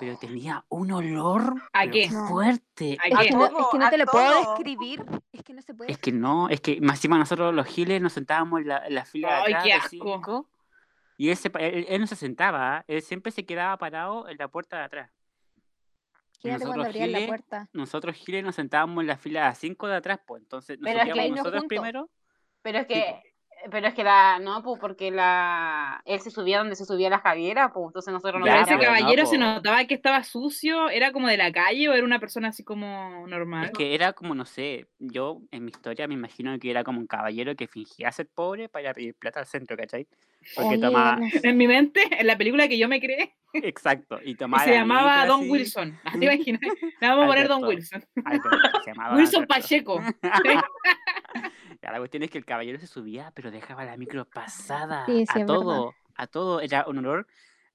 Pero 0.00 0.16
tenía 0.20 0.64
un 0.68 0.90
olor 0.92 1.54
¿A 1.72 1.86
qué? 1.86 2.08
Fuerte. 2.08 2.96
¿A 3.02 3.08
Es 3.08 3.18
qué? 3.18 3.28
que, 3.28 3.34
no, 3.34 3.46
es 3.46 3.66
que 3.70 3.78
no 3.78 3.90
te 3.90 3.98
lo 3.98 4.06
puedo 4.06 4.40
describir. 4.40 5.04
Es 5.32 5.42
que 5.42 5.52
no 5.52 5.62
se 5.62 5.74
puede. 5.74 5.92
Es 5.92 5.98
que 5.98 6.10
no, 6.10 6.48
es 6.48 6.60
que 6.60 6.80
más 6.80 6.96
encima 6.96 7.18
nosotros 7.18 7.54
los 7.54 7.66
giles 7.66 8.00
nos 8.00 8.14
sentábamos 8.14 8.62
en 8.62 8.68
la, 8.68 8.86
en 8.86 8.94
la 8.94 9.04
fila 9.04 9.28
de 9.28 9.54
atrás 9.54 9.64
qué 9.64 9.74
de 9.74 9.80
cinco, 9.90 10.48
y 11.18 11.30
él, 11.30 11.36
se 11.36 11.50
él, 11.58 11.86
él 11.88 12.00
no 12.00 12.06
se 12.06 12.16
sentaba, 12.16 12.84
él 12.88 13.02
siempre 13.02 13.32
se 13.32 13.46
quedaba 13.46 13.76
parado 13.78 14.28
en 14.28 14.36
la 14.38 14.48
puerta 14.48 14.78
de 14.78 14.84
atrás. 14.84 15.10
Nosotros 16.44 16.86
abrían 16.86 17.12
la 17.12 17.18
giles, 17.18 17.28
puerta. 17.28 17.68
Nosotros 17.72 18.16
giles 18.16 18.44
nos 18.44 18.54
sentábamos 18.54 19.02
en 19.02 19.06
la 19.06 19.16
fila 19.16 19.48
de 19.48 19.54
cinco 19.54 19.88
de 19.88 19.96
atrás, 19.96 20.20
pues 20.26 20.42
entonces 20.42 20.78
nos 20.78 20.92
Pero 20.92 21.14
es 21.14 21.30
nosotros 21.30 21.64
primero. 21.66 22.10
Pero 22.62 22.78
es 22.80 22.86
que 22.86 23.35
pero 23.70 23.88
es 23.88 23.94
que 23.94 24.04
la, 24.04 24.38
no, 24.38 24.62
pues 24.62 24.80
porque 24.80 25.10
la, 25.10 26.02
él 26.04 26.20
se 26.20 26.30
subía 26.30 26.58
donde 26.58 26.76
se 26.76 26.84
subía 26.84 27.10
la 27.10 27.18
Javiera, 27.18 27.72
pues 27.72 27.86
entonces 27.88 28.12
nosotros 28.12 28.40
no 28.40 28.46
ese 28.46 28.74
no, 28.74 28.80
caballero 28.80 29.26
se 29.26 29.38
notaba 29.38 29.84
que 29.84 29.94
estaba 29.94 30.22
sucio, 30.22 30.88
era 30.90 31.12
como 31.12 31.28
de 31.28 31.36
la 31.36 31.52
calle 31.52 31.88
o 31.88 31.94
era 31.94 32.04
una 32.04 32.20
persona 32.20 32.48
así 32.48 32.64
como 32.64 33.26
normal. 33.26 33.66
Es 33.66 33.72
que 33.72 33.94
era 33.94 34.12
como, 34.12 34.34
no 34.34 34.44
sé, 34.44 34.86
yo 34.98 35.40
en 35.50 35.64
mi 35.64 35.70
historia 35.70 36.06
me 36.06 36.14
imagino 36.14 36.58
que 36.58 36.70
era 36.70 36.84
como 36.84 37.00
un 37.00 37.06
caballero 37.06 37.56
que 37.56 37.66
fingía 37.66 38.12
ser 38.12 38.28
pobre 38.28 38.68
para 38.68 38.82
ir 38.82 38.88
a 38.88 38.94
pedir 38.94 39.14
plata 39.14 39.40
al 39.40 39.46
centro, 39.46 39.76
¿cachai? 39.76 40.06
Porque 40.54 40.70
Oye, 40.70 40.78
tomaba. 40.78 41.18
En 41.42 41.56
mi 41.56 41.66
mente, 41.66 42.02
en 42.10 42.26
la 42.26 42.36
película 42.36 42.68
que 42.68 42.78
yo 42.78 42.88
me 42.88 43.00
creé, 43.00 43.34
exacto, 43.54 44.20
y 44.24 44.30
y 44.30 44.34
tomaba 44.36 44.64
se 44.64 44.70
la 44.70 44.76
llamaba 44.76 45.16
micro 45.16 45.32
Don 45.32 45.40
así, 45.40 45.50
Wilson. 45.50 45.98
¿Te 46.18 46.24
imaginas? 46.24 46.60
Le 47.00 47.08
vamos 47.08 47.24
a 47.24 47.26
poner 47.26 47.48
Don. 47.48 47.64
Wilson. 47.64 48.04
Alberto, 48.24 48.48
se 48.84 48.90
llamaba 48.90 49.16
Wilson 49.16 49.42
Alberto. 49.42 49.54
Pacheco. 49.54 50.00
La 51.82 51.98
cuestión 51.98 52.22
es 52.22 52.30
que 52.30 52.38
el 52.38 52.44
caballero 52.44 52.78
se 52.78 52.86
subía, 52.86 53.32
pero 53.34 53.50
dejaba 53.50 53.84
la 53.84 53.96
micro 53.96 54.24
pasada 54.24 55.06
Sí, 55.06 55.26
sí, 55.26 55.38
a 55.38 55.42
es 55.42 55.46
verdad. 55.46 55.46
todo, 55.46 55.94
a 56.16 56.26
todo. 56.26 56.60
Era 56.60 56.84
un 56.88 56.98
olor. 56.98 57.26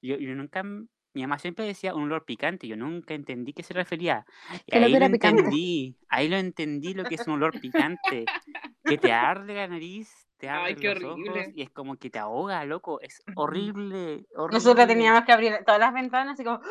Yo, 0.02 0.18
yo 0.18 0.34
nunca, 0.36 0.64
mi 0.64 1.22
mamá 1.22 1.40
siempre 1.40 1.66
decía 1.66 1.94
un 1.96 2.04
olor 2.04 2.26
picante. 2.26 2.68
Yo 2.68 2.76
nunca 2.78 3.14
entendí 3.14 3.54
qué 3.54 3.64
se 3.64 3.74
refería. 3.74 4.26
Y 4.66 4.76
ahí 4.78 4.92
lo 4.92 4.98
era 4.98 5.10
picante. 5.10 5.44
entendí. 5.44 5.98
Ahí 6.10 6.28
lo 6.30 6.38
entendí 6.38 6.94
lo 6.94 7.06
que 7.06 7.16
es 7.16 7.28
un 7.28 7.34
olor 7.36 7.60
picante. 7.60 8.26
Que 8.86 8.98
te 8.98 9.12
arde 9.14 9.54
la 9.56 9.68
nariz, 9.68 10.28
te 10.38 10.50
Ay, 10.50 10.74
arde 10.74 10.76
qué 10.76 10.88
los 10.90 11.04
ojos 11.04 11.30
horrible. 11.30 11.52
y 11.56 11.62
es 11.62 11.70
como 11.72 11.96
que 11.98 12.10
te 12.10 12.20
ahoga, 12.20 12.66
loco. 12.66 13.00
Es 13.02 13.22
horrible, 13.36 14.26
horrible. 14.36 14.54
Nosotros 14.54 14.88
teníamos 14.88 15.24
que 15.26 15.32
abrir 15.34 15.60
todas 15.66 15.80
las 15.80 15.94
ventanas 15.94 16.40
y 16.40 16.44
como, 16.44 16.62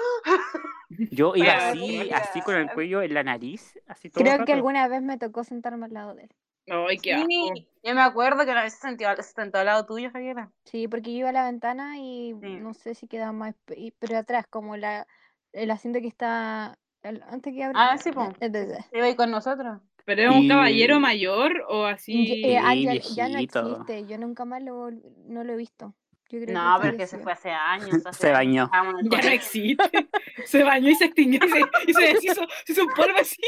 Yo 1.11 1.35
iba 1.36 1.52
Ay, 1.52 2.09
así, 2.09 2.11
así 2.11 2.40
con 2.43 2.57
el 2.57 2.70
cuello 2.70 3.02
en 3.02 3.15
la 3.15 3.23
nariz, 3.23 3.78
así 3.86 4.11
todo 4.11 4.24
Creo 4.24 4.44
que 4.44 4.52
alguna 4.52 4.89
vez 4.89 5.02
me 5.02 5.19
tocó 5.19 5.44
sentarme 5.44 5.86
al 5.86 5.93
lado 5.94 6.15
de 6.15 6.24
él. 6.24 6.31
Ay, 6.70 6.98
qué 6.98 7.14
asco. 7.14 7.26
sí, 7.28 7.66
yo 7.82 7.94
me 7.94 8.01
acuerdo 8.01 8.44
que 8.44 8.52
una 8.52 8.62
vez 8.62 8.74
se 8.74 8.80
sentó, 8.80 9.05
se 9.16 9.22
sentó 9.32 9.59
al 9.59 9.66
lado 9.66 9.84
tuyo, 9.86 10.10
Javiera. 10.10 10.51
Sí, 10.64 10.88
porque 10.88 11.12
yo 11.12 11.18
iba 11.18 11.28
a 11.30 11.32
la 11.32 11.44
ventana 11.44 11.98
y 11.98 12.34
Sí. 12.40 12.56
no 12.56 12.72
sé 12.74 12.94
si 12.94 13.06
quedaba 13.09 13.32
más, 13.32 13.55
pero 13.98 14.18
atrás, 14.18 14.47
como 14.48 14.76
la, 14.76 15.06
el 15.52 15.70
asiento 15.70 16.01
que 16.01 16.09
está 16.09 16.78
el- 17.02 17.22
antes 17.28 17.52
que 17.55 17.64
abra. 17.64 17.92
Ah, 17.92 17.98
sí, 17.98 18.10
eh. 18.55 18.84
Iba 18.92 19.05
ahí 19.06 19.16
con 19.16 19.30
nosotros. 19.30 19.80
¿Pero 20.05 20.22
es 20.22 20.36
un 20.36 20.44
Y- 20.44 20.48
caballero 20.48 20.98
mayor 21.01 21.64
o 21.68 21.84
así? 21.84 22.42
Eh, 22.44 22.59
ah, 22.59 22.74
ya, 22.74 22.94
ya 22.94 23.28
no 23.28 23.38
existe, 23.38 24.06
yo 24.06 24.18
nunca 24.18 24.44
más 24.44 24.62
lo, 24.62 24.90
no 25.26 25.44
lo 25.44 25.52
he 25.52 25.56
visto. 25.56 25.94
Yo 26.30 26.40
creo 26.40 26.55
No, 26.55 26.76
que 26.76 26.82
pero 26.86 26.97
que 26.98 27.06
se 27.09 27.18
fue 27.18 27.32
hace 27.32 27.51
años. 27.51 27.88
hace 28.06 28.26
Se 28.28 28.30
bañó. 28.32 28.70
Ya 29.10 29.20
no 29.22 29.28
existe. 29.28 29.82
Se 30.47 30.62
bañó 30.62 30.88
y 30.88 30.94
se 30.94 31.06
extinguió 31.06 31.40
y 31.44 31.48
se, 31.51 31.60
y 31.88 31.92
se 31.92 32.02
deshizo, 32.14 32.42
se 32.64 32.72
hizo 32.72 32.84
un 32.84 32.90
polvo 32.94 33.18
así. 33.18 33.40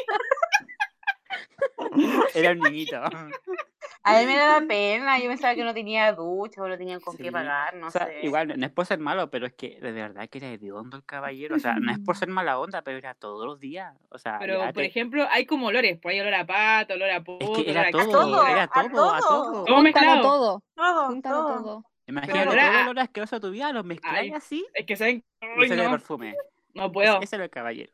Era 2.34 2.52
un 2.52 2.58
niñito. 2.60 2.96
A 4.04 4.18
mí 4.18 4.26
me 4.26 4.36
daba 4.36 4.66
pena, 4.66 5.16
yo 5.20 5.28
pensaba 5.28 5.54
que 5.54 5.62
no 5.62 5.72
tenía 5.72 6.12
ducha 6.12 6.60
o 6.60 6.66
no 6.68 6.76
tenían 6.76 6.98
con 6.98 7.16
Sí. 7.16 7.22
qué 7.22 7.30
pagar, 7.30 7.74
no 7.76 7.86
O 7.86 7.90
sea, 7.90 8.06
sé. 8.06 8.18
igual 8.24 8.52
no 8.58 8.66
es 8.66 8.72
por 8.72 8.84
ser 8.84 8.98
malo, 8.98 9.30
pero 9.30 9.46
es 9.46 9.52
que 9.52 9.78
de 9.80 9.92
verdad 9.92 10.28
que 10.28 10.38
era 10.38 10.48
hediondo 10.48 10.96
el 10.96 11.04
caballero. 11.04 11.54
O 11.54 11.58
sea, 11.60 11.74
no 11.74 11.92
es 11.92 12.00
por 12.00 12.16
ser 12.16 12.28
mala 12.28 12.58
onda, 12.58 12.82
pero 12.82 12.98
era 12.98 13.14
todos 13.14 13.46
los 13.46 13.60
días. 13.60 13.94
O 14.08 14.18
sea, 14.18 14.38
Pero, 14.40 14.58
por 14.60 14.72
te- 14.72 14.86
ejemplo, 14.86 15.24
hay 15.30 15.46
como 15.46 15.68
olores. 15.68 16.00
Pues 16.02 16.14
hay 16.14 16.20
olor 16.20 16.34
a 16.34 16.44
pato, 16.44 16.94
olor 16.94 17.10
a 17.10 17.22
poto, 17.22 17.44
es 17.44 17.64
que 17.64 17.70
olor 17.70 17.76
era 17.76 17.88
a 17.88 17.90
todo, 17.92 18.10
todo, 18.10 18.46
era 18.48 18.62
a 18.64 18.68
todo, 18.68 18.82
a 18.82 18.88
todo. 18.88 19.20
Todo 19.20 19.20
todo. 19.52 19.58
Júntalo 19.58 19.82
mezclado. 19.82 20.22
todo, 20.22 20.62
todo, 20.74 21.20
todo. 21.22 21.62
todo. 21.62 21.84
Imagínate 22.08 22.42
olor 22.48 22.58
a- 22.58 22.62
todo 22.66 22.80
el 22.80 22.88
olor 22.88 22.98
asqueroso 22.98 23.36
de 23.36 23.40
tu 23.40 23.50
vida, 23.52 23.72
lo 23.72 23.84
mezclas 23.84 24.14
Ay, 24.16 24.32
así 24.32 24.66
Es 24.74 24.84
que 24.84 24.96
saben. 24.96 25.22
Ay, 25.40 25.68
no, 25.70 25.90
perfume. 25.92 26.34
no 26.74 26.90
puedo. 26.90 27.20
Ese 27.20 27.36
era 27.36 27.44
el 27.44 27.50
caballero. 27.50 27.92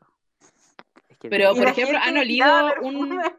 Es 1.07 1.17
que 1.19 1.29
Pero, 1.29 1.53
por 1.53 1.67
ejemplo, 1.67 1.99
han 2.01 2.17
olido 2.17 2.73
un. 2.81 3.09
perfume. 3.09 3.35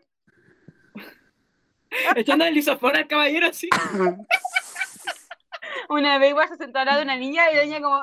Echando 2.16 2.44
el 2.44 2.54
lisofón 2.54 2.96
al 2.96 3.06
caballero 3.06 3.48
así. 3.48 3.68
Una 5.88 6.18
vez 6.18 6.30
igual 6.30 6.48
se 6.48 6.56
sentó 6.56 6.78
al 6.78 6.86
lado 6.86 6.98
de 6.98 7.04
una 7.04 7.16
niña 7.16 7.50
y 7.50 7.56
la 7.56 7.64
niña 7.64 7.80
como, 7.80 8.00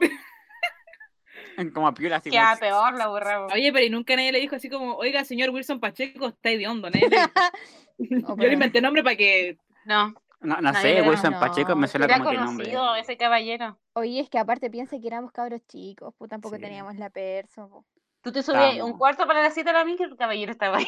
como 1.74 1.88
a 1.88 1.94
piola 1.94 2.16
así. 2.16 2.30
queda 2.30 2.50
como- 2.50 2.60
peor 2.60 2.94
la 2.94 3.06
borra. 3.08 3.46
Oye, 3.46 3.72
pero 3.72 3.84
y 3.86 3.90
nunca 3.90 4.16
nadie 4.16 4.32
le 4.32 4.40
dijo 4.40 4.56
así 4.56 4.68
como, 4.68 4.94
oiga, 4.96 5.24
señor 5.24 5.50
Wilson 5.50 5.80
Pacheco, 5.80 6.28
está 6.28 6.50
hediondo. 6.50 6.90
Nadie 6.90 7.08
le 7.08 7.16
Yo 8.20 8.34
le 8.36 8.52
inventé 8.52 8.80
nombre 8.80 9.02
para 9.02 9.16
que. 9.16 9.58
No, 9.84 10.14
No, 10.40 10.56
no 10.56 10.72
Nadie 10.72 11.02
sé, 11.02 11.08
Wilson 11.08 11.32
no, 11.32 11.40
Pacheco 11.40 11.76
me 11.76 11.86
suena 11.88 12.06
era 12.06 12.18
como 12.18 12.30
que 12.30 12.36
nombre. 12.36 12.66
conocido 12.72 12.94
ese 12.96 13.16
caballero. 13.16 13.78
Oye, 13.94 14.20
es 14.20 14.30
que 14.30 14.38
aparte 14.38 14.70
piensa 14.70 14.98
que 14.98 15.06
éramos 15.06 15.32
cabros 15.32 15.60
chicos, 15.66 16.14
pues 16.16 16.30
tampoco 16.30 16.56
Sí. 16.56 16.62
teníamos 16.62 16.96
la 16.96 17.10
perso. 17.10 17.84
Tú 18.22 18.32
te 18.32 18.42
subías 18.42 18.80
un 18.82 18.98
cuarto 18.98 19.26
para 19.26 19.42
las 19.42 19.54
7 19.54 19.70
de 19.70 19.72
la 19.78 19.84
micro 19.84 20.06
y 20.06 20.10
el 20.10 20.16
caballero 20.16 20.52
estaba 20.52 20.78
ahí. 20.78 20.86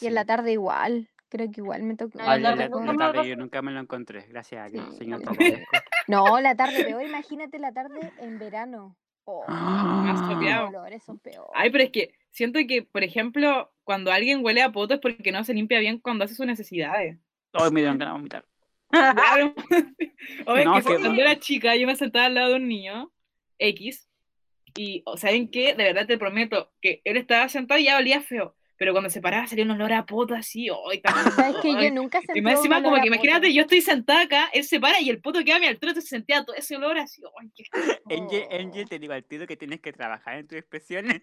Y 0.00 0.06
en 0.06 0.14
la 0.14 0.24
tarde 0.24 0.52
igual, 0.52 1.08
creo 1.32 1.50
que 1.50 1.60
igual 1.60 1.82
me 1.82 1.96
tocó. 1.96 2.18
No, 2.18 2.24
Ay, 2.30 2.40
la 2.40 2.54
la, 2.54 2.68
nunca 2.68 2.86
la 2.86 2.92
me 2.92 2.98
tarde 2.98 3.12
pasó. 3.18 3.28
yo 3.28 3.36
nunca 3.36 3.62
me 3.62 3.72
lo 3.72 3.80
encontré, 3.80 4.26
gracias 4.28 4.66
a 4.66 4.68
Dios, 4.68 4.88
Sí, 4.90 4.98
señor 4.98 5.16
a 5.16 5.18
mí 5.18 5.24
Papalesco. 5.26 5.76
No, 6.06 6.40
la 6.40 6.54
tarde 6.56 6.84
peor, 6.84 7.02
imagínate 7.04 7.58
la 7.58 7.72
tarde 7.72 8.12
en 8.18 8.38
verano. 8.38 8.96
Oh, 9.24 9.44
Más 9.48 10.20
los 10.20 11.02
son 11.04 11.18
peores. 11.20 11.50
Ay, 11.54 11.70
pero 11.70 11.84
es 11.84 11.90
que 11.90 12.14
siento 12.30 12.58
que, 12.68 12.82
por 12.82 13.04
ejemplo, 13.04 13.72
cuando 13.84 14.10
alguien 14.12 14.44
huele 14.44 14.62
a 14.62 14.72
poto 14.72 14.94
es 14.94 15.00
porque 15.00 15.32
no 15.32 15.44
se 15.44 15.54
limpia 15.54 15.78
bien 15.78 15.98
cuando 15.98 16.24
hace 16.24 16.34
sus 16.34 16.46
necesidades. 16.46 17.18
Hoy 17.52 17.70
me 17.70 17.80
dieron 17.80 17.98
ganas 17.98 18.14
de 18.14 18.18
vomitar. 18.18 18.46
Claro. 18.90 19.54
O 20.46 20.56
es 20.56 20.64
No, 20.64 20.74
que 20.74 20.82
cuando 20.82 21.10
era 21.22 21.38
chica 21.38 21.76
yo 21.76 21.86
me 21.86 21.96
sentaba 21.96 22.26
al 22.26 22.34
lado 22.34 22.50
de 22.50 22.56
un 22.56 22.68
niño 22.68 23.12
X 23.58 24.08
y 24.74 25.04
¿saben 25.16 25.50
qué? 25.50 25.74
De 25.74 25.84
verdad 25.84 26.06
te 26.06 26.18
prometo 26.18 26.72
que 26.80 27.00
él 27.04 27.16
estaba 27.16 27.48
sentado 27.48 27.80
y 27.80 27.84
ya 27.84 27.98
olía 27.98 28.20
feo, 28.22 28.56
pero 28.82 28.92
cuando 28.92 29.10
se 29.10 29.20
paraba 29.20 29.46
salía 29.46 29.64
un 29.64 29.70
olor 29.70 29.92
a 29.92 30.04
poto 30.04 30.34
así, 30.34 30.66
¡ay, 30.90 31.00
tan- 31.02 31.30
¿Sabes 31.32 31.56
que! 31.62 31.72
Yo 31.72 31.90
nunca 31.92 32.20
sentí 32.20 32.40
Y 32.40 32.42
más 32.42 32.54
un 32.54 32.58
encima 32.58 32.78
olor 32.78 32.90
como 32.90 33.00
que 33.00 33.06
imagínate, 33.06 33.46
poto. 33.46 33.52
yo 33.54 33.62
estoy 33.62 33.80
sentada 33.80 34.22
acá, 34.22 34.50
él 34.52 34.64
se 34.64 34.80
para 34.80 35.00
y 35.00 35.08
el 35.08 35.20
poto 35.20 35.44
queda 35.44 35.56
a 35.56 35.60
mi 35.60 35.66
altura, 35.66 35.90
entonces 35.92 36.10
sentía 36.10 36.44
todo 36.44 36.56
ese 36.56 36.74
olor 36.76 36.98
así, 36.98 37.22
¡ay, 37.40 37.50
qué 37.54 37.64
Angel, 38.16 38.42
Oh. 38.50 38.54
Angel, 38.56 38.88
te 38.88 38.98
digo 38.98 39.12
al 39.12 39.24
tiro 39.24 39.46
que 39.46 39.56
tienes 39.56 39.80
que 39.80 39.92
trabajar 39.92 40.38
en 40.38 40.48
tus 40.48 40.58
expresiones. 40.58 41.22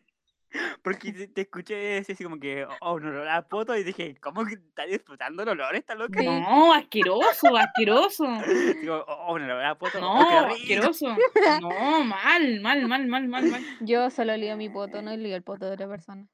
Porque 0.84 1.12
te, 1.14 1.28
te 1.28 1.42
escuché 1.42 1.76
decir 1.76 2.14
así 2.16 2.24
como 2.24 2.40
que, 2.40 2.66
oh, 2.82 2.94
un 2.96 3.06
olor 3.06 3.28
a 3.28 3.48
poto, 3.48 3.76
y 3.78 3.84
dije, 3.84 4.16
¿cómo 4.20 4.44
que 4.46 4.54
está 4.56 4.86
disfrutando 4.86 5.44
el 5.44 5.50
olor 5.50 5.76
esta 5.76 5.94
loca? 5.94 6.20
Sí. 6.20 6.26
No, 6.26 6.74
asqueroso, 6.74 7.56
asqueroso. 7.56 8.26
Digo, 8.82 9.06
oh, 9.08 9.36
un 9.36 9.44
olor 9.44 9.64
a 9.64 9.78
poto, 9.78 10.00
No, 10.00 10.12
oh, 10.20 10.46
asqueroso. 10.48 11.16
No, 11.62 12.04
mal, 12.04 12.62
mal, 12.62 12.88
mal, 12.88 13.08
mal, 13.08 13.28
mal, 13.28 13.46
mal. 13.46 13.64
Yo 13.82 14.10
solo 14.10 14.36
lío 14.38 14.58
mi 14.58 14.70
poto, 14.70 15.04
no 15.04 15.16
lío 15.16 15.36
el 15.36 15.44
poto 15.44 15.68
de 15.68 15.74
otra 15.74 15.88
persona. 15.88 16.26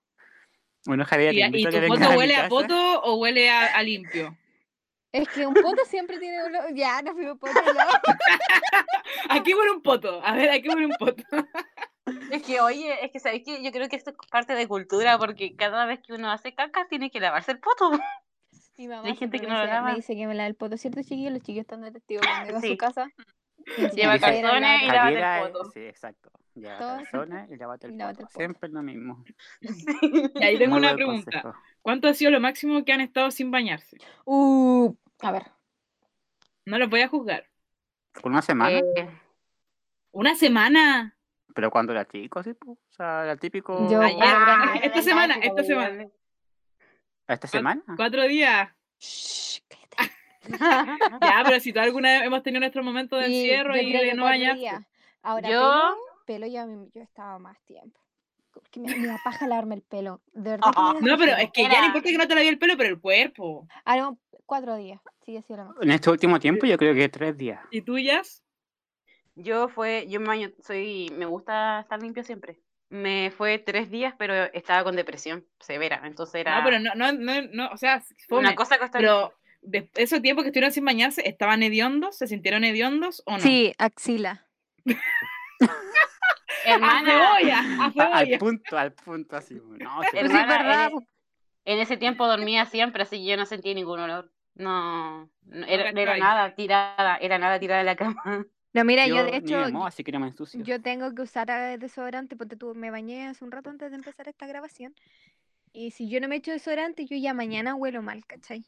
Bueno, 0.85 1.05
Javier, 1.05 1.33
¿Y, 1.33 1.51
te 1.51 1.59
y 1.59 1.65
tu 1.65 1.87
poto 1.87 2.09
huele 2.17 2.35
a 2.35 2.47
poto 2.47 3.01
o 3.03 3.15
huele 3.15 3.49
a, 3.49 3.75
a 3.75 3.83
limpio? 3.83 4.37
Es 5.11 5.27
que 5.29 5.47
un 5.47 5.53
poto 5.53 5.83
siempre 5.85 6.19
tiene 6.19 6.43
olor. 6.43 6.73
Ya, 6.75 7.01
no 7.01 7.13
fuimos 7.13 7.39
por 7.39 7.49
otro 7.49 7.73
lado. 7.73 7.91
Aquí 9.29 9.53
huele 9.53 9.71
un 9.71 9.81
poto. 9.81 10.21
A 10.23 10.35
ver, 10.35 10.49
aquí 10.49 10.67
huele 10.69 10.85
un 10.87 10.95
poto. 10.99 11.23
Es 12.29 12.43
que, 12.43 12.59
oye, 12.61 13.03
es 13.03 13.11
que 13.11 13.19
sabéis 13.19 13.43
que 13.43 13.63
yo 13.63 13.71
creo 13.71 13.89
que 13.89 13.95
esto 13.95 14.11
es 14.11 14.17
parte 14.29 14.53
de 14.53 14.67
cultura, 14.67 15.17
porque 15.17 15.55
cada 15.55 15.87
vez 15.87 15.99
que 16.01 16.13
uno 16.13 16.29
hace 16.31 16.53
caca 16.53 16.85
tiene 16.87 17.09
que 17.09 17.19
lavarse 17.19 17.51
el 17.53 17.59
poto. 17.59 17.91
Mi 18.77 18.87
mamá 18.87 19.07
Hay 19.07 19.15
gente 19.15 19.39
que 19.39 19.47
no 19.47 19.57
lo 19.57 19.65
lava. 19.65 19.89
me 19.89 19.95
dice 19.95 20.15
que 20.15 20.27
me 20.27 20.35
lava 20.35 20.45
el 20.47 20.53
poto, 20.55 20.77
¿cierto, 20.77 21.01
chiquillos? 21.01 21.31
Los 21.33 21.41
chiquillos 21.41 21.61
están 21.61 21.81
de 21.81 21.91
testigo 21.91 22.21
cuando 22.23 22.49
iba 22.49 22.57
a 22.59 22.61
Sí. 22.61 22.67
su 22.69 22.77
casa. 22.77 23.09
Lleva 23.95 24.13
decían, 24.13 24.19
"Javier, 24.19 24.41
calzones 24.41 24.81
y 24.83 24.85
lávate 24.87 25.17
el 25.47 25.51
poto. 25.53 25.71
sí, 25.71 25.79
exacto. 25.81 26.31
Lleva 26.53 26.77
calzones 26.77 27.51
y 27.51 27.55
lávate 27.57 27.87
el 27.87 27.97
poto. 27.97 28.27
Siempre 28.29 28.69
lo 28.69 28.81
mismo. 28.83 29.23
Y 30.41 30.43
ahí 30.43 30.57
tengo 30.57 30.75
una 30.77 30.93
pregunta. 30.93 31.41
consejo. 31.41 31.53
¿Cuánto 31.81 32.07
ha 32.07 32.13
sido 32.13 32.31
lo 32.31 32.39
máximo 32.39 32.83
que 32.85 32.93
han 32.93 33.01
estado 33.01 33.31
sin 33.31 33.51
bañarse? 33.51 33.97
Uh, 34.25 34.93
a 35.21 35.31
ver. 35.31 35.43
No 36.65 36.77
los 36.79 36.89
voy 36.89 37.01
a 37.01 37.07
juzgar. 37.07 37.47
¿Por 38.13 38.31
una 38.31 38.41
semana? 38.41 38.77
Eh, 38.79 39.09
¿Una 40.11 40.35
semana? 40.35 41.17
Pero 41.53 41.69
cuando 41.71 41.91
era 41.93 42.05
chico, 42.07 42.41
sí, 42.43 42.53
pues. 42.53 42.77
O 42.77 42.93
sea, 42.93 43.23
era 43.23 43.35
típico. 43.37 43.89
Yo- 43.89 44.01
Ayer. 44.01 44.19
ah, 44.23 44.75
esta 44.83 45.01
semana, 45.01 45.35
esta 45.41 45.63
semana. 45.63 45.89
bien. 45.89 46.13
¿Esta 47.27 47.47
semana? 47.47 47.83
¿Cuatro 47.97 48.23
días? 48.23 48.69
Shh. 48.99 49.61
Ya, 51.21 51.41
pero 51.45 51.59
si 51.59 51.73
tú 51.73 51.79
alguna 51.79 52.09
vez 52.13 52.23
hemos 52.23 52.43
tenido 52.43 52.59
nuestro 52.59 52.83
momento 52.83 53.17
de 53.17 53.27
Sí, 53.27 53.39
encierro 53.41 53.75
yo 53.75 53.81
y 53.81 53.91
de 53.93 53.99
que 53.99 54.13
no 54.13 54.29
días. 54.31 54.83
Ahora, 55.21 55.49
Yo- 55.49 55.59
pelo, 55.59 55.97
pelo 56.25 56.47
ya 56.47 56.65
me- 56.65 56.89
yo 56.93 57.01
estaba 57.01 57.39
más 57.39 57.59
tiempo. 57.65 57.99
Porque 58.53 58.79
me, 58.79 58.95
me 58.95 59.07
da 59.07 59.17
paja 59.23 59.47
lavarme 59.47 59.75
el 59.75 59.81
pelo. 59.81 60.21
De 60.33 60.51
verdad 60.51 60.71
que 60.73 60.79
me 60.81 60.93
da 60.93 61.01
No, 61.01 61.17
pero 61.17 61.35
es 61.37 61.51
que 61.51 61.63
ya 61.63 61.79
no 61.81 61.87
importa 61.87 62.09
que 62.09 62.17
no 62.17 62.27
te 62.27 62.35
lavé 62.35 62.47
el 62.47 62.59
pelo, 62.59 62.77
pero 62.77 62.89
el 62.89 63.01
cuerpo. 63.01 63.67
Ah, 63.83 63.97
no, 63.97 64.17
cuatro 64.45 64.75
días. 64.77 65.01
Sí, 65.25 65.35
así 65.35 65.55
lo 65.55 65.65
más. 65.65 65.75
En 65.81 65.91
este 65.91 66.09
último 66.09 66.39
tiempo 66.39 66.65
yo 66.65 66.77
creo 66.77 66.93
que 66.93 67.09
tres 67.09 67.35
días. 67.35 67.59
¿Y 67.71 67.81
tuyas? 67.81 68.43
Yo 69.35 69.67
fue, 69.67 70.05
yo 70.07 70.21
me 70.21 70.27
baño, 70.27 70.51
soy, 70.63 71.11
me 71.17 71.25
gusta 71.25 71.81
estar 71.81 72.01
limpio 72.01 72.23
siempre. 72.23 72.61
Me 72.89 73.31
fue 73.35 73.59
tres 73.59 73.89
días, 73.91 74.13
pero 74.17 74.33
estaba 74.53 74.83
con 74.85 74.95
depresión 74.95 75.45
severa, 75.59 76.01
entonces 76.05 76.35
era 76.35 76.59
No, 76.59 76.63
pero 76.63 76.79
no, 76.79 76.93
no, 76.95 77.11
no, 77.11 77.41
no 77.51 77.69
o 77.71 77.77
sea, 77.77 78.01
fome. 78.29 78.39
una 78.41 78.55
cosa 78.55 78.77
que 78.77 78.87
Pero 78.93 79.33
de 79.65 79.89
esos 79.95 80.21
tiempos 80.21 80.43
que 80.43 80.49
estuvieron 80.49 80.71
sin 80.71 80.85
bañarse, 80.85 81.27
¿estaban 81.27 81.63
hediondos? 81.63 82.17
¿Se 82.17 82.27
sintieron 82.27 82.63
hediondos 82.63 83.23
o 83.25 83.33
no? 83.33 83.39
Sí, 83.39 83.73
axila. 83.77 84.45
¡A 86.65 86.73
hermana, 86.73 87.11
cebolla! 87.11 87.59
¡A 87.79 88.17
al 88.17 88.37
punto, 88.37 88.77
al 88.77 88.93
punto 88.93 89.35
así. 89.35 89.55
No, 89.55 90.01
sí. 90.03 90.17
Hermana, 90.17 90.57
verdad. 90.57 90.91
en, 90.93 91.07
en 91.65 91.79
ese 91.79 91.97
tiempo 91.97 92.27
dormía 92.27 92.65
siempre, 92.65 93.03
así 93.03 93.17
que 93.17 93.25
yo 93.25 93.37
no 93.37 93.45
sentía 93.45 93.73
ningún 93.73 93.99
olor. 93.99 94.31
No, 94.55 95.29
no, 95.43 95.65
era, 95.67 95.91
nada 95.91 96.55
tirada, 96.55 97.17
era 97.17 97.37
nada 97.37 97.59
tirada 97.59 97.79
de 97.79 97.85
la 97.85 97.95
cama. 97.95 98.15
No, 98.75 98.83
mira, 98.83 99.07
yo, 99.07 99.15
Yo 99.15 99.23
de 99.23 99.37
hecho, 99.37 99.85
así 99.85 100.03
que 100.03 100.11
no 100.11 100.19
me 100.19 100.33
yo 100.65 100.81
tengo 100.81 101.15
que 101.15 101.21
usar 101.21 101.79
desodorante 101.79 102.35
porque 102.35 102.57
tú 102.57 102.75
me 102.75 102.91
bañé 102.91 103.27
hace 103.29 103.45
un 103.45 103.51
rato 103.51 103.69
antes 103.69 103.89
de 103.89 103.95
empezar 103.95 104.27
esta 104.27 104.47
grabación. 104.47 104.93
Y 105.71 105.91
si 105.91 106.09
yo 106.09 106.19
no 106.19 106.27
me 106.27 106.35
echo 106.35 106.51
desodorante, 106.51 107.05
yo 107.05 107.15
ya 107.15 107.33
mañana 107.33 107.73
huelo 107.73 108.01
mal, 108.01 108.25
¿cachai? 108.25 108.65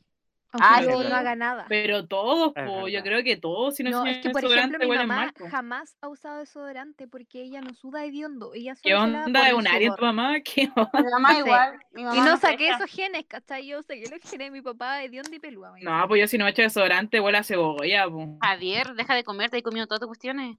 Aunque 0.59 0.89
Ah, 0.89 0.93
yo 0.93 1.01
sí. 1.01 1.09
no 1.09 1.15
haga 1.15 1.35
nada. 1.35 1.65
Pero 1.69 2.07
todos, 2.07 2.53
po, 2.53 2.87
yo 2.87 3.03
creo 3.03 3.23
que 3.23 3.37
todos, 3.37 3.75
si 3.75 3.83
no, 3.83 3.91
No, 3.91 4.05
es 4.05 4.17
que 4.17 4.29
por 4.29 4.41
desodorante, 4.41 4.77
ejemplo 4.77 4.89
mi 4.89 5.07
mamá 5.07 5.33
jamás 5.49 5.95
ha 6.01 6.07
usado 6.07 6.39
desodorante 6.39 7.07
porque 7.07 7.41
ella 7.41 7.61
no 7.61 7.73
suda 7.73 8.03
hediondo. 8.05 8.53
Ella 8.53 8.75
¿Qué 8.81 8.95
onda? 8.95 9.25
¿Es 9.47 9.53
un 9.53 9.67
área 9.67 9.95
tu 9.95 10.03
mamá? 10.03 10.39
¿Qué 10.43 10.69
onda? 10.75 10.91
Mi 10.93 11.11
mamá 11.11 11.39
igual. 11.39 11.79
Mi 11.91 12.03
mamá 12.03 12.15
Y 12.15 12.19
no 12.19 12.25
no 12.25 12.37
saqué 12.37 12.69
esos 12.69 12.89
genes, 12.89 13.25
¿cachai? 13.27 13.67
Yo 13.67 13.81
saqué 13.83 14.03
los 14.09 14.21
genes 14.21 14.47
de 14.47 14.51
mi 14.51 14.61
papá 14.61 15.03
hediondo 15.03 15.33
y 15.35 15.39
pelúa. 15.39 15.73
No, 15.81 16.07
pues 16.07 16.21
yo 16.21 16.27
si 16.27 16.37
no 16.37 16.45
me 16.45 16.51
echo 16.51 16.61
desodorante, 16.63 17.19
huele 17.19 17.37
a 17.37 17.43
cebolla, 17.43 18.09
po. 18.09 18.37
Javier, 18.41 18.95
deja 18.95 19.15
de 19.15 19.23
comer, 19.23 19.49
te 19.49 19.57
he 19.57 19.63
comido 19.63 19.87
todas 19.87 19.99
tus 19.99 20.07
cuestiones. 20.07 20.57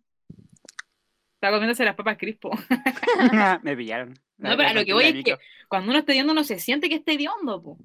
Está 1.35 1.51
comiéndose 1.53 1.85
las 1.85 1.95
papas 1.95 2.19
crispo. 2.19 2.51
me 3.63 3.77
pillaron. 3.77 4.15
No, 4.39 4.57
pero 4.57 4.69
a 4.69 4.73
lo 4.73 4.85
que 4.85 4.93
voy 4.93 5.05
es 5.05 5.25
que 5.25 5.39
cuando 5.69 5.91
uno 5.91 6.01
está 6.01 6.13
hediondo 6.13 6.35
no 6.35 6.43
se 6.43 6.59
siente 6.59 6.89
que 6.89 6.97
esté 6.97 7.13
hediondo, 7.13 7.63
po. 7.63 7.79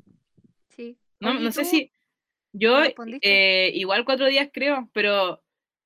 Sí. 0.70 0.98
No, 1.20 1.30
Oye, 1.30 1.40
¿y 1.40 1.44
no 1.44 1.52
sé 1.52 1.66
si. 1.66 1.92
Yo, 2.54 2.78
eh, 3.22 3.72
igual 3.74 4.06
cuatro 4.06 4.28
días 4.28 4.50
creo, 4.54 4.90
pero 4.94 5.42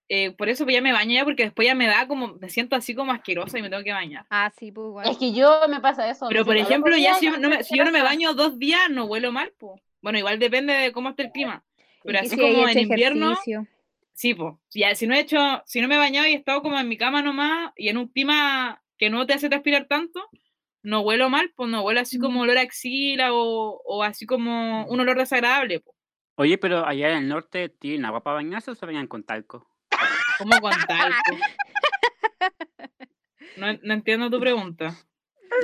eh, 0.10 0.32
por 0.32 0.50
eso 0.50 0.64
pues 0.66 0.76
ya 0.76 0.82
me 0.82 0.92
baño 0.94 1.14
ya, 1.14 1.24
porque 1.26 1.44
después 1.44 1.66
ya 1.66 1.76
me 1.76 1.88
da 1.88 2.08
como. 2.08 2.36
Me 2.36 2.50
siento 2.50 2.76
así 2.76 2.94
como 2.94 3.12
asquerosa 3.12 3.58
y 3.58 3.62
me 3.62 3.70
tengo 3.70 3.84
que 3.84 3.94
bañar. 3.94 4.26
Ah, 4.30 4.52
sí, 4.58 4.72
pues 4.72 4.88
igual. 4.88 5.10
Es 5.10 5.18
que 5.18 5.34
yo 5.34 5.62
me 5.70 5.80
pasa 5.80 6.10
eso. 6.10 6.28
Pero 6.30 6.46
por 6.46 6.58
ejemplo, 6.58 6.96
ya 6.98 7.16
si, 7.16 7.30
no 7.30 7.50
me, 7.50 7.64
si 7.64 7.78
yo 7.78 7.86
no 7.86 7.92
me 7.92 8.02
baño 8.02 8.34
dos 8.34 8.60
días, 8.60 8.90
no 8.90 9.06
huelo 9.06 9.32
mal, 9.32 9.52
po. 9.58 9.80
Bueno, 10.02 10.20
igual 10.20 10.40
depende 10.40 10.74
de 10.74 10.92
cómo 10.92 11.10
esté 11.10 11.24
el 11.24 11.32
clima. 11.32 11.64
Pero 12.04 12.20
así 12.20 12.30
si 12.30 12.36
como 12.38 12.68
en 12.68 12.80
invierno, 12.80 13.32
ejercicio. 13.32 13.68
sí, 14.14 14.34
pues. 14.34 14.54
Ya, 14.74 14.96
si 14.96 15.08
no 15.08 15.16
he 15.16 15.20
hecho, 15.20 15.38
si 15.66 15.82
no 15.82 15.88
me 15.88 15.96
he 15.96 15.98
bañado 15.98 16.28
y 16.28 16.32
he 16.34 16.36
estado 16.36 16.62
como 16.62 16.80
en 16.80 16.88
mi 16.88 16.98
cama 16.98 17.22
nomás 17.22 17.72
y 17.76 17.90
en 17.90 17.98
un 17.98 18.08
clima 18.08 18.82
que 18.98 19.10
no 19.10 19.26
te 19.26 19.34
hace 19.34 19.50
transpirar 19.50 19.88
tanto, 19.88 20.22
no 20.84 21.02
huelo 21.02 21.30
mal, 21.30 21.52
pues 21.56 21.70
no 21.70 21.82
huelo 21.82 22.00
así 22.00 22.18
como 22.18 22.40
Mm. 22.40 22.44
olor 22.44 22.58
a 22.60 22.62
axila 22.62 23.34
o, 23.34 23.82
o 23.84 24.04
así 24.04 24.26
como 24.26 24.86
un 24.86 25.00
olor 25.02 25.18
desagradable, 25.18 25.82
pues. 25.82 25.97
Oye, 26.40 26.58
pero 26.58 26.86
allá 26.86 27.12
en 27.12 27.18
el 27.24 27.28
norte 27.28 27.70
tienen 27.70 28.06
agua 28.06 28.22
para 28.24 28.36
bañarse 28.36 28.72
o 28.72 28.76
se 28.76 28.86
bañan 28.86 29.08
con 29.08 29.24
talco. 29.24 29.68
¿Cómo 30.38 30.60
con 30.62 30.72
talco? 30.88 31.36
No, 33.58 33.74
no 33.82 33.94
entiendo 33.94 34.30
tu 34.30 34.40
pregunta. 34.40 34.96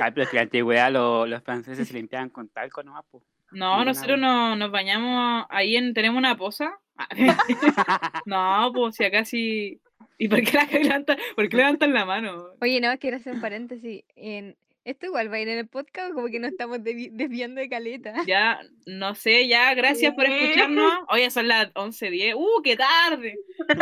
Ay, 0.02 0.10
pero 0.12 0.24
es 0.24 0.28
que 0.30 0.36
en 0.36 0.38
la 0.38 0.42
antigüedad 0.42 0.90
lo- 0.92 1.26
los 1.26 1.42
franceses 1.44 1.86
se 1.86 1.94
limpiaban 1.94 2.28
con 2.30 2.48
talco 2.48 2.82
nomás, 2.82 3.04
pues. 3.10 3.22
No, 3.52 3.84
nosotros 3.84 4.18
agua. 4.18 4.28
no, 4.28 4.56
nos 4.56 4.70
bañamos 4.72 5.46
ahí 5.48 5.76
en, 5.76 5.94
tenemos 5.94 6.18
una 6.18 6.36
poza. 6.36 6.72
No, 8.26 8.72
pues 8.74 8.96
si 8.96 9.04
acá 9.04 9.24
sí. 9.24 9.80
¿Y 10.18 10.28
por 10.28 10.42
qué, 10.42 10.52
la 10.56 10.64
levantan, 10.82 11.18
por 11.36 11.48
qué 11.48 11.56
levantan 11.56 11.92
la 11.94 12.04
mano? 12.04 12.46
Oye, 12.60 12.80
no, 12.80 12.96
quiero 12.98 13.18
hacer 13.18 13.34
un 13.34 13.40
paréntesis. 13.40 14.02
En... 14.16 14.56
Esto 14.84 15.06
igual 15.06 15.32
va 15.32 15.36
a 15.36 15.40
ir 15.40 15.48
en 15.48 15.58
el 15.58 15.66
podcast, 15.68 16.12
como 16.12 16.26
que 16.28 16.38
nos 16.38 16.50
estamos 16.50 16.78
desviando 16.82 17.60
de 17.62 17.68
caleta. 17.70 18.14
Ya, 18.26 18.60
no 18.86 19.14
sé, 19.14 19.48
ya, 19.48 19.72
gracias 19.74 20.14
por 20.14 20.24
escucharnos. 20.26 20.92
Oye, 21.08 21.30
son 21.30 21.48
las 21.48 21.72
11.10. 21.72 22.34
¡Uh, 22.36 22.62
qué 22.62 22.76
tarde! 22.76 23.34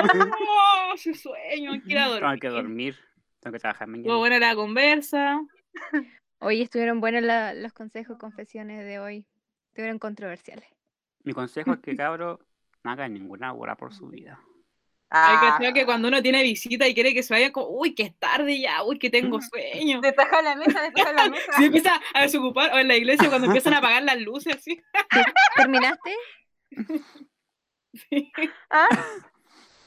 ¡Oh, 0.48 0.94
qué 1.02 1.14
sueño! 1.14 1.72
Quiero 1.84 2.18
Tengo 2.20 2.36
que 2.40 2.48
dormir. 2.48 2.94
dormir. 2.94 2.96
Tengo 3.40 3.52
que 3.54 3.58
trabajar 3.58 3.88
mañana. 3.88 4.06
Estuvo 4.06 4.18
buena 4.18 4.38
la 4.38 4.54
conversa. 4.54 5.40
Hoy 6.38 6.62
estuvieron 6.62 7.00
buenos 7.00 7.22
la- 7.22 7.54
los 7.54 7.72
consejos, 7.72 8.16
confesiones 8.18 8.84
de 8.86 8.98
hoy. 9.00 9.26
Estuvieron 9.70 9.98
controversiales. 9.98 10.68
Mi 11.24 11.32
consejo 11.32 11.72
es 11.72 11.80
que, 11.80 11.96
cabro, 11.96 12.38
no 12.84 12.90
haga 12.92 13.08
ninguna 13.08 13.52
hora 13.52 13.74
por 13.76 13.92
su 13.92 14.06
vida. 14.10 14.40
Hay 15.14 15.36
Ah, 15.40 15.58
que 15.60 15.74
que 15.74 15.84
cuando 15.84 16.08
uno 16.08 16.22
tiene 16.22 16.42
visita 16.42 16.88
y 16.88 16.94
quiere 16.94 17.12
que 17.12 17.22
se 17.22 17.34
vaya, 17.34 17.52
como, 17.52 17.68
uy, 17.68 17.94
que 17.94 18.04
es 18.04 18.18
tarde 18.18 18.58
ya, 18.58 18.82
uy, 18.82 18.98
que 18.98 19.10
tengo 19.10 19.40
sueño. 19.42 20.00
Despeja 20.00 20.40
la 20.40 20.56
mesa, 20.56 20.80
despeja 20.80 21.12
la 21.12 21.28
mesa. 21.30 21.52
Se 21.56 21.66
empieza 21.66 22.00
a 22.14 22.22
desocupar, 22.22 22.72
o 22.72 22.78
en 22.78 22.88
la 22.88 22.96
iglesia 22.96 23.28
cuando 23.28 23.46
empiezan 23.46 23.74
a 23.74 23.78
apagar 23.78 24.02
las 24.02 24.18
luces, 24.20 24.56
así. 24.56 24.80
¿Terminaste? 25.56 26.16
Ah, 28.70 28.88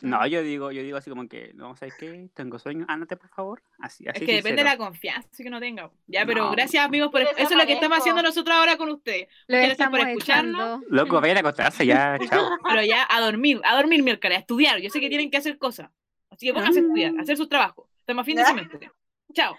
No, 0.06 0.26
yo 0.27 0.41
digo, 0.41 0.72
yo 0.72 0.82
digo 0.82 0.98
así 0.98 1.10
como 1.10 1.27
que, 1.27 1.52
no, 1.53 1.76
¿sabes 1.76 1.95
qué? 1.99 2.30
Tengo 2.34 2.60
sueño, 2.60 2.86
ándate, 2.88 3.18
por 3.18 3.30
favor. 3.30 3.61
Así, 3.80 4.07
así 4.07 4.19
Es 4.22 4.26
que 4.26 4.36
depende 4.36 4.64
de 4.64 4.69
la 4.69 4.77
confianza 4.77 5.30
que 5.36 5.48
uno 5.48 5.60
tenga. 5.60 5.90
Ya, 6.07 6.26
pero 6.26 6.45
No. 6.45 6.52
gracias, 6.52 6.84
amigos, 6.86 7.10
por 7.11 7.22
eso 7.22 7.32
es 7.36 7.52
lo 7.52 7.65
que 7.65 7.73
estamos 7.73 7.98
haciendo 7.98 8.22
nosotros 8.22 8.56
ahora 8.56 8.77
con 8.77 8.90
ustedes. 8.90 9.27
Lo 9.48 9.57
Muchas 9.57 9.77
gracias 9.77 9.90
por 9.90 9.99
escucharnos. 10.07 10.61
echando. 10.61 10.86
Loco, 10.90 11.22
vayan 11.22 11.38
a 11.38 11.40
acostarse 11.41 11.86
ya, 11.86 12.18
chao. 12.30 12.49
Pero 12.68 12.84
ya 12.84 13.07
a 13.10 13.22
dormir, 13.22 13.61
a 13.64 13.76
dormir 13.76 14.03
miércoles, 14.03 14.38
a 14.38 14.40
estudiar. 14.41 14.80
Yo 14.80 14.90
sé 14.90 14.99
que 14.99 15.10
tienen 15.10 15.30
que 15.30 15.38
hacer 15.38 15.57
cosas. 15.57 15.90
Así 16.30 16.48
que 16.48 16.53
pónganse 16.53 16.80
a 16.80 16.82
estudiar, 16.84 17.14
a 17.18 17.22
hacer 17.22 17.38
sus 17.38 17.48
trabajos. 17.49 17.88
Estamos 17.99 18.22
a 18.22 18.26
fin 18.26 18.38
de 18.38 18.45
semestre. 18.45 18.91
Chao. 19.34 19.56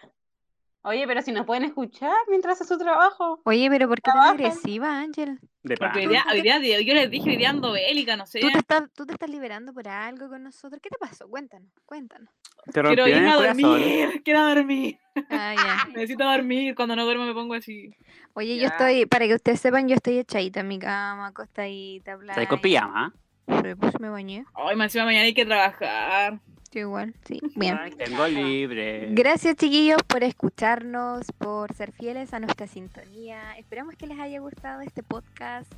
Oye, 0.86 1.04
pero 1.04 1.20
si 1.20 1.32
nos 1.32 1.44
pueden 1.44 1.64
escuchar 1.64 2.14
mientras 2.28 2.60
hace 2.60 2.72
su 2.72 2.78
trabajo. 2.78 3.40
Oye, 3.42 3.68
pero 3.68 3.88
¿por 3.88 4.00
qué 4.00 4.12
tan 4.12 4.22
agresiva, 4.22 5.00
Ángel? 5.00 5.40
De 5.64 5.76
Porque 5.76 5.98
hoy 5.98 6.06
día, 6.06 6.24
hoy 6.32 6.42
día, 6.42 6.60
yo 6.60 6.94
les 6.94 7.10
dije, 7.10 7.30
hoy 7.30 7.36
día 7.36 7.50
ando 7.50 7.72
bélica, 7.72 8.16
no 8.16 8.24
sé. 8.24 8.38
¿Tú 8.38 8.52
te, 8.52 8.58
estás, 8.58 8.84
¿Tú 8.94 9.04
te 9.04 9.14
estás 9.14 9.28
liberando 9.28 9.74
por 9.74 9.88
algo 9.88 10.28
con 10.28 10.44
nosotros? 10.44 10.80
¿Qué 10.80 10.88
te 10.88 10.96
pasó? 10.96 11.28
Cuéntanos, 11.28 11.68
cuéntanos. 11.86 12.28
Te 12.72 12.80
Quiero 12.82 13.04
el 13.04 13.28
a 13.28 13.34
corazón. 13.34 13.62
dormir, 13.62 14.22
quiero 14.24 14.46
dormir. 14.46 14.98
Ah, 15.28 15.54
ya. 15.56 15.88
Necesito 15.92 16.22
dormir. 16.22 16.76
Cuando 16.76 16.94
no 16.94 17.04
duermo 17.04 17.24
me 17.24 17.34
pongo 17.34 17.54
así. 17.54 17.90
Oye, 18.34 18.56
yo 18.56 18.68
estoy, 18.68 19.06
para 19.06 19.26
que 19.26 19.34
ustedes 19.34 19.58
sepan, 19.58 19.88
yo 19.88 19.96
estoy 19.96 20.18
echadita 20.18 20.60
en 20.60 20.68
mi 20.68 20.78
cama, 20.78 21.26
acostadita, 21.26 22.12
Estás 22.12 22.46
con 22.46 22.60
pijama. 22.60 23.12
Sí, 23.48 23.74
Pues 23.74 23.98
me 23.98 24.08
bañé. 24.08 24.44
Ay, 24.54 24.76
más 24.76 24.86
encima 24.86 25.06
mañana 25.06 25.24
hay 25.24 25.34
que 25.34 25.44
trabajar. 25.44 26.38
Yo 26.76 26.82
igual, 26.82 27.14
sí. 27.24 27.40
Bien. 27.56 27.78
Ay, 27.80 27.92
Tengo 27.92 28.26
libre. 28.26 29.08
Gracias 29.12 29.56
chiquillos 29.56 30.02
por 30.06 30.22
escucharnos, 30.22 31.24
por 31.38 31.72
ser 31.72 31.90
fieles 31.92 32.34
a 32.34 32.38
nuestra 32.38 32.66
sintonía. 32.66 33.56
Esperamos 33.56 33.96
que 33.96 34.06
les 34.06 34.18
haya 34.18 34.40
gustado 34.40 34.82
este 34.82 35.02
podcast. 35.02 35.72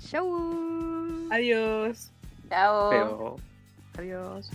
Chau. 0.00 1.28
Adiós. 1.30 2.10
Chao. 2.48 3.36
Adiós. 3.96 4.50